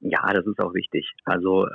Ja, 0.00 0.20
das 0.32 0.44
ist 0.44 0.58
auch 0.58 0.74
wichtig. 0.74 1.08
Also 1.24 1.68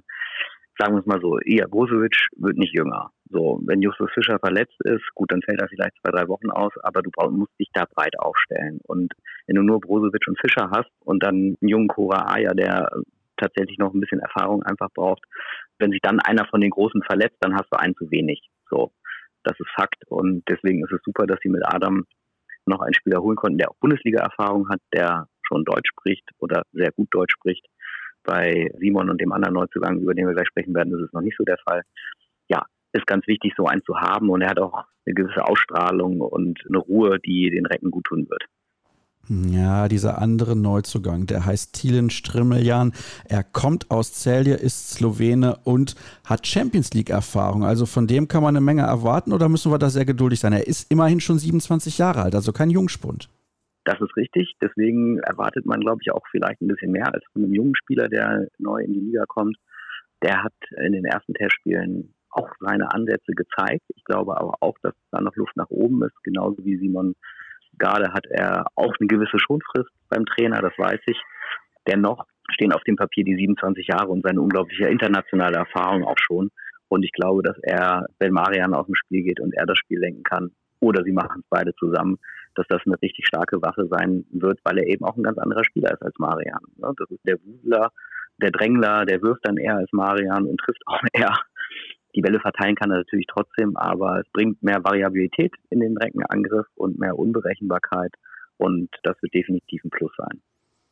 sagen 0.79 0.95
wir 0.95 1.01
es 1.01 1.05
mal 1.05 1.19
so, 1.21 1.37
Ija 1.39 1.67
Brozovic 1.67 2.15
wird 2.37 2.57
nicht 2.57 2.73
jünger. 2.73 3.11
So, 3.29 3.59
wenn 3.65 3.81
Justus 3.81 4.09
Fischer 4.13 4.39
verletzt 4.39 4.77
ist, 4.85 5.03
gut, 5.13 5.31
dann 5.31 5.41
fällt 5.41 5.61
er 5.61 5.67
vielleicht 5.67 5.95
zwei, 6.01 6.11
drei 6.11 6.27
Wochen 6.27 6.49
aus, 6.49 6.71
aber 6.81 7.01
du 7.01 7.11
musst 7.31 7.51
dich 7.59 7.69
da 7.73 7.85
breit 7.85 8.17
aufstellen. 8.17 8.79
Und 8.87 9.13
wenn 9.45 9.55
du 9.55 9.61
nur 9.61 9.81
Brozovic 9.81 10.27
und 10.27 10.39
Fischer 10.39 10.71
hast 10.71 10.89
und 11.01 11.21
dann 11.21 11.35
einen 11.35 11.69
jungen 11.69 11.89
Kora 11.89 12.33
Aya, 12.33 12.53
der 12.53 12.89
tatsächlich 13.37 13.77
noch 13.77 13.93
ein 13.93 13.99
bisschen 13.99 14.19
Erfahrung 14.19 14.63
einfach 14.63 14.89
braucht, 14.93 15.23
wenn 15.77 15.91
sich 15.91 16.01
dann 16.01 16.19
einer 16.19 16.45
von 16.45 16.61
den 16.61 16.71
Großen 16.71 17.03
verletzt, 17.03 17.37
dann 17.41 17.55
hast 17.55 17.67
du 17.71 17.79
einen 17.79 17.95
zu 17.95 18.09
wenig. 18.09 18.41
So, 18.69 18.91
das 19.43 19.59
ist 19.59 19.69
Fakt. 19.75 20.03
Und 20.07 20.43
deswegen 20.49 20.83
ist 20.83 20.91
es 20.91 21.01
super, 21.03 21.25
dass 21.27 21.39
sie 21.41 21.49
mit 21.49 21.63
Adam 21.65 22.05
noch 22.65 22.81
einen 22.81 22.93
Spieler 22.93 23.21
holen 23.21 23.37
konnten, 23.37 23.57
der 23.57 23.69
auch 23.69 23.77
Bundesliga-Erfahrung 23.79 24.69
hat, 24.69 24.81
der 24.93 25.27
schon 25.41 25.65
Deutsch 25.65 25.89
spricht 25.89 26.29
oder 26.39 26.63
sehr 26.71 26.91
gut 26.91 27.07
Deutsch 27.11 27.33
spricht. 27.33 27.65
Bei 28.29 28.71
Simon 28.77 29.09
und 29.09 29.19
dem 29.19 29.31
anderen 29.31 29.55
Neuzugang, 29.55 29.97
über 29.97 30.13
den 30.13 30.27
wir 30.27 30.35
gleich 30.35 30.49
sprechen 30.49 30.75
werden, 30.75 30.93
ist 30.93 31.07
es 31.07 31.13
noch 31.13 31.21
nicht 31.21 31.35
so 31.35 31.43
der 31.43 31.57
Fall. 31.67 31.81
Ja, 32.47 32.63
ist 32.93 33.07
ganz 33.07 33.25
wichtig, 33.25 33.53
so 33.57 33.65
einen 33.65 33.81
zu 33.83 33.95
haben 33.95 34.29
und 34.29 34.41
er 34.41 34.51
hat 34.51 34.59
auch 34.59 34.83
eine 35.07 35.15
gewisse 35.15 35.43
Ausstrahlung 35.43 36.21
und 36.21 36.59
eine 36.67 36.77
Ruhe, 36.77 37.17
die 37.19 37.49
den 37.49 37.65
Recken 37.65 37.89
gut 37.89 38.05
tun 38.05 38.29
wird. 38.29 38.43
Ja, 39.29 39.87
dieser 39.87 40.19
andere 40.19 40.55
Neuzugang, 40.55 41.25
der 41.25 41.43
heißt 41.43 41.73
Thielen 41.73 42.11
Strimmeljan. 42.11 42.93
Er 43.25 43.43
kommt 43.43 43.89
aus 43.89 44.13
Celje, 44.13 44.53
ist 44.53 44.91
Slowene 44.91 45.57
und 45.63 45.95
hat 46.23 46.45
Champions 46.45 46.93
League-Erfahrung. 46.93 47.63
Also 47.63 47.87
von 47.87 48.05
dem 48.05 48.27
kann 48.27 48.43
man 48.43 48.55
eine 48.55 48.63
Menge 48.63 48.83
erwarten 48.83 49.33
oder 49.33 49.49
müssen 49.49 49.71
wir 49.71 49.79
da 49.79 49.89
sehr 49.89 50.05
geduldig 50.05 50.39
sein? 50.39 50.53
Er 50.53 50.67
ist 50.67 50.91
immerhin 50.91 51.19
schon 51.19 51.39
27 51.39 51.97
Jahre 51.97 52.21
alt, 52.21 52.35
also 52.35 52.51
kein 52.51 52.69
Jungspund. 52.69 53.29
Das 53.89 53.99
ist 54.01 54.15
richtig. 54.15 54.53
Deswegen 54.61 55.17
erwartet 55.17 55.65
man, 55.65 55.79
glaube 55.79 56.01
ich, 56.03 56.11
auch 56.11 56.21
vielleicht 56.29 56.61
ein 56.61 56.67
bisschen 56.67 56.91
mehr 56.91 57.11
als 57.11 57.23
von 57.33 57.43
einem 57.43 57.55
jungen 57.55 57.75
Spieler, 57.75 58.07
der 58.07 58.45
neu 58.59 58.83
in 58.83 58.93
die 58.93 58.99
Liga 58.99 59.23
kommt. 59.27 59.57
Der 60.21 60.43
hat 60.43 60.53
in 60.77 60.93
den 60.93 61.05
ersten 61.05 61.33
Testspielen 61.33 62.13
auch 62.29 62.49
seine 62.59 62.93
Ansätze 62.93 63.31
gezeigt. 63.31 63.81
Ich 63.95 64.03
glaube 64.03 64.37
aber 64.37 64.53
auch, 64.59 64.75
dass 64.83 64.93
da 65.09 65.21
noch 65.21 65.35
Luft 65.35 65.57
nach 65.57 65.71
oben 65.71 66.03
ist, 66.03 66.23
genauso 66.23 66.63
wie 66.63 66.77
Simon 66.77 67.15
Garde 67.79 68.13
hat 68.13 68.27
er 68.29 68.67
auch 68.75 68.93
eine 68.99 69.07
gewisse 69.07 69.39
Schonfrist 69.39 69.89
beim 70.07 70.25
Trainer, 70.25 70.61
das 70.61 70.73
weiß 70.77 70.99
ich. 71.07 71.19
Dennoch 71.87 72.27
stehen 72.51 72.73
auf 72.73 72.83
dem 72.83 72.95
Papier 72.95 73.23
die 73.23 73.37
27 73.37 73.87
Jahre 73.87 74.09
und 74.09 74.23
seine 74.23 74.41
unglaubliche 74.41 74.87
internationale 74.87 75.57
Erfahrung 75.57 76.03
auch 76.03 76.19
schon. 76.19 76.51
Und 76.89 77.03
ich 77.03 77.11
glaube, 77.11 77.41
dass 77.41 77.57
er, 77.63 78.05
wenn 78.19 78.33
Marian 78.33 78.75
aus 78.75 78.85
dem 78.85 78.95
Spiel 78.95 79.23
geht 79.23 79.39
und 79.39 79.55
er 79.55 79.65
das 79.65 79.79
Spiel 79.79 79.99
lenken 79.99 80.23
kann, 80.23 80.51
oder 80.79 81.03
sie 81.03 81.11
machen 81.11 81.41
es 81.41 81.49
beide 81.49 81.73
zusammen, 81.75 82.19
dass 82.59 82.67
das 82.67 82.81
eine 82.85 83.01
richtig 83.01 83.25
starke 83.25 83.61
Waffe 83.61 83.87
sein 83.89 84.25
wird, 84.31 84.59
weil 84.65 84.79
er 84.79 84.87
eben 84.87 85.05
auch 85.05 85.15
ein 85.15 85.23
ganz 85.23 85.37
anderer 85.37 85.63
Spieler 85.63 85.93
ist 85.93 86.03
als 86.03 86.19
Marian. 86.19 86.61
Ne? 86.75 86.91
Das 86.97 87.09
ist 87.09 87.25
der 87.25 87.37
Wusler, 87.45 87.91
der 88.41 88.51
Drängler, 88.51 89.05
der 89.05 89.21
wirft 89.21 89.47
dann 89.47 89.55
eher 89.55 89.77
als 89.77 89.89
Marian 89.93 90.45
und 90.45 90.59
trifft 90.59 90.81
auch 90.85 91.01
eher. 91.13 91.33
Die 92.15 92.21
Bälle 92.21 92.39
verteilen 92.39 92.75
kann 92.75 92.91
er 92.91 92.97
natürlich 92.97 93.27
trotzdem, 93.27 93.77
aber 93.77 94.19
es 94.19 94.29
bringt 94.33 94.61
mehr 94.61 94.83
Variabilität 94.83 95.53
in 95.69 95.79
den 95.79 95.95
Reckenangriff 95.97 96.67
und 96.75 96.99
mehr 96.99 97.17
Unberechenbarkeit 97.17 98.11
und 98.57 98.89
das 99.03 99.15
wird 99.21 99.33
definitiv 99.33 99.83
ein 99.85 99.89
Plus 99.91 100.11
sein. 100.17 100.41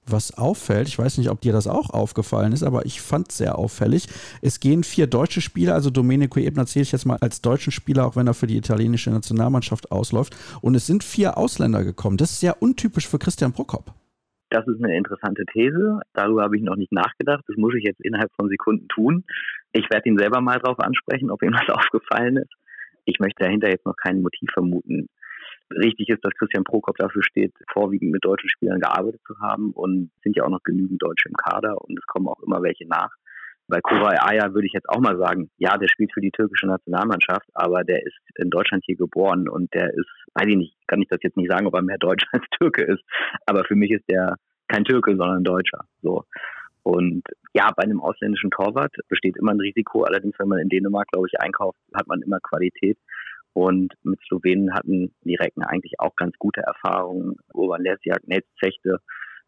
Was 0.09 0.37
auffällt, 0.37 0.87
ich 0.87 0.97
weiß 0.97 1.17
nicht, 1.17 1.29
ob 1.29 1.41
dir 1.41 1.51
das 1.51 1.67
auch 1.67 1.89
aufgefallen 1.89 2.53
ist, 2.53 2.63
aber 2.63 2.85
ich 2.85 3.01
fand 3.01 3.29
es 3.29 3.37
sehr 3.37 3.57
auffällig. 3.57 4.07
Es 4.41 4.61
gehen 4.61 4.85
vier 4.85 5.05
deutsche 5.05 5.41
Spieler, 5.41 5.73
also 5.73 5.89
Domenico 5.89 6.39
Ebner 6.39 6.65
zähle 6.65 6.83
ich 6.83 6.93
jetzt 6.93 7.05
mal 7.05 7.17
als 7.17 7.41
deutschen 7.41 7.71
Spieler, 7.71 8.05
auch 8.05 8.15
wenn 8.15 8.25
er 8.25 8.33
für 8.33 8.47
die 8.47 8.55
italienische 8.55 9.11
Nationalmannschaft 9.11 9.91
ausläuft. 9.91 10.35
Und 10.61 10.75
es 10.75 10.87
sind 10.87 11.03
vier 11.03 11.37
Ausländer 11.37 11.83
gekommen. 11.83 12.15
Das 12.15 12.31
ist 12.31 12.39
sehr 12.39 12.61
untypisch 12.61 13.07
für 13.07 13.19
Christian 13.19 13.51
Prokop. 13.51 13.93
Das 14.49 14.65
ist 14.65 14.81
eine 14.81 14.95
interessante 14.95 15.43
These. 15.51 15.99
Darüber 16.13 16.43
habe 16.43 16.55
ich 16.55 16.63
noch 16.63 16.77
nicht 16.77 16.93
nachgedacht. 16.93 17.43
Das 17.47 17.57
muss 17.57 17.75
ich 17.75 17.83
jetzt 17.83 17.99
innerhalb 17.99 18.31
von 18.33 18.47
Sekunden 18.47 18.87
tun. 18.87 19.25
Ich 19.73 19.89
werde 19.89 20.07
ihn 20.07 20.17
selber 20.17 20.39
mal 20.39 20.59
darauf 20.59 20.79
ansprechen, 20.79 21.31
ob 21.31 21.43
ihm 21.43 21.51
das 21.51 21.67
aufgefallen 21.75 22.37
ist. 22.37 22.53
Ich 23.03 23.19
möchte 23.19 23.43
dahinter 23.43 23.69
jetzt 23.69 23.85
noch 23.85 23.95
kein 23.95 24.21
Motiv 24.21 24.49
vermuten. 24.53 25.09
Richtig 25.71 26.09
ist, 26.09 26.23
dass 26.23 26.33
Christian 26.33 26.63
Prokop 26.63 26.97
dafür 26.97 27.23
steht, 27.23 27.53
vorwiegend 27.71 28.11
mit 28.11 28.23
deutschen 28.23 28.49
Spielern 28.49 28.79
gearbeitet 28.79 29.21
zu 29.25 29.37
haben 29.39 29.71
und 29.71 30.11
sind 30.23 30.35
ja 30.35 30.43
auch 30.43 30.49
noch 30.49 30.63
genügend 30.63 31.01
Deutsche 31.01 31.29
im 31.29 31.35
Kader 31.35 31.75
und 31.81 31.97
es 31.97 32.05
kommen 32.07 32.27
auch 32.27 32.41
immer 32.41 32.61
welche 32.61 32.87
nach. 32.87 33.11
Bei 33.69 33.81
Koray 33.81 34.15
Aya 34.17 34.53
würde 34.53 34.65
ich 34.65 34.71
jetzt 34.71 34.87
auch 34.87 35.01
mal 35.01 35.17
sagen, 35.17 35.49
ja, 35.57 35.77
der 35.77 35.89
spielt 35.89 36.13
für 36.13 36.21
die 36.21 36.31
türkische 36.31 36.67
Nationalmannschaft, 36.67 37.49
aber 37.53 37.83
der 37.83 38.05
ist 38.05 38.17
in 38.35 38.49
Deutschland 38.49 38.83
hier 38.85 38.95
geboren 38.95 39.49
und 39.49 39.73
der 39.73 39.93
ist, 39.93 40.09
weiß 40.35 40.47
ich 40.47 40.55
nicht, 40.55 40.75
kann 40.87 41.01
ich 41.01 41.09
das 41.09 41.19
jetzt 41.21 41.35
nicht 41.35 41.51
sagen, 41.51 41.67
ob 41.67 41.75
er 41.75 41.81
mehr 41.81 41.97
Deutsch 41.97 42.25
als 42.31 42.45
Türke 42.57 42.83
ist. 42.83 43.03
Aber 43.45 43.65
für 43.65 43.75
mich 43.75 43.91
ist 43.91 44.09
der 44.09 44.37
kein 44.69 44.85
Türke, 44.85 45.17
sondern 45.17 45.43
Deutscher. 45.43 45.83
So. 46.01 46.23
Und 46.83 47.23
ja, 47.53 47.69
bei 47.75 47.83
einem 47.83 47.99
ausländischen 47.99 48.51
Torwart 48.51 48.95
besteht 49.09 49.35
immer 49.35 49.51
ein 49.51 49.59
Risiko. 49.59 50.03
Allerdings, 50.03 50.39
wenn 50.39 50.47
man 50.47 50.59
in 50.59 50.69
Dänemark, 50.69 51.09
glaube 51.09 51.27
ich, 51.29 51.37
einkauft, 51.41 51.77
hat 51.93 52.07
man 52.07 52.21
immer 52.21 52.39
Qualität. 52.39 52.97
Und 53.57 53.95
mit 54.03 54.19
Slowenen 54.27 54.71
hatten 54.75 55.15
die 55.23 55.33
Recken 55.33 55.63
eigentlich 55.63 55.93
auch 55.97 56.15
ganz 56.15 56.37
gute 56.37 56.61
Erfahrungen. 56.61 57.37
Urban 57.55 57.81
Lesjak, 57.81 58.27
Netz 58.27 58.45
Zechte 58.63 58.99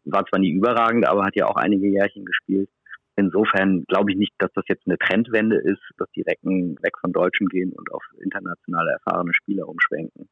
war 0.02 0.26
zwar 0.26 0.40
nie 0.40 0.50
überragend, 0.50 1.06
aber 1.06 1.24
hat 1.24 1.36
ja 1.36 1.46
auch 1.46 1.54
einige 1.54 1.86
Jährchen 1.86 2.24
gespielt. 2.24 2.68
Insofern 3.14 3.84
glaube 3.86 4.10
ich 4.10 4.18
nicht, 4.18 4.32
dass 4.38 4.50
das 4.56 4.64
jetzt 4.66 4.82
eine 4.84 4.98
Trendwende 4.98 5.58
ist, 5.58 5.82
dass 5.96 6.10
die 6.10 6.22
Recken 6.22 6.76
weg 6.82 6.98
von 7.00 7.12
Deutschen 7.12 7.46
gehen 7.46 7.72
und 7.72 7.88
auf 7.92 8.02
internationale 8.20 8.90
erfahrene 8.90 9.32
Spieler 9.32 9.68
umschwenken. 9.68 10.28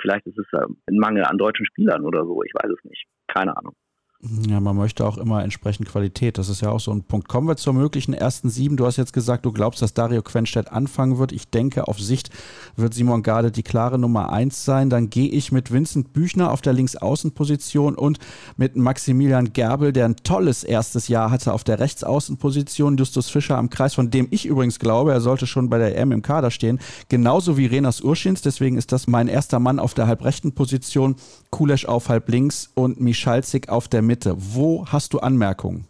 Vielleicht 0.00 0.26
ist 0.26 0.38
es 0.38 0.46
ein 0.54 0.96
Mangel 0.96 1.24
an 1.24 1.36
deutschen 1.36 1.66
Spielern 1.66 2.06
oder 2.06 2.24
so, 2.24 2.42
ich 2.44 2.54
weiß 2.54 2.70
es 2.70 2.82
nicht. 2.84 3.04
Keine 3.26 3.54
Ahnung. 3.54 3.74
Ja, 4.20 4.58
man 4.58 4.74
möchte 4.74 5.06
auch 5.06 5.16
immer 5.16 5.44
entsprechend 5.44 5.88
Qualität. 5.88 6.38
Das 6.38 6.48
ist 6.48 6.60
ja 6.60 6.70
auch 6.72 6.80
so 6.80 6.90
ein 6.90 7.04
Punkt. 7.04 7.28
Kommen 7.28 7.46
wir 7.46 7.56
zur 7.56 7.72
möglichen 7.72 8.12
ersten 8.14 8.50
sieben. 8.50 8.76
Du 8.76 8.84
hast 8.84 8.96
jetzt 8.96 9.12
gesagt, 9.12 9.44
du 9.46 9.52
glaubst, 9.52 9.80
dass 9.80 9.94
Dario 9.94 10.22
Quenstedt 10.22 10.72
anfangen 10.72 11.18
wird. 11.18 11.30
Ich 11.30 11.50
denke, 11.50 11.86
auf 11.86 12.00
Sicht 12.00 12.30
wird 12.74 12.94
Simon 12.94 13.22
Gade 13.22 13.52
die 13.52 13.62
klare 13.62 13.96
Nummer 13.96 14.32
eins 14.32 14.64
sein. 14.64 14.90
Dann 14.90 15.08
gehe 15.08 15.28
ich 15.28 15.52
mit 15.52 15.70
Vincent 15.70 16.12
Büchner 16.12 16.50
auf 16.50 16.62
der 16.62 16.72
Linksaußenposition 16.72 17.94
und 17.94 18.18
mit 18.56 18.74
Maximilian 18.74 19.52
Gerbel, 19.52 19.92
der 19.92 20.06
ein 20.06 20.16
tolles 20.16 20.64
erstes 20.64 21.06
Jahr 21.06 21.30
hatte 21.30 21.52
auf 21.52 21.62
der 21.62 21.78
Rechtsaußenposition. 21.78 22.96
Justus 22.96 23.30
Fischer 23.30 23.56
am 23.56 23.70
Kreis, 23.70 23.94
von 23.94 24.10
dem 24.10 24.26
ich 24.32 24.46
übrigens 24.46 24.80
glaube, 24.80 25.12
er 25.12 25.20
sollte 25.20 25.46
schon 25.46 25.70
bei 25.70 25.78
der 25.78 25.96
EM 25.96 26.10
im 26.10 26.22
Kader 26.22 26.50
stehen. 26.50 26.80
Genauso 27.08 27.56
wie 27.56 27.66
Renas 27.66 28.00
Urschins. 28.00 28.42
Deswegen 28.42 28.78
ist 28.78 28.90
das 28.90 29.06
mein 29.06 29.28
erster 29.28 29.60
Mann 29.60 29.78
auf 29.78 29.94
der 29.94 30.08
halbrechten 30.08 30.56
Position. 30.56 31.14
Kulesch 31.50 31.86
auf 31.86 32.08
halb 32.08 32.28
links 32.28 32.68
und 32.74 33.00
Michalzik 33.00 33.68
auf 33.68 33.86
der 33.86 34.07
Mitte. 34.08 34.32
Wo 34.36 34.86
hast 34.86 35.12
du 35.12 35.18
Anmerkungen? 35.18 35.86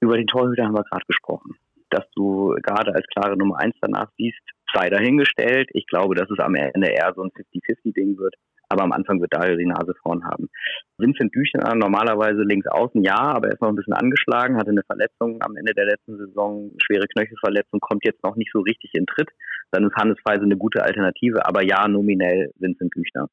Über 0.00 0.16
den 0.16 0.26
Torhüter 0.26 0.64
haben 0.64 0.74
wir 0.74 0.82
gerade 0.82 1.04
gesprochen. 1.06 1.52
Dass 1.90 2.04
du 2.16 2.56
gerade 2.62 2.94
als 2.94 3.06
klare 3.08 3.36
Nummer 3.36 3.58
eins 3.58 3.76
danach 3.82 4.08
siehst, 4.16 4.40
sei 4.72 4.88
dahingestellt. 4.88 5.68
Ich 5.74 5.86
glaube, 5.86 6.14
dass 6.14 6.28
es 6.30 6.38
am 6.38 6.54
Ende 6.54 6.88
eher 6.88 7.12
so 7.14 7.22
ein 7.22 7.30
50-50-Ding 7.30 8.16
wird. 8.16 8.34
Aber 8.70 8.82
am 8.82 8.92
Anfang 8.92 9.20
wird 9.20 9.34
Dario 9.34 9.56
die 9.56 9.66
Nase 9.66 9.92
vorn 10.02 10.24
haben. 10.24 10.48
Vincent 10.96 11.32
Büchner 11.32 11.74
normalerweise 11.74 12.42
links 12.42 12.66
außen, 12.66 13.04
ja, 13.04 13.18
aber 13.18 13.48
er 13.48 13.52
ist 13.52 13.60
noch 13.60 13.68
ein 13.68 13.76
bisschen 13.76 13.92
angeschlagen, 13.92 14.56
hatte 14.56 14.70
eine 14.70 14.82
Verletzung 14.82 15.36
am 15.42 15.54
Ende 15.56 15.74
der 15.74 15.84
letzten 15.84 16.16
Saison, 16.16 16.72
schwere 16.82 17.06
Knöchelverletzung, 17.06 17.78
kommt 17.80 18.06
jetzt 18.06 18.24
noch 18.24 18.36
nicht 18.36 18.50
so 18.52 18.60
richtig 18.60 18.90
in 18.94 19.04
Tritt. 19.04 19.28
Dann 19.70 19.84
ist 19.84 19.94
Hannes 19.96 20.18
Feise 20.26 20.44
eine 20.44 20.56
gute 20.56 20.82
Alternative, 20.82 21.46
aber 21.46 21.62
ja, 21.62 21.86
nominell 21.86 22.52
Vincent 22.56 22.90
Büchner 22.90 23.28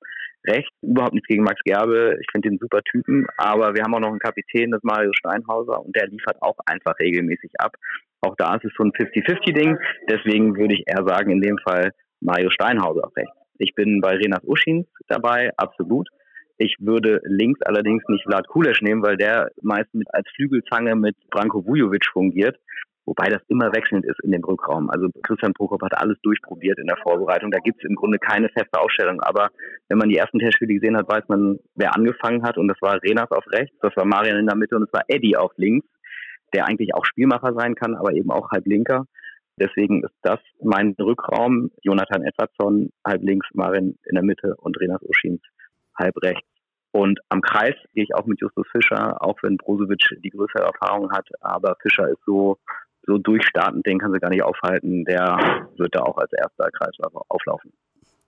recht. 0.46 0.72
Überhaupt 0.82 1.14
nichts 1.14 1.28
gegen 1.28 1.44
Max 1.44 1.62
Gerbe. 1.64 2.18
Ich 2.20 2.28
finde 2.32 2.50
den 2.50 2.60
super 2.60 2.82
Typen. 2.84 3.28
Aber 3.38 3.74
wir 3.76 3.84
haben 3.84 3.94
auch 3.94 4.00
noch 4.00 4.10
einen 4.10 4.20
Kapitän, 4.20 4.72
das 4.72 4.84
Mario 4.84 5.12
Steinhauser, 5.14 5.84
und 5.84 5.96
der 5.96 6.08
liefert 6.08 6.42
auch 6.42 6.58
einfach 6.66 6.98
regelmäßig 7.00 7.52
ab. 7.60 7.76
Auch 8.22 8.36
da 8.38 8.56
ist 8.56 8.66
es 8.66 8.72
so 8.78 8.84
ein 8.84 8.92
50-50-Ding. 8.92 9.78
Deswegen 10.10 10.56
würde 10.56 10.76
ich 10.76 10.84
eher 10.88 11.04
sagen, 11.06 11.32
in 11.32 11.42
dem 11.42 11.58
Fall 11.58 11.92
Mario 12.20 12.50
Steinhauser 12.52 13.12
rechts. 13.16 13.36
Ich 13.58 13.74
bin 13.76 14.02
bei 14.02 14.16
Renas 14.16 14.44
Uschins 14.44 14.88
dabei, 15.08 15.52
absolut. 15.58 16.10
Ich 16.58 16.76
würde 16.80 17.22
links 17.24 17.60
allerdings 17.64 18.04
nicht 18.08 18.24
Vlad 18.24 18.48
Kulesch 18.48 18.82
nehmen, 18.82 19.02
weil 19.02 19.18
der 19.18 19.50
meist 19.62 19.90
als 20.10 20.28
Flügelzange 20.36 20.96
mit 20.96 21.16
Branko 21.32 21.66
Vujovic 21.66 22.06
fungiert 22.12 22.58
wobei 23.06 23.30
das 23.30 23.42
immer 23.48 23.74
wechselnd 23.74 24.06
ist 24.06 24.20
in 24.24 24.32
dem 24.32 24.44
Rückraum. 24.44 24.90
Also 24.90 25.10
Christian 25.24 25.54
Prokop 25.54 25.82
hat 25.82 25.98
alles 25.98 26.18
durchprobiert 26.22 26.80
in 26.80 26.88
der 26.88 26.98
Vorbereitung. 26.98 27.52
Da 27.52 27.60
gibt 27.60 27.84
es 27.84 27.90
im 27.90 27.96
Grunde 27.96 28.20
keine 28.20 28.50
feste 28.50 28.80
Aufstellung. 28.80 29.22
Aber 29.22 29.50
wenn 29.90 29.98
man 29.98 30.10
die 30.10 30.18
ersten 30.18 30.40
Testspiele 30.40 30.76
gesehen 30.76 30.98
hat, 30.98 31.10
weiß 31.10 31.24
man, 31.28 31.60
wer 31.76 31.96
angefangen 31.96 32.44
hat. 32.44 32.58
Und 32.58 32.68
das 32.68 32.82
war 32.82 33.02
Renas 33.02 33.32
auf 33.32 33.46
rechts, 33.52 33.76
das 33.82 33.96
war 33.96 34.06
Marian 34.06 34.38
in 34.38 34.48
der 34.48 34.56
Mitte 34.56 34.76
und 34.76 34.84
das 34.84 34.94
war 34.94 35.04
Eddie 35.08 35.38
auf 35.38 35.52
links, 35.58 35.88
der 36.54 36.68
eigentlich 36.68 36.94
auch 36.94 37.06
Spielmacher 37.06 37.54
sein 37.54 37.76
kann, 37.76 37.96
aber 37.96 38.14
eben 38.14 38.32
auch 38.32 38.52
halb 38.52 38.66
linker. 38.66 39.06
Deswegen 39.60 40.04
ist 40.04 40.16
das 40.22 40.40
mein 40.62 40.96
Rückraum. 41.00 41.72
Jonathan 41.84 42.24
Edwardson 42.24 42.90
halb 43.06 43.22
links, 43.22 43.48
Marin 43.54 43.98
in 44.06 44.16
der 44.16 44.24
Mitte 44.24 44.56
und 44.58 44.80
Renas 44.80 45.02
Uschins 45.04 45.42
halb 45.96 46.16
rechts. 46.24 46.48
Und 46.92 47.20
am 47.30 47.42
Kreis 47.42 47.76
gehe 47.94 48.04
ich 48.04 48.14
auch 48.16 48.26
mit 48.26 48.42
Justus 48.42 48.68
Fischer, 48.72 49.22
auch 49.22 49.38
wenn 49.44 49.58
Brozovic 49.58 50.04
die 50.24 50.30
größere 50.30 50.64
Erfahrung 50.64 51.12
hat. 51.12 51.28
Aber 51.40 51.78
Fischer 51.82 52.10
ist 52.10 52.22
so 52.26 52.58
so 53.04 53.18
durchstartend, 53.18 53.86
den 53.86 54.00
kann 54.00 54.14
sie 54.14 54.20
gar 54.20 54.30
nicht 54.30 54.44
aufhalten. 54.44 55.06
Der 55.06 55.38
wird 55.78 55.96
da 55.96 56.02
auch 56.02 56.18
als 56.18 56.32
erster 56.34 56.70
Kreisläufer 56.72 57.22
auflaufen. 57.30 57.74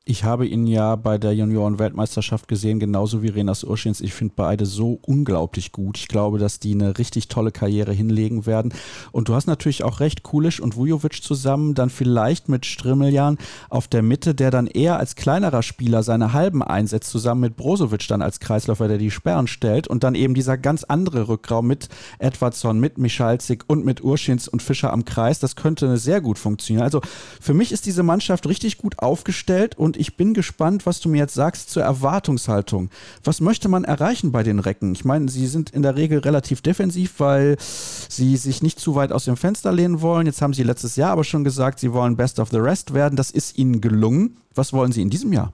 Ich 0.06 0.26
habe 0.26 0.46
ihn 0.46 0.68
ja 0.68 0.98
bei 0.98 1.18
der 1.18 1.34
Junioren-Weltmeisterschaft 1.34 2.50
gesehen, 2.50 2.78
genauso 2.78 3.24
wie 3.24 3.30
Renas 3.30 3.64
Urschins. 3.64 4.02
Ich 4.02 4.14
finde 4.14 4.34
beide 4.36 4.66
so 4.66 5.00
unglaublich 5.02 5.72
gut. 5.72 5.98
Ich 5.98 6.10
glaube, 6.10 6.40
dass 6.40 6.60
die 6.60 6.74
eine 6.74 6.98
richtig 6.98 7.30
tolle 7.30 7.54
Karriere 7.54 7.94
hinlegen 7.94 8.46
werden. 8.46 8.74
Und 9.14 9.30
du 9.30 9.34
hast 9.34 9.48
natürlich 9.48 9.82
auch 9.86 10.02
recht, 10.02 10.22
Kulisch 10.22 10.60
und 10.60 10.76
Vujovic 10.76 11.24
zusammen, 11.24 11.74
dann 11.74 11.90
vielleicht 11.90 12.50
mit 12.50 12.66
Strimmeljan 12.66 13.38
auf 13.70 13.88
der 13.88 14.02
Mitte, 14.02 14.36
der 14.36 14.52
dann 14.52 14.68
eher 14.68 14.98
als 14.98 15.16
kleinerer 15.16 15.64
Spieler 15.64 16.04
seine 16.04 16.34
Halben 16.34 16.62
einsetzt, 16.62 17.10
zusammen 17.10 17.40
mit 17.40 17.56
Brozovic 17.56 18.06
dann 18.10 18.22
als 18.22 18.42
Kreisläufer, 18.42 18.90
der 18.90 18.98
die 18.98 19.10
Sperren 19.10 19.48
stellt. 19.48 19.88
Und 19.88 20.04
dann 20.04 20.16
eben 20.16 20.34
dieser 20.34 20.58
ganz 20.58 20.84
andere 20.84 21.30
Rückraum 21.30 21.66
mit 21.66 21.88
Edwardson, 22.20 22.78
mit 22.78 22.98
Michalzik 22.98 23.64
und 23.68 23.86
mit 23.86 24.04
Urschins 24.04 24.50
und 24.50 24.62
Fischer 24.62 24.92
am 24.92 25.06
Kreis. 25.06 25.40
Das 25.40 25.56
könnte 25.56 25.96
sehr 25.96 26.20
gut 26.20 26.40
funktionieren. 26.40 26.84
Also 26.84 27.00
für 27.40 27.54
mich 27.54 27.72
ist 27.72 27.86
diese 27.86 28.04
Mannschaft 28.04 28.50
richtig 28.50 28.78
gut 28.78 29.00
aufgestellt 29.00 29.78
und 29.78 29.93
und 29.94 30.00
ich 30.00 30.18
bin 30.18 30.34
gespannt, 30.34 30.88
was 30.88 31.02
du 31.02 31.10
mir 31.10 31.20
jetzt 31.20 31.36
sagst 31.36 31.70
zur 31.70 31.84
Erwartungshaltung. 31.84 32.90
Was 33.24 33.42
möchte 33.42 33.70
man 33.70 33.84
erreichen 33.84 34.32
bei 34.32 34.42
den 34.42 34.58
Recken? 34.58 34.94
Ich 34.94 35.06
meine, 35.06 35.30
sie 35.30 35.46
sind 35.46 35.70
in 35.70 35.84
der 35.84 35.96
Regel 35.96 36.18
relativ 36.18 36.62
defensiv, 36.62 37.20
weil 37.20 37.58
sie 37.60 38.36
sich 38.38 38.64
nicht 38.64 38.80
zu 38.80 38.96
weit 38.96 39.12
aus 39.12 39.26
dem 39.26 39.38
Fenster 39.38 39.72
lehnen 39.72 40.02
wollen. 40.02 40.26
Jetzt 40.26 40.42
haben 40.42 40.54
sie 40.54 40.64
letztes 40.64 40.96
Jahr 40.96 41.12
aber 41.12 41.24
schon 41.24 41.44
gesagt, 41.44 41.78
sie 41.78 41.94
wollen 41.94 42.18
Best 42.18 42.40
of 42.40 42.50
the 42.50 42.58
Rest 42.58 42.96
werden. 42.96 43.16
Das 43.16 43.30
ist 43.30 43.60
ihnen 43.60 43.82
gelungen. 43.82 44.38
Was 44.56 44.74
wollen 44.74 44.92
sie 44.92 45.04
in 45.04 45.12
diesem 45.12 45.32
Jahr? 45.32 45.54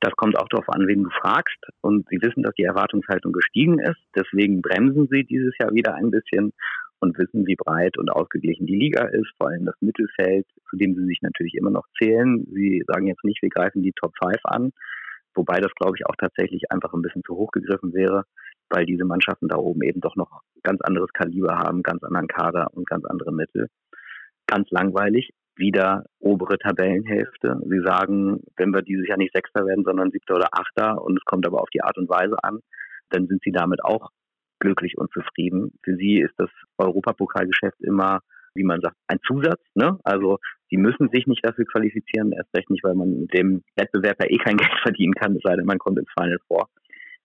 Das 0.00 0.12
kommt 0.16 0.38
auch 0.38 0.48
darauf 0.50 0.68
an, 0.68 0.86
wen 0.86 1.04
du 1.04 1.10
fragst. 1.22 1.56
Und 1.80 2.06
sie 2.10 2.20
wissen, 2.20 2.42
dass 2.42 2.54
die 2.56 2.64
Erwartungshaltung 2.64 3.32
gestiegen 3.32 3.78
ist. 3.78 4.02
Deswegen 4.14 4.60
bremsen 4.60 5.08
sie 5.10 5.24
dieses 5.24 5.56
Jahr 5.58 5.72
wieder 5.72 5.94
ein 5.94 6.10
bisschen 6.10 6.52
und 7.06 7.18
wissen, 7.18 7.46
wie 7.46 7.56
breit 7.56 7.96
und 7.98 8.10
ausgeglichen 8.10 8.66
die 8.66 8.76
Liga 8.76 9.04
ist, 9.04 9.32
vor 9.38 9.48
allem 9.48 9.64
das 9.64 9.76
Mittelfeld, 9.80 10.46
zu 10.68 10.76
dem 10.76 10.94
sie 10.94 11.06
sich 11.06 11.20
natürlich 11.22 11.54
immer 11.54 11.70
noch 11.70 11.86
zählen. 11.98 12.46
Sie 12.52 12.82
sagen 12.86 13.06
jetzt 13.06 13.24
nicht, 13.24 13.40
wir 13.42 13.48
greifen 13.48 13.82
die 13.82 13.92
Top 13.92 14.12
5 14.22 14.36
an, 14.44 14.72
wobei 15.34 15.60
das, 15.60 15.72
glaube 15.74 15.96
ich, 15.96 16.06
auch 16.06 16.16
tatsächlich 16.16 16.70
einfach 16.70 16.92
ein 16.92 17.02
bisschen 17.02 17.22
zu 17.24 17.36
hoch 17.36 17.50
gegriffen 17.52 17.94
wäre, 17.94 18.24
weil 18.68 18.84
diese 18.86 19.04
Mannschaften 19.04 19.48
da 19.48 19.56
oben 19.56 19.82
eben 19.82 20.00
doch 20.00 20.16
noch 20.16 20.42
ganz 20.62 20.80
anderes 20.82 21.12
Kaliber 21.12 21.58
haben, 21.58 21.82
ganz 21.82 22.02
anderen 22.02 22.28
Kader 22.28 22.68
und 22.72 22.88
ganz 22.88 23.04
andere 23.04 23.32
Mittel. 23.32 23.68
Ganz 24.46 24.70
langweilig, 24.70 25.30
wieder 25.56 26.04
obere 26.20 26.58
Tabellenhälfte. 26.58 27.60
Sie 27.68 27.80
sagen, 27.84 28.42
wenn 28.56 28.74
wir 28.74 28.82
dieses 28.82 29.08
Jahr 29.08 29.18
nicht 29.18 29.34
Sechster 29.34 29.64
werden, 29.66 29.84
sondern 29.84 30.10
Siebter 30.10 30.36
oder 30.36 30.48
Achter 30.52 31.02
und 31.02 31.16
es 31.16 31.24
kommt 31.24 31.46
aber 31.46 31.62
auf 31.62 31.70
die 31.70 31.82
Art 31.82 31.96
und 31.98 32.08
Weise 32.08 32.36
an, 32.42 32.60
dann 33.10 33.26
sind 33.26 33.42
sie 33.44 33.52
damit 33.52 33.82
auch 33.84 34.10
glücklich 34.60 34.96
und 34.98 35.12
zufrieden. 35.12 35.72
Für 35.82 35.96
sie 35.96 36.20
ist 36.20 36.34
das 36.38 36.50
Europapokalgeschäft 36.78 37.80
immer, 37.80 38.20
wie 38.54 38.64
man 38.64 38.80
sagt, 38.80 38.96
ein 39.06 39.18
Zusatz. 39.26 39.60
Ne? 39.74 39.98
Also 40.04 40.38
sie 40.70 40.76
müssen 40.76 41.08
sich 41.12 41.26
nicht 41.26 41.44
dafür 41.44 41.66
qualifizieren, 41.66 42.32
erst 42.32 42.54
recht 42.54 42.70
nicht, 42.70 42.84
weil 42.84 42.94
man 42.94 43.20
mit 43.20 43.34
dem 43.34 43.62
Wettbewerb 43.76 44.16
ja 44.20 44.30
eh 44.30 44.38
kein 44.38 44.56
Geld 44.58 44.72
verdienen 44.82 45.14
kann, 45.14 45.36
es 45.36 45.42
sei 45.42 45.56
denn, 45.56 45.66
man 45.66 45.78
kommt 45.78 45.98
ins 45.98 46.12
Final 46.18 46.38
vor. 46.48 46.68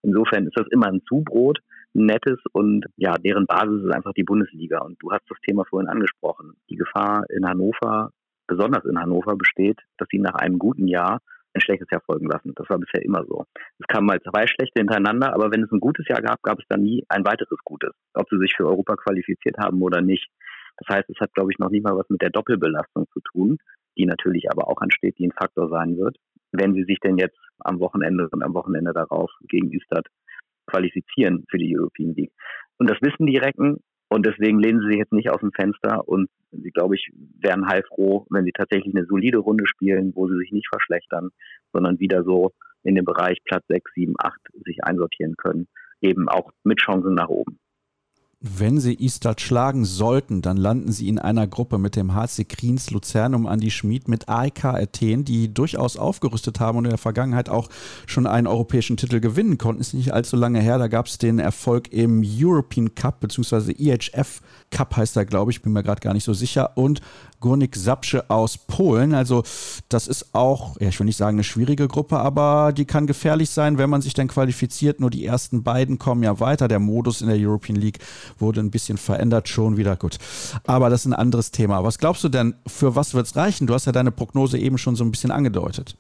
Insofern 0.04 0.48
ist 0.48 0.58
das 0.58 0.68
immer 0.72 0.88
ein 0.88 1.02
Zubrot, 1.08 1.60
ein 1.94 2.06
nettes 2.06 2.40
und 2.54 2.86
ja, 2.96 3.14
deren 3.18 3.46
Basis 3.46 3.84
ist 3.84 3.94
einfach 3.94 4.14
die 4.14 4.24
Bundesliga. 4.24 4.80
Und 4.80 4.98
du 5.02 5.12
hast 5.12 5.24
das 5.30 5.38
Thema 5.46 5.64
vorhin 5.66 5.90
angesprochen. 5.90 6.54
Die 6.70 6.76
Gefahr 6.76 7.26
in 7.30 7.48
Hannover, 7.48 8.12
besonders 8.48 8.86
in 8.86 9.00
Hannover, 9.00 9.36
besteht, 9.36 9.80
dass 9.98 10.08
sie 10.10 10.20
nach 10.20 10.36
einem 10.36 10.58
guten 10.58 10.88
Jahr 10.88 11.20
ein 11.54 11.62
schlechtes 11.62 11.90
Jahr 11.92 12.02
folgen 12.02 12.28
lassen. 12.28 12.54
Das 12.56 12.70
war 12.70 12.78
bisher 12.78 13.04
immer 13.04 13.26
so. 13.26 13.46
Es 13.80 13.88
kamen 13.88 14.08
mal 14.08 14.22
zwei 14.22 14.48
schlechte 14.48 14.80
hintereinander, 14.80 15.34
aber 15.34 15.52
wenn 15.52 15.64
es 15.64 15.72
ein 15.72 15.80
gutes 15.80 16.08
Jahr 16.08 16.22
gab, 16.22 16.42
gab 16.44 16.60
es 16.60 16.66
dann 16.70 16.84
nie 16.84 17.06
ein 17.10 17.26
weiteres 17.26 17.60
gutes, 17.64 17.92
ob 18.14 18.30
sie 18.30 18.38
sich 18.40 18.54
für 18.56 18.66
Europa 18.66 18.96
qualifiziert 18.96 19.58
haben 19.58 19.82
oder 19.82 20.02
nicht. 20.02 20.30
Das 20.78 20.96
heißt, 20.96 21.10
es 21.10 21.20
hat, 21.20 21.34
glaube 21.34 21.52
ich, 21.52 21.60
noch 21.60 21.70
nicht 21.70 21.84
mal 21.84 21.96
was 21.96 22.10
mit 22.10 22.22
der 22.22 22.30
Doppelbelastung 22.30 23.08
zu 23.14 23.20
tun, 23.32 23.58
die 23.98 24.06
natürlich 24.06 24.50
aber 24.50 24.68
auch 24.68 24.82
ansteht, 24.82 25.18
die 25.18 25.28
ein 25.28 25.34
Faktor 25.34 25.70
sein 25.70 25.98
wird, 25.98 26.18
wenn 26.52 26.74
sie 26.74 26.84
sich 26.84 27.00
denn 27.00 27.18
jetzt 27.18 27.38
am 27.60 27.80
Wochenende 27.80 28.28
und 28.30 28.44
am 28.44 28.54
Wochenende 28.54 28.94
darauf 28.94 29.32
gegen 29.48 29.72
Üstad 29.72 30.08
qualifizieren 30.68 31.46
für 31.50 31.58
die 31.58 31.78
European 31.78 32.14
League. 32.16 32.32
Und 32.78 32.90
das 32.90 32.98
wissen 33.02 33.26
die 33.26 33.38
Recken 33.38 33.84
und 34.12 34.26
deswegen 34.26 34.60
lehnen 34.60 34.82
sie 34.82 34.88
sich 34.88 34.98
jetzt 34.98 35.14
nicht 35.14 35.30
aus 35.30 35.40
dem 35.40 35.54
Fenster 35.54 36.06
und 36.06 36.30
sie, 36.52 36.72
glaube 36.72 36.96
ich, 36.96 37.12
wären 37.40 37.66
heilfroh, 37.66 38.26
wenn 38.30 38.44
sie 38.44 38.52
tatsächlich 38.52 38.94
eine 38.94 39.06
solide 39.06 39.38
Runde 39.38 39.66
spielen, 39.66 40.12
wo 40.16 40.28
sie 40.28 40.38
sich 40.38 40.52
nicht 40.52 40.68
verschlechtern, 40.68 41.30
sondern 41.72 41.98
wieder 41.98 42.26
so 42.26 42.52
in 42.84 42.96
den 42.96 43.06
Bereich 43.06 43.38
Platz 43.46 43.64
6, 43.70 43.90
7, 43.94 44.16
8 44.20 44.36
sich 44.66 44.84
einsortieren 44.84 45.38
können. 45.38 45.70
Eben 46.02 46.28
auch 46.28 46.52
mit 46.66 46.80
Chancen 46.80 47.14
nach 47.14 47.30
oben. 47.30 47.58
Wenn 48.44 48.80
sie 48.80 48.96
Istad 48.96 49.40
schlagen 49.40 49.86
sollten, 49.86 50.42
dann 50.42 50.58
landen 50.58 50.92
sie 50.92 51.08
in 51.08 51.20
einer 51.20 51.46
Gruppe 51.46 51.78
mit 51.78 51.96
dem 51.96 52.16
HC 52.16 52.46
Kriens, 52.46 52.90
Luzernum, 52.90 53.46
Andi 53.46 53.70
Schmid, 53.70 54.08
mit 54.08 54.30
AEK 54.30 54.66
Athen, 54.66 55.24
die 55.24 55.54
durchaus 55.54 55.96
aufgerüstet 55.96 56.60
haben 56.60 56.80
und 56.80 56.86
in 56.86 56.90
der 56.90 56.98
Vergangenheit 56.98 57.50
auch 57.50 57.70
schon 58.08 58.26
einen 58.26 58.48
europäischen 58.48 58.98
Titel 58.98 59.20
gewinnen 59.20 59.60
konnten. 59.60 59.82
Ist 59.82 59.94
nicht 59.94 60.12
allzu 60.12 60.38
lange 60.38 60.60
her, 60.60 60.80
da 60.80 60.88
gab 60.88 61.06
es 61.06 61.20
den 61.20 61.38
Erfolg 61.38 61.94
im 61.94 62.24
European 62.26 62.96
Cup, 62.96 63.20
beziehungsweise 63.20 63.74
EHF 63.74 64.42
Cup 64.72 64.98
heißt 64.98 65.18
er, 65.18 65.26
glaube 65.26 65.52
ich, 65.52 65.62
bin 65.62 65.74
mir 65.74 65.84
gerade 65.84 66.02
gar 66.02 66.16
nicht 66.16 66.24
so 66.24 66.34
sicher. 66.34 66.76
Und 66.78 67.02
Gurnik 67.42 67.76
Sapsche 67.76 68.30
aus 68.30 68.58
Polen. 68.58 69.14
Also 69.14 69.44
das 69.90 70.08
ist 70.08 70.34
auch, 70.34 70.80
ja, 70.80 70.88
ich 70.88 71.00
will 71.00 71.06
nicht 71.06 71.18
sagen 71.18 71.36
eine 71.36 71.44
schwierige 71.44 71.88
Gruppe, 71.88 72.20
aber 72.20 72.72
die 72.72 72.86
kann 72.86 73.08
gefährlich 73.08 73.50
sein, 73.50 73.78
wenn 73.78 73.90
man 73.90 74.02
sich 74.02 74.14
dann 74.14 74.28
qualifiziert. 74.28 75.00
Nur 75.00 75.10
die 75.10 75.26
ersten 75.26 75.64
beiden 75.64 76.00
kommen 76.00 76.24
ja 76.24 76.40
weiter. 76.40 76.68
Der 76.68 76.80
Modus 76.80 77.22
in 77.22 77.28
der 77.28 77.38
European 77.38 77.76
League 77.76 78.00
wurde 78.40 78.62
ein 78.62 78.72
bisschen 78.72 78.98
verändert, 78.98 79.48
schon 79.48 79.78
wieder 79.78 79.96
gut. 79.96 80.18
Aber 80.66 80.90
das 80.90 81.02
ist 81.02 81.12
ein 81.12 81.14
anderes 81.14 81.52
Thema. 81.52 81.84
Was 81.84 81.98
glaubst 81.98 82.24
du 82.24 82.30
denn, 82.30 82.56
für 82.68 82.96
was 82.96 83.14
wird 83.14 83.26
es 83.26 83.36
reichen? 83.36 83.68
Du 83.68 83.74
hast 83.74 83.86
ja 83.86 83.92
deine 83.92 84.12
Prognose 84.12 84.58
eben 84.58 84.78
schon 84.78 84.96
so 84.96 85.04
ein 85.04 85.12
bisschen 85.12 85.32
angedeutet. 85.32 85.98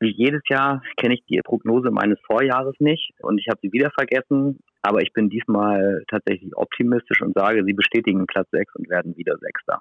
Wie 0.00 0.14
jedes 0.16 0.42
Jahr 0.48 0.82
kenne 0.96 1.14
ich 1.14 1.24
die 1.28 1.40
Prognose 1.44 1.90
meines 1.90 2.18
Vorjahres 2.24 2.76
nicht 2.78 3.12
und 3.20 3.38
ich 3.38 3.48
habe 3.48 3.58
sie 3.62 3.72
wieder 3.72 3.90
vergessen. 3.90 4.60
Aber 4.82 5.02
ich 5.02 5.12
bin 5.12 5.28
diesmal 5.28 6.04
tatsächlich 6.08 6.56
optimistisch 6.56 7.20
und 7.20 7.34
sage, 7.34 7.64
sie 7.64 7.72
bestätigen 7.72 8.26
Platz 8.26 8.48
6 8.52 8.76
und 8.76 8.88
werden 8.88 9.16
wieder 9.16 9.36
Sechster. 9.38 9.80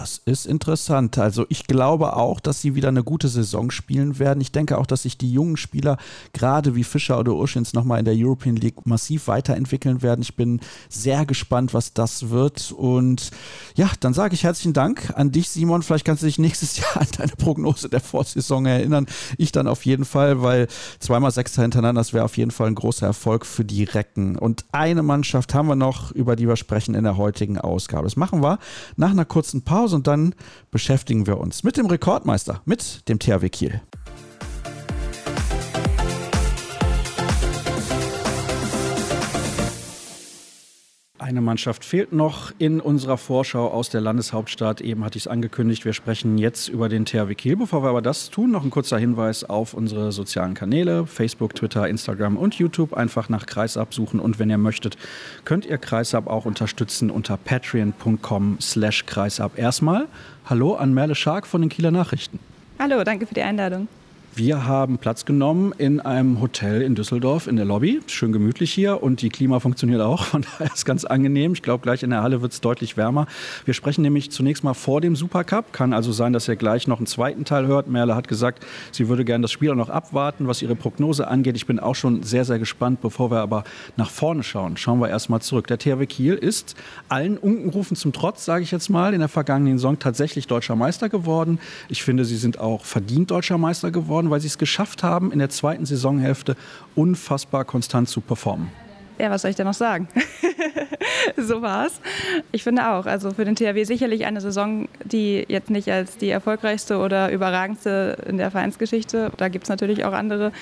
Das 0.00 0.22
ist 0.24 0.46
interessant. 0.46 1.18
Also 1.18 1.44
ich 1.50 1.66
glaube 1.66 2.16
auch, 2.16 2.40
dass 2.40 2.62
sie 2.62 2.74
wieder 2.74 2.88
eine 2.88 3.04
gute 3.04 3.28
Saison 3.28 3.70
spielen 3.70 4.18
werden. 4.18 4.40
Ich 4.40 4.50
denke 4.50 4.78
auch, 4.78 4.86
dass 4.86 5.02
sich 5.02 5.18
die 5.18 5.30
jungen 5.30 5.58
Spieler, 5.58 5.98
gerade 6.32 6.74
wie 6.74 6.84
Fischer 6.84 7.18
oder 7.18 7.34
Urschins, 7.34 7.74
nochmal 7.74 7.98
in 7.98 8.06
der 8.06 8.14
European 8.16 8.56
League 8.56 8.86
massiv 8.86 9.28
weiterentwickeln 9.28 10.00
werden. 10.00 10.22
Ich 10.22 10.36
bin 10.36 10.60
sehr 10.88 11.26
gespannt, 11.26 11.74
was 11.74 11.92
das 11.92 12.30
wird. 12.30 12.72
Und 12.72 13.30
ja, 13.74 13.90
dann 14.00 14.14
sage 14.14 14.32
ich 14.32 14.42
herzlichen 14.42 14.72
Dank 14.72 15.12
an 15.16 15.32
dich, 15.32 15.50
Simon. 15.50 15.82
Vielleicht 15.82 16.06
kannst 16.06 16.22
du 16.22 16.26
dich 16.26 16.38
nächstes 16.38 16.76
Jahr 16.78 17.02
an 17.02 17.08
deine 17.18 17.36
Prognose 17.36 17.90
der 17.90 18.00
Vorsaison 18.00 18.64
erinnern. 18.64 19.04
Ich 19.36 19.52
dann 19.52 19.68
auf 19.68 19.84
jeden 19.84 20.06
Fall, 20.06 20.40
weil 20.40 20.68
zweimal 20.98 21.30
Sechster 21.30 21.60
hintereinander, 21.60 22.00
das 22.00 22.14
wäre 22.14 22.24
auf 22.24 22.38
jeden 22.38 22.52
Fall 22.52 22.68
ein 22.68 22.74
großer 22.74 23.06
Erfolg 23.06 23.44
für 23.44 23.66
die 23.66 23.84
Recken. 23.84 24.38
Und 24.38 24.64
eine 24.72 25.02
Mannschaft 25.02 25.52
haben 25.52 25.68
wir 25.68 25.76
noch, 25.76 26.10
über 26.12 26.36
die 26.36 26.48
wir 26.48 26.56
sprechen 26.56 26.94
in 26.94 27.04
der 27.04 27.18
heutigen 27.18 27.58
Ausgabe. 27.58 28.04
Das 28.04 28.16
machen 28.16 28.42
wir 28.42 28.58
nach 28.96 29.10
einer 29.10 29.26
kurzen 29.26 29.60
Pause. 29.60 29.89
Pause 29.90 29.96
und 29.96 30.06
dann 30.06 30.34
beschäftigen 30.70 31.26
wir 31.26 31.38
uns 31.38 31.64
mit 31.64 31.76
dem 31.76 31.86
Rekordmeister, 31.86 32.62
mit 32.64 33.08
dem 33.08 33.18
THW 33.18 33.48
Kiel. 33.48 33.80
Eine 41.20 41.42
Mannschaft 41.42 41.84
fehlt 41.84 42.14
noch 42.14 42.50
in 42.56 42.80
unserer 42.80 43.18
Vorschau 43.18 43.68
aus 43.68 43.90
der 43.90 44.00
Landeshauptstadt. 44.00 44.80
Eben 44.80 45.04
hatte 45.04 45.18
ich 45.18 45.24
es 45.24 45.28
angekündigt, 45.28 45.84
wir 45.84 45.92
sprechen 45.92 46.38
jetzt 46.38 46.68
über 46.68 46.88
den 46.88 47.04
THW 47.04 47.34
Kiel. 47.34 47.56
Bevor 47.56 47.82
wir 47.82 47.90
aber 47.90 48.00
das 48.00 48.30
tun, 48.30 48.50
noch 48.50 48.64
ein 48.64 48.70
kurzer 48.70 48.96
Hinweis 48.96 49.44
auf 49.44 49.74
unsere 49.74 50.12
sozialen 50.12 50.54
Kanäle, 50.54 51.06
Facebook, 51.06 51.54
Twitter, 51.54 51.86
Instagram 51.86 52.38
und 52.38 52.54
YouTube. 52.54 52.94
Einfach 52.94 53.28
nach 53.28 53.44
Kreisab 53.44 53.92
suchen 53.92 54.18
und 54.18 54.38
wenn 54.38 54.48
ihr 54.48 54.56
möchtet, 54.56 54.96
könnt 55.44 55.66
ihr 55.66 55.76
Kreisab 55.76 56.26
auch 56.26 56.46
unterstützen 56.46 57.10
unter 57.10 57.36
patreon.com 57.36 58.56
slash 58.58 59.04
kreisab. 59.04 59.58
Erstmal 59.58 60.08
Hallo 60.46 60.76
an 60.76 60.94
Merle 60.94 61.14
Schark 61.14 61.46
von 61.46 61.60
den 61.60 61.68
Kieler 61.68 61.90
Nachrichten. 61.90 62.38
Hallo, 62.78 63.04
danke 63.04 63.26
für 63.26 63.34
die 63.34 63.42
Einladung. 63.42 63.88
Wir 64.36 64.64
haben 64.64 64.98
Platz 64.98 65.24
genommen 65.24 65.74
in 65.76 65.98
einem 65.98 66.40
Hotel 66.40 66.82
in 66.82 66.94
Düsseldorf 66.94 67.48
in 67.48 67.56
der 67.56 67.64
Lobby. 67.64 68.00
Schön 68.06 68.30
gemütlich 68.30 68.72
hier 68.72 69.02
und 69.02 69.22
die 69.22 69.28
Klima 69.28 69.58
funktioniert 69.58 70.00
auch. 70.00 70.24
Von 70.26 70.42
daher 70.42 70.72
ist 70.72 70.86
ganz 70.86 71.04
angenehm. 71.04 71.52
Ich 71.52 71.62
glaube, 71.62 71.82
gleich 71.82 72.04
in 72.04 72.10
der 72.10 72.22
Halle 72.22 72.40
wird 72.40 72.52
es 72.52 72.60
deutlich 72.60 72.96
wärmer. 72.96 73.26
Wir 73.64 73.74
sprechen 73.74 74.02
nämlich 74.02 74.30
zunächst 74.30 74.62
mal 74.62 74.74
vor 74.74 75.00
dem 75.00 75.16
Supercup. 75.16 75.72
Kann 75.72 75.92
also 75.92 76.12
sein, 76.12 76.32
dass 76.32 76.46
ihr 76.46 76.54
gleich 76.54 76.86
noch 76.86 76.98
einen 76.98 77.08
zweiten 77.08 77.44
Teil 77.44 77.66
hört. 77.66 77.88
Merle 77.88 78.14
hat 78.14 78.28
gesagt, 78.28 78.64
sie 78.92 79.08
würde 79.08 79.24
gerne 79.24 79.42
das 79.42 79.50
Spiel 79.50 79.72
auch 79.72 79.74
noch 79.74 79.90
abwarten, 79.90 80.46
was 80.46 80.62
ihre 80.62 80.76
Prognose 80.76 81.26
angeht. 81.26 81.56
Ich 81.56 81.66
bin 81.66 81.80
auch 81.80 81.96
schon 81.96 82.22
sehr, 82.22 82.44
sehr 82.44 82.60
gespannt. 82.60 83.00
Bevor 83.00 83.32
wir 83.32 83.40
aber 83.40 83.64
nach 83.96 84.10
vorne 84.10 84.44
schauen, 84.44 84.76
schauen 84.76 85.00
wir 85.00 85.08
erstmal 85.08 85.42
zurück. 85.42 85.66
Der 85.66 85.78
THW 85.78 86.06
Kiel 86.06 86.34
ist 86.34 86.76
allen 87.08 87.36
Unkenrufen 87.36 87.96
zum 87.96 88.12
Trotz, 88.12 88.44
sage 88.44 88.62
ich 88.62 88.70
jetzt 88.70 88.90
mal, 88.90 89.12
in 89.12 89.18
der 89.18 89.28
vergangenen 89.28 89.78
Saison 89.78 89.98
tatsächlich 89.98 90.46
deutscher 90.46 90.76
Meister 90.76 91.08
geworden. 91.08 91.58
Ich 91.88 92.04
finde, 92.04 92.24
sie 92.24 92.36
sind 92.36 92.60
auch 92.60 92.84
verdient 92.84 93.32
deutscher 93.32 93.58
Meister 93.58 93.90
geworden 93.90 94.19
geworden, 94.20 94.30
weil 94.30 94.40
sie 94.40 94.48
es 94.48 94.58
geschafft 94.58 95.02
haben, 95.02 95.32
in 95.32 95.38
der 95.38 95.48
zweiten 95.48 95.86
Saisonhälfte 95.86 96.56
unfassbar 96.94 97.64
konstant 97.64 98.08
zu 98.08 98.20
performen. 98.20 98.70
Ja, 99.18 99.30
was 99.30 99.42
soll 99.42 99.50
ich 99.50 99.56
denn 99.56 99.66
noch 99.66 99.74
sagen? 99.74 100.08
so 101.36 101.60
war's. 101.60 102.00
Ich 102.52 102.62
finde 102.62 102.88
auch, 102.88 103.04
also 103.04 103.32
für 103.32 103.44
den 103.44 103.54
THW 103.54 103.84
sicherlich 103.84 104.24
eine 104.24 104.40
Saison, 104.40 104.88
die 105.04 105.44
jetzt 105.48 105.68
nicht 105.68 105.90
als 105.90 106.16
die 106.16 106.30
erfolgreichste 106.30 106.98
oder 106.98 107.30
überragendste 107.30 108.16
in 108.26 108.38
der 108.38 108.50
Vereinsgeschichte, 108.50 109.30
da 109.36 109.48
gibt 109.48 109.64
es 109.64 109.68
natürlich 109.68 110.04
auch 110.04 110.12
andere, 110.12 110.52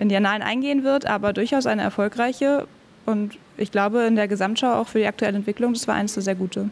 in 0.00 0.08
die 0.08 0.16
Annalen 0.16 0.42
eingehen 0.42 0.82
wird, 0.82 1.06
aber 1.06 1.32
durchaus 1.32 1.66
eine 1.66 1.82
erfolgreiche 1.82 2.66
und 3.06 3.38
ich 3.56 3.70
glaube 3.70 4.02
in 4.02 4.16
der 4.16 4.26
Gesamtschau 4.26 4.74
auch 4.74 4.88
für 4.88 4.98
die 4.98 5.06
aktuelle 5.06 5.36
Entwicklung, 5.36 5.72
das 5.72 5.86
war 5.86 5.94
eines 5.94 6.14
der 6.14 6.22
sehr 6.24 6.34
gute. 6.34 6.70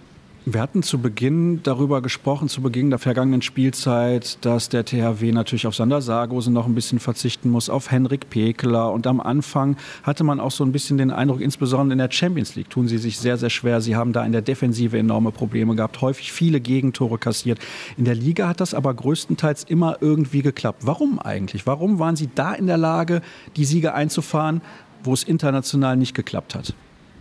Wir 0.49 0.61
hatten 0.61 0.85
zu 0.85 0.99
Beginn 0.99 1.65
darüber 1.65 2.01
gesprochen, 2.01 2.49
zu 2.49 2.63
Beginn 2.63 2.91
der 2.91 3.01
vergangenen 3.01 3.43
Spielzeit, 3.43 4.39
dass 4.43 4.69
der 4.69 4.85
THW 4.85 5.33
natürlich 5.33 5.67
auf 5.67 5.75
Sander 5.75 6.01
Sargosen 6.01 6.53
noch 6.53 6.67
ein 6.67 6.75
bisschen 6.77 7.01
verzichten 7.01 7.51
muss, 7.51 7.69
auf 7.69 7.91
Henrik 7.91 8.31
Pekeler. 8.31 8.93
Und 8.93 9.09
am 9.09 9.21
Anfang 9.21 9.77
hatte 10.05 10.23
man 10.23 10.39
auch 10.39 10.53
so 10.53 10.63
ein 10.63 10.71
bisschen 10.71 10.99
den 10.99 11.11
Eindruck, 11.11 11.41
insbesondere 11.41 11.95
in 11.95 11.99
der 11.99 12.13
Champions 12.13 12.55
League 12.55 12.71
tun 12.71 12.87
sie 12.87 12.99
sich 12.99 13.19
sehr, 13.19 13.39
sehr 13.39 13.51
schwer. 13.51 13.81
Sie 13.81 13.97
haben 13.97 14.13
da 14.13 14.25
in 14.25 14.31
der 14.31 14.41
Defensive 14.41 14.97
enorme 14.97 15.33
Probleme 15.33 15.75
gehabt, 15.75 16.01
häufig 16.01 16.31
viele 16.31 16.61
Gegentore 16.61 17.19
kassiert. 17.19 17.59
In 17.97 18.05
der 18.05 18.15
Liga 18.15 18.47
hat 18.47 18.61
das 18.61 18.73
aber 18.73 18.95
größtenteils 18.95 19.65
immer 19.65 19.97
irgendwie 20.01 20.43
geklappt. 20.43 20.87
Warum 20.87 21.19
eigentlich? 21.19 21.67
Warum 21.67 21.99
waren 21.99 22.15
sie 22.15 22.29
da 22.33 22.53
in 22.53 22.69
der 22.69 22.79
Lage, 22.79 23.21
die 23.57 23.65
Siege 23.65 23.95
einzufahren, 23.95 24.63
wo 25.03 25.13
es 25.13 25.25
international 25.25 25.97
nicht 25.97 26.15
geklappt 26.15 26.55
hat? 26.55 26.73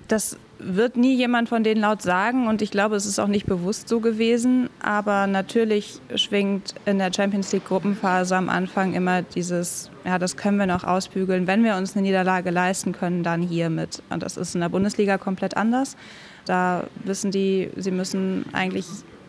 Das 0.09 0.37
wird 0.59 0.97
nie 0.97 1.15
jemand 1.15 1.49
von 1.49 1.63
denen 1.63 1.81
laut 1.81 2.01
sagen 2.01 2.47
und 2.47 2.61
ich 2.61 2.71
glaube, 2.71 2.95
es 2.95 3.05
ist 3.05 3.19
auch 3.19 3.27
nicht 3.27 3.45
bewusst 3.45 3.87
so 3.87 3.99
gewesen. 3.99 4.69
Aber 4.81 5.27
natürlich 5.27 5.99
schwingt 6.15 6.75
in 6.85 6.97
der 6.97 7.11
Champions 7.13 7.51
League 7.51 7.65
Gruppenphase 7.65 8.35
am 8.35 8.49
Anfang 8.49 8.93
immer 8.93 9.21
dieses, 9.21 9.89
ja, 10.05 10.17
das 10.17 10.37
können 10.37 10.57
wir 10.57 10.65
noch 10.65 10.83
ausbügeln. 10.83 11.47
Wenn 11.47 11.63
wir 11.63 11.75
uns 11.75 11.95
eine 11.95 12.03
Niederlage 12.03 12.51
leisten 12.51 12.93
können, 12.93 13.23
dann 13.23 13.41
hiermit. 13.41 14.01
Und 14.09 14.23
das 14.23 14.37
ist 14.37 14.55
in 14.55 14.61
der 14.61 14.69
Bundesliga 14.69 15.17
komplett 15.17 15.57
anders. 15.57 15.97
Da 16.45 16.85
wissen 17.03 17.31
die, 17.31 17.69
sie 17.75 17.91
müssen 17.91 18.45
eigentlich, 18.53 18.85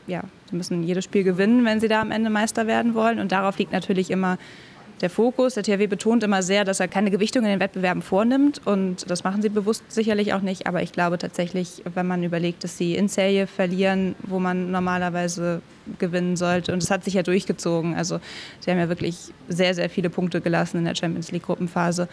ja, 0.06 0.22
sie 0.50 0.56
müssen 0.56 0.82
jedes 0.82 1.04
Spiel 1.04 1.24
gewinnen, 1.24 1.64
wenn 1.64 1.80
sie 1.80 1.88
da 1.88 2.00
am 2.00 2.10
Ende 2.10 2.30
Meister 2.30 2.66
werden 2.66 2.94
wollen. 2.94 3.18
Und 3.18 3.32
darauf 3.32 3.58
liegt 3.58 3.72
natürlich 3.72 4.10
immer 4.10 4.38
der 5.00 5.10
Fokus. 5.10 5.54
Der 5.54 5.62
THW 5.62 5.86
betont 5.86 6.22
immer 6.22 6.42
sehr, 6.42 6.64
dass 6.64 6.80
er 6.80 6.88
keine 6.88 7.10
Gewichtung 7.10 7.44
in 7.44 7.50
den 7.50 7.60
Wettbewerben 7.60 8.02
vornimmt 8.02 8.60
und 8.64 9.10
das 9.10 9.24
machen 9.24 9.42
sie 9.42 9.48
bewusst 9.48 9.84
sicherlich 9.88 10.32
auch 10.32 10.40
nicht. 10.40 10.66
Aber 10.66 10.82
ich 10.82 10.92
glaube 10.92 11.18
tatsächlich, 11.18 11.82
wenn 11.94 12.06
man 12.06 12.22
überlegt, 12.22 12.64
dass 12.64 12.78
sie 12.78 12.94
in 12.94 13.08
Serie 13.08 13.46
verlieren, 13.46 14.14
wo 14.22 14.38
man 14.38 14.70
normalerweise 14.70 15.60
gewinnen 15.98 16.36
sollte 16.36 16.72
und 16.72 16.82
es 16.82 16.90
hat 16.90 17.04
sich 17.04 17.14
ja 17.14 17.22
durchgezogen. 17.22 17.94
Also 17.94 18.18
sie 18.60 18.70
haben 18.70 18.78
ja 18.78 18.88
wirklich 18.88 19.32
sehr, 19.48 19.74
sehr 19.74 19.88
viele 19.88 20.10
Punkte 20.10 20.40
gelassen 20.40 20.78
in 20.78 20.84
der 20.84 20.94
Champions 20.94 21.30
League 21.30 21.44
Gruppenphase, 21.44 22.08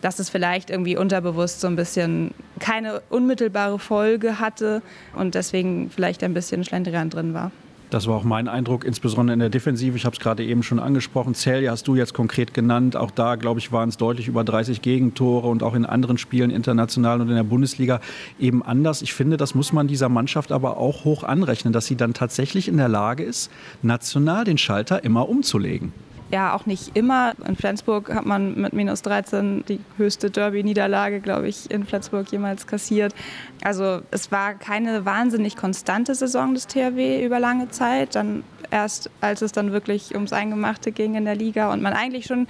dass 0.00 0.18
es 0.18 0.30
vielleicht 0.30 0.70
irgendwie 0.70 0.96
unterbewusst 0.96 1.60
so 1.60 1.66
ein 1.66 1.76
bisschen 1.76 2.32
keine 2.58 3.02
unmittelbare 3.10 3.78
Folge 3.78 4.40
hatte 4.40 4.82
und 5.14 5.34
deswegen 5.34 5.90
vielleicht 5.90 6.22
ein 6.24 6.34
bisschen 6.34 6.64
Schlendrian 6.64 7.10
drin 7.10 7.34
war. 7.34 7.52
Das 7.90 8.06
war 8.06 8.16
auch 8.16 8.24
mein 8.24 8.48
Eindruck, 8.48 8.84
insbesondere 8.84 9.32
in 9.32 9.40
der 9.40 9.48
Defensive. 9.48 9.96
Ich 9.96 10.04
habe 10.04 10.14
es 10.14 10.20
gerade 10.20 10.44
eben 10.44 10.62
schon 10.62 10.78
angesprochen. 10.78 11.34
Celje 11.34 11.70
hast 11.70 11.88
du 11.88 11.94
jetzt 11.94 12.12
konkret 12.12 12.52
genannt. 12.52 12.96
Auch 12.96 13.10
da, 13.10 13.36
glaube 13.36 13.60
ich, 13.60 13.72
waren 13.72 13.88
es 13.88 13.96
deutlich 13.96 14.28
über 14.28 14.44
30 14.44 14.82
Gegentore 14.82 15.48
und 15.48 15.62
auch 15.62 15.74
in 15.74 15.86
anderen 15.86 16.18
Spielen 16.18 16.50
international 16.50 17.22
und 17.22 17.30
in 17.30 17.36
der 17.36 17.44
Bundesliga 17.44 18.00
eben 18.38 18.62
anders. 18.62 19.00
Ich 19.00 19.14
finde, 19.14 19.38
das 19.38 19.54
muss 19.54 19.72
man 19.72 19.88
dieser 19.88 20.10
Mannschaft 20.10 20.52
aber 20.52 20.76
auch 20.76 21.04
hoch 21.04 21.24
anrechnen, 21.24 21.72
dass 21.72 21.86
sie 21.86 21.96
dann 21.96 22.12
tatsächlich 22.12 22.68
in 22.68 22.76
der 22.76 22.88
Lage 22.88 23.22
ist, 23.22 23.50
national 23.80 24.44
den 24.44 24.58
Schalter 24.58 25.02
immer 25.02 25.26
umzulegen 25.26 25.92
ja 26.30 26.54
auch 26.54 26.66
nicht 26.66 26.96
immer. 26.96 27.32
In 27.46 27.56
Flensburg 27.56 28.12
hat 28.12 28.26
man 28.26 28.54
mit 28.60 28.72
minus 28.72 29.02
13 29.02 29.64
die 29.66 29.80
höchste 29.96 30.30
Derby-Niederlage, 30.30 31.20
glaube 31.20 31.48
ich, 31.48 31.70
in 31.70 31.84
Flensburg 31.84 32.30
jemals 32.30 32.66
kassiert. 32.66 33.14
Also 33.62 34.00
es 34.10 34.30
war 34.30 34.54
keine 34.54 35.04
wahnsinnig 35.04 35.56
konstante 35.56 36.14
Saison 36.14 36.54
des 36.54 36.66
THW 36.66 37.24
über 37.24 37.40
lange 37.40 37.68
Zeit. 37.70 38.14
Dann 38.14 38.44
erst, 38.70 39.10
als 39.20 39.42
es 39.42 39.52
dann 39.52 39.72
wirklich 39.72 40.14
ums 40.14 40.32
Eingemachte 40.32 40.92
ging 40.92 41.14
in 41.14 41.24
der 41.24 41.36
Liga 41.36 41.72
und 41.72 41.82
man 41.82 41.94
eigentlich 41.94 42.26
schon 42.26 42.46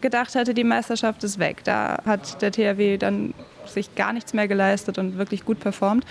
gedacht 0.00 0.34
hatte, 0.34 0.52
die 0.52 0.64
Meisterschaft 0.64 1.24
ist 1.24 1.38
weg. 1.38 1.62
Da 1.64 2.02
hat 2.04 2.42
der 2.42 2.52
THW 2.52 2.98
dann 2.98 3.34
sich 3.66 3.94
gar 3.94 4.12
nichts 4.12 4.34
mehr 4.34 4.48
geleistet 4.48 4.98
und 4.98 5.16
wirklich 5.16 5.44
gut 5.44 5.60
performt, 5.60 6.04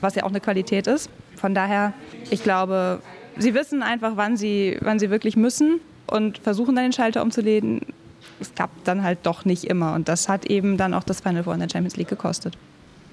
was 0.00 0.16
ja 0.16 0.24
auch 0.24 0.28
eine 0.28 0.40
Qualität 0.40 0.86
ist. 0.86 1.08
Von 1.36 1.54
daher, 1.54 1.94
ich 2.30 2.42
glaube, 2.42 3.00
sie 3.38 3.54
wissen 3.54 3.82
einfach, 3.82 4.12
wann 4.16 4.36
sie, 4.36 4.76
wann 4.80 4.98
sie 4.98 5.10
wirklich 5.10 5.36
müssen 5.36 5.80
und 6.10 6.38
versuchen 6.38 6.74
dann 6.74 6.84
den 6.84 6.92
Schalter 6.92 7.22
umzulegen. 7.22 7.80
Es 8.40 8.54
klappt 8.54 8.86
dann 8.86 9.02
halt 9.02 9.20
doch 9.24 9.44
nicht 9.44 9.64
immer. 9.64 9.94
Und 9.94 10.08
das 10.08 10.28
hat 10.28 10.46
eben 10.46 10.76
dann 10.76 10.94
auch 10.94 11.04
das 11.04 11.20
Final 11.20 11.44
Four 11.44 11.54
in 11.54 11.60
der 11.60 11.68
Champions 11.68 11.96
League 11.96 12.08
gekostet. 12.08 12.56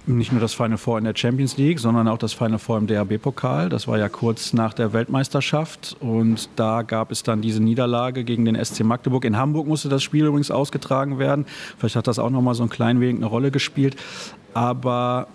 Nicht 0.07 0.31
nur 0.31 0.39
das 0.39 0.53
Final 0.53 0.77
Four 0.77 0.99
in 0.99 1.03
der 1.03 1.15
Champions 1.15 1.57
League, 1.57 1.79
sondern 1.79 2.07
auch 2.07 2.19
das 2.19 2.31
Final 2.31 2.59
Four 2.59 2.77
im 2.77 2.85
DHB-Pokal. 2.85 3.69
Das 3.69 3.87
war 3.87 3.97
ja 3.97 4.07
kurz 4.07 4.53
nach 4.53 4.73
der 4.73 4.93
Weltmeisterschaft. 4.93 5.97
Und 5.99 6.47
da 6.57 6.83
gab 6.83 7.11
es 7.11 7.23
dann 7.23 7.41
diese 7.41 7.61
Niederlage 7.61 8.23
gegen 8.23 8.45
den 8.45 8.63
SC 8.63 8.83
Magdeburg. 8.83 9.25
In 9.25 9.35
Hamburg 9.35 9.65
musste 9.67 9.89
das 9.89 10.03
Spiel 10.03 10.25
übrigens 10.25 10.51
ausgetragen 10.51 11.17
werden. 11.17 11.47
Vielleicht 11.79 11.95
hat 11.95 12.05
das 12.05 12.19
auch 12.19 12.29
noch 12.29 12.41
mal 12.41 12.53
so 12.53 12.61
ein 12.61 12.69
klein 12.69 13.01
wenig 13.01 13.15
eine 13.15 13.25
Rolle 13.25 13.49
gespielt. 13.49 13.95
Aber 14.53 15.27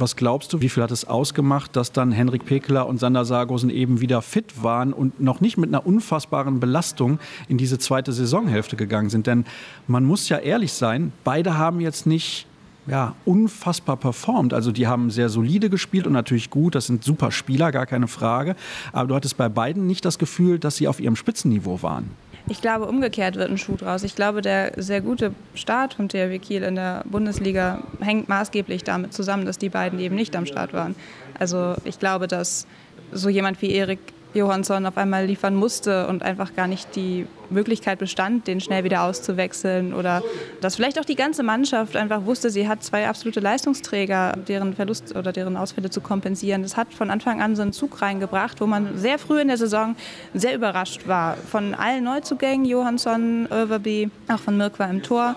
was 0.00 0.16
glaubst 0.16 0.52
du, 0.52 0.60
wie 0.60 0.68
viel 0.68 0.82
hat 0.82 0.90
es 0.90 1.04
ausgemacht, 1.04 1.74
dass 1.76 1.92
dann 1.92 2.12
Henrik 2.12 2.44
Pekeler 2.44 2.86
und 2.86 2.98
Sander 2.98 3.24
Sargosen 3.24 3.70
eben 3.70 4.00
wieder 4.00 4.22
fit 4.22 4.62
waren 4.62 4.92
und 4.92 5.20
noch 5.20 5.40
nicht 5.40 5.58
mit 5.58 5.68
einer 5.68 5.86
unfassbaren 5.86 6.60
Belastung 6.60 7.18
in 7.48 7.58
diese 7.58 7.78
zweite 7.78 8.12
Saisonhälfte 8.12 8.76
gegangen 8.76 9.10
sind? 9.10 9.26
Denn 9.26 9.44
man 9.86 10.04
muss 10.04 10.28
ja 10.28 10.38
ehrlich 10.38 10.72
sein, 10.72 11.12
beide 11.24 11.58
haben 11.58 11.80
jetzt 11.80 12.06
nicht 12.06 12.46
ja, 12.86 13.14
unfassbar 13.24 13.96
performt. 13.96 14.54
Also 14.54 14.72
die 14.72 14.86
haben 14.86 15.10
sehr 15.10 15.28
solide 15.28 15.68
gespielt 15.68 16.06
und 16.06 16.14
natürlich 16.14 16.50
gut. 16.50 16.74
Das 16.74 16.86
sind 16.86 17.04
super 17.04 17.30
Spieler, 17.30 17.70
gar 17.70 17.86
keine 17.86 18.08
Frage. 18.08 18.56
Aber 18.92 19.08
du 19.08 19.14
hattest 19.14 19.36
bei 19.36 19.48
beiden 19.48 19.86
nicht 19.86 20.04
das 20.04 20.18
Gefühl, 20.18 20.58
dass 20.58 20.76
sie 20.76 20.88
auf 20.88 21.00
ihrem 21.00 21.16
Spitzenniveau 21.16 21.82
waren. 21.82 22.10
Ich 22.50 22.62
glaube, 22.62 22.86
umgekehrt 22.86 23.36
wird 23.36 23.50
ein 23.50 23.58
Schuh 23.58 23.76
draus. 23.76 24.02
Ich 24.02 24.14
glaube, 24.14 24.40
der 24.40 24.72
sehr 24.76 25.00
gute 25.00 25.34
Start 25.54 25.94
von 25.94 26.08
THW 26.08 26.38
Kiel 26.38 26.62
in 26.62 26.76
der 26.76 27.04
Bundesliga 27.04 27.82
hängt 28.00 28.28
maßgeblich 28.28 28.84
damit 28.84 29.12
zusammen, 29.12 29.44
dass 29.44 29.58
die 29.58 29.68
beiden 29.68 29.98
eben 29.98 30.14
nicht 30.14 30.34
am 30.34 30.46
Start 30.46 30.72
waren. 30.72 30.94
Also 31.38 31.74
ich 31.84 31.98
glaube, 31.98 32.26
dass 32.26 32.66
so 33.12 33.28
jemand 33.28 33.60
wie 33.60 33.72
Erik 33.72 34.00
Johansson 34.34 34.84
auf 34.86 34.96
einmal 34.96 35.24
liefern 35.24 35.54
musste 35.54 36.06
und 36.06 36.22
einfach 36.22 36.54
gar 36.54 36.66
nicht 36.66 36.94
die 36.96 37.26
Möglichkeit 37.50 37.98
bestand, 37.98 38.46
den 38.46 38.60
schnell 38.60 38.84
wieder 38.84 39.02
auszuwechseln 39.02 39.94
oder 39.94 40.22
dass 40.60 40.76
vielleicht 40.76 40.98
auch 40.98 41.04
die 41.04 41.14
ganze 41.14 41.42
Mannschaft 41.42 41.96
einfach 41.96 42.26
wusste, 42.26 42.50
sie 42.50 42.68
hat 42.68 42.82
zwei 42.82 43.08
absolute 43.08 43.40
Leistungsträger, 43.40 44.34
deren 44.46 44.74
Verlust 44.74 45.16
oder 45.16 45.32
deren 45.32 45.56
Ausfälle 45.56 45.88
zu 45.88 46.00
kompensieren. 46.00 46.62
Das 46.62 46.76
hat 46.76 46.92
von 46.92 47.10
Anfang 47.10 47.40
an 47.40 47.56
so 47.56 47.62
einen 47.62 47.72
Zug 47.72 48.02
reingebracht, 48.02 48.60
wo 48.60 48.66
man 48.66 48.98
sehr 48.98 49.18
früh 49.18 49.40
in 49.40 49.48
der 49.48 49.56
Saison 49.56 49.96
sehr 50.34 50.54
überrascht 50.54 51.08
war. 51.08 51.36
Von 51.36 51.74
allen 51.74 52.04
Neuzugängen, 52.04 52.66
Johansson, 52.66 53.48
Överby, 53.50 54.10
auch 54.28 54.40
von 54.40 54.56
Mirk 54.56 54.78
war 54.78 54.90
im 54.90 55.02
Tor 55.02 55.36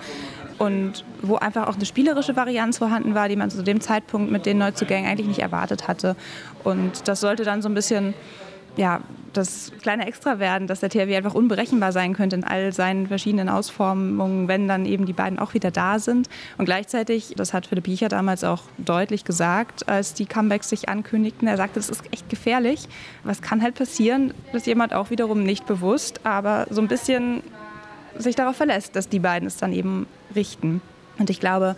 und 0.62 1.06
wo 1.24 1.38
einfach 1.38 1.68
auch 1.68 1.76
eine 1.76 1.86
spielerische 1.86 2.36
Varianz 2.36 2.78
vorhanden 2.78 3.16
war, 3.16 3.30
die 3.30 3.36
man 3.36 3.50
zu 3.50 3.64
dem 3.64 3.82
Zeitpunkt 3.82 4.32
mit 4.32 4.46
den 4.46 4.60
Neuzugängen 4.60 5.10
eigentlich 5.10 5.28
nicht 5.28 5.40
erwartet 5.40 5.88
hatte. 5.88 6.16
Und 6.64 7.08
das 7.08 7.22
sollte 7.22 7.44
dann 7.44 7.64
so 7.64 7.70
ein 7.70 7.74
bisschen 7.74 8.14
ja, 8.78 9.02
das 9.34 9.72
kleine 9.82 10.08
Extra 10.08 10.40
werden, 10.40 10.68
dass 10.68 10.82
der 10.82 10.90
THW 10.90 11.16
einfach 11.16 11.34
unberechenbar 11.34 11.92
sein 11.92 12.14
könnte 12.14 12.36
in 12.36 12.44
all 12.44 12.74
seinen 12.74 13.08
verschiedenen 13.08 13.50
Ausformungen, 13.50 14.48
wenn 14.48 14.68
dann 14.68 14.86
eben 14.86 15.06
die 15.06 15.14
beiden 15.14 15.40
auch 15.40 15.54
wieder 15.54 15.72
da 15.72 16.00
sind. 16.00 16.30
Und 16.58 16.66
gleichzeitig, 16.66 17.34
das 17.38 17.54
hat 17.54 17.68
Philipp 17.68 17.86
Biecher 17.86 18.10
damals 18.10 18.44
auch 18.44 18.64
deutlich 18.78 19.24
gesagt, 19.24 19.88
als 19.88 20.14
die 20.14 20.26
Comebacks 20.26 20.70
sich 20.70 20.90
ankündigten, 20.90 21.48
er 21.48 21.58
sagte, 21.58 21.76
das 21.76 21.90
ist 21.90 22.04
echt 22.12 22.30
gefährlich. 22.30 22.88
Was 23.24 23.42
kann 23.42 23.62
halt 23.62 23.76
passieren, 23.76 24.34
dass 24.52 24.66
jemand 24.66 24.94
auch 24.94 25.10
wiederum 25.10 25.44
nicht 25.44 25.66
bewusst, 25.66 26.26
aber 26.26 26.68
so 26.70 26.82
ein 26.82 26.88
bisschen 26.88 27.42
sich 28.18 28.36
darauf 28.36 28.58
verlässt, 28.58 28.96
dass 28.96 29.08
die 29.08 29.20
beiden 29.20 29.48
es 29.48 29.58
dann 29.58 29.72
eben 29.74 30.08
richten. 30.36 30.82
Und 31.18 31.30
ich 31.30 31.40
glaube, 31.40 31.76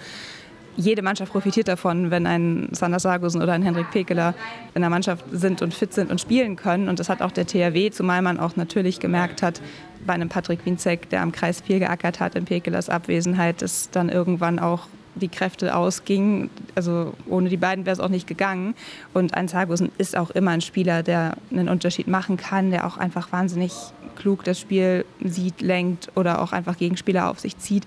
jede 0.76 1.02
Mannschaft 1.02 1.32
profitiert 1.32 1.68
davon, 1.68 2.12
wenn 2.12 2.26
ein 2.26 2.70
Sander 2.72 3.00
Sargussen 3.00 3.42
oder 3.42 3.54
ein 3.54 3.64
Henrik 3.64 3.92
Pekeler 3.92 4.34
in 4.74 4.82
der 4.82 4.90
Mannschaft 4.90 5.26
sind 5.32 5.62
und 5.62 5.74
fit 5.74 5.94
sind 5.94 6.12
und 6.12 6.20
spielen 6.20 6.56
können. 6.56 6.90
Und 6.90 7.00
das 7.00 7.10
hat 7.10 7.22
auch 7.22 7.32
der 7.32 7.46
THW, 7.46 7.92
zumal 7.92 8.22
man 8.22 8.40
auch 8.40 8.56
natürlich 8.56 9.00
gemerkt 9.00 9.42
hat, 9.42 9.62
bei 10.06 10.14
einem 10.14 10.30
Patrick 10.30 10.66
Winzek, 10.66 11.10
der 11.10 11.22
am 11.22 11.32
Kreis 11.32 11.62
viel 11.62 11.80
geackert 11.80 12.20
hat 12.20 12.36
in 12.36 12.46
Pekelers 12.46 12.90
Abwesenheit, 12.90 13.62
dass 13.62 13.90
dann 13.90 14.10
irgendwann 14.10 14.60
auch 14.60 14.88
die 15.16 15.28
Kräfte 15.28 15.76
ausgingen. 15.76 16.50
Also 16.76 17.14
ohne 17.28 17.50
die 17.50 17.58
beiden 17.58 17.86
wäre 17.86 17.94
es 17.94 18.00
auch 18.00 18.10
nicht 18.10 18.28
gegangen. 18.28 18.76
Und 19.14 19.36
ein 19.36 19.48
Sargussen 19.48 19.92
ist 19.98 20.18
auch 20.18 20.32
immer 20.32 20.52
ein 20.52 20.62
Spieler, 20.62 21.04
der 21.04 21.36
einen 21.52 21.70
Unterschied 21.70 22.08
machen 22.08 22.38
kann, 22.38 22.72
der 22.72 22.88
auch 22.88 22.98
einfach 22.98 23.32
wahnsinnig 23.32 23.74
klug 24.16 24.44
das 24.44 24.60
Spiel 24.60 25.06
sieht, 25.24 25.62
lenkt 25.62 26.12
oder 26.16 26.42
auch 26.42 26.52
einfach 26.52 26.78
Gegenspieler 26.78 27.30
auf 27.30 27.40
sich 27.40 27.58
zieht. 27.58 27.86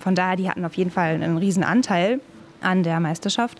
Von 0.00 0.14
daher, 0.14 0.36
die 0.36 0.48
hatten 0.48 0.64
auf 0.64 0.74
jeden 0.74 0.90
Fall 0.90 1.14
einen 1.14 1.38
riesen 1.38 1.64
Anteil 1.64 2.20
an 2.60 2.82
der 2.82 3.00
Meisterschaft. 3.00 3.58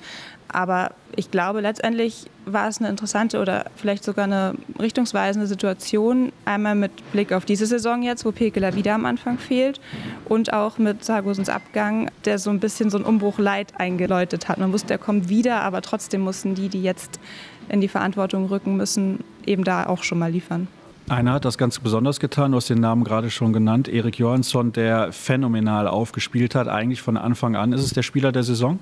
Aber 0.51 0.92
ich 1.14 1.30
glaube, 1.30 1.61
letztendlich 1.61 2.30
war 2.46 2.68
es 2.68 2.78
eine 2.78 2.88
interessante 2.88 3.38
oder 3.38 3.66
vielleicht 3.76 4.03
sogar 4.03 4.24
eine 4.24 4.55
richtungsweisende 4.78 5.46
Situation. 5.46 6.32
Einmal 6.46 6.74
mit 6.74 6.90
Blick 7.12 7.32
auf 7.32 7.44
diese 7.44 7.66
Saison 7.66 8.03
jetzt, 8.03 8.24
wo 8.24 8.32
Pekela 8.32 8.74
wieder 8.74 8.94
am 8.94 9.05
Anfang 9.05 9.38
fehlt 9.38 9.80
und 10.24 10.53
auch 10.55 10.78
mit 10.78 11.05
Sargosens 11.05 11.51
Abgang, 11.51 12.11
der 12.24 12.38
so 12.38 12.49
ein 12.49 12.61
bisschen 12.61 12.88
so 12.88 12.96
einen 12.96 13.05
Umbruch 13.05 13.38
Leid 13.38 13.74
eingeläutet 13.78 14.49
hat. 14.49 14.59
Man 14.59 14.72
wusste, 14.72 14.94
er 14.94 14.99
kommt 14.99 15.28
wieder, 15.28 15.61
aber 15.61 15.82
trotzdem 15.82 16.22
mussten 16.22 16.55
die, 16.55 16.70
die 16.70 16.82
jetzt 16.82 17.20
in 17.68 17.82
die 17.82 17.88
Verantwortung 17.88 18.46
rücken 18.46 18.76
müssen, 18.78 19.24
eben 19.44 19.64
da 19.64 19.86
auch 19.86 20.03
schon 20.03 20.18
mal 20.18 20.30
liefern. 20.30 20.68
Einer 21.09 21.32
hat 21.32 21.46
das 21.46 21.56
ganz 21.56 21.78
besonders 21.78 22.20
getan, 22.20 22.50
du 22.52 22.59
hast 22.59 22.68
den 22.68 22.80
Namen 22.80 23.02
gerade 23.02 23.30
schon 23.30 23.54
genannt, 23.54 23.88
Erik 23.88 24.18
Johansson, 24.18 24.72
der 24.72 25.11
phänomenal 25.12 25.88
aufgespielt 25.88 26.54
hat, 26.54 26.68
eigentlich 26.68 27.00
von 27.00 27.16
Anfang 27.16 27.56
an. 27.56 27.72
Ist 27.72 27.82
es 27.82 27.94
der 27.94 28.02
Spieler 28.02 28.30
der 28.30 28.42
Saison? 28.42 28.78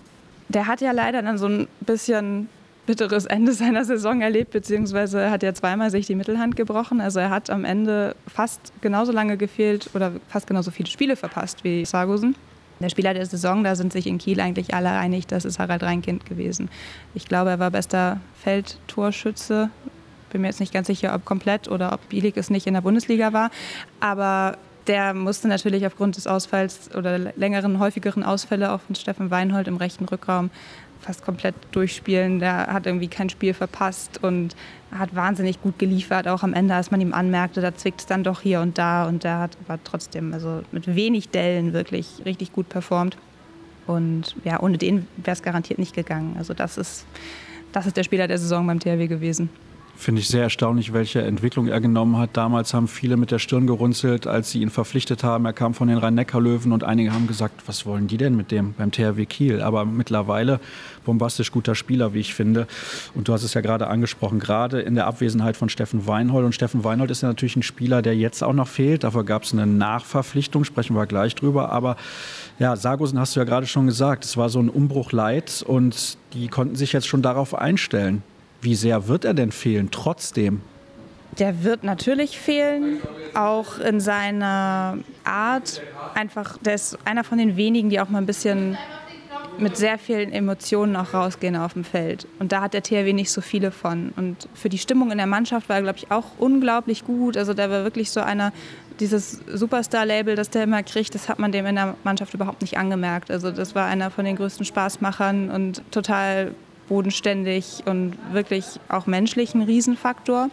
Der 0.49 0.67
hat 0.67 0.81
ja 0.81 0.91
leider 0.91 1.23
dann 1.23 1.39
so 1.39 1.47
ein 1.47 1.69
bisschen 1.81 2.49
bitteres 2.85 3.27
Ende 3.27 3.53
seiner 3.53 3.85
Saison 3.85 4.21
erlebt, 4.23 4.51
beziehungsweise 4.51 5.31
hat 5.31 5.45
er 5.45 5.55
zweimal 5.55 5.91
sich 5.91 6.07
die 6.07 6.17
Mittelhand 6.17 6.57
gebrochen. 6.57 7.01
Also 7.01 7.21
er 7.21 7.31
hat 7.31 7.49
am 7.49 7.65
Ende 7.65 8.17
fast 8.27 8.73
genauso 8.81 9.13
lange 9.13 9.37
gefehlt 9.37 9.91
oder 9.95 10.13
fast 10.29 10.49
genauso 10.49 10.73
viele 10.73 10.89
Spiele 10.89 11.15
verpasst 11.15 11.63
wie 11.63 11.85
Sargosen. 11.85 12.35
Der 12.81 12.89
Spieler 12.89 13.15
der 13.15 13.27
Saison, 13.27 13.63
da 13.63 13.75
sind 13.77 13.93
sich 13.93 14.07
in 14.07 14.19
Kiel 14.19 14.41
eigentlich 14.41 14.75
alle 14.75 14.91
einig, 14.91 15.27
das 15.29 15.45
ist 15.45 15.59
Harald 15.59 15.83
Reinkind 15.83 16.27
gewesen. 16.27 16.69
Ich 17.15 17.27
glaube, 17.27 17.51
er 17.51 17.59
war 17.59 17.71
bester 17.71 18.21
Feldtorschütze. 18.43 19.71
Bin 20.37 20.43
mir 20.43 20.49
jetzt 20.49 20.61
nicht 20.61 20.75
ganz 20.75 20.87
sicher, 20.87 21.15
ob 21.15 21.25
komplett 21.25 21.67
oder 21.67 21.95
ob 21.95 22.11
Bielik 22.11 22.37
es 22.37 22.51
nicht 22.51 22.67
in 22.67 22.75
der 22.75 22.83
Bundesliga 22.83 23.33
war. 23.33 23.51
Aber 24.01 24.59
der 24.87 25.15
musste 25.15 25.49
natürlich 25.49 25.87
aufgrund 25.87 26.19
des 26.19 26.27
Ausfalls 26.27 26.95
oder 26.95 27.19
längeren, 27.19 27.79
häufigeren 27.79 28.23
Ausfälle 28.23 28.71
auch 28.71 28.83
von 28.83 28.95
Steffen 28.95 29.31
Weinhold 29.31 29.67
im 29.67 29.79
rechten 29.79 30.05
Rückraum 30.05 30.51
fast 31.01 31.25
komplett 31.25 31.55
durchspielen. 31.73 32.39
Der 32.39 32.67
hat 32.67 32.85
irgendwie 32.85 33.09
kein 33.09 33.31
Spiel 33.31 33.55
verpasst 33.55 34.23
und 34.23 34.55
hat 34.91 35.15
wahnsinnig 35.15 35.63
gut 35.63 35.79
geliefert. 35.79 36.29
Auch 36.29 36.43
am 36.43 36.53
Ende, 36.53 36.75
als 36.75 36.91
man 36.91 37.01
ihm 37.01 37.15
anmerkte, 37.15 37.63
da 37.63 37.75
zwickt 37.75 38.01
es 38.01 38.07
dann 38.07 38.23
doch 38.23 38.43
hier 38.43 38.61
und 38.61 38.77
da. 38.77 39.09
Und 39.09 39.25
der 39.25 39.39
hat 39.39 39.57
aber 39.67 39.79
trotzdem, 39.85 40.35
also 40.35 40.65
mit 40.71 40.95
wenig 40.95 41.31
Dellen 41.31 41.73
wirklich 41.73 42.21
richtig 42.27 42.53
gut 42.53 42.69
performt. 42.69 43.17
Und 43.87 44.37
ja, 44.45 44.61
ohne 44.61 44.77
den 44.77 45.07
wäre 45.17 45.33
es 45.33 45.43
garantiert 45.43 45.79
nicht 45.79 45.95
gegangen. 45.95 46.35
Also 46.37 46.53
das 46.53 46.77
ist, 46.77 47.07
das 47.73 47.87
ist 47.87 47.97
der 47.97 48.05
Spieler 48.05 48.29
der 48.29 48.37
Saison 48.37 48.67
beim 48.67 48.81
THW 48.81 49.07
gewesen. 49.07 49.49
Finde 49.99 50.21
ich 50.21 50.29
sehr 50.29 50.43
erstaunlich, 50.43 50.93
welche 50.93 51.23
Entwicklung 51.23 51.69
er 51.69 51.81
genommen 51.81 52.19
hat. 52.19 52.37
Damals 52.37 52.75
haben 52.75 52.87
viele 52.87 53.17
mit 53.17 53.31
der 53.31 53.39
Stirn 53.39 53.67
gerunzelt, 53.67 54.27
als 54.27 54.51
sie 54.51 54.61
ihn 54.61 54.69
verpflichtet 54.69 55.25
haben. 55.25 55.47
Er 55.47 55.55
kam 55.55 55.73
von 55.73 55.89
den 55.89 55.97
Rhein-Neckar-Löwen 55.97 56.71
und 56.73 56.85
einige 56.85 57.15
haben 57.15 57.27
gesagt, 57.27 57.63
was 57.67 57.87
wollen 57.87 58.07
die 58.07 58.19
denn 58.19 58.37
mit 58.37 58.51
dem 58.51 58.75
beim 58.75 58.93
THW 58.93 59.25
Kiel? 59.25 59.63
Aber 59.63 59.87
mittlerweile 59.87 60.61
bombastisch 61.07 61.51
guter 61.51 61.75
Spieler, 61.75 62.13
wie 62.13 62.21
ich 62.21 62.35
finde. 62.35 62.67
Und 63.15 63.29
du 63.29 63.33
hast 63.33 63.43
es 63.43 63.55
ja 63.55 63.63
gerade 63.63 63.87
angesprochen, 63.87 64.39
gerade 64.39 64.81
in 64.81 64.95
der 64.97 65.07
Abwesenheit 65.07 65.57
von 65.57 65.71
Steffen 65.71 66.07
Weinhold. 66.07 66.45
Und 66.45 66.55
Steffen 66.55 66.85
Weinhold 66.85 67.11
ist 67.11 67.23
ja 67.23 67.29
natürlich 67.29 67.57
ein 67.57 67.63
Spieler, 67.63 68.03
der 68.03 68.15
jetzt 68.15 68.45
auch 68.45 68.53
noch 68.53 68.69
fehlt. 68.69 69.03
Dafür 69.03 69.25
gab 69.25 69.45
es 69.45 69.55
eine 69.55 69.67
Nachverpflichtung, 69.67 70.65
sprechen 70.65 70.95
wir 70.95 71.07
gleich 71.07 71.35
drüber. 71.35 71.73
Aber 71.73 71.97
ja, 72.59 72.77
Sargosen 72.77 73.19
hast 73.19 73.35
du 73.35 73.41
ja 73.41 73.45
gerade 73.45 73.67
schon 73.67 73.87
gesagt, 73.87 74.27
es 74.27 74.37
war 74.37 74.51
so 74.51 74.61
ein 74.61 74.69
Umbruch 74.69 75.13
leid 75.13 75.65
und 75.67 76.19
die 76.35 76.49
konnten 76.49 76.77
sich 76.77 76.93
jetzt 76.93 77.07
schon 77.07 77.23
darauf 77.23 77.55
einstellen. 77.55 78.23
Wie 78.67 78.75
sehr 78.75 79.07
wird 79.07 79.25
er 79.25 79.33
denn 79.33 79.53
fehlen 79.53 79.93
trotzdem? 79.93 80.61
Der 81.39 81.63
wird 81.63 81.85
natürlich 81.85 82.37
fehlen, 82.37 82.99
auch 83.33 83.79
in 83.79 84.01
seiner 84.01 84.99
Art. 85.23 85.83
Einfach, 86.17 86.59
der 86.59 86.75
ist 86.75 86.99
einer 87.05 87.23
von 87.23 87.39
den 87.39 87.57
wenigen, 87.57 87.91
die 87.91 88.01
auch 88.01 88.09
mal 88.09 88.19
ein 88.19 88.27
bisschen 88.27 88.77
mit 89.57 89.77
sehr 89.77 90.01
vielen 90.01 90.33
Emotionen 90.33 90.97
auch 90.97 91.15
rausgehen 91.15 91.55
auf 91.55 91.75
dem 91.75 91.85
Feld. 91.85 92.27
Und 92.41 92.51
da 92.51 92.61
hat 92.61 92.75
der 92.75 92.83
THW 92.83 93.13
nicht 93.13 93.31
so 93.31 93.41
viele 93.41 93.71
von. 93.71 94.13
Und 94.17 94.49
für 94.55 94.69
die 94.69 94.79
Stimmung 94.79 95.13
in 95.13 95.19
der 95.19 95.29
Mannschaft 95.29 95.69
war 95.69 95.77
er, 95.77 95.83
glaube 95.83 95.99
ich, 95.99 96.11
auch 96.11 96.25
unglaublich 96.39 97.05
gut. 97.05 97.37
Also 97.37 97.55
der 97.55 97.71
war 97.71 97.85
wirklich 97.85 98.11
so 98.11 98.19
einer, 98.19 98.53
dieses 98.99 99.43
Superstar-Label, 99.47 100.35
das 100.35 100.51
der 100.51 100.65
immer 100.65 100.83
kriegt, 100.83 101.15
das 101.15 101.29
hat 101.29 101.39
man 101.39 101.53
dem 101.53 101.67
in 101.67 101.77
der 101.77 101.95
Mannschaft 102.03 102.35
überhaupt 102.35 102.63
nicht 102.63 102.79
angemerkt. 102.79 103.31
Also 103.31 103.53
das 103.53 103.77
war 103.77 103.87
einer 103.87 104.11
von 104.11 104.25
den 104.25 104.35
größten 104.35 104.67
Spaßmachern 104.67 105.51
und 105.53 105.83
total 105.93 106.53
bodenständig 106.89 107.83
und 107.87 108.17
wirklich 108.33 108.81
auch 108.89 109.07
menschlich 109.07 109.55
ein 109.55 109.63
Riesenfaktor. 109.63 110.51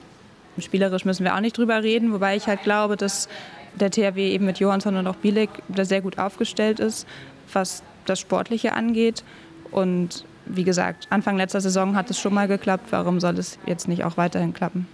Spielerisch 0.59 1.05
müssen 1.05 1.23
wir 1.23 1.35
auch 1.35 1.39
nicht 1.39 1.57
drüber 1.57 1.81
reden, 1.81 2.13
wobei 2.13 2.35
ich 2.35 2.47
halt 2.47 2.63
glaube, 2.63 2.95
dass 2.95 3.27
der 3.75 3.89
THW 3.89 4.31
eben 4.31 4.45
mit 4.45 4.59
Johansson 4.59 4.95
und 4.95 5.07
auch 5.07 5.15
Bielek 5.15 5.49
da 5.67 5.83
sehr 5.83 6.01
gut 6.01 6.19
aufgestellt 6.19 6.79
ist, 6.79 7.07
was 7.51 7.81
das 8.05 8.19
Sportliche 8.19 8.73
angeht. 8.73 9.23
Und 9.71 10.25
wie 10.45 10.63
gesagt, 10.63 11.07
Anfang 11.09 11.37
letzter 11.37 11.61
Saison 11.61 11.95
hat 11.95 12.09
es 12.09 12.19
schon 12.19 12.33
mal 12.33 12.47
geklappt. 12.47 12.87
Warum 12.91 13.19
soll 13.19 13.39
es 13.39 13.57
jetzt 13.65 13.87
nicht 13.87 14.03
auch 14.03 14.17
weiterhin 14.17 14.53
klappen? 14.53 14.87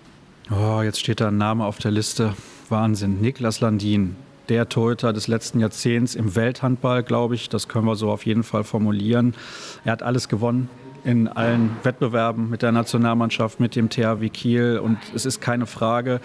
Oh, 0.49 0.81
jetzt 0.81 0.99
steht 0.99 1.19
da 1.19 1.27
ein 1.27 1.37
Name 1.37 1.65
auf 1.65 1.77
der 1.77 1.91
Liste. 1.91 2.33
Wahnsinn. 2.69 3.19
Niklas 3.19 3.59
Landin, 3.61 4.15
der 4.47 4.69
Torhüter 4.69 5.11
des 5.11 5.27
letzten 5.27 5.59
Jahrzehnts 5.59 6.15
im 6.15 6.35
Welthandball, 6.35 7.03
glaube 7.03 7.35
ich. 7.35 7.49
Das 7.49 7.67
können 7.67 7.85
wir 7.85 7.95
so 7.95 8.11
auf 8.11 8.25
jeden 8.25 8.43
Fall 8.43 8.63
formulieren. 8.63 9.35
Er 9.83 9.91
hat 9.91 10.03
alles 10.03 10.29
gewonnen 10.29 10.69
in 11.03 11.27
allen 11.27 11.71
Wettbewerben 11.83 12.49
mit 12.49 12.61
der 12.61 12.71
Nationalmannschaft, 12.71 13.59
mit 13.59 13.75
dem 13.75 13.89
THW 13.89 14.29
Kiel. 14.29 14.79
Und 14.79 14.97
es 15.15 15.25
ist 15.25 15.41
keine 15.41 15.65
Frage, 15.65 16.21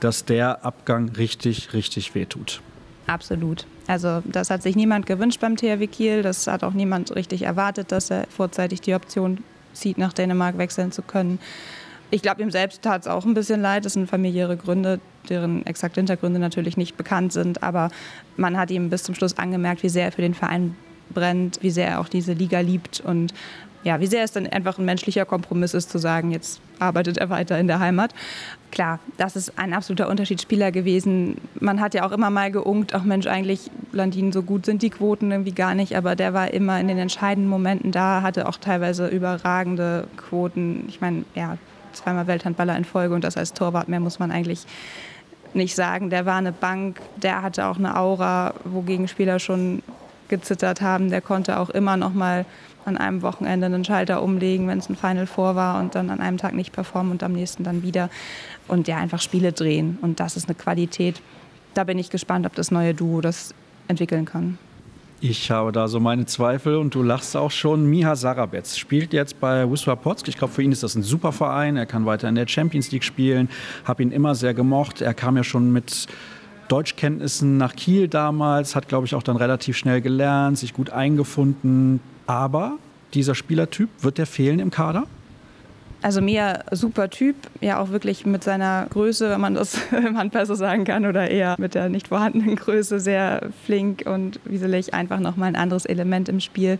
dass 0.00 0.24
der 0.24 0.64
Abgang 0.64 1.10
richtig, 1.10 1.72
richtig 1.72 2.14
wehtut. 2.14 2.60
Absolut. 3.06 3.66
Also 3.86 4.22
das 4.24 4.50
hat 4.50 4.62
sich 4.62 4.76
niemand 4.76 5.06
gewünscht 5.06 5.40
beim 5.40 5.56
THW 5.56 5.86
Kiel. 5.86 6.22
Das 6.22 6.46
hat 6.46 6.62
auch 6.62 6.74
niemand 6.74 7.14
richtig 7.14 7.42
erwartet, 7.42 7.90
dass 7.90 8.10
er 8.10 8.26
vorzeitig 8.28 8.80
die 8.80 8.94
Option 8.94 9.44
zieht, 9.72 9.98
nach 9.98 10.12
Dänemark 10.12 10.58
wechseln 10.58 10.92
zu 10.92 11.02
können. 11.02 11.38
Ich 12.10 12.22
glaube, 12.22 12.42
ihm 12.42 12.50
selbst 12.50 12.82
tat 12.82 13.02
es 13.02 13.08
auch 13.08 13.24
ein 13.24 13.34
bisschen 13.34 13.60
leid. 13.60 13.84
Das 13.84 13.94
sind 13.94 14.08
familiäre 14.08 14.56
Gründe, 14.56 15.00
deren 15.28 15.64
exakte 15.66 16.00
Hintergründe 16.00 16.38
natürlich 16.38 16.76
nicht 16.76 16.96
bekannt 16.96 17.32
sind. 17.32 17.62
Aber 17.62 17.90
man 18.36 18.56
hat 18.56 18.70
ihm 18.70 18.90
bis 18.90 19.02
zum 19.02 19.14
Schluss 19.14 19.36
angemerkt, 19.36 19.82
wie 19.82 19.88
sehr 19.88 20.06
er 20.06 20.12
für 20.12 20.22
den 20.22 20.34
Verein 20.34 20.74
brennt, 21.10 21.58
wie 21.62 21.70
sehr 21.70 21.88
er 21.88 22.00
auch 22.00 22.08
diese 22.08 22.32
Liga 22.32 22.60
liebt 22.60 23.00
und 23.00 23.32
ja, 23.84 24.00
wie 24.00 24.06
sehr 24.06 24.24
es 24.24 24.32
dann 24.32 24.46
einfach 24.46 24.78
ein 24.78 24.84
menschlicher 24.84 25.24
Kompromiss 25.24 25.74
ist, 25.74 25.90
zu 25.90 25.98
sagen, 25.98 26.30
jetzt 26.30 26.60
arbeitet 26.78 27.18
er 27.18 27.30
weiter 27.30 27.58
in 27.58 27.68
der 27.68 27.80
Heimat. 27.80 28.14
Klar, 28.70 28.98
das 29.16 29.36
ist 29.36 29.58
ein 29.58 29.72
absoluter 29.72 30.08
Unterschiedsspieler 30.08 30.72
gewesen. 30.72 31.36
Man 31.58 31.80
hat 31.80 31.94
ja 31.94 32.06
auch 32.06 32.12
immer 32.12 32.30
mal 32.30 32.50
geungt, 32.50 32.94
auch 32.94 33.04
Mensch, 33.04 33.26
eigentlich 33.26 33.70
Landin, 33.92 34.32
so 34.32 34.42
gut 34.42 34.66
sind 34.66 34.82
die 34.82 34.90
Quoten 34.90 35.30
irgendwie 35.30 35.52
gar 35.52 35.74
nicht, 35.74 35.96
aber 35.96 36.16
der 36.16 36.34
war 36.34 36.52
immer 36.52 36.78
in 36.80 36.88
den 36.88 36.98
entscheidenden 36.98 37.48
Momenten 37.48 37.92
da, 37.92 38.22
hatte 38.22 38.48
auch 38.48 38.56
teilweise 38.56 39.08
überragende 39.08 40.06
Quoten. 40.16 40.84
Ich 40.88 41.00
meine, 41.00 41.24
ja, 41.34 41.56
zweimal 41.92 42.26
Welthandballer 42.26 42.76
in 42.76 42.84
Folge 42.84 43.14
und 43.14 43.24
das 43.24 43.36
als 43.36 43.54
Torwart, 43.54 43.88
mehr 43.88 44.00
muss 44.00 44.18
man 44.18 44.30
eigentlich 44.30 44.66
nicht 45.54 45.74
sagen. 45.74 46.10
Der 46.10 46.26
war 46.26 46.36
eine 46.36 46.52
Bank, 46.52 47.00
der 47.16 47.42
hatte 47.42 47.66
auch 47.66 47.78
eine 47.78 47.96
Aura, 47.96 48.54
wogegen 48.64 49.08
Spieler 49.08 49.38
schon 49.38 49.82
gezittert 50.28 50.80
haben. 50.80 51.10
Der 51.10 51.20
konnte 51.20 51.58
auch 51.58 51.70
immer 51.70 51.96
noch 51.96 52.14
mal 52.14 52.44
an 52.84 52.96
einem 52.96 53.22
Wochenende 53.22 53.66
einen 53.66 53.84
Schalter 53.84 54.22
umlegen, 54.22 54.66
wenn 54.68 54.78
es 54.78 54.88
ein 54.88 54.96
Final 54.96 55.26
Four 55.26 55.54
war 55.54 55.80
und 55.80 55.94
dann 55.94 56.10
an 56.10 56.20
einem 56.20 56.38
Tag 56.38 56.54
nicht 56.54 56.72
performen 56.72 57.12
und 57.12 57.22
am 57.22 57.32
nächsten 57.32 57.64
dann 57.64 57.82
wieder. 57.82 58.10
Und 58.66 58.88
ja, 58.88 58.96
einfach 58.96 59.20
Spiele 59.20 59.52
drehen. 59.52 59.98
Und 60.00 60.20
das 60.20 60.36
ist 60.36 60.48
eine 60.48 60.54
Qualität. 60.54 61.20
Da 61.74 61.84
bin 61.84 61.98
ich 61.98 62.10
gespannt, 62.10 62.46
ob 62.46 62.54
das 62.54 62.70
neue 62.70 62.94
Duo 62.94 63.20
das 63.20 63.54
entwickeln 63.88 64.24
kann. 64.24 64.58
Ich 65.20 65.50
habe 65.50 65.72
da 65.72 65.88
so 65.88 65.98
meine 65.98 66.26
Zweifel 66.26 66.76
und 66.76 66.94
du 66.94 67.02
lachst 67.02 67.36
auch 67.36 67.50
schon. 67.50 67.86
Miha 67.90 68.14
Sarabetz 68.14 68.76
spielt 68.76 69.12
jetzt 69.12 69.40
bei 69.40 69.64
Wisła 69.68 69.96
Płock. 69.96 70.28
Ich 70.28 70.36
glaube, 70.36 70.52
für 70.52 70.62
ihn 70.62 70.70
ist 70.70 70.84
das 70.84 70.94
ein 70.94 71.02
super 71.02 71.32
Verein. 71.32 71.76
Er 71.76 71.86
kann 71.86 72.06
weiter 72.06 72.28
in 72.28 72.36
der 72.36 72.46
Champions 72.46 72.92
League 72.92 73.02
spielen. 73.02 73.48
Habe 73.84 74.04
ihn 74.04 74.12
immer 74.12 74.36
sehr 74.36 74.54
gemocht. 74.54 75.00
Er 75.00 75.14
kam 75.14 75.36
ja 75.36 75.42
schon 75.42 75.72
mit 75.72 76.06
Deutschkenntnissen 76.68 77.56
nach 77.56 77.74
Kiel 77.74 78.08
damals, 78.08 78.76
hat, 78.76 78.88
glaube 78.88 79.06
ich, 79.06 79.14
auch 79.14 79.22
dann 79.22 79.36
relativ 79.36 79.76
schnell 79.76 80.00
gelernt, 80.00 80.58
sich 80.58 80.74
gut 80.74 80.90
eingefunden. 80.90 82.00
Aber 82.26 82.76
dieser 83.14 83.34
Spielertyp, 83.34 83.88
wird 84.00 84.18
der 84.18 84.26
fehlen 84.26 84.58
im 84.58 84.70
Kader? 84.70 85.06
Also 86.00 86.20
Mia, 86.20 86.62
super 86.70 87.10
Typ, 87.10 87.34
ja 87.60 87.80
auch 87.80 87.90
wirklich 87.90 88.24
mit 88.24 88.44
seiner 88.44 88.86
Größe, 88.90 89.30
wenn 89.30 89.40
man 89.40 89.54
das 89.54 89.78
im 89.92 90.16
Handball 90.16 90.46
so 90.46 90.54
sagen 90.54 90.84
kann, 90.84 91.06
oder 91.06 91.28
eher 91.28 91.56
mit 91.58 91.74
der 91.74 91.88
nicht 91.88 92.08
vorhandenen 92.08 92.54
Größe 92.54 93.00
sehr 93.00 93.48
flink 93.64 94.04
und 94.06 94.38
wieselig, 94.44 94.94
einfach 94.94 95.18
nochmal 95.18 95.48
ein 95.48 95.56
anderes 95.56 95.86
Element 95.86 96.28
im 96.28 96.38
Spiel. 96.38 96.78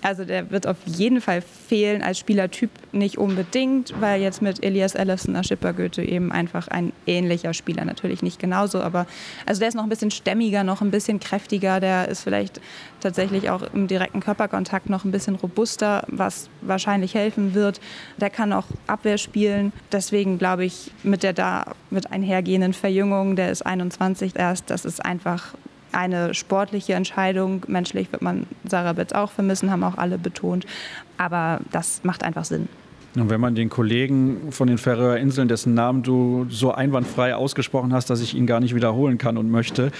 Also 0.00 0.24
der 0.24 0.50
wird 0.50 0.66
auf 0.66 0.76
jeden 0.86 1.20
Fall 1.20 1.40
fehlen 1.42 2.02
als 2.02 2.18
Spielertyp. 2.18 2.70
Nicht 2.92 3.18
unbedingt, 3.18 3.92
weil 4.00 4.20
jetzt 4.20 4.40
mit 4.40 4.64
Elias 4.64 4.94
Ellefson 4.94 5.32
nach 5.32 5.44
Schippergöte 5.44 6.02
eben 6.02 6.30
einfach 6.30 6.68
ein 6.68 6.92
ähnlicher 7.06 7.52
Spieler, 7.52 7.84
natürlich 7.84 8.22
nicht 8.22 8.38
genauso, 8.38 8.80
aber 8.80 9.06
also 9.44 9.58
der 9.58 9.68
ist 9.68 9.74
noch 9.74 9.82
ein 9.82 9.88
bisschen 9.88 10.10
stämmiger, 10.10 10.62
noch 10.62 10.80
ein 10.80 10.90
bisschen 10.90 11.18
kräftiger, 11.18 11.80
der 11.80 12.08
ist 12.08 12.22
vielleicht 12.22 12.60
tatsächlich 13.00 13.50
auch 13.50 13.62
im 13.74 13.88
direkten 13.88 14.20
Körperkontakt 14.20 14.88
noch 14.88 15.04
ein 15.04 15.10
bisschen 15.10 15.34
robuster, 15.34 16.04
was 16.08 16.48
wahrscheinlich 16.60 17.14
helfen 17.14 17.54
wird. 17.54 17.80
Der 18.18 18.30
kann 18.30 18.52
auch 18.52 18.66
Abwehr 18.86 19.18
spielen, 19.18 19.72
deswegen 19.92 20.38
glaube 20.38 20.64
ich 20.64 20.92
mit 21.02 21.22
der 21.22 21.32
da 21.32 21.74
mit 21.90 22.10
einhergehenden 22.12 22.72
Verjüngung, 22.72 23.36
der 23.36 23.50
ist 23.50 23.66
21 23.66 24.36
erst, 24.36 24.70
das 24.70 24.84
ist 24.84 25.04
einfach 25.04 25.54
eine 25.92 26.34
sportliche 26.34 26.94
Entscheidung. 26.94 27.64
Menschlich 27.68 28.10
wird 28.12 28.22
man 28.22 28.46
Sarah 28.64 28.92
Betz 28.92 29.12
auch 29.12 29.30
vermissen, 29.30 29.70
haben 29.70 29.84
auch 29.84 29.98
alle 29.98 30.18
betont. 30.18 30.66
Aber 31.16 31.60
das 31.70 32.02
macht 32.04 32.22
einfach 32.22 32.44
Sinn. 32.44 32.68
Und 33.16 33.30
wenn 33.30 33.40
man 33.40 33.54
den 33.54 33.68
Kollegen 33.68 34.52
von 34.52 34.68
den 34.68 34.78
Färöer 34.78 35.16
Inseln, 35.16 35.48
dessen 35.48 35.74
Namen 35.74 36.02
du 36.02 36.46
so 36.50 36.72
einwandfrei 36.72 37.34
ausgesprochen 37.34 37.92
hast, 37.92 38.10
dass 38.10 38.20
ich 38.20 38.34
ihn 38.34 38.46
gar 38.46 38.60
nicht 38.60 38.74
wiederholen 38.74 39.18
kann 39.18 39.36
und 39.36 39.50
möchte, 39.50 39.90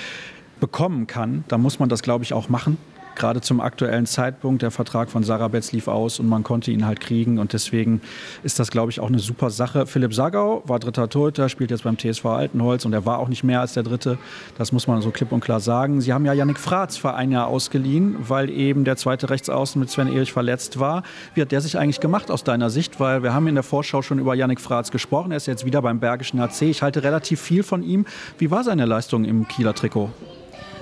bekommen 0.61 1.07
kann, 1.07 1.45
dann 1.49 1.63
muss 1.63 1.79
man 1.79 1.89
das, 1.89 2.03
glaube 2.03 2.25
ich, 2.25 2.33
auch 2.33 2.49
machen. 2.49 2.77
Gerade 3.19 3.41
zum 3.41 3.61
aktuellen 3.61 4.07
Zeitpunkt. 4.07 4.63
Der 4.63 4.71
Vertrag 4.71 5.11
von 5.11 5.23
Sarabetz 5.23 5.73
lief 5.73 5.89
aus 5.89 6.19
und 6.21 6.29
man 6.29 6.43
konnte 6.43 6.71
ihn 6.71 6.87
halt 6.87 7.01
kriegen. 7.01 7.39
Und 7.39 7.53
deswegen 7.53 8.01
ist 8.43 8.59
das, 8.59 8.71
glaube 8.71 8.91
ich, 8.91 9.01
auch 9.01 9.09
eine 9.09 9.19
super 9.19 9.51
Sache. 9.51 9.87
Philipp 9.87 10.15
Sagau 10.15 10.63
war 10.67 10.79
dritter 10.79 11.09
Torhüter, 11.09 11.49
spielt 11.49 11.71
jetzt 11.71 11.85
beim 11.85 11.99
TSV 11.99 12.25
Altenholz 12.27 12.85
und 12.85 12.93
er 12.93 13.05
war 13.05 13.19
auch 13.19 13.29
nicht 13.29 13.45
mehr 13.45 13.61
als 13.61 13.75
der 13.75 13.83
dritte. 13.83 14.19
Das 14.57 14.73
muss 14.73 14.87
man 14.87 15.03
so 15.03 15.11
klipp 15.11 15.33
und 15.33 15.41
klar 15.41 15.61
sagen. 15.61 16.01
Sie 16.01 16.13
haben 16.13 16.25
ja 16.25 16.33
Yannick 16.33 16.59
Fratz 16.59 16.97
für 16.97 17.15
ein 17.15 17.31
Jahr 17.31 17.49
ausgeliehen, 17.49 18.17
weil 18.21 18.51
eben 18.51 18.85
der 18.85 18.97
zweite 18.97 19.31
Rechtsaußen 19.31 19.79
mit 19.79 19.91
Sven 19.91 20.13
Erich 20.13 20.33
verletzt 20.33 20.79
war. 20.79 21.03
Wie 21.35 21.43
hat 21.43 21.53
der 21.53 21.61
sich 21.61 21.79
eigentlich 21.79 22.01
gemacht 22.01 22.31
aus 22.31 22.45
deiner 22.45 22.71
Sicht? 22.71 23.01
Weil 23.01 23.23
wir 23.23 23.35
haben 23.35 23.47
in 23.47 23.55
der 23.55 23.65
Vorschau 23.65 24.03
schon 24.03 24.19
über 24.19 24.35
Yannick 24.35 24.61
Fratz 24.61 24.91
gesprochen. 24.91 25.33
Er 25.33 25.37
ist 25.37 25.47
jetzt 25.47 25.65
wieder 25.65 25.83
beim 25.83 26.01
Bergischen 26.01 26.41
HC. 26.41 26.71
Ich 26.71 26.83
halte 26.83 27.03
relativ 27.03 27.41
viel 27.41 27.63
von 27.63 27.83
ihm. 27.83 28.07
Wie 28.39 28.51
war 28.51 28.65
seine 28.65 28.87
Leistung 28.87 29.25
im 29.25 29.47
Kieler 29.49 29.75
Trikot? 29.75 30.11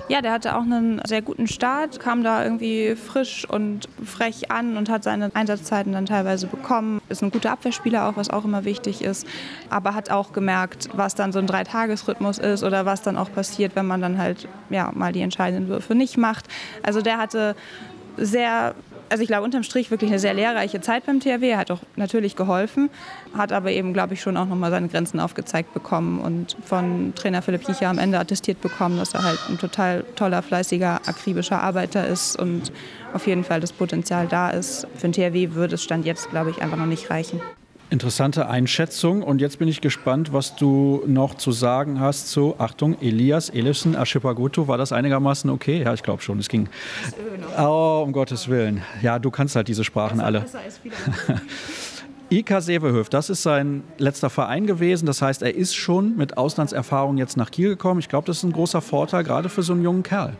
Ja, 0.09 0.21
der 0.21 0.31
hatte 0.31 0.55
auch 0.55 0.61
einen 0.61 1.01
sehr 1.05 1.21
guten 1.21 1.47
Start, 1.47 1.99
kam 1.99 2.23
da 2.23 2.41
irgendwie 2.41 2.95
frisch 2.95 3.45
und 3.49 3.89
frech 4.05 4.49
an 4.49 4.77
und 4.77 4.89
hat 4.89 5.03
seine 5.03 5.31
Einsatzzeiten 5.33 5.91
dann 5.91 6.05
teilweise 6.05 6.47
bekommen. 6.47 7.01
Ist 7.09 7.21
ein 7.23 7.29
guter 7.29 7.51
Abwehrspieler 7.51 8.07
auch, 8.07 8.15
was 8.15 8.29
auch 8.29 8.45
immer 8.45 8.63
wichtig 8.63 9.01
ist. 9.01 9.27
Aber 9.69 9.95
hat 9.95 10.09
auch 10.09 10.31
gemerkt, 10.31 10.87
was 10.93 11.13
dann 11.15 11.33
so 11.33 11.39
ein 11.39 11.47
Dreitagesrhythmus 11.47 12.37
ist 12.37 12.63
oder 12.63 12.85
was 12.85 13.01
dann 13.01 13.17
auch 13.17 13.29
passiert, 13.33 13.75
wenn 13.75 13.85
man 13.85 14.01
dann 14.01 14.17
halt 14.17 14.47
ja, 14.69 14.91
mal 14.93 15.11
die 15.11 15.21
entscheidenden 15.21 15.67
Würfe 15.67 15.93
nicht 15.93 16.15
macht. 16.15 16.45
Also 16.83 17.01
der 17.01 17.17
hatte 17.17 17.57
sehr 18.15 18.75
also 19.09 19.21
ich 19.23 19.27
glaube 19.27 19.43
unterm 19.43 19.63
Strich 19.63 19.91
wirklich 19.91 20.09
eine 20.09 20.19
sehr 20.19 20.33
lehrreiche 20.33 20.81
Zeit 20.81 21.05
beim 21.05 21.19
THW. 21.19 21.49
Er 21.49 21.57
hat 21.57 21.71
auch 21.71 21.79
natürlich 21.95 22.35
geholfen, 22.35 22.89
hat 23.35 23.51
aber 23.51 23.71
eben, 23.71 23.93
glaube 23.93 24.13
ich, 24.13 24.21
schon 24.21 24.37
auch 24.37 24.45
nochmal 24.45 24.71
seine 24.71 24.87
Grenzen 24.87 25.19
aufgezeigt 25.19 25.73
bekommen 25.73 26.19
und 26.19 26.57
von 26.63 27.13
Trainer 27.15 27.41
Philipp 27.41 27.65
Kiecher 27.65 27.87
am 27.87 27.99
Ende 27.99 28.19
attestiert 28.19 28.61
bekommen, 28.61 28.97
dass 28.97 29.13
er 29.13 29.23
halt 29.23 29.39
ein 29.49 29.57
total 29.57 30.03
toller, 30.15 30.41
fleißiger, 30.41 31.01
akribischer 31.05 31.61
Arbeiter 31.61 32.07
ist 32.07 32.37
und 32.37 32.71
auf 33.13 33.27
jeden 33.27 33.43
Fall 33.43 33.59
das 33.59 33.73
Potenzial 33.73 34.27
da 34.27 34.49
ist. 34.49 34.87
Für 34.95 35.09
den 35.09 35.13
THW 35.13 35.53
würde 35.53 35.75
es 35.75 35.83
Stand 35.83 36.05
jetzt, 36.05 36.29
glaube 36.29 36.49
ich, 36.49 36.61
einfach 36.61 36.77
noch 36.77 36.85
nicht 36.85 37.09
reichen. 37.09 37.41
Interessante 37.89 38.49
Einschätzung. 38.49 39.23
Und 39.23 39.39
jetzt 39.39 39.59
bin 39.59 39.69
ich 39.69 39.79
gespannt, 39.79 40.33
was 40.33 40.57
du 40.57 41.03
noch 41.07 41.35
zu 41.35 41.53
sagen 41.53 42.01
hast 42.01 42.29
zu, 42.29 42.55
Achtung, 42.57 42.99
Elias 43.01 43.49
Elifsen 43.49 43.95
Aschipagutu. 43.95 44.67
War 44.67 44.77
das 44.77 44.91
einigermaßen 44.91 45.49
okay? 45.49 45.83
Ja, 45.83 45.93
ich 45.93 46.03
glaube 46.03 46.21
schon. 46.21 46.37
Es 46.39 46.49
ging. 46.49 46.67
Oh, 47.57 48.03
um 48.05 48.11
Gottes 48.11 48.49
Willen. 48.49 48.81
Ja, 49.01 49.19
du 49.19 49.31
kannst 49.31 49.55
halt 49.55 49.69
diese 49.69 49.85
Sprachen 49.85 50.19
alle. 50.19 50.45
IK 52.29 52.55
Sevehöf, 52.59 53.07
das 53.07 53.29
ist 53.29 53.43
sein 53.43 53.83
letzter 53.97 54.29
Verein 54.29 54.67
gewesen. 54.67 55.05
Das 55.05 55.21
heißt, 55.21 55.41
er 55.41 55.55
ist 55.55 55.73
schon 55.73 56.17
mit 56.17 56.37
Auslandserfahrung 56.37 57.17
jetzt 57.17 57.37
nach 57.37 57.51
Kiel 57.51 57.69
gekommen. 57.69 58.01
Ich 58.01 58.09
glaube, 58.09 58.27
das 58.27 58.37
ist 58.37 58.43
ein 58.43 58.51
großer 58.51 58.81
Vorteil, 58.81 59.23
gerade 59.23 59.47
für 59.47 59.63
so 59.63 59.71
einen 59.71 59.83
jungen 59.83 60.03
Kerl. 60.03 60.35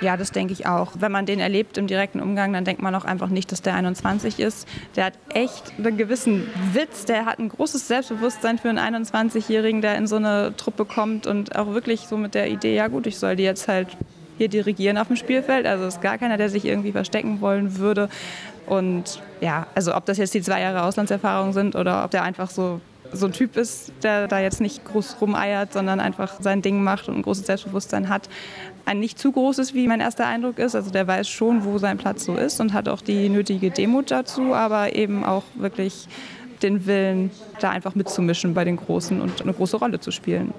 Ja, 0.00 0.16
das 0.16 0.30
denke 0.30 0.52
ich 0.52 0.66
auch. 0.66 0.92
Wenn 0.98 1.10
man 1.10 1.26
den 1.26 1.40
erlebt 1.40 1.76
im 1.76 1.88
direkten 1.88 2.20
Umgang, 2.20 2.52
dann 2.52 2.64
denkt 2.64 2.80
man 2.80 2.94
auch 2.94 3.04
einfach 3.04 3.28
nicht, 3.28 3.50
dass 3.50 3.62
der 3.62 3.74
21 3.74 4.38
ist. 4.38 4.68
Der 4.94 5.06
hat 5.06 5.14
echt 5.30 5.72
einen 5.76 5.96
gewissen 5.96 6.48
Witz, 6.72 7.04
der 7.04 7.26
hat 7.26 7.40
ein 7.40 7.48
großes 7.48 7.88
Selbstbewusstsein 7.88 8.58
für 8.58 8.68
einen 8.68 9.06
21-Jährigen, 9.06 9.82
der 9.82 9.96
in 9.96 10.06
so 10.06 10.16
eine 10.16 10.54
Truppe 10.56 10.84
kommt 10.84 11.26
und 11.26 11.56
auch 11.56 11.74
wirklich 11.74 12.02
so 12.02 12.16
mit 12.16 12.34
der 12.34 12.48
Idee, 12.48 12.76
ja 12.76 12.86
gut, 12.86 13.06
ich 13.06 13.18
soll 13.18 13.34
die 13.34 13.42
jetzt 13.42 13.66
halt 13.66 13.88
hier 14.36 14.48
dirigieren 14.48 14.98
auf 14.98 15.08
dem 15.08 15.16
Spielfeld. 15.16 15.66
Also 15.66 15.86
ist 15.86 16.00
gar 16.00 16.16
keiner, 16.16 16.36
der 16.36 16.48
sich 16.48 16.64
irgendwie 16.64 16.92
verstecken 16.92 17.40
wollen 17.40 17.78
würde. 17.78 18.08
Und 18.66 19.20
ja, 19.40 19.66
also 19.74 19.96
ob 19.96 20.06
das 20.06 20.18
jetzt 20.18 20.32
die 20.32 20.42
zwei 20.42 20.60
Jahre 20.60 20.82
Auslandserfahrung 20.82 21.52
sind 21.52 21.74
oder 21.74 22.04
ob 22.04 22.12
der 22.12 22.22
einfach 22.22 22.50
so 22.50 22.80
so 23.12 23.26
ein 23.26 23.32
Typ 23.32 23.56
ist, 23.56 23.92
der 24.02 24.28
da 24.28 24.38
jetzt 24.40 24.60
nicht 24.60 24.84
groß 24.84 25.16
rumeiert, 25.20 25.72
sondern 25.72 26.00
einfach 26.00 26.40
sein 26.40 26.62
Ding 26.62 26.82
macht 26.82 27.08
und 27.08 27.16
ein 27.16 27.22
großes 27.22 27.46
Selbstbewusstsein 27.46 28.08
hat. 28.08 28.28
Ein 28.88 29.00
nicht 29.00 29.18
zu 29.18 29.32
großes, 29.32 29.74
wie 29.74 29.86
mein 29.86 30.00
erster 30.00 30.26
Eindruck 30.26 30.58
ist. 30.58 30.74
Also 30.74 30.90
der 30.90 31.06
weiß 31.06 31.28
schon, 31.28 31.62
wo 31.62 31.76
sein 31.76 31.98
Platz 31.98 32.24
so 32.24 32.36
ist 32.36 32.58
und 32.58 32.72
hat 32.72 32.88
auch 32.88 33.02
die 33.02 33.28
nötige 33.28 33.70
Demut 33.70 34.10
dazu, 34.10 34.54
aber 34.54 34.96
eben 34.96 35.26
auch 35.26 35.42
wirklich 35.56 36.08
den 36.62 36.86
Willen, 36.86 37.30
da 37.60 37.68
einfach 37.68 37.94
mitzumischen 37.94 38.54
bei 38.54 38.64
den 38.64 38.76
Großen 38.76 39.20
und 39.20 39.42
eine 39.42 39.52
große 39.52 39.76
Rolle 39.76 40.00
zu 40.00 40.10
spielen. 40.10 40.54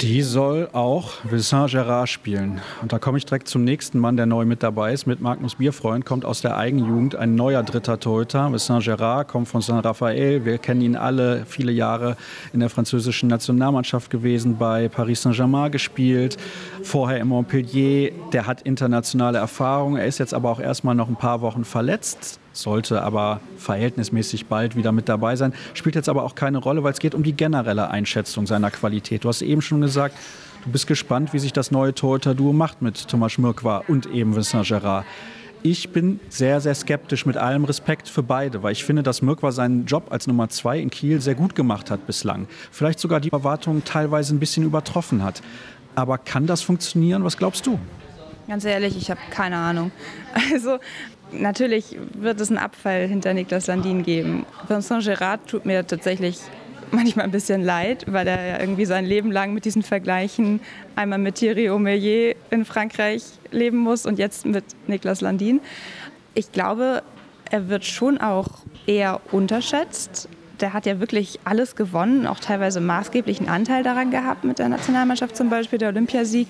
Die 0.00 0.22
soll 0.22 0.68
auch 0.72 1.14
Vincent 1.24 1.72
Gerard 1.72 2.08
spielen. 2.08 2.60
Und 2.82 2.92
da 2.92 3.00
komme 3.00 3.18
ich 3.18 3.26
direkt 3.26 3.48
zum 3.48 3.64
nächsten 3.64 3.98
Mann, 3.98 4.16
der 4.16 4.26
neu 4.26 4.44
mit 4.44 4.62
dabei 4.62 4.92
ist. 4.92 5.06
Mit 5.06 5.20
Magnus 5.20 5.56
Bierfreund 5.56 6.04
kommt 6.04 6.24
aus 6.24 6.40
der 6.40 6.56
Eigenjugend 6.56 7.16
ein 7.16 7.34
neuer 7.34 7.64
dritter 7.64 7.98
Torhüter. 7.98 8.52
Vincent 8.52 8.84
Gerard 8.84 9.26
kommt 9.26 9.48
von 9.48 9.60
Saint-Raphael. 9.60 10.44
Wir 10.44 10.58
kennen 10.58 10.82
ihn 10.82 10.94
alle, 10.94 11.44
viele 11.46 11.72
Jahre 11.72 12.16
in 12.52 12.60
der 12.60 12.70
französischen 12.70 13.28
Nationalmannschaft 13.28 14.10
gewesen, 14.10 14.56
bei 14.56 14.88
Paris 14.88 15.22
Saint-Germain 15.22 15.72
gespielt, 15.72 16.36
vorher 16.82 17.18
in 17.18 17.26
Montpellier. 17.26 18.12
Der 18.32 18.46
hat 18.46 18.62
internationale 18.62 19.38
Erfahrung. 19.38 19.96
Er 19.96 20.06
ist 20.06 20.18
jetzt 20.18 20.34
aber 20.34 20.50
auch 20.50 20.60
erstmal 20.60 20.94
noch 20.94 21.08
ein 21.08 21.16
paar 21.16 21.40
Wochen 21.40 21.64
verletzt 21.64 22.38
sollte 22.62 23.02
aber 23.02 23.40
verhältnismäßig 23.56 24.46
bald 24.46 24.76
wieder 24.76 24.92
mit 24.92 25.08
dabei 25.08 25.36
sein. 25.36 25.54
Spielt 25.74 25.94
jetzt 25.94 26.08
aber 26.08 26.24
auch 26.24 26.34
keine 26.34 26.58
Rolle, 26.58 26.82
weil 26.82 26.92
es 26.92 26.98
geht 26.98 27.14
um 27.14 27.22
die 27.22 27.32
generelle 27.32 27.90
Einschätzung 27.90 28.46
seiner 28.46 28.70
Qualität. 28.70 29.24
Du 29.24 29.28
hast 29.28 29.42
eben 29.42 29.62
schon 29.62 29.80
gesagt, 29.80 30.16
du 30.64 30.70
bist 30.70 30.86
gespannt, 30.86 31.32
wie 31.32 31.38
sich 31.38 31.52
das 31.52 31.70
neue 31.70 31.94
Torhüter-Duo 31.94 32.52
macht 32.52 32.82
mit 32.82 33.08
Thomas 33.08 33.38
Mirkwa 33.38 33.84
und 33.88 34.06
eben 34.06 34.34
Vincent 34.34 34.66
Gerard. 34.66 35.04
Ich 35.64 35.90
bin 35.90 36.20
sehr, 36.28 36.60
sehr 36.60 36.74
skeptisch 36.74 37.26
mit 37.26 37.36
allem 37.36 37.64
Respekt 37.64 38.08
für 38.08 38.22
beide, 38.22 38.62
weil 38.62 38.72
ich 38.72 38.84
finde, 38.84 39.02
dass 39.02 39.22
Mirkwa 39.22 39.50
seinen 39.50 39.86
Job 39.86 40.12
als 40.12 40.28
Nummer 40.28 40.48
zwei 40.48 40.78
in 40.78 40.88
Kiel 40.88 41.20
sehr 41.20 41.34
gut 41.34 41.56
gemacht 41.56 41.90
hat 41.90 42.06
bislang. 42.06 42.46
Vielleicht 42.70 43.00
sogar 43.00 43.18
die 43.18 43.32
Erwartungen 43.32 43.84
teilweise 43.84 44.34
ein 44.34 44.38
bisschen 44.38 44.64
übertroffen 44.64 45.24
hat. 45.24 45.42
Aber 45.96 46.16
kann 46.16 46.46
das 46.46 46.62
funktionieren? 46.62 47.24
Was 47.24 47.36
glaubst 47.36 47.66
du? 47.66 47.76
Ganz 48.46 48.64
ehrlich, 48.64 48.96
ich 48.96 49.10
habe 49.10 49.20
keine 49.30 49.56
Ahnung. 49.56 49.90
Also 50.52 50.78
Natürlich 51.32 51.96
wird 52.14 52.40
es 52.40 52.48
einen 52.48 52.58
Abfall 52.58 53.06
hinter 53.06 53.34
Niklas 53.34 53.66
Landin 53.66 54.02
geben. 54.02 54.46
Vincent 54.66 55.04
Gerard 55.04 55.46
tut 55.46 55.66
mir 55.66 55.86
tatsächlich 55.86 56.38
manchmal 56.90 57.26
ein 57.26 57.30
bisschen 57.30 57.62
leid, 57.62 58.04
weil 58.08 58.26
er 58.26 58.60
irgendwie 58.60 58.86
sein 58.86 59.04
Leben 59.04 59.30
lang 59.30 59.52
mit 59.52 59.64
diesen 59.64 59.82
Vergleichen 59.82 60.60
einmal 60.96 61.18
mit 61.18 61.36
Thierry 61.36 61.70
Omeyer 61.70 62.34
in 62.50 62.64
Frankreich 62.64 63.22
leben 63.50 63.78
muss 63.78 64.06
und 64.06 64.18
jetzt 64.18 64.46
mit 64.46 64.64
Niklas 64.86 65.20
Landin. 65.20 65.60
Ich 66.34 66.52
glaube, 66.52 67.02
er 67.50 67.68
wird 67.68 67.84
schon 67.84 68.18
auch 68.18 68.48
eher 68.86 69.20
unterschätzt 69.32 70.28
der 70.60 70.72
hat 70.72 70.86
ja 70.86 71.00
wirklich 71.00 71.38
alles 71.44 71.76
gewonnen, 71.76 72.26
auch 72.26 72.40
teilweise 72.40 72.80
maßgeblichen 72.80 73.48
Anteil 73.48 73.82
daran 73.82 74.10
gehabt 74.10 74.44
mit 74.44 74.58
der 74.58 74.68
Nationalmannschaft 74.68 75.36
zum 75.36 75.50
Beispiel, 75.50 75.78
der 75.78 75.88
Olympiasieg. 75.88 76.48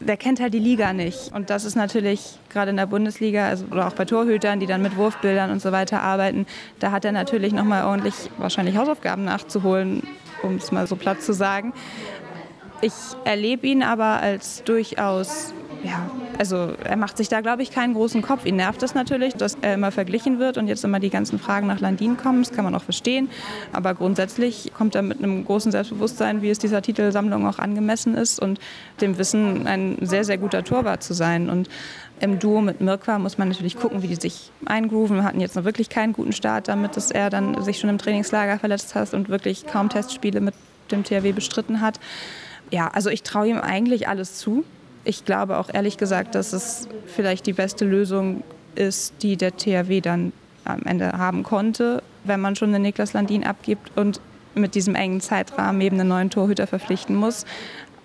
Der 0.00 0.16
kennt 0.16 0.40
halt 0.40 0.54
die 0.54 0.60
Liga 0.60 0.92
nicht. 0.92 1.32
Und 1.34 1.50
das 1.50 1.64
ist 1.64 1.74
natürlich 1.74 2.38
gerade 2.48 2.70
in 2.70 2.76
der 2.76 2.86
Bundesliga, 2.86 3.48
also, 3.48 3.66
oder 3.70 3.88
auch 3.88 3.92
bei 3.92 4.04
Torhütern, 4.04 4.60
die 4.60 4.66
dann 4.66 4.82
mit 4.82 4.96
Wurfbildern 4.96 5.50
und 5.50 5.60
so 5.60 5.72
weiter 5.72 6.02
arbeiten, 6.02 6.46
da 6.78 6.90
hat 6.90 7.04
er 7.04 7.12
natürlich 7.12 7.52
nochmal 7.52 7.84
ordentlich 7.84 8.14
wahrscheinlich 8.38 8.76
Hausaufgaben 8.76 9.24
nachzuholen, 9.24 10.02
um 10.42 10.56
es 10.56 10.72
mal 10.72 10.86
so 10.86 10.96
platt 10.96 11.22
zu 11.22 11.32
sagen. 11.32 11.72
Ich 12.80 12.94
erlebe 13.24 13.66
ihn 13.66 13.82
aber 13.82 14.20
als 14.20 14.64
durchaus 14.64 15.52
ja, 15.82 16.10
also 16.38 16.72
er 16.84 16.96
macht 16.96 17.16
sich 17.16 17.28
da, 17.28 17.40
glaube 17.40 17.62
ich, 17.62 17.70
keinen 17.70 17.94
großen 17.94 18.22
Kopf. 18.22 18.44
Ihn 18.44 18.56
nervt 18.56 18.82
es 18.82 18.94
natürlich, 18.94 19.34
dass 19.34 19.56
er 19.62 19.74
immer 19.74 19.90
verglichen 19.90 20.38
wird 20.38 20.58
und 20.58 20.68
jetzt 20.68 20.84
immer 20.84 21.00
die 21.00 21.10
ganzen 21.10 21.38
Fragen 21.38 21.66
nach 21.66 21.80
Landin 21.80 22.16
kommen. 22.16 22.42
Das 22.42 22.52
kann 22.52 22.64
man 22.64 22.74
auch 22.74 22.82
verstehen. 22.82 23.30
Aber 23.72 23.94
grundsätzlich 23.94 24.72
kommt 24.74 24.94
er 24.94 25.02
mit 25.02 25.18
einem 25.18 25.44
großen 25.44 25.72
Selbstbewusstsein, 25.72 26.42
wie 26.42 26.50
es 26.50 26.58
dieser 26.58 26.82
Titelsammlung 26.82 27.46
auch 27.46 27.58
angemessen 27.58 28.14
ist 28.14 28.40
und 28.40 28.58
dem 29.00 29.16
Wissen, 29.16 29.66
ein 29.66 29.96
sehr, 30.02 30.24
sehr 30.24 30.38
guter 30.38 30.64
Torwart 30.64 31.02
zu 31.02 31.14
sein. 31.14 31.48
Und 31.48 31.68
im 32.20 32.38
Duo 32.38 32.60
mit 32.60 32.80
Mirkwa 32.80 33.18
muss 33.18 33.38
man 33.38 33.48
natürlich 33.48 33.78
gucken, 33.78 34.02
wie 34.02 34.08
die 34.08 34.16
sich 34.16 34.50
eingrooven. 34.66 35.16
Wir 35.16 35.24
hatten 35.24 35.40
jetzt 35.40 35.56
noch 35.56 35.64
wirklich 35.64 35.88
keinen 35.88 36.12
guten 36.12 36.32
Start 36.32 36.68
damit, 36.68 36.96
dass 36.96 37.10
er 37.10 37.30
dann 37.30 37.62
sich 37.62 37.78
schon 37.78 37.88
im 37.88 37.98
Trainingslager 37.98 38.58
verletzt 38.58 38.94
hat 38.94 39.14
und 39.14 39.30
wirklich 39.30 39.66
kaum 39.66 39.88
Testspiele 39.88 40.40
mit 40.40 40.54
dem 40.90 41.04
THW 41.04 41.32
bestritten 41.32 41.80
hat. 41.80 41.98
Ja, 42.70 42.88
also 42.88 43.08
ich 43.08 43.22
traue 43.22 43.48
ihm 43.48 43.58
eigentlich 43.58 44.08
alles 44.08 44.36
zu 44.36 44.64
ich 45.04 45.24
glaube 45.24 45.58
auch 45.58 45.70
ehrlich 45.72 45.96
gesagt, 45.96 46.34
dass 46.34 46.52
es 46.52 46.88
vielleicht 47.06 47.46
die 47.46 47.52
beste 47.52 47.84
Lösung 47.84 48.42
ist, 48.74 49.14
die 49.22 49.36
der 49.36 49.56
THW 49.56 50.00
dann 50.00 50.32
am 50.64 50.82
Ende 50.82 51.12
haben 51.12 51.42
konnte, 51.42 52.02
wenn 52.24 52.40
man 52.40 52.56
schon 52.56 52.72
den 52.72 52.82
Niklas 52.82 53.12
Landin 53.12 53.44
abgibt 53.44 53.96
und 53.96 54.20
mit 54.54 54.74
diesem 54.74 54.94
engen 54.94 55.20
Zeitrahmen 55.20 55.80
eben 55.80 55.98
einen 55.98 56.08
neuen 56.08 56.30
Torhüter 56.30 56.66
verpflichten 56.66 57.14
muss. 57.16 57.44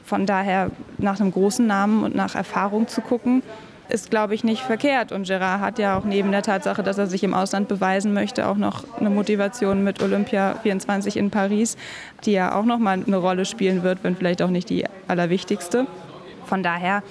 Von 0.04 0.26
daher 0.26 0.70
nach 0.98 1.20
einem 1.20 1.32
großen 1.32 1.66
Namen 1.66 2.04
und 2.04 2.16
nach 2.16 2.36
Erfahrung 2.36 2.88
zu 2.88 3.02
gucken, 3.02 3.42
ist, 3.90 4.10
glaube 4.10 4.34
ich, 4.34 4.44
nicht 4.44 4.62
verkehrt. 4.62 5.12
Und 5.12 5.28
Gerard 5.28 5.62
hat 5.62 5.80
ja 5.80 5.98
auch 5.98 6.06
neben 6.06 6.32
der 6.32 6.42
Tatsache, 6.42 6.84
dass 6.84 6.98
er 6.98 7.08
sich 7.08 7.24
im 7.24 7.34
Ausland 7.34 7.68
beweisen 7.68 8.14
möchte, 8.14 8.48
auch 8.48 8.58
noch 8.58 8.84
eine 9.00 9.10
Motivation 9.10 9.84
mit 9.84 10.02
Olympia 10.02 10.56
24 10.64 11.18
in 11.18 11.30
Paris, 11.30 11.78
die 12.26 12.32
ja 12.32 12.56
auch 12.56 12.66
noch 12.66 12.80
mal 12.80 13.00
eine 13.06 13.18
Rolle 13.18 13.46
spielen 13.46 13.84
wird, 13.84 14.04
wenn 14.04 14.16
vielleicht 14.16 14.42
auch 14.42 14.50
nicht 14.50 14.70
die 14.70 14.86
allerwichtigste. 15.08 15.86
Von 16.46 16.64
daher, 16.64 17.04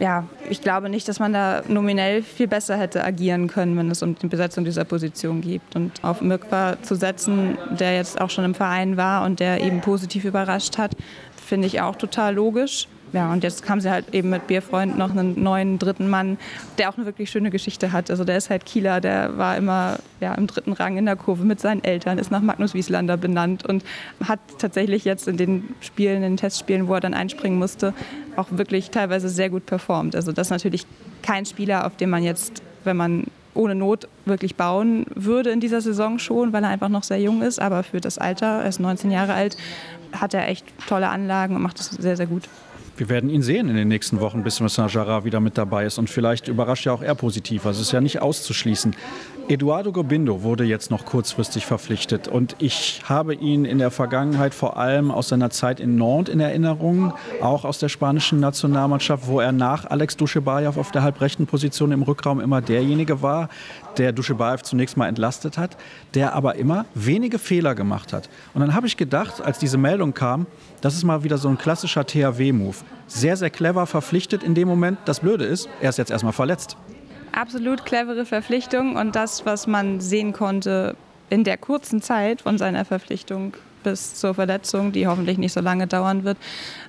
ja, 0.00 0.24
ich 0.48 0.60
glaube 0.60 0.88
nicht, 0.88 1.06
dass 1.08 1.20
man 1.20 1.32
da 1.32 1.62
nominell 1.68 2.22
viel 2.22 2.48
besser 2.48 2.76
hätte 2.76 3.04
agieren 3.04 3.48
können, 3.48 3.76
wenn 3.76 3.90
es 3.90 4.02
um 4.02 4.14
die 4.14 4.26
Besetzung 4.26 4.64
dieser 4.64 4.84
Position 4.84 5.40
geht. 5.40 5.62
Und 5.74 5.92
auf 6.02 6.20
Mykwa 6.20 6.76
zu 6.82 6.94
setzen, 6.94 7.58
der 7.78 7.94
jetzt 7.94 8.20
auch 8.20 8.30
schon 8.30 8.44
im 8.44 8.54
Verein 8.54 8.96
war 8.96 9.24
und 9.24 9.40
der 9.40 9.60
eben 9.60 9.80
positiv 9.80 10.24
überrascht 10.24 10.78
hat, 10.78 10.96
finde 11.36 11.66
ich 11.66 11.80
auch 11.80 11.96
total 11.96 12.34
logisch. 12.34 12.88
Ja, 13.12 13.30
und 13.30 13.44
jetzt 13.44 13.68
haben 13.68 13.80
sie 13.80 13.90
halt 13.90 14.14
eben 14.14 14.30
mit 14.30 14.46
Bierfreund 14.46 14.96
noch 14.96 15.10
einen 15.10 15.42
neuen 15.42 15.78
dritten 15.78 16.08
Mann, 16.08 16.38
der 16.78 16.88
auch 16.88 16.96
eine 16.96 17.04
wirklich 17.04 17.30
schöne 17.30 17.50
Geschichte 17.50 17.92
hat. 17.92 18.10
Also 18.10 18.24
der 18.24 18.38
ist 18.38 18.48
halt 18.48 18.64
Kieler, 18.64 19.00
der 19.00 19.36
war 19.36 19.56
immer 19.56 19.98
ja, 20.20 20.34
im 20.34 20.46
dritten 20.46 20.72
Rang 20.72 20.96
in 20.96 21.04
der 21.04 21.16
Kurve 21.16 21.44
mit 21.44 21.60
seinen 21.60 21.84
Eltern, 21.84 22.18
ist 22.18 22.30
nach 22.30 22.40
Magnus 22.40 22.72
Wieslander 22.72 23.18
benannt 23.18 23.66
und 23.66 23.84
hat 24.26 24.40
tatsächlich 24.58 25.04
jetzt 25.04 25.28
in 25.28 25.36
den 25.36 25.74
Spielen, 25.80 26.16
in 26.16 26.22
den 26.22 26.36
Testspielen, 26.38 26.88
wo 26.88 26.94
er 26.94 27.00
dann 27.00 27.12
einspringen 27.12 27.58
musste, 27.58 27.92
auch 28.36 28.48
wirklich 28.50 28.90
teilweise 28.90 29.28
sehr 29.28 29.50
gut 29.50 29.66
performt. 29.66 30.16
Also 30.16 30.32
das 30.32 30.46
ist 30.46 30.52
natürlich 30.52 30.86
kein 31.22 31.44
Spieler, 31.44 31.86
auf 31.86 31.96
den 31.96 32.08
man 32.08 32.22
jetzt, 32.22 32.62
wenn 32.84 32.96
man 32.96 33.26
ohne 33.54 33.74
Not 33.74 34.08
wirklich 34.24 34.56
bauen 34.56 35.04
würde 35.14 35.50
in 35.50 35.60
dieser 35.60 35.82
Saison 35.82 36.18
schon, 36.18 36.54
weil 36.54 36.64
er 36.64 36.70
einfach 36.70 36.88
noch 36.88 37.02
sehr 37.02 37.20
jung 37.20 37.42
ist. 37.42 37.60
Aber 37.60 37.82
für 37.82 38.00
das 38.00 38.16
Alter, 38.16 38.62
er 38.62 38.68
ist 38.68 38.80
19 38.80 39.10
Jahre 39.10 39.34
alt, 39.34 39.58
hat 40.12 40.32
er 40.32 40.48
echt 40.48 40.64
tolle 40.86 41.08
Anlagen 41.08 41.56
und 41.56 41.62
macht 41.62 41.78
es 41.78 41.90
sehr, 41.90 42.16
sehr 42.16 42.26
gut. 42.26 42.48
Wir 42.96 43.08
werden 43.08 43.30
ihn 43.30 43.42
sehen 43.42 43.68
in 43.68 43.76
den 43.76 43.88
nächsten 43.88 44.20
Wochen, 44.20 44.42
bis 44.42 44.60
Mr. 44.60 44.86
Jara 44.88 45.24
wieder 45.24 45.40
mit 45.40 45.56
dabei 45.56 45.86
ist. 45.86 45.98
Und 45.98 46.10
vielleicht 46.10 46.48
überrascht 46.48 46.84
ja 46.84 46.92
auch 46.92 47.02
er 47.02 47.14
positiv. 47.14 47.64
Also 47.64 47.80
ist 47.80 47.92
ja 47.92 48.00
nicht 48.00 48.20
auszuschließen. 48.20 48.94
Eduardo 49.48 49.92
Gobindo 49.92 50.42
wurde 50.42 50.64
jetzt 50.64 50.90
noch 50.90 51.04
kurzfristig 51.04 51.66
verpflichtet. 51.66 52.28
Und 52.28 52.54
ich 52.58 53.02
habe 53.04 53.34
ihn 53.34 53.64
in 53.64 53.78
der 53.78 53.90
Vergangenheit 53.90 54.54
vor 54.54 54.76
allem 54.76 55.10
aus 55.10 55.28
seiner 55.28 55.50
Zeit 55.50 55.80
in 55.80 55.96
Nantes 55.96 56.32
in 56.32 56.40
Erinnerung, 56.40 57.12
auch 57.40 57.64
aus 57.64 57.78
der 57.78 57.88
spanischen 57.88 58.40
Nationalmannschaft, 58.40 59.26
wo 59.26 59.40
er 59.40 59.52
nach 59.52 59.86
Alex 59.86 60.16
Duschebaev 60.16 60.78
auf 60.78 60.92
der 60.92 61.02
halbrechten 61.02 61.46
Position 61.46 61.92
im 61.92 62.02
Rückraum 62.02 62.40
immer 62.40 62.60
derjenige 62.60 63.20
war, 63.20 63.48
der 63.98 64.12
Duschebaev 64.12 64.62
zunächst 64.62 64.96
mal 64.96 65.08
entlastet 65.08 65.58
hat, 65.58 65.76
der 66.14 66.34
aber 66.34 66.56
immer 66.56 66.84
wenige 66.94 67.38
Fehler 67.38 67.74
gemacht 67.74 68.12
hat. 68.12 68.28
Und 68.54 68.60
dann 68.60 68.74
habe 68.74 68.86
ich 68.86 68.96
gedacht, 68.96 69.40
als 69.40 69.58
diese 69.58 69.78
Meldung 69.78 70.14
kam, 70.14 70.46
das 70.80 70.94
ist 70.94 71.04
mal 71.04 71.24
wieder 71.24 71.38
so 71.38 71.48
ein 71.48 71.58
klassischer 71.58 72.06
THW-Move. 72.06 72.76
Sehr, 73.06 73.36
sehr 73.36 73.50
clever 73.50 73.86
verpflichtet 73.86 74.42
in 74.42 74.54
dem 74.54 74.68
Moment. 74.68 74.98
Das 75.04 75.20
Blöde 75.20 75.44
ist, 75.44 75.68
er 75.80 75.90
ist 75.90 75.98
jetzt 75.98 76.10
erstmal 76.10 76.32
verletzt. 76.32 76.76
Absolut 77.32 77.84
clevere 77.84 78.26
Verpflichtung 78.26 78.96
und 78.96 79.16
das, 79.16 79.46
was 79.46 79.66
man 79.66 80.00
sehen 80.00 80.32
konnte 80.32 80.96
in 81.30 81.44
der 81.44 81.56
kurzen 81.56 82.02
Zeit 82.02 82.42
von 82.42 82.58
seiner 82.58 82.84
Verpflichtung 82.84 83.54
bis 83.82 84.14
zur 84.14 84.34
Verletzung, 84.34 84.92
die 84.92 85.06
hoffentlich 85.06 85.38
nicht 85.38 85.52
so 85.52 85.60
lange 85.60 85.86
dauern 85.86 86.24
wird, 86.24 86.38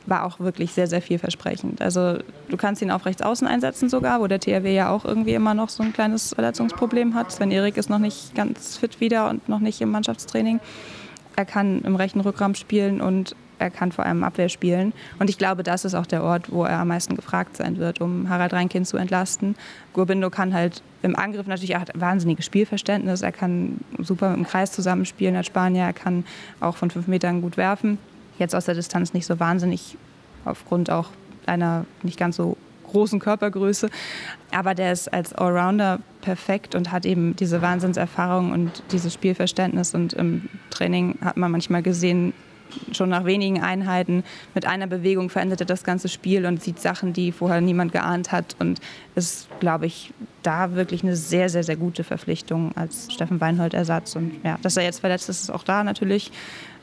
war 0.06 0.24
auch 0.24 0.39
wirklich 0.39 0.72
sehr, 0.72 0.88
sehr 0.88 1.02
vielversprechend. 1.02 1.82
Also 1.82 2.18
du 2.50 2.58
kannst 2.58 2.82
ihn 2.82 2.91
auf 2.91 3.06
rechts 3.06 3.22
außen 3.22 3.48
einsetzen 3.48 3.89
sogar, 3.89 4.20
wo 4.22 4.28
der 4.28 4.39
THW 4.39 4.74
ja 4.74 4.89
auch 4.89 5.06
irgendwie 5.06 5.34
immer 5.34 5.54
noch 5.54 5.70
so 5.70 5.84
ein 5.84 5.94
kleines 5.94 6.34
Verletzungsproblem 6.34 7.16
hat. 7.16 7.32
Sven 7.32 7.52
Erik 7.52 7.78
ist 7.78 7.89
noch 7.89 8.00
nicht 8.00 8.36
ganz 8.36 8.78
fit 8.78 9.00
wieder 9.00 9.30
und 9.30 9.48
noch 9.50 9.60
nicht 9.60 9.82
im 9.82 9.91
Mannschaftstraining. 9.91 10.60
Er 11.36 11.46
kann 11.46 11.82
im 11.82 11.96
rechten 11.96 12.20
Rückraum 12.22 12.54
spielen 12.56 13.02
und 13.02 13.36
er 13.60 13.70
kann 13.70 13.91
vor 13.91 14.06
allem 14.06 14.24
Abwehr 14.24 14.49
spielen. 14.49 14.93
Und 15.20 15.30
ich 15.30 15.38
glaube, 15.38 15.64
das 15.64 15.86
ist 15.86 15.95
auch 15.95 16.06
der 16.06 16.24
Ort, 16.24 16.51
wo 16.51 16.64
er 16.64 16.80
am 16.80 16.88
meisten 16.88 17.16
gefragt 17.16 17.58
sein 17.58 17.78
wird, 17.78 18.01
um 18.01 18.30
Harald 18.30 18.54
Reinkind 18.54 18.88
zu 18.88 18.97
entlasten. 18.97 19.56
Gurbindo 19.93 20.30
kann 20.30 20.54
halt 20.54 20.82
im 21.01 21.16
Angriff 21.16 21.47
natürlich, 21.47 21.72
er 21.72 21.82
hat 21.82 21.91
wahnsinniges 21.95 22.45
Spielverständnis, 22.45 23.22
er 23.22 23.32
kann 23.32 23.80
super 23.99 24.34
im 24.34 24.45
Kreis 24.45 24.72
zusammenspielen 24.72 25.36
als 25.36 25.47
Spanier, 25.47 25.84
er 25.84 25.93
kann 25.93 26.26
auch 26.60 26.78
von 26.78 26.89
fünf 26.89 27.08
Metern 27.08 27.41
gut 27.41 27.58
werfen. 27.58 27.97
Jetzt 28.39 28.56
aus 28.56 28.66
der 28.66 28.76
Distanz 28.76 29.14
nicht 29.14 29.26
so 29.26 29.39
wahnsinnig, 29.39 29.97
aufgrund 30.45 30.89
auch 30.89 31.10
einer 31.45 31.86
nicht 32.04 32.18
ganz 32.18 32.38
so 32.38 32.58
großen 32.93 33.20
Körpergröße. 33.20 33.89
Aber 34.51 34.76
der 34.76 34.93
ist 34.93 35.12
als 35.12 35.34
Allrounder 35.34 35.99
perfekt 36.22 36.76
und 36.76 36.91
hat 36.91 37.06
eben 37.06 37.36
diese 37.36 37.62
Wahnsinnserfahrung 37.62 38.51
und 38.51 38.84
dieses 38.91 39.14
Spielverständnis. 39.14 39.93
Und 39.93 40.14
im 40.14 40.47
Training 40.70 41.18
hat 41.22 41.36
man 41.36 41.51
manchmal 41.51 41.84
gesehen, 41.84 42.34
schon 42.92 43.10
nach 43.10 43.26
wenigen 43.26 43.62
Einheiten 43.62 44.24
mit 44.54 44.66
einer 44.66 44.88
Bewegung 44.88 45.30
verändert 45.30 45.62
er 45.62 45.66
das 45.66 45.84
ganze 45.84 46.10
Spiel 46.10 46.46
und 46.46 46.62
sieht 46.62 46.80
Sachen, 46.80 47.14
die 47.14 47.32
vorher 47.32 47.62
niemand 47.62 47.92
geahnt 47.92 48.32
hat. 48.32 48.56
Und 48.60 48.80
ist, 49.16 49.48
glaube 49.60 49.86
ich, 49.86 50.12
da 50.42 50.76
wirklich 50.76 51.04
eine 51.04 51.16
sehr, 51.16 51.50
sehr, 51.50 51.64
sehr 51.64 51.76
gute 51.76 52.04
Verpflichtung 52.04 52.76
als 52.76 53.12
Steffen 53.14 53.40
Weinhold-Ersatz. 53.40 54.16
Und 54.16 54.34
ja, 54.44 54.58
dass 54.62 54.78
er 54.78 54.84
jetzt 54.84 55.00
verletzt 55.00 55.30
ist, 55.30 55.42
ist 55.42 55.50
auch 55.50 55.64
da 55.64 55.84
natürlich 55.84 56.32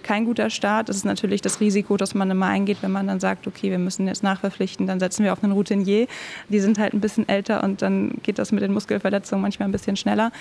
kein 0.03 0.25
guter 0.25 0.51
Start. 0.51 0.89
Das 0.89 0.97
ist 0.97 1.05
natürlich 1.05 1.43
das 1.43 1.61
Risiko, 1.61 1.97
das 1.97 2.15
man 2.15 2.31
immer 2.31 2.47
eingeht, 2.47 2.79
wenn 2.83 2.93
man 2.93 3.07
dann 3.07 3.21
sagt, 3.21 3.47
okay, 3.47 3.71
wir 3.71 3.79
müssen 3.79 4.07
jetzt 4.07 4.23
nachverpflichten, 4.23 4.87
dann 4.87 5.01
setzen 5.01 5.25
wir 5.25 5.33
auf 5.33 5.43
einen 5.43 5.53
Routinier. 5.53 6.07
Die 6.49 6.61
sind 6.61 6.79
halt 6.79 6.95
ein 6.95 7.01
bisschen 7.01 7.29
älter 7.29 7.63
und 7.63 7.83
dann 7.83 8.15
geht 8.23 8.39
das 8.39 8.53
mit 8.53 8.63
den 8.63 8.73
Muskelverletzungen 8.73 9.43
manchmal 9.43 9.69
ein 9.69 9.73
bisschen 9.73 9.97
schneller. 9.97 10.33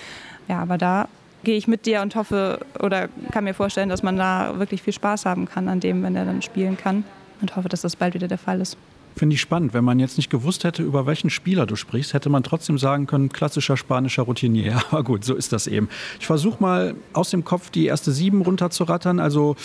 Ja, 0.47 0.60
aber 0.62 0.78
da 0.78 1.08
gehe 1.43 1.57
ich 1.57 1.67
mit 1.67 1.85
dir 1.85 2.01
und 2.01 2.15
hoffe 2.15 2.59
oder 2.79 3.09
kann 3.31 3.43
mir 3.43 3.53
vorstellen, 3.53 3.89
dass 3.89 4.03
man 4.03 4.17
da 4.17 4.59
wirklich 4.59 4.81
viel 4.81 4.93
Spaß 4.93 5.25
haben 5.25 5.45
kann 5.45 5.67
an 5.67 5.79
dem, 5.79 6.03
wenn 6.03 6.15
er 6.15 6.25
dann 6.25 6.41
spielen 6.41 6.77
kann 6.77 7.03
und 7.41 7.55
hoffe, 7.55 7.69
dass 7.69 7.81
das 7.81 7.95
bald 7.95 8.13
wieder 8.13 8.27
der 8.27 8.37
Fall 8.37 8.61
ist. 8.61 8.77
Finde 9.15 9.33
ich 9.33 9.41
spannend. 9.41 9.73
Wenn 9.73 9.83
man 9.83 9.99
jetzt 9.99 10.15
nicht 10.15 10.29
gewusst 10.29 10.63
hätte, 10.63 10.81
über 10.81 11.05
welchen 11.05 11.29
Spieler 11.29 11.65
du 11.65 11.75
sprichst, 11.75 12.13
hätte 12.13 12.29
man 12.29 12.41
trotzdem 12.41 12.77
sagen 12.77 13.05
können, 13.05 13.29
klassischer 13.29 13.75
spanischer 13.75 14.23
Routinier. 14.23 14.81
Aber 14.91 15.03
gut, 15.03 15.25
so 15.25 15.35
ist 15.35 15.51
das 15.51 15.67
eben. 15.67 15.89
Ich 16.19 16.27
versuche 16.27 16.61
mal 16.61 16.95
aus 17.11 17.29
dem 17.29 17.43
Kopf 17.43 17.69
die 17.69 17.85
erste 17.85 18.11
sieben 18.11 18.41
runterzurattern. 18.41 19.19
Also 19.19 19.57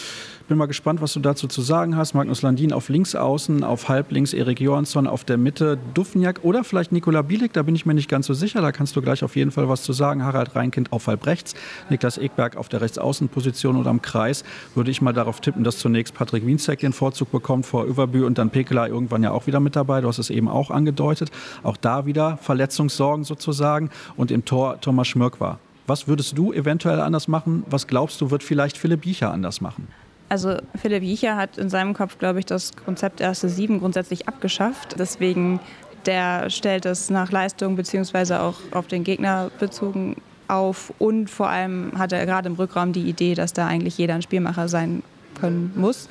bin 0.46 0.58
mal 0.58 0.66
gespannt, 0.66 1.00
was 1.00 1.12
du 1.14 1.20
dazu 1.20 1.48
zu 1.48 1.62
sagen 1.62 1.96
hast. 1.96 2.14
Magnus 2.14 2.42
Landin 2.42 2.72
auf 2.72 2.88
links 2.88 3.14
außen, 3.14 3.64
auf 3.64 3.88
halblinks 3.88 4.32
Erik 4.32 4.60
Johansson 4.60 5.06
auf 5.06 5.24
der 5.24 5.38
Mitte, 5.38 5.78
Dufniak 5.94 6.40
oder 6.42 6.64
vielleicht 6.64 6.92
Nikola 6.92 7.22
Bielik, 7.22 7.52
da 7.52 7.62
bin 7.62 7.74
ich 7.74 7.86
mir 7.86 7.94
nicht 7.94 8.08
ganz 8.08 8.26
so 8.26 8.34
sicher. 8.34 8.60
Da 8.60 8.72
kannst 8.72 8.94
du 8.96 9.02
gleich 9.02 9.24
auf 9.24 9.36
jeden 9.36 9.50
Fall 9.50 9.68
was 9.68 9.82
zu 9.82 9.92
sagen. 9.92 10.22
Harald 10.22 10.54
Reinkind 10.54 10.92
auf 10.92 11.06
halb 11.06 11.24
rechts, 11.26 11.54
Niklas 11.88 12.18
Ekberg 12.18 12.56
auf 12.56 12.68
der 12.68 12.80
Rechtsaußenposition 12.80 13.76
oder 13.76 13.90
am 13.90 14.02
Kreis. 14.02 14.44
Würde 14.74 14.90
ich 14.90 15.00
mal 15.00 15.12
darauf 15.12 15.40
tippen, 15.40 15.64
dass 15.64 15.78
zunächst 15.78 16.14
Patrick 16.14 16.46
Wienzek 16.46 16.80
den 16.80 16.92
Vorzug 16.92 17.32
bekommt 17.32 17.64
vor 17.64 17.84
Überbü 17.84 18.24
und 18.24 18.36
dann 18.36 18.50
Pekela 18.50 18.86
irgendwann 18.86 19.22
ja 19.22 19.30
auch 19.30 19.46
wieder 19.46 19.60
mit 19.60 19.76
dabei. 19.76 20.02
Du 20.02 20.08
hast 20.08 20.18
es 20.18 20.30
eben 20.30 20.48
auch 20.48 20.70
angedeutet. 20.70 21.30
Auch 21.62 21.76
da 21.76 22.06
wieder 22.06 22.36
Verletzungssorgen 22.36 23.24
sozusagen. 23.24 23.90
Und 24.16 24.30
im 24.30 24.44
Tor 24.44 24.80
Thomas 24.80 25.08
Schmirk 25.08 25.40
war. 25.40 25.58
Was 25.86 26.08
würdest 26.08 26.36
du 26.36 26.52
eventuell 26.52 27.00
anders 27.00 27.28
machen? 27.28 27.64
Was 27.68 27.86
glaubst 27.86 28.20
du, 28.20 28.30
wird 28.30 28.42
vielleicht 28.42 28.78
Philipp 28.78 29.02
Biecher 29.02 29.32
anders 29.32 29.60
machen? 29.60 29.88
Also 30.34 30.56
Philipp 30.74 31.04
Jicher 31.04 31.36
hat 31.36 31.58
in 31.58 31.70
seinem 31.70 31.94
Kopf, 31.94 32.18
glaube 32.18 32.40
ich, 32.40 32.44
das 32.44 32.72
Konzept 32.74 33.20
erste 33.20 33.48
sieben 33.48 33.78
grundsätzlich 33.78 34.26
abgeschafft. 34.26 34.96
Deswegen, 34.98 35.60
der 36.06 36.50
stellt 36.50 36.86
es 36.86 37.08
nach 37.08 37.30
Leistung 37.30 37.76
beziehungsweise 37.76 38.40
auch 38.40 38.56
auf 38.72 38.88
den 38.88 39.04
Gegner 39.04 39.52
bezogen 39.60 40.16
auf. 40.48 40.92
Und 40.98 41.30
vor 41.30 41.50
allem 41.50 41.92
hat 41.96 42.12
er 42.12 42.26
gerade 42.26 42.48
im 42.48 42.56
Rückraum 42.56 42.92
die 42.92 43.08
Idee, 43.08 43.36
dass 43.36 43.52
da 43.52 43.68
eigentlich 43.68 43.96
jeder 43.96 44.14
ein 44.16 44.22
Spielmacher 44.22 44.66
sein 44.66 45.04
können 45.38 45.72
muss 45.76 46.08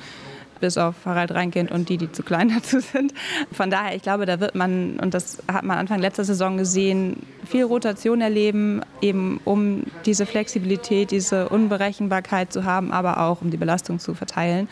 bis 0.60 0.78
auf 0.78 0.94
Harald 1.04 1.32
Reinkind 1.32 1.70
und 1.70 1.88
die, 1.88 1.96
die 1.96 2.10
zu 2.12 2.22
klein 2.22 2.48
dazu 2.54 2.80
sind. 2.80 3.12
Von 3.52 3.70
daher, 3.70 3.94
ich 3.94 4.02
glaube, 4.02 4.26
da 4.26 4.40
wird 4.40 4.54
man, 4.54 4.98
und 5.00 5.14
das 5.14 5.42
hat 5.50 5.64
man 5.64 5.78
Anfang 5.78 6.00
letzter 6.00 6.24
Saison 6.24 6.56
gesehen, 6.56 7.26
viel 7.44 7.64
Rotation 7.64 8.20
erleben, 8.20 8.80
eben 9.00 9.40
um 9.44 9.84
diese 10.06 10.26
Flexibilität, 10.26 11.10
diese 11.10 11.48
Unberechenbarkeit 11.48 12.52
zu 12.52 12.64
haben, 12.64 12.92
aber 12.92 13.20
auch 13.20 13.42
um 13.42 13.50
die 13.50 13.56
Belastung 13.56 13.98
zu 13.98 14.14
verteilen. 14.14 14.68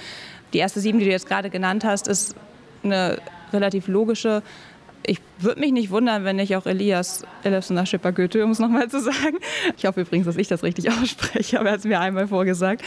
Die 0.52 0.58
erste 0.58 0.80
sieben, 0.80 0.98
die 0.98 1.04
du 1.04 1.10
jetzt 1.10 1.26
gerade 1.26 1.50
genannt 1.50 1.84
hast, 1.84 2.08
ist 2.08 2.34
eine 2.82 3.18
relativ 3.52 3.88
logische 3.88 4.42
ich 5.04 5.20
würde 5.38 5.60
mich 5.60 5.72
nicht 5.72 5.90
wundern, 5.90 6.24
wenn 6.24 6.38
ich 6.38 6.54
auch 6.56 6.66
Elias 6.66 7.24
Elefsson 7.42 7.84
Schipper 7.86 8.12
Goethe, 8.12 8.44
um 8.44 8.50
es 8.50 8.58
nochmal 8.58 8.88
zu 8.88 9.00
sagen. 9.00 9.38
Ich 9.76 9.84
hoffe 9.84 10.02
übrigens, 10.02 10.26
dass 10.26 10.36
ich 10.36 10.48
das 10.48 10.62
richtig 10.62 10.90
ausspreche, 11.02 11.58
aber 11.58 11.70
er 11.70 11.72
hat 11.72 11.80
es 11.80 11.84
mir 11.84 12.00
einmal 12.00 12.28
vorgesagt, 12.28 12.82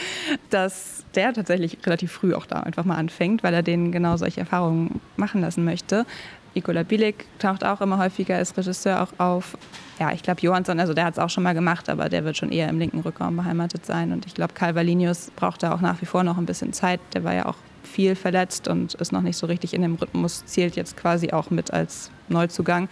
dass 0.50 1.04
der 1.14 1.32
tatsächlich 1.32 1.78
relativ 1.84 2.12
früh 2.12 2.34
auch 2.34 2.46
da 2.46 2.60
einfach 2.60 2.84
mal 2.84 2.96
anfängt, 2.96 3.42
weil 3.42 3.54
er 3.54 3.62
denen 3.62 3.92
genau 3.92 4.16
solche 4.16 4.40
Erfahrungen 4.40 5.00
machen 5.16 5.40
lassen 5.40 5.64
möchte. 5.64 6.06
Nikola 6.54 6.84
Bilik 6.84 7.26
taucht 7.38 7.64
auch 7.64 7.82
immer 7.82 7.98
häufiger 7.98 8.36
als 8.36 8.56
Regisseur 8.56 9.02
auch 9.02 9.12
auf. 9.18 9.58
Ja, 10.00 10.12
ich 10.12 10.22
glaube, 10.22 10.40
Johansson, 10.40 10.80
also 10.80 10.94
der 10.94 11.04
hat 11.04 11.14
es 11.14 11.18
auch 11.18 11.28
schon 11.28 11.42
mal 11.42 11.52
gemacht, 11.52 11.90
aber 11.90 12.08
der 12.08 12.24
wird 12.24 12.38
schon 12.38 12.50
eher 12.50 12.70
im 12.70 12.78
linken 12.78 13.00
Rückraum 13.00 13.36
beheimatet 13.36 13.84
sein. 13.84 14.10
Und 14.12 14.24
ich 14.24 14.34
glaube, 14.34 14.54
Calvalinius 14.54 15.30
braucht 15.36 15.62
da 15.62 15.74
auch 15.74 15.82
nach 15.82 16.00
wie 16.00 16.06
vor 16.06 16.24
noch 16.24 16.38
ein 16.38 16.46
bisschen 16.46 16.72
Zeit. 16.72 17.00
Der 17.12 17.24
war 17.24 17.34
ja 17.34 17.44
auch 17.44 17.56
viel 17.96 18.14
verletzt 18.14 18.68
und 18.68 18.92
ist 18.94 19.10
noch 19.10 19.22
nicht 19.22 19.38
so 19.38 19.46
richtig 19.46 19.72
in 19.72 19.80
dem 19.80 19.94
Rhythmus, 19.94 20.44
zählt 20.44 20.76
jetzt 20.76 20.98
quasi 20.98 21.30
auch 21.30 21.48
mit 21.48 21.72
als 21.72 22.10
Neuzugang. 22.28 22.90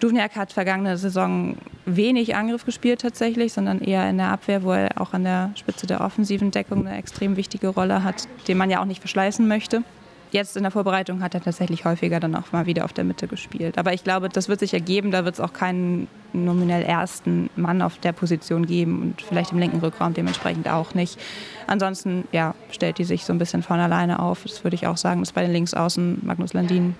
Duvniak 0.00 0.36
hat 0.36 0.54
vergangene 0.54 0.96
Saison 0.96 1.56
wenig 1.84 2.34
Angriff 2.34 2.64
gespielt 2.64 3.02
tatsächlich, 3.02 3.52
sondern 3.52 3.82
eher 3.82 4.08
in 4.08 4.16
der 4.16 4.28
Abwehr, 4.28 4.62
wo 4.62 4.72
er 4.72 4.98
auch 4.98 5.12
an 5.12 5.24
der 5.24 5.50
Spitze 5.54 5.86
der 5.86 6.00
offensiven 6.00 6.50
Deckung 6.50 6.86
eine 6.86 6.96
extrem 6.96 7.36
wichtige 7.36 7.68
Rolle 7.68 8.02
hat, 8.02 8.26
den 8.48 8.56
man 8.56 8.70
ja 8.70 8.80
auch 8.80 8.86
nicht 8.86 9.00
verschleißen 9.00 9.46
möchte 9.46 9.84
jetzt 10.32 10.56
in 10.56 10.62
der 10.62 10.70
Vorbereitung 10.70 11.22
hat 11.22 11.34
er 11.34 11.42
tatsächlich 11.42 11.84
häufiger 11.84 12.20
dann 12.20 12.34
auch 12.34 12.52
mal 12.52 12.66
wieder 12.66 12.84
auf 12.84 12.92
der 12.92 13.04
Mitte 13.04 13.26
gespielt. 13.26 13.78
Aber 13.78 13.92
ich 13.92 14.04
glaube, 14.04 14.28
das 14.28 14.48
wird 14.48 14.60
sich 14.60 14.74
ergeben. 14.74 15.10
Da 15.10 15.24
wird 15.24 15.34
es 15.34 15.40
auch 15.40 15.52
keinen 15.52 16.08
nominell 16.32 16.82
ersten 16.82 17.50
Mann 17.56 17.82
auf 17.82 17.98
der 17.98 18.12
Position 18.12 18.66
geben 18.66 19.02
und 19.02 19.22
vielleicht 19.22 19.52
im 19.52 19.58
linken 19.58 19.80
Rückraum 19.80 20.14
dementsprechend 20.14 20.68
auch 20.68 20.94
nicht. 20.94 21.18
Ansonsten 21.66 22.26
ja, 22.32 22.54
stellt 22.70 22.98
die 22.98 23.04
sich 23.04 23.24
so 23.24 23.32
ein 23.32 23.38
bisschen 23.38 23.62
von 23.62 23.80
alleine 23.80 24.20
auf. 24.20 24.42
Das 24.44 24.64
würde 24.64 24.74
ich 24.74 24.86
auch 24.86 24.96
sagen, 24.96 25.20
dass 25.20 25.32
bei 25.32 25.42
den 25.42 25.52
Linksaußen 25.52 26.20
Magnus 26.22 26.52
Landin 26.52 26.94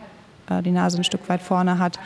äh, 0.49 0.63
die 0.63 0.73
Nase 0.73 0.99
ein 0.99 1.05
Stück 1.05 1.29
weit 1.29 1.43
vorne 1.43 1.79
hat. 1.79 1.99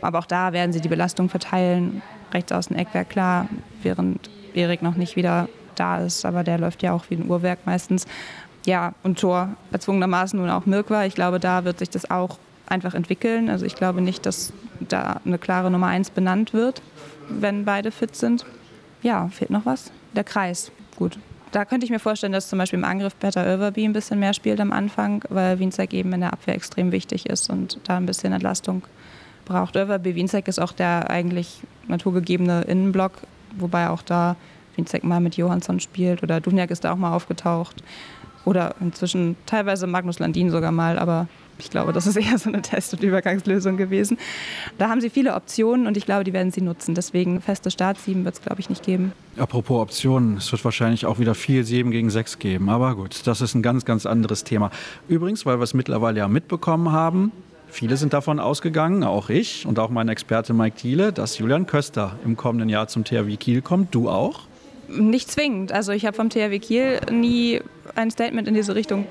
Aber 0.00 0.18
auch 0.20 0.26
da 0.26 0.52
werden 0.52 0.72
sie 0.72 0.80
die 0.80 0.88
Belastung 0.88 1.28
verteilen. 1.28 2.02
Rechts 2.32 2.52
außen 2.52 2.76
Eckwerk 2.76 3.10
klar, 3.10 3.48
während 3.82 4.30
Erik 4.54 4.82
noch 4.82 4.96
nicht 4.96 5.16
wieder 5.16 5.48
da 5.74 5.98
ist, 5.98 6.24
aber 6.24 6.44
der 6.44 6.58
läuft 6.58 6.82
ja 6.82 6.92
auch 6.92 7.04
wie 7.08 7.14
ein 7.14 7.28
Uhrwerk 7.28 7.60
meistens 7.64 8.06
Ja, 8.68 8.92
und 9.02 9.18
Tor 9.18 9.56
erzwungenermaßen 9.72 10.38
nun 10.38 10.50
auch 10.50 10.66
Mirk 10.66 10.90
war. 10.90 11.06
Ich 11.06 11.14
glaube, 11.14 11.40
da 11.40 11.64
wird 11.64 11.78
sich 11.78 11.88
das 11.88 12.10
auch 12.10 12.36
einfach 12.66 12.92
entwickeln. 12.92 13.48
Also 13.48 13.64
ich 13.64 13.74
glaube 13.74 14.02
nicht, 14.02 14.26
dass 14.26 14.52
da 14.78 15.22
eine 15.24 15.38
klare 15.38 15.70
Nummer 15.70 15.86
eins 15.86 16.10
benannt 16.10 16.52
wird, 16.52 16.82
wenn 17.30 17.64
beide 17.64 17.90
fit 17.90 18.14
sind. 18.14 18.44
Ja, 19.02 19.28
fehlt 19.28 19.48
noch 19.48 19.64
was? 19.64 19.90
Der 20.14 20.22
Kreis. 20.22 20.70
Gut. 20.96 21.18
Da 21.50 21.64
könnte 21.64 21.86
ich 21.86 21.90
mir 21.90 21.98
vorstellen, 21.98 22.34
dass 22.34 22.50
zum 22.50 22.58
Beispiel 22.58 22.78
im 22.78 22.84
Angriff 22.84 23.18
Peter 23.18 23.42
Överby 23.42 23.86
ein 23.86 23.94
bisschen 23.94 24.18
mehr 24.18 24.34
spielt 24.34 24.60
am 24.60 24.70
Anfang, 24.70 25.24
weil 25.30 25.58
Wienzek 25.58 25.94
eben 25.94 26.12
in 26.12 26.20
der 26.20 26.34
Abwehr 26.34 26.54
extrem 26.54 26.92
wichtig 26.92 27.24
ist 27.24 27.48
und 27.48 27.78
da 27.84 27.96
ein 27.96 28.04
bisschen 28.04 28.34
Entlastung 28.34 28.82
braucht. 29.46 29.76
Överby 29.76 30.14
Wienzek 30.14 30.46
ist 30.46 30.58
auch 30.58 30.72
der 30.72 31.08
eigentlich 31.08 31.62
naturgegebene 31.86 32.64
Innenblock, 32.64 33.12
wobei 33.56 33.88
auch 33.88 34.02
da 34.02 34.36
Wienzek 34.76 35.04
mal 35.04 35.20
mit 35.20 35.38
Johansson 35.38 35.80
spielt 35.80 36.22
oder 36.22 36.42
Duniak 36.42 36.70
ist 36.70 36.84
da 36.84 36.92
auch 36.92 36.96
mal 36.96 37.14
aufgetaucht. 37.14 37.82
Oder 38.48 38.76
inzwischen 38.80 39.36
teilweise 39.44 39.86
Magnus 39.86 40.20
Landin 40.20 40.48
sogar 40.48 40.72
mal, 40.72 40.98
aber 40.98 41.28
ich 41.58 41.68
glaube, 41.68 41.92
das 41.92 42.06
ist 42.06 42.16
eher 42.16 42.38
so 42.38 42.48
eine 42.48 42.62
Test- 42.62 42.94
und 42.94 43.02
Übergangslösung 43.02 43.76
gewesen. 43.76 44.16
Da 44.78 44.88
haben 44.88 45.02
sie 45.02 45.10
viele 45.10 45.34
Optionen 45.34 45.86
und 45.86 45.98
ich 45.98 46.06
glaube, 46.06 46.24
die 46.24 46.32
werden 46.32 46.50
sie 46.50 46.62
nutzen. 46.62 46.94
Deswegen 46.94 47.42
feste 47.42 47.70
Startsieben 47.70 48.24
wird 48.24 48.36
es, 48.36 48.40
glaube 48.40 48.60
ich, 48.60 48.70
nicht 48.70 48.82
geben. 48.82 49.12
Apropos 49.36 49.82
Optionen, 49.82 50.38
es 50.38 50.50
wird 50.50 50.64
wahrscheinlich 50.64 51.04
auch 51.04 51.18
wieder 51.18 51.34
viel 51.34 51.62
7 51.62 51.90
gegen 51.90 52.08
6 52.08 52.38
geben. 52.38 52.70
Aber 52.70 52.94
gut, 52.94 53.26
das 53.26 53.42
ist 53.42 53.54
ein 53.54 53.62
ganz, 53.62 53.84
ganz 53.84 54.06
anderes 54.06 54.44
Thema. 54.44 54.70
Übrigens, 55.08 55.44
weil 55.44 55.58
wir 55.58 55.64
es 55.64 55.74
mittlerweile 55.74 56.20
ja 56.20 56.28
mitbekommen 56.28 56.90
haben, 56.90 57.32
Viele 57.70 57.98
sind 57.98 58.14
davon 58.14 58.40
ausgegangen, 58.40 59.04
auch 59.04 59.28
ich 59.28 59.66
und 59.66 59.78
auch 59.78 59.90
mein 59.90 60.08
Experte 60.08 60.54
Mike 60.54 60.78
Thiele, 60.78 61.12
dass 61.12 61.36
Julian 61.36 61.66
Köster 61.66 62.18
im 62.24 62.34
kommenden 62.34 62.70
Jahr 62.70 62.88
zum 62.88 63.04
THW 63.04 63.36
Kiel 63.36 63.60
kommt. 63.60 63.94
Du 63.94 64.08
auch? 64.08 64.40
Nicht 64.88 65.30
zwingend. 65.30 65.70
Also 65.70 65.92
ich 65.92 66.06
habe 66.06 66.16
vom 66.16 66.30
THW 66.30 66.58
Kiel 66.60 67.00
nie 67.12 67.60
ein 67.98 68.10
Statement 68.10 68.48
in 68.48 68.54
diese 68.54 68.74
Richtung 68.74 69.06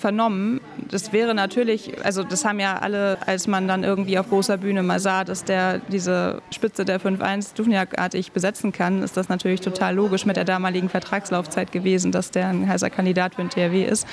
vernommen. 0.00 0.60
Das 0.90 1.12
wäre 1.12 1.34
natürlich, 1.34 2.04
also 2.04 2.24
das 2.24 2.44
haben 2.44 2.58
ja 2.58 2.78
alle, 2.78 3.18
als 3.26 3.46
man 3.46 3.68
dann 3.68 3.84
irgendwie 3.84 4.18
auf 4.18 4.30
großer 4.30 4.56
Bühne 4.56 4.82
mal 4.82 4.98
sah, 4.98 5.24
dass 5.24 5.44
der 5.44 5.78
diese 5.78 6.40
Spitze 6.50 6.86
der 6.86 7.00
5-1 7.00 7.54
Duvniak-artig 7.54 8.32
besetzen 8.32 8.72
kann, 8.72 9.02
ist 9.02 9.16
das 9.16 9.28
natürlich 9.28 9.60
total 9.60 9.94
logisch 9.94 10.24
mit 10.24 10.36
der 10.36 10.44
damaligen 10.44 10.88
Vertragslaufzeit 10.88 11.70
gewesen, 11.70 12.12
dass 12.12 12.30
der 12.30 12.48
ein 12.48 12.66
heißer 12.66 12.88
Kandidat 12.88 13.34
für 13.34 13.42
den 13.42 13.50
THW 13.50 13.84
ist. 13.84 14.06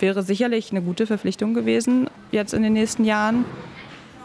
Wäre 0.00 0.22
sicherlich 0.22 0.70
eine 0.70 0.80
gute 0.80 1.06
Verpflichtung 1.06 1.52
gewesen 1.52 2.08
jetzt 2.32 2.54
in 2.54 2.62
den 2.62 2.72
nächsten 2.72 3.04
Jahren. 3.04 3.44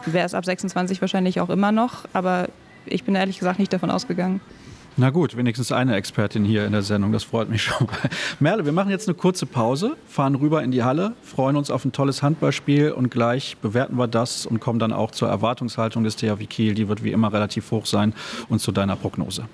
Wäre 0.06 0.26
es 0.26 0.34
ab 0.34 0.46
26 0.46 1.02
wahrscheinlich 1.02 1.42
auch 1.42 1.50
immer 1.50 1.74
noch, 1.74 2.06
aber 2.14 2.48
ich 2.86 3.04
bin 3.04 3.16
ehrlich 3.16 3.38
gesagt 3.38 3.60
nicht 3.60 3.74
davon 3.74 3.92
ausgegangen. 3.92 4.40
Na 4.98 5.10
gut, 5.10 5.38
wenigstens 5.38 5.72
eine 5.72 5.96
Expertin 5.96 6.44
hier 6.44 6.66
in 6.66 6.74
der 6.74 6.82
Sendung, 6.82 7.14
das 7.14 7.24
freut 7.24 7.50
mich 7.50 7.64
schon. 7.64 7.88
Merle, 8.42 8.66
wir 8.66 8.74
machen 8.74 8.90
jetzt 8.90 9.08
eine 9.08 9.16
kurze 9.16 9.46
Pause, 9.46 9.96
fahren 10.06 10.36
rüber 10.36 10.62
in 10.64 10.72
die 10.72 10.84
Halle, 10.84 11.14
freuen 11.24 11.56
uns 11.56 11.72
auf 11.72 11.86
ein 11.86 11.94
tolles 11.94 12.22
Handballspiel 12.22 12.92
und 12.92 13.10
gleich 13.10 13.56
bewerten 13.62 13.96
wir 13.96 14.08
das 14.08 14.46
und 14.46 14.60
kommen 14.60 14.80
dann 14.80 14.92
auch 14.92 15.12
zur 15.12 15.30
Erwartungshaltung 15.30 16.04
des 16.04 16.18
THW 16.18 16.46
Kiel. 16.46 16.74
Die 16.74 16.90
wird 16.90 17.06
wie 17.06 17.12
immer 17.12 17.32
relativ 17.32 17.72
hoch 17.72 17.86
sein 17.86 18.14
und 18.50 18.60
zu 18.60 18.74
deiner 18.74 18.98
Prognose. 18.98 19.46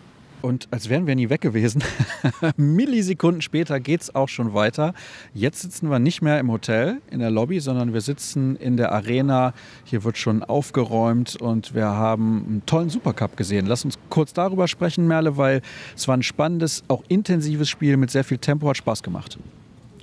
Und 0.41 0.67
als 0.71 0.89
wären 0.89 1.07
wir 1.07 1.15
nie 1.15 1.29
weg 1.29 1.41
gewesen, 1.41 1.83
Millisekunden 2.57 3.41
später 3.41 3.79
geht 3.79 4.01
es 4.01 4.15
auch 4.15 4.29
schon 4.29 4.53
weiter. 4.53 4.93
Jetzt 5.33 5.61
sitzen 5.61 5.89
wir 5.89 5.99
nicht 5.99 6.21
mehr 6.21 6.39
im 6.39 6.51
Hotel 6.51 7.01
in 7.09 7.19
der 7.19 7.31
Lobby, 7.31 7.59
sondern 7.59 7.93
wir 7.93 8.01
sitzen 8.01 8.55
in 8.55 8.77
der 8.77 8.91
Arena. 8.91 9.53
Hier 9.83 10.03
wird 10.03 10.17
schon 10.17 10.43
aufgeräumt 10.43 11.35
und 11.37 11.73
wir 11.73 11.87
haben 11.87 12.45
einen 12.47 12.65
tollen 12.65 12.89
Supercup 12.89 13.35
gesehen. 13.35 13.65
Lass 13.65 13.83
uns 13.83 13.97
kurz 14.09 14.33
darüber 14.33 14.67
sprechen, 14.67 15.07
Merle, 15.07 15.37
weil 15.37 15.61
es 15.95 16.07
war 16.07 16.15
ein 16.15 16.23
spannendes, 16.23 16.83
auch 16.87 17.03
intensives 17.07 17.69
Spiel 17.69 17.97
mit 17.97 18.11
sehr 18.11 18.23
viel 18.23 18.37
Tempo, 18.37 18.69
hat 18.69 18.77
Spaß 18.77 19.01
gemacht. 19.01 19.39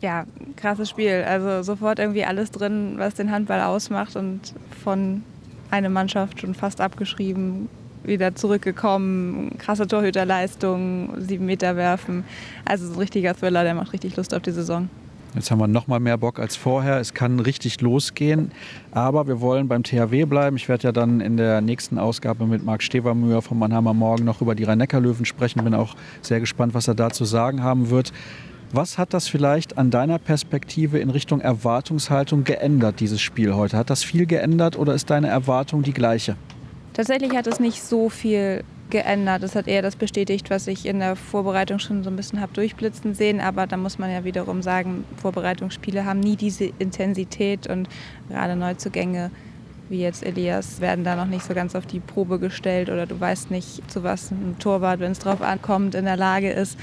Ja, 0.00 0.26
krasses 0.56 0.90
Spiel. 0.90 1.24
Also 1.26 1.62
sofort 1.62 1.98
irgendwie 1.98 2.24
alles 2.24 2.50
drin, 2.50 2.94
was 2.96 3.14
den 3.14 3.30
Handball 3.30 3.60
ausmacht 3.60 4.16
und 4.16 4.52
von 4.82 5.22
einer 5.70 5.88
Mannschaft 5.88 6.40
schon 6.40 6.54
fast 6.54 6.80
abgeschrieben 6.80 7.68
wieder 8.04 8.34
zurückgekommen. 8.34 9.56
Krasse 9.58 9.86
Torhüterleistung, 9.86 11.10
sieben 11.18 11.46
Meter 11.46 11.76
werfen. 11.76 12.24
Also 12.64 12.86
so 12.86 12.94
ein 12.94 12.98
richtiger 12.98 13.34
Thriller, 13.34 13.64
der 13.64 13.74
macht 13.74 13.92
richtig 13.92 14.16
Lust 14.16 14.34
auf 14.34 14.42
die 14.42 14.52
Saison. 14.52 14.88
Jetzt 15.34 15.50
haben 15.50 15.58
wir 15.58 15.66
noch 15.66 15.88
mal 15.88 15.98
mehr 15.98 16.16
Bock 16.16 16.38
als 16.38 16.54
vorher. 16.54 17.00
Es 17.00 17.12
kann 17.12 17.40
richtig 17.40 17.80
losgehen. 17.80 18.52
Aber 18.92 19.26
wir 19.26 19.40
wollen 19.40 19.66
beim 19.66 19.82
THW 19.82 20.26
bleiben. 20.26 20.56
Ich 20.56 20.68
werde 20.68 20.84
ja 20.84 20.92
dann 20.92 21.20
in 21.20 21.36
der 21.36 21.60
nächsten 21.60 21.98
Ausgabe 21.98 22.46
mit 22.46 22.64
Marc 22.64 22.84
Stevermüher 22.84 23.42
vom 23.42 23.58
Mannheimer 23.58 23.94
Morgen 23.94 24.24
noch 24.24 24.40
über 24.40 24.54
die 24.54 24.62
Rhein-Neckar-Löwen 24.62 25.24
sprechen. 25.24 25.64
Bin 25.64 25.74
auch 25.74 25.96
sehr 26.22 26.38
gespannt, 26.38 26.72
was 26.74 26.86
er 26.86 26.94
da 26.94 27.10
zu 27.10 27.24
sagen 27.24 27.64
haben 27.64 27.90
wird. 27.90 28.12
Was 28.70 28.96
hat 28.96 29.12
das 29.12 29.26
vielleicht 29.26 29.76
an 29.76 29.90
deiner 29.90 30.18
Perspektive 30.18 30.98
in 30.98 31.10
Richtung 31.10 31.40
Erwartungshaltung 31.40 32.44
geändert, 32.44 33.00
dieses 33.00 33.20
Spiel 33.20 33.54
heute? 33.54 33.76
Hat 33.76 33.90
das 33.90 34.04
viel 34.04 34.26
geändert 34.26 34.78
oder 34.78 34.94
ist 34.94 35.10
deine 35.10 35.28
Erwartung 35.28 35.82
die 35.82 35.92
gleiche? 35.92 36.36
Tatsächlich 36.94 37.32
hat 37.36 37.46
es 37.46 37.60
nicht 37.60 37.82
so 37.82 38.08
viel 38.08 38.64
geändert. 38.88 39.42
Es 39.42 39.56
hat 39.56 39.66
eher 39.66 39.82
das 39.82 39.96
bestätigt, 39.96 40.48
was 40.48 40.68
ich 40.68 40.86
in 40.86 41.00
der 41.00 41.16
Vorbereitung 41.16 41.80
schon 41.80 42.04
so 42.04 42.10
ein 42.10 42.16
bisschen 42.16 42.40
habe 42.40 42.52
durchblitzen 42.52 43.14
sehen. 43.14 43.40
Aber 43.40 43.66
da 43.66 43.76
muss 43.76 43.98
man 43.98 44.10
ja 44.10 44.24
wiederum 44.24 44.62
sagen, 44.62 45.04
Vorbereitungsspiele 45.16 46.04
haben 46.04 46.20
nie 46.20 46.36
diese 46.36 46.66
Intensität 46.78 47.66
und 47.66 47.88
gerade 48.28 48.56
Neuzugänge 48.56 49.30
wie 49.88 50.00
jetzt 50.00 50.24
Elias 50.24 50.80
werden 50.80 51.04
da 51.04 51.14
noch 51.14 51.26
nicht 51.26 51.44
so 51.44 51.52
ganz 51.52 51.74
auf 51.74 51.86
die 51.86 52.00
Probe 52.00 52.38
gestellt 52.38 52.88
oder 52.88 53.06
du 53.06 53.20
weißt 53.20 53.50
nicht, 53.50 53.90
zu 53.90 54.02
was 54.02 54.30
ein 54.30 54.56
Torwart, 54.58 55.00
wenn 55.00 55.12
es 55.12 55.18
drauf 55.18 55.42
ankommt, 55.42 55.94
in 55.94 56.06
der 56.06 56.16
Lage 56.16 56.50
ist 56.50 56.78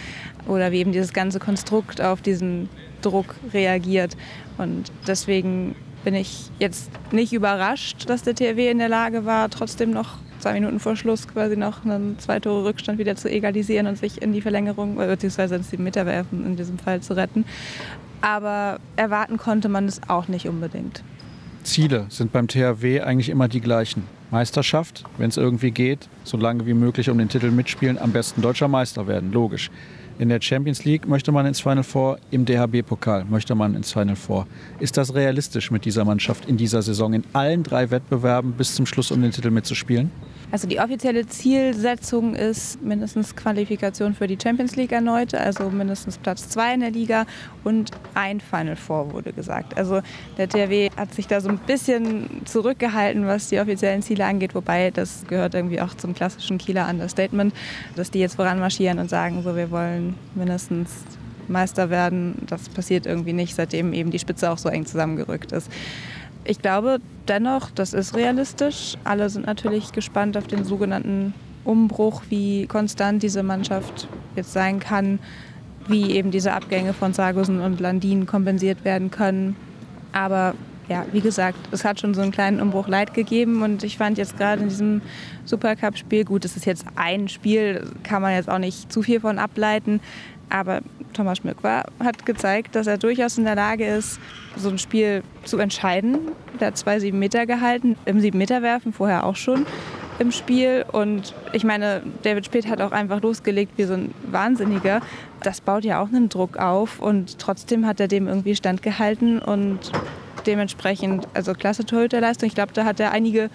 oder 0.48 0.72
wie 0.72 0.80
eben 0.80 0.92
dieses 0.92 1.14
ganze 1.14 1.40
Konstrukt 1.40 2.00
auf 2.00 2.22
diesen 2.22 2.70
Druck 3.02 3.36
reagiert. 3.54 4.16
Und 4.58 4.92
deswegen 5.08 5.76
bin 6.04 6.16
ich 6.16 6.50
jetzt 6.60 6.90
nicht 7.12 7.34
überrascht, 7.34 8.10
dass 8.10 8.24
der 8.24 8.36
THW 8.36 8.70
in 8.70 8.80
der 8.80 8.90
Lage 8.90 9.26
war, 9.26 9.50
trotzdem 9.50 9.92
noch 9.92 10.18
zwei 10.40 10.54
Minuten 10.54 10.80
vor 10.80 10.96
Schluss 10.96 11.28
quasi 11.28 11.56
noch 11.56 11.86
einen 11.86 12.18
zwei 12.20 12.40
Tore 12.40 12.66
Rückstand 12.66 12.98
wieder 12.98 13.16
zu 13.16 13.30
egalisieren 13.30 13.88
und 13.88 13.98
sich 13.98 14.22
in 14.22 14.34
die 14.34 14.42
Verlängerung 14.42 14.98
bzw. 14.98 15.56
ins 15.56 15.72
Meter 15.78 16.06
werfen 16.06 16.46
in 16.46 16.56
diesem 16.56 16.80
Fall 16.80 17.02
zu 17.02 17.16
retten. 17.16 17.46
Aber 18.22 18.80
erwarten 18.96 19.38
konnte 19.38 19.70
man 19.70 19.86
es 19.86 20.02
auch 20.08 20.28
nicht 20.28 20.48
unbedingt. 20.48 21.04
Ziele 21.64 22.06
sind 22.10 22.32
beim 22.32 22.48
THW 22.48 23.02
eigentlich 23.02 23.30
immer 23.30 23.48
die 23.48 23.62
gleichen. 23.62 24.04
Meisterschaft, 24.32 25.04
wenn 25.18 25.30
es 25.30 25.38
irgendwie 25.38 25.72
geht, 25.72 26.08
so 26.24 26.38
lange 26.38 26.66
wie 26.66 26.74
möglich 26.74 27.10
um 27.10 27.18
den 27.18 27.28
Titel 27.28 27.52
mitspielen, 27.52 28.00
am 28.00 28.12
besten 28.12 28.42
deutscher 28.42 28.70
Meister 28.70 29.06
werden, 29.06 29.32
logisch. 29.32 29.70
In 30.22 30.30
der 30.30 30.40
Champions 30.40 30.86
League 30.86 31.08
möchte 31.08 31.32
man 31.32 31.48
ins 31.48 31.62
Final 31.62 31.82
Four, 31.82 32.20
im 32.30 32.46
DHB-Pokal 32.46 33.26
möchte 33.26 33.56
man 33.56 33.74
ins 33.74 33.92
Final 33.92 34.16
Four. 34.16 34.46
Ist 34.80 34.96
das 34.96 35.16
realistisch 35.16 35.72
mit 35.72 35.84
dieser 35.84 36.06
Mannschaft 36.06 36.46
in 36.46 36.58
dieser 36.58 36.84
Saison 36.84 37.14
in 37.14 37.24
allen 37.34 37.64
drei 37.64 37.90
Wettbewerben 37.90 38.52
bis 38.52 38.76
zum 38.76 38.86
Schluss 38.86 39.10
um 39.10 39.20
den 39.24 39.32
Titel 39.32 39.50
mitzuspielen? 39.50 40.12
Also 40.52 40.68
die 40.68 40.80
offizielle 40.80 41.26
Zielsetzung 41.28 42.36
ist 42.36 42.82
mindestens 42.82 43.36
Qualifikation 43.36 44.14
für 44.14 44.28
die 44.28 44.38
Champions 44.42 44.76
League 44.76 44.92
erneut, 44.92 45.34
also 45.34 45.70
mindestens 45.70 46.18
Platz 46.18 46.50
zwei 46.50 46.74
in 46.74 46.82
der 46.82 46.92
Liga 46.92 47.26
und 47.64 47.92
ein 48.16 48.42
Final 48.42 48.76
Four 48.76 49.14
wurde 49.14 49.32
gesagt. 49.32 49.78
Also 49.78 50.02
der 50.38 50.50
THW 50.50 50.90
hat 50.98 51.14
sich 51.14 51.28
da 51.28 51.40
so 51.40 51.48
ein 51.48 51.58
bisschen 51.58 52.42
zurückgehalten, 52.46 53.26
was 53.26 53.48
die 53.48 53.60
offiziellen 53.60 54.02
Ziele 54.02 54.26
angeht, 54.26 54.54
wobei 54.54 54.92
das 54.92 55.24
gehört 55.28 55.56
irgendwie 55.56 55.80
auch 55.80 55.94
zum 55.94 56.14
klassischen 56.14 56.58
Kieler 56.58 56.90
Understatement, 56.90 57.54
dass 57.96 58.12
die 58.12 58.20
jetzt 58.20 58.36
voranmarschieren 58.36 59.00
und 59.00 59.10
sagen, 59.10 59.44
so 59.44 59.56
wir 59.56 59.72
wollen 59.72 60.16
mindestens 60.36 60.90
Meister 61.48 61.90
werden. 61.90 62.36
Das 62.48 62.70
passiert 62.70 63.06
irgendwie 63.06 63.34
nicht, 63.34 63.56
seitdem 63.56 63.94
eben 63.94 64.12
die 64.12 64.20
Spitze 64.20 64.50
auch 64.52 64.58
so 64.58 64.70
eng 64.70 64.86
zusammengerückt 64.86 65.52
ist. 65.52 65.70
Ich 66.44 66.60
glaube 66.60 67.00
dennoch, 67.28 67.70
das 67.72 67.94
ist 67.94 68.16
realistisch. 68.16 68.96
Alle 69.04 69.30
sind 69.30 69.46
natürlich 69.46 69.92
gespannt 69.92 70.38
auf 70.38 70.48
den 70.48 70.64
sogenannten 70.64 71.34
Umbruch, 71.64 72.24
wie 72.30 72.66
konstant 72.66 73.22
diese 73.22 73.44
Mannschaft 73.44 74.08
jetzt 74.36 74.52
sein 74.54 74.80
kann, 74.80 75.20
wie 75.88 76.12
eben 76.12 76.32
diese 76.32 76.54
Abgänge 76.54 76.94
von 76.94 77.14
Sargussen 77.14 77.62
und 77.62 77.80
Landin 77.80 78.26
kompensiert 78.26 78.84
werden 78.84 79.12
können. 79.12 79.56
Aber 80.12 80.56
ja, 80.90 81.06
wie 81.12 81.22
gesagt, 81.22 81.58
es 81.72 81.86
hat 81.86 82.02
schon 82.02 82.14
so 82.14 82.22
einen 82.22 82.32
kleinen 82.32 82.60
Umbruch 82.60 82.88
Leid 82.88 83.14
gegeben 83.14 83.62
und 83.62 83.84
ich 83.84 83.98
fand 83.98 84.18
jetzt 84.18 84.38
gerade 84.38 84.64
in 84.64 84.70
diesem 84.70 85.02
Supercup-Spiel, 85.46 86.26
gut, 86.26 86.44
es 86.44 86.58
ist 86.58 86.66
jetzt 86.66 86.86
ein 86.96 87.30
Spiel, 87.30 87.86
kann 88.04 88.22
man 88.22 88.34
jetzt 88.34 88.50
auch 88.50 88.58
nicht 88.58 88.92
zu 88.92 89.02
viel 89.02 89.22
von 89.22 89.40
ableiten, 89.40 90.02
aber 90.52 90.82
Thomas 91.14 91.40
Schmück 91.40 91.64
war, 91.64 91.86
hat 92.00 92.26
gezeigt, 92.26 92.76
dass 92.76 92.88
er 92.88 92.98
durchaus 92.98 93.38
in 93.38 93.44
der 93.46 93.56
Lage 93.56 93.86
ist, 93.86 94.20
so 94.56 94.70
ein 94.70 94.78
Spiel 94.78 95.24
zu 95.44 95.58
entscheiden. 95.58 96.20
Der 96.60 96.68
hat 96.68 96.78
zwei 96.78 97.00
sieben 97.00 97.20
Meter 97.20 97.46
gehalten, 97.46 97.98
im 98.06 98.20
sieben 98.20 98.38
Meter 98.38 98.62
werfen 98.62 98.94
vorher 98.94 99.26
auch 99.26 99.36
schon 99.36 99.66
im 100.20 100.32
Spiel. 100.32 100.86
Und 100.92 101.34
ich 101.52 101.64
meine, 101.64 102.04
David 102.24 102.46
Speth 102.46 102.68
hat 102.68 102.82
auch 102.82 102.92
einfach 102.92 103.22
losgelegt 103.22 103.74
wie 103.78 103.84
so 103.84 103.94
ein 103.94 104.14
Wahnsinniger. 104.30 105.02
Das 105.42 105.62
baut 105.62 105.84
ja 105.84 106.02
auch 106.02 106.08
einen 106.08 106.30
Druck 106.30 106.58
auf 106.58 107.00
und 107.00 107.40
trotzdem 107.40 107.88
hat 107.88 108.00
er 108.00 108.08
dem 108.08 108.28
irgendwie 108.28 108.56
standgehalten 108.56 109.40
und 109.40 109.92
dementsprechend, 110.46 111.28
also 111.34 111.54
klasse 111.54 111.86
Torhüterleistung. 111.86 112.48
Ich 112.48 112.56
glaube, 112.56 112.74
da 112.74 112.86
hat 112.86 113.00
er 113.00 113.12
einige 113.12 113.50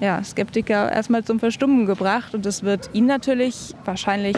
ja, 0.00 0.22
Skeptiker 0.24 0.90
erstmal 0.90 1.24
zum 1.24 1.38
Verstummen 1.38 1.86
gebracht 1.86 2.34
und 2.34 2.44
das 2.44 2.62
wird 2.62 2.90
ihn 2.92 3.06
natürlich 3.06 3.74
wahrscheinlich 3.84 4.36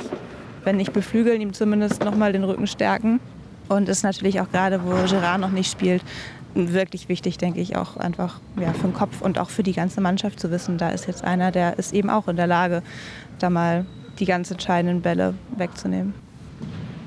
wenn 0.64 0.76
nicht 0.76 0.92
beflügeln, 0.92 1.40
ihm 1.40 1.52
zumindest 1.52 2.04
nochmal 2.04 2.32
den 2.32 2.44
Rücken 2.44 2.66
stärken. 2.66 3.20
Und 3.68 3.88
ist 3.88 4.02
natürlich 4.02 4.40
auch 4.40 4.50
gerade, 4.50 4.84
wo 4.84 4.90
Gerard 5.08 5.40
noch 5.40 5.50
nicht 5.50 5.70
spielt, 5.70 6.02
wirklich 6.54 7.08
wichtig, 7.08 7.38
denke 7.38 7.60
ich, 7.60 7.76
auch 7.76 7.96
einfach 7.96 8.40
ja, 8.60 8.72
für 8.72 8.88
den 8.88 8.94
Kopf 8.94 9.20
und 9.20 9.38
auch 9.38 9.50
für 9.50 9.62
die 9.62 9.72
ganze 9.72 10.00
Mannschaft 10.00 10.38
zu 10.38 10.50
wissen, 10.50 10.78
da 10.78 10.90
ist 10.90 11.06
jetzt 11.06 11.24
einer, 11.24 11.50
der 11.50 11.78
ist 11.78 11.92
eben 11.92 12.10
auch 12.10 12.28
in 12.28 12.36
der 12.36 12.46
Lage, 12.46 12.82
da 13.38 13.50
mal 13.50 13.86
die 14.18 14.24
ganz 14.24 14.50
entscheidenden 14.50 15.00
Bälle 15.00 15.34
wegzunehmen. 15.56 16.14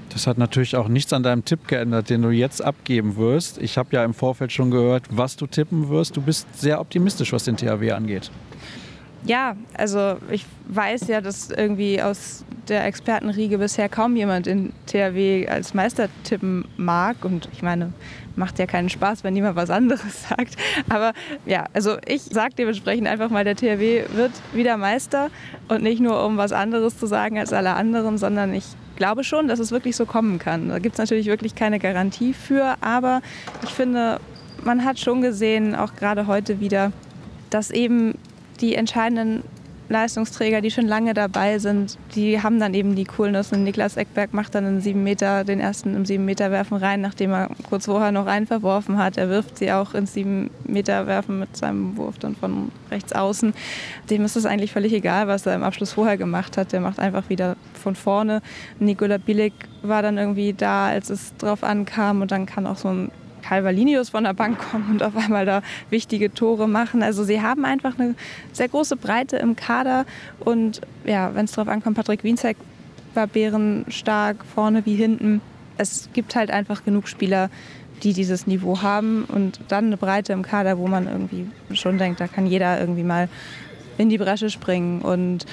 Das 0.10 0.26
hat 0.26 0.38
natürlich 0.38 0.76
auch 0.76 0.88
nichts 0.88 1.14
an 1.14 1.24
deinem 1.24 1.46
Tipp 1.46 1.68
geändert, 1.68 2.10
den 2.10 2.24
du 2.24 2.30
jetzt 2.30 2.64
abgeben 2.64 3.18
wirst. 3.18 3.60
Ich 3.60 3.78
habe 3.78 3.90
ja 3.92 4.04
im 4.04 4.14
Vorfeld 4.14 4.52
schon 4.52 4.72
gehört, 4.72 5.04
was 5.12 5.36
du 5.36 5.46
tippen 5.48 5.90
wirst. 5.90 6.18
Du 6.18 6.22
bist 6.22 6.48
sehr 6.60 6.82
optimistisch, 6.82 7.32
was 7.34 7.44
den 7.44 7.56
THW 7.56 7.92
angeht. 7.92 8.32
Ja, 9.26 9.56
also 9.74 10.18
ich 10.30 10.46
weiß 10.68 11.08
ja, 11.08 11.22
dass 11.22 11.50
irgendwie 11.50 12.02
aus 12.02 12.46
der 12.68 12.86
Expertenriege 12.86 13.58
bisher 13.58 13.90
kaum 13.90 14.16
jemand 14.16 14.46
den 14.46 14.74
THW 14.86 15.48
als 15.48 15.74
Meister 15.74 16.10
tippen 16.24 16.66
mag. 16.78 17.24
Und 17.24 17.50
ich 17.54 17.62
meine, 17.62 17.94
macht 18.36 18.60
ja 18.60 18.66
keinen 18.66 18.90
Spaß, 18.90 19.24
wenn 19.24 19.34
niemand 19.34 19.56
was 19.56 19.70
anderes 19.70 20.30
sagt. 20.30 20.56
Aber 20.90 21.14
ja, 21.46 21.66
also 21.74 21.98
ich 22.06 22.22
sage 22.22 22.54
dementsprechend 22.58 23.08
einfach 23.08 23.30
mal, 23.30 23.44
der 23.44 23.56
THW 23.56 24.04
wird 24.14 24.32
wieder 24.54 24.78
Meister. 24.78 25.30
Und 25.68 25.84
nicht 25.84 26.00
nur, 26.00 26.26
um 26.26 26.38
was 26.38 26.52
anderes 26.52 26.98
zu 26.98 27.06
sagen 27.08 27.38
als 27.40 27.54
alle 27.54 27.74
anderen, 27.74 28.18
sondern 28.18 28.54
ich 28.54 28.66
glaube 28.96 29.24
schon, 29.24 29.48
dass 29.48 29.60
es 29.60 29.72
wirklich 29.72 29.96
so 29.96 30.06
kommen 30.06 30.40
kann. 30.40 30.70
Da 30.70 30.80
gibt 30.80 30.96
es 30.96 31.00
natürlich 31.00 31.28
wirklich 31.28 31.56
keine 31.56 31.80
Garantie 31.80 32.34
für. 32.34 32.76
Aber 32.82 33.22
ich 33.64 33.70
finde, 33.70 34.20
man 34.64 34.84
hat 34.84 35.00
schon 35.00 35.22
gesehen, 35.22 35.76
auch 35.76 35.96
gerade 35.96 36.28
heute 36.28 36.60
wieder, 36.60 36.92
dass 37.50 37.72
eben 37.72 38.16
die 38.60 38.76
entscheidenden 38.76 39.44
Leistungsträger, 39.90 40.60
die 40.62 40.72
schon 40.72 40.86
lange 40.86 41.14
dabei 41.14 41.60
sind, 41.60 41.98
die 42.14 42.42
haben 42.42 42.60
dann 42.60 42.74
eben 42.74 42.96
die 42.96 43.06
Coolness. 43.06 43.54
Und 43.54 43.64
Niklas 43.64 43.96
Eckberg 43.96 44.34
macht 44.34 44.54
dann 44.56 44.66
einen 44.66 44.82
7 44.82 45.02
Meter, 45.02 45.44
den 45.44 45.60
ersten 45.60 45.96
im 45.96 46.06
7 46.06 46.24
Meter 46.24 46.52
Werfen 46.52 46.78
rein, 46.78 47.02
nachdem 47.02 47.32
er 47.32 47.50
kurz 47.70 47.86
vorher 47.86 48.12
noch 48.12 48.26
einen 48.26 48.48
verworfen 48.48 48.98
hat. 48.98 49.18
Er 49.18 49.30
wirft 49.30 49.58
sie 49.58 49.72
auch 49.72 49.94
ins 49.94 50.14
7 50.14 50.50
Meter 50.66 51.08
Werfen 51.08 51.40
mit 51.40 51.56
seinem 51.56 51.96
Wurf 51.96 52.20
dann 52.20 52.36
von 52.36 52.72
rechts 52.92 53.14
außen. 53.14 53.54
Dem 54.10 54.26
ist 54.26 54.36
es 54.36 54.46
eigentlich 54.46 54.74
völlig 54.74 54.94
egal, 54.94 55.28
was 55.28 55.46
er 55.46 55.56
im 55.56 55.64
Abschluss 55.64 55.94
vorher 55.94 56.18
gemacht 56.18 56.58
hat. 56.58 56.74
Der 56.74 56.82
macht 56.82 57.00
einfach 57.00 57.30
wieder 57.30 57.56
von 57.74 57.96
vorne. 57.96 58.42
Nikola 58.80 59.18
Billig 59.18 59.54
war 59.84 60.02
dann 60.02 60.18
irgendwie 60.18 60.54
da, 60.54 60.88
als 60.88 61.10
es 61.10 61.36
drauf 61.38 61.64
ankam 61.64 62.22
und 62.22 62.32
dann 62.32 62.46
kann 62.46 62.68
auch 62.68 62.78
so 62.78 62.90
ein 62.90 63.12
Calvalinius 63.48 64.10
von 64.10 64.26
der 64.26 64.34
Bank 64.34 64.60
kommen 64.60 64.90
und 64.92 65.04
auf 65.04 65.16
einmal 65.16 65.46
da 65.46 65.62
wichtige 65.90 66.34
Tore 66.34 66.68
machen. 66.68 67.02
Also 67.02 67.24
sie 67.24 67.42
haben 67.42 67.64
einfach 67.64 67.98
eine 67.98 68.16
sehr 68.52 68.68
große 68.68 68.98
Breite 68.98 69.38
im 69.38 69.56
Kader 69.56 70.06
und 70.40 70.82
ja, 71.06 71.34
wenn 71.34 71.46
es 71.46 71.54
darauf 71.54 71.72
ankommt, 71.72 71.96
Patrick 71.96 72.24
Wienzek 72.24 72.58
war 73.14 73.28
bärenstark 73.28 74.44
vorne 74.54 74.86
wie 74.86 74.96
hinten. 74.96 75.42
Es 75.78 76.10
gibt 76.14 76.36
halt 76.36 76.52
einfach 76.52 76.84
genug 76.84 77.08
Spieler, 77.08 77.50
die 78.04 78.14
dieses 78.14 78.48
Niveau 78.48 78.82
haben 78.82 79.24
und 79.24 79.62
dann 79.70 79.86
eine 79.86 79.98
Breite 79.98 80.34
im 80.34 80.42
Kader, 80.42 80.78
wo 80.78 80.88
man 80.88 81.08
irgendwie 81.08 81.48
schon 81.74 81.98
denkt, 81.98 82.20
da 82.20 82.28
kann 82.28 82.48
jeder 82.48 82.80
irgendwie 82.80 83.04
mal 83.04 83.30
in 83.98 84.10
die 84.10 84.18
Bresche 84.18 84.50
springen 84.50 85.02
und 85.02 85.46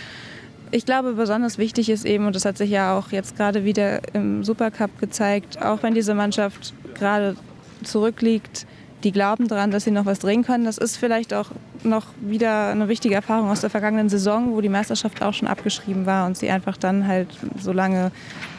ich 0.71 0.85
glaube, 0.85 1.13
besonders 1.13 1.57
wichtig 1.57 1.89
ist 1.89 2.05
eben, 2.05 2.27
und 2.27 2.35
das 2.35 2.45
hat 2.45 2.59
sich 2.59 2.71
ja 2.71 2.99
auch 2.99 3.13
jetzt 3.13 3.37
gerade 3.37 3.65
wieder 3.65 4.01
im 4.13 4.43
Supercup 4.43 4.99
gezeigt, 4.99 5.63
auch 5.63 5.85
wenn 5.85 5.95
diese 5.95 6.15
Mannschaft 6.15 6.75
gerade 6.95 7.37
zurückliegt, 7.85 8.67
die 9.05 9.13
glauben 9.13 9.49
daran, 9.49 9.71
dass 9.71 9.85
sie 9.85 9.91
noch 9.91 10.07
was 10.07 10.19
drehen 10.19 10.45
können. 10.45 10.65
Das 10.65 10.79
ist 10.79 10.97
vielleicht 10.97 11.35
auch 11.35 11.51
noch 11.83 12.07
wieder 12.21 12.69
eine 12.69 12.89
wichtige 12.89 13.15
Erfahrung 13.15 13.51
aus 13.51 13.61
der 13.61 13.71
vergangenen 13.71 14.09
Saison, 14.09 14.53
wo 14.53 14.61
die 14.61 14.71
Meisterschaft 14.71 15.23
auch 15.23 15.35
schon 15.35 15.47
abgeschrieben 15.47 16.07
war 16.07 16.27
und 16.27 16.37
sie 16.39 16.51
einfach 16.51 16.79
dann 16.79 17.07
halt 17.07 17.29
so 17.61 17.73
lange 17.73 18.11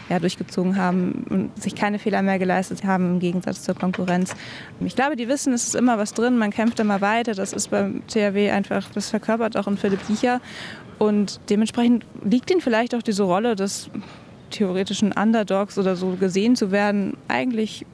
ja, 0.07 0.19
durchgezogen 0.19 0.77
haben 0.77 1.25
und 1.29 1.61
sich 1.61 1.73
keine 1.73 1.97
Fehler 1.97 2.21
mehr 2.21 2.37
geleistet 2.37 2.83
haben 2.83 3.13
im 3.13 3.19
Gegensatz 3.19 3.63
zur 3.63 3.73
Konkurrenz. 3.73 4.35
Ich 4.79 4.95
glaube, 4.95 5.15
die 5.15 5.27
wissen, 5.27 5.51
es 5.51 5.65
ist 5.65 5.75
immer 5.75 5.97
was 5.97 6.13
drin, 6.13 6.37
man 6.37 6.51
kämpft 6.51 6.79
immer 6.79 7.01
weiter. 7.01 7.33
Das 7.33 7.51
ist 7.51 7.71
beim 7.71 8.05
THW 8.07 8.51
einfach, 8.51 8.87
das 8.93 9.09
verkörpert 9.09 9.57
auch 9.57 9.67
in 9.67 9.77
Philipp 9.77 10.05
Giecher. 10.07 10.41
Und 10.99 11.39
dementsprechend 11.49 12.05
liegt 12.23 12.51
ihnen 12.51 12.61
vielleicht 12.61 12.93
auch 12.93 13.01
diese 13.01 13.23
Rolle 13.23 13.55
des 13.55 13.89
theoretischen 14.51 15.11
Underdogs 15.11 15.77
oder 15.77 15.95
so 15.95 16.11
gesehen 16.11 16.55
zu 16.55 16.71
werden, 16.71 17.17
eigentlich 17.27 17.85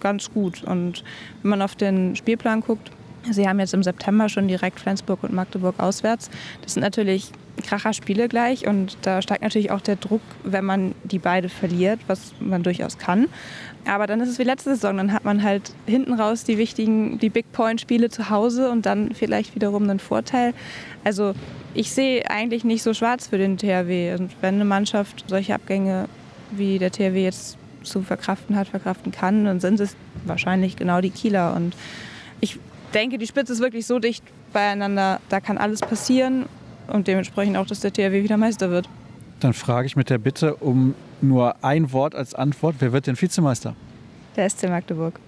ganz 0.00 0.30
gut. 0.32 0.62
Und 0.64 1.04
wenn 1.42 1.50
man 1.50 1.62
auf 1.62 1.74
den 1.74 2.16
Spielplan 2.16 2.60
guckt, 2.60 2.90
Sie 3.30 3.48
haben 3.48 3.60
jetzt 3.60 3.72
im 3.72 3.84
September 3.84 4.28
schon 4.28 4.48
direkt 4.48 4.80
Flensburg 4.80 5.22
und 5.22 5.32
Magdeburg 5.32 5.78
auswärts. 5.78 6.28
Das 6.62 6.74
sind 6.74 6.82
natürlich 6.82 7.30
Kracher-Spiele 7.62 8.28
gleich 8.28 8.66
und 8.66 8.96
da 9.02 9.22
steigt 9.22 9.42
natürlich 9.42 9.70
auch 9.70 9.80
der 9.80 9.96
Druck, 9.96 10.22
wenn 10.42 10.64
man 10.64 10.94
die 11.04 11.18
beide 11.18 11.48
verliert, 11.48 12.00
was 12.06 12.32
man 12.40 12.62
durchaus 12.62 12.98
kann. 12.98 13.28
Aber 13.86 14.06
dann 14.06 14.20
ist 14.20 14.28
es 14.28 14.38
wie 14.38 14.44
letzte 14.44 14.74
Saison, 14.74 14.96
dann 14.96 15.12
hat 15.12 15.24
man 15.24 15.42
halt 15.42 15.72
hinten 15.86 16.14
raus 16.14 16.44
die 16.44 16.58
wichtigen, 16.58 17.18
die 17.18 17.30
Big 17.30 17.52
Point-Spiele 17.52 18.10
zu 18.10 18.30
Hause 18.30 18.70
und 18.70 18.86
dann 18.86 19.14
vielleicht 19.14 19.54
wiederum 19.54 19.84
einen 19.84 19.98
Vorteil. 19.98 20.54
Also 21.04 21.34
ich 21.74 21.92
sehe 21.92 22.28
eigentlich 22.28 22.64
nicht 22.64 22.82
so 22.82 22.94
schwarz 22.94 23.28
für 23.28 23.38
den 23.38 23.56
THW. 23.56 24.14
Und 24.18 24.32
wenn 24.40 24.56
eine 24.56 24.64
Mannschaft 24.64 25.24
solche 25.28 25.54
Abgänge 25.54 26.08
wie 26.50 26.78
der 26.78 26.90
THW 26.90 27.22
jetzt 27.22 27.58
zu 27.84 28.02
verkraften 28.02 28.56
hat, 28.56 28.68
verkraften 28.68 29.12
kann, 29.12 29.44
dann 29.44 29.60
sind 29.60 29.80
es 29.80 29.96
wahrscheinlich 30.24 30.76
genau 30.76 31.00
die 31.00 31.10
Kieler. 31.10 31.54
Und 31.54 31.74
ich 32.40 32.58
denke, 32.94 33.18
die 33.18 33.26
Spitze 33.26 33.52
ist 33.52 33.60
wirklich 33.60 33.86
so 33.86 33.98
dicht 33.98 34.24
beieinander, 34.52 35.20
da 35.28 35.40
kann 35.40 35.58
alles 35.58 35.80
passieren 35.80 36.46
und 36.88 37.06
dementsprechend 37.06 37.56
auch, 37.56 37.66
dass 37.66 37.80
der 37.80 37.92
THW 37.92 38.22
wieder 38.22 38.36
Meister 38.36 38.70
wird. 38.70 38.88
Dann 39.40 39.54
frage 39.54 39.86
ich 39.86 39.96
mit 39.96 40.10
der 40.10 40.18
Bitte 40.18 40.56
um 40.56 40.94
nur 41.20 41.64
ein 41.64 41.92
Wort 41.92 42.14
als 42.14 42.34
Antwort. 42.34 42.76
Wer 42.78 42.92
wird 42.92 43.06
denn 43.06 43.20
Vizemeister? 43.20 43.74
Der 44.36 44.48
SC 44.48 44.68
Magdeburg. 44.68 45.18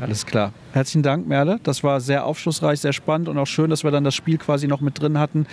Alles 0.00 0.26
klar. 0.26 0.52
Herzlichen 0.72 1.02
Dank, 1.02 1.26
Merle. 1.26 1.58
Das 1.64 1.82
war 1.82 2.00
sehr 2.00 2.24
aufschlussreich, 2.24 2.80
sehr 2.80 2.92
spannend 2.92 3.28
und 3.28 3.36
auch 3.36 3.46
schön, 3.46 3.68
dass 3.68 3.82
wir 3.82 3.90
dann 3.90 4.04
das 4.04 4.14
Spiel 4.14 4.38
quasi 4.38 4.68
noch 4.68 4.80
mit 4.80 5.00
drin 5.00 5.18
hatten. 5.18 5.46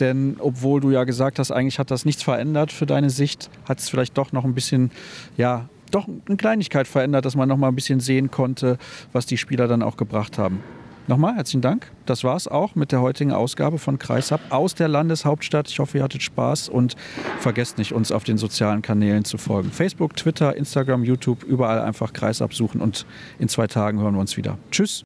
Denn 0.00 0.36
obwohl 0.40 0.80
du 0.80 0.90
ja 0.90 1.04
gesagt 1.04 1.38
hast, 1.38 1.52
eigentlich 1.52 1.78
hat 1.78 1.90
das 1.90 2.04
nichts 2.04 2.22
verändert 2.22 2.72
für 2.72 2.86
deine 2.86 3.10
Sicht, 3.10 3.50
hat 3.68 3.78
es 3.78 3.88
vielleicht 3.88 4.18
doch 4.18 4.32
noch 4.32 4.44
ein 4.44 4.54
bisschen 4.54 4.90
ja, 5.36 5.68
doch 5.94 6.06
eine 6.08 6.36
Kleinigkeit 6.36 6.88
verändert, 6.88 7.24
dass 7.24 7.36
man 7.36 7.48
noch 7.48 7.56
mal 7.56 7.68
ein 7.68 7.74
bisschen 7.74 8.00
sehen 8.00 8.30
konnte, 8.30 8.78
was 9.12 9.26
die 9.26 9.36
Spieler 9.36 9.68
dann 9.68 9.82
auch 9.82 9.96
gebracht 9.96 10.38
haben. 10.38 10.62
Nochmal 11.06 11.34
herzlichen 11.34 11.60
Dank. 11.60 11.90
Das 12.06 12.24
war 12.24 12.34
es 12.34 12.48
auch 12.48 12.74
mit 12.76 12.90
der 12.90 13.02
heutigen 13.02 13.30
Ausgabe 13.30 13.78
von 13.78 13.98
Kreishab 13.98 14.40
aus 14.48 14.74
der 14.74 14.88
Landeshauptstadt. 14.88 15.68
Ich 15.68 15.78
hoffe, 15.78 15.98
ihr 15.98 16.04
hattet 16.04 16.22
Spaß 16.22 16.70
und 16.70 16.96
vergesst 17.40 17.76
nicht, 17.76 17.92
uns 17.92 18.10
auf 18.10 18.24
den 18.24 18.38
sozialen 18.38 18.80
Kanälen 18.80 19.26
zu 19.26 19.36
folgen. 19.36 19.70
Facebook, 19.70 20.16
Twitter, 20.16 20.56
Instagram, 20.56 21.04
YouTube, 21.04 21.42
überall 21.42 21.82
einfach 21.82 22.14
Kreishab 22.14 22.54
suchen 22.54 22.80
und 22.80 23.04
in 23.38 23.50
zwei 23.50 23.66
Tagen 23.66 24.00
hören 24.00 24.14
wir 24.14 24.20
uns 24.20 24.38
wieder. 24.38 24.56
Tschüss. 24.70 25.02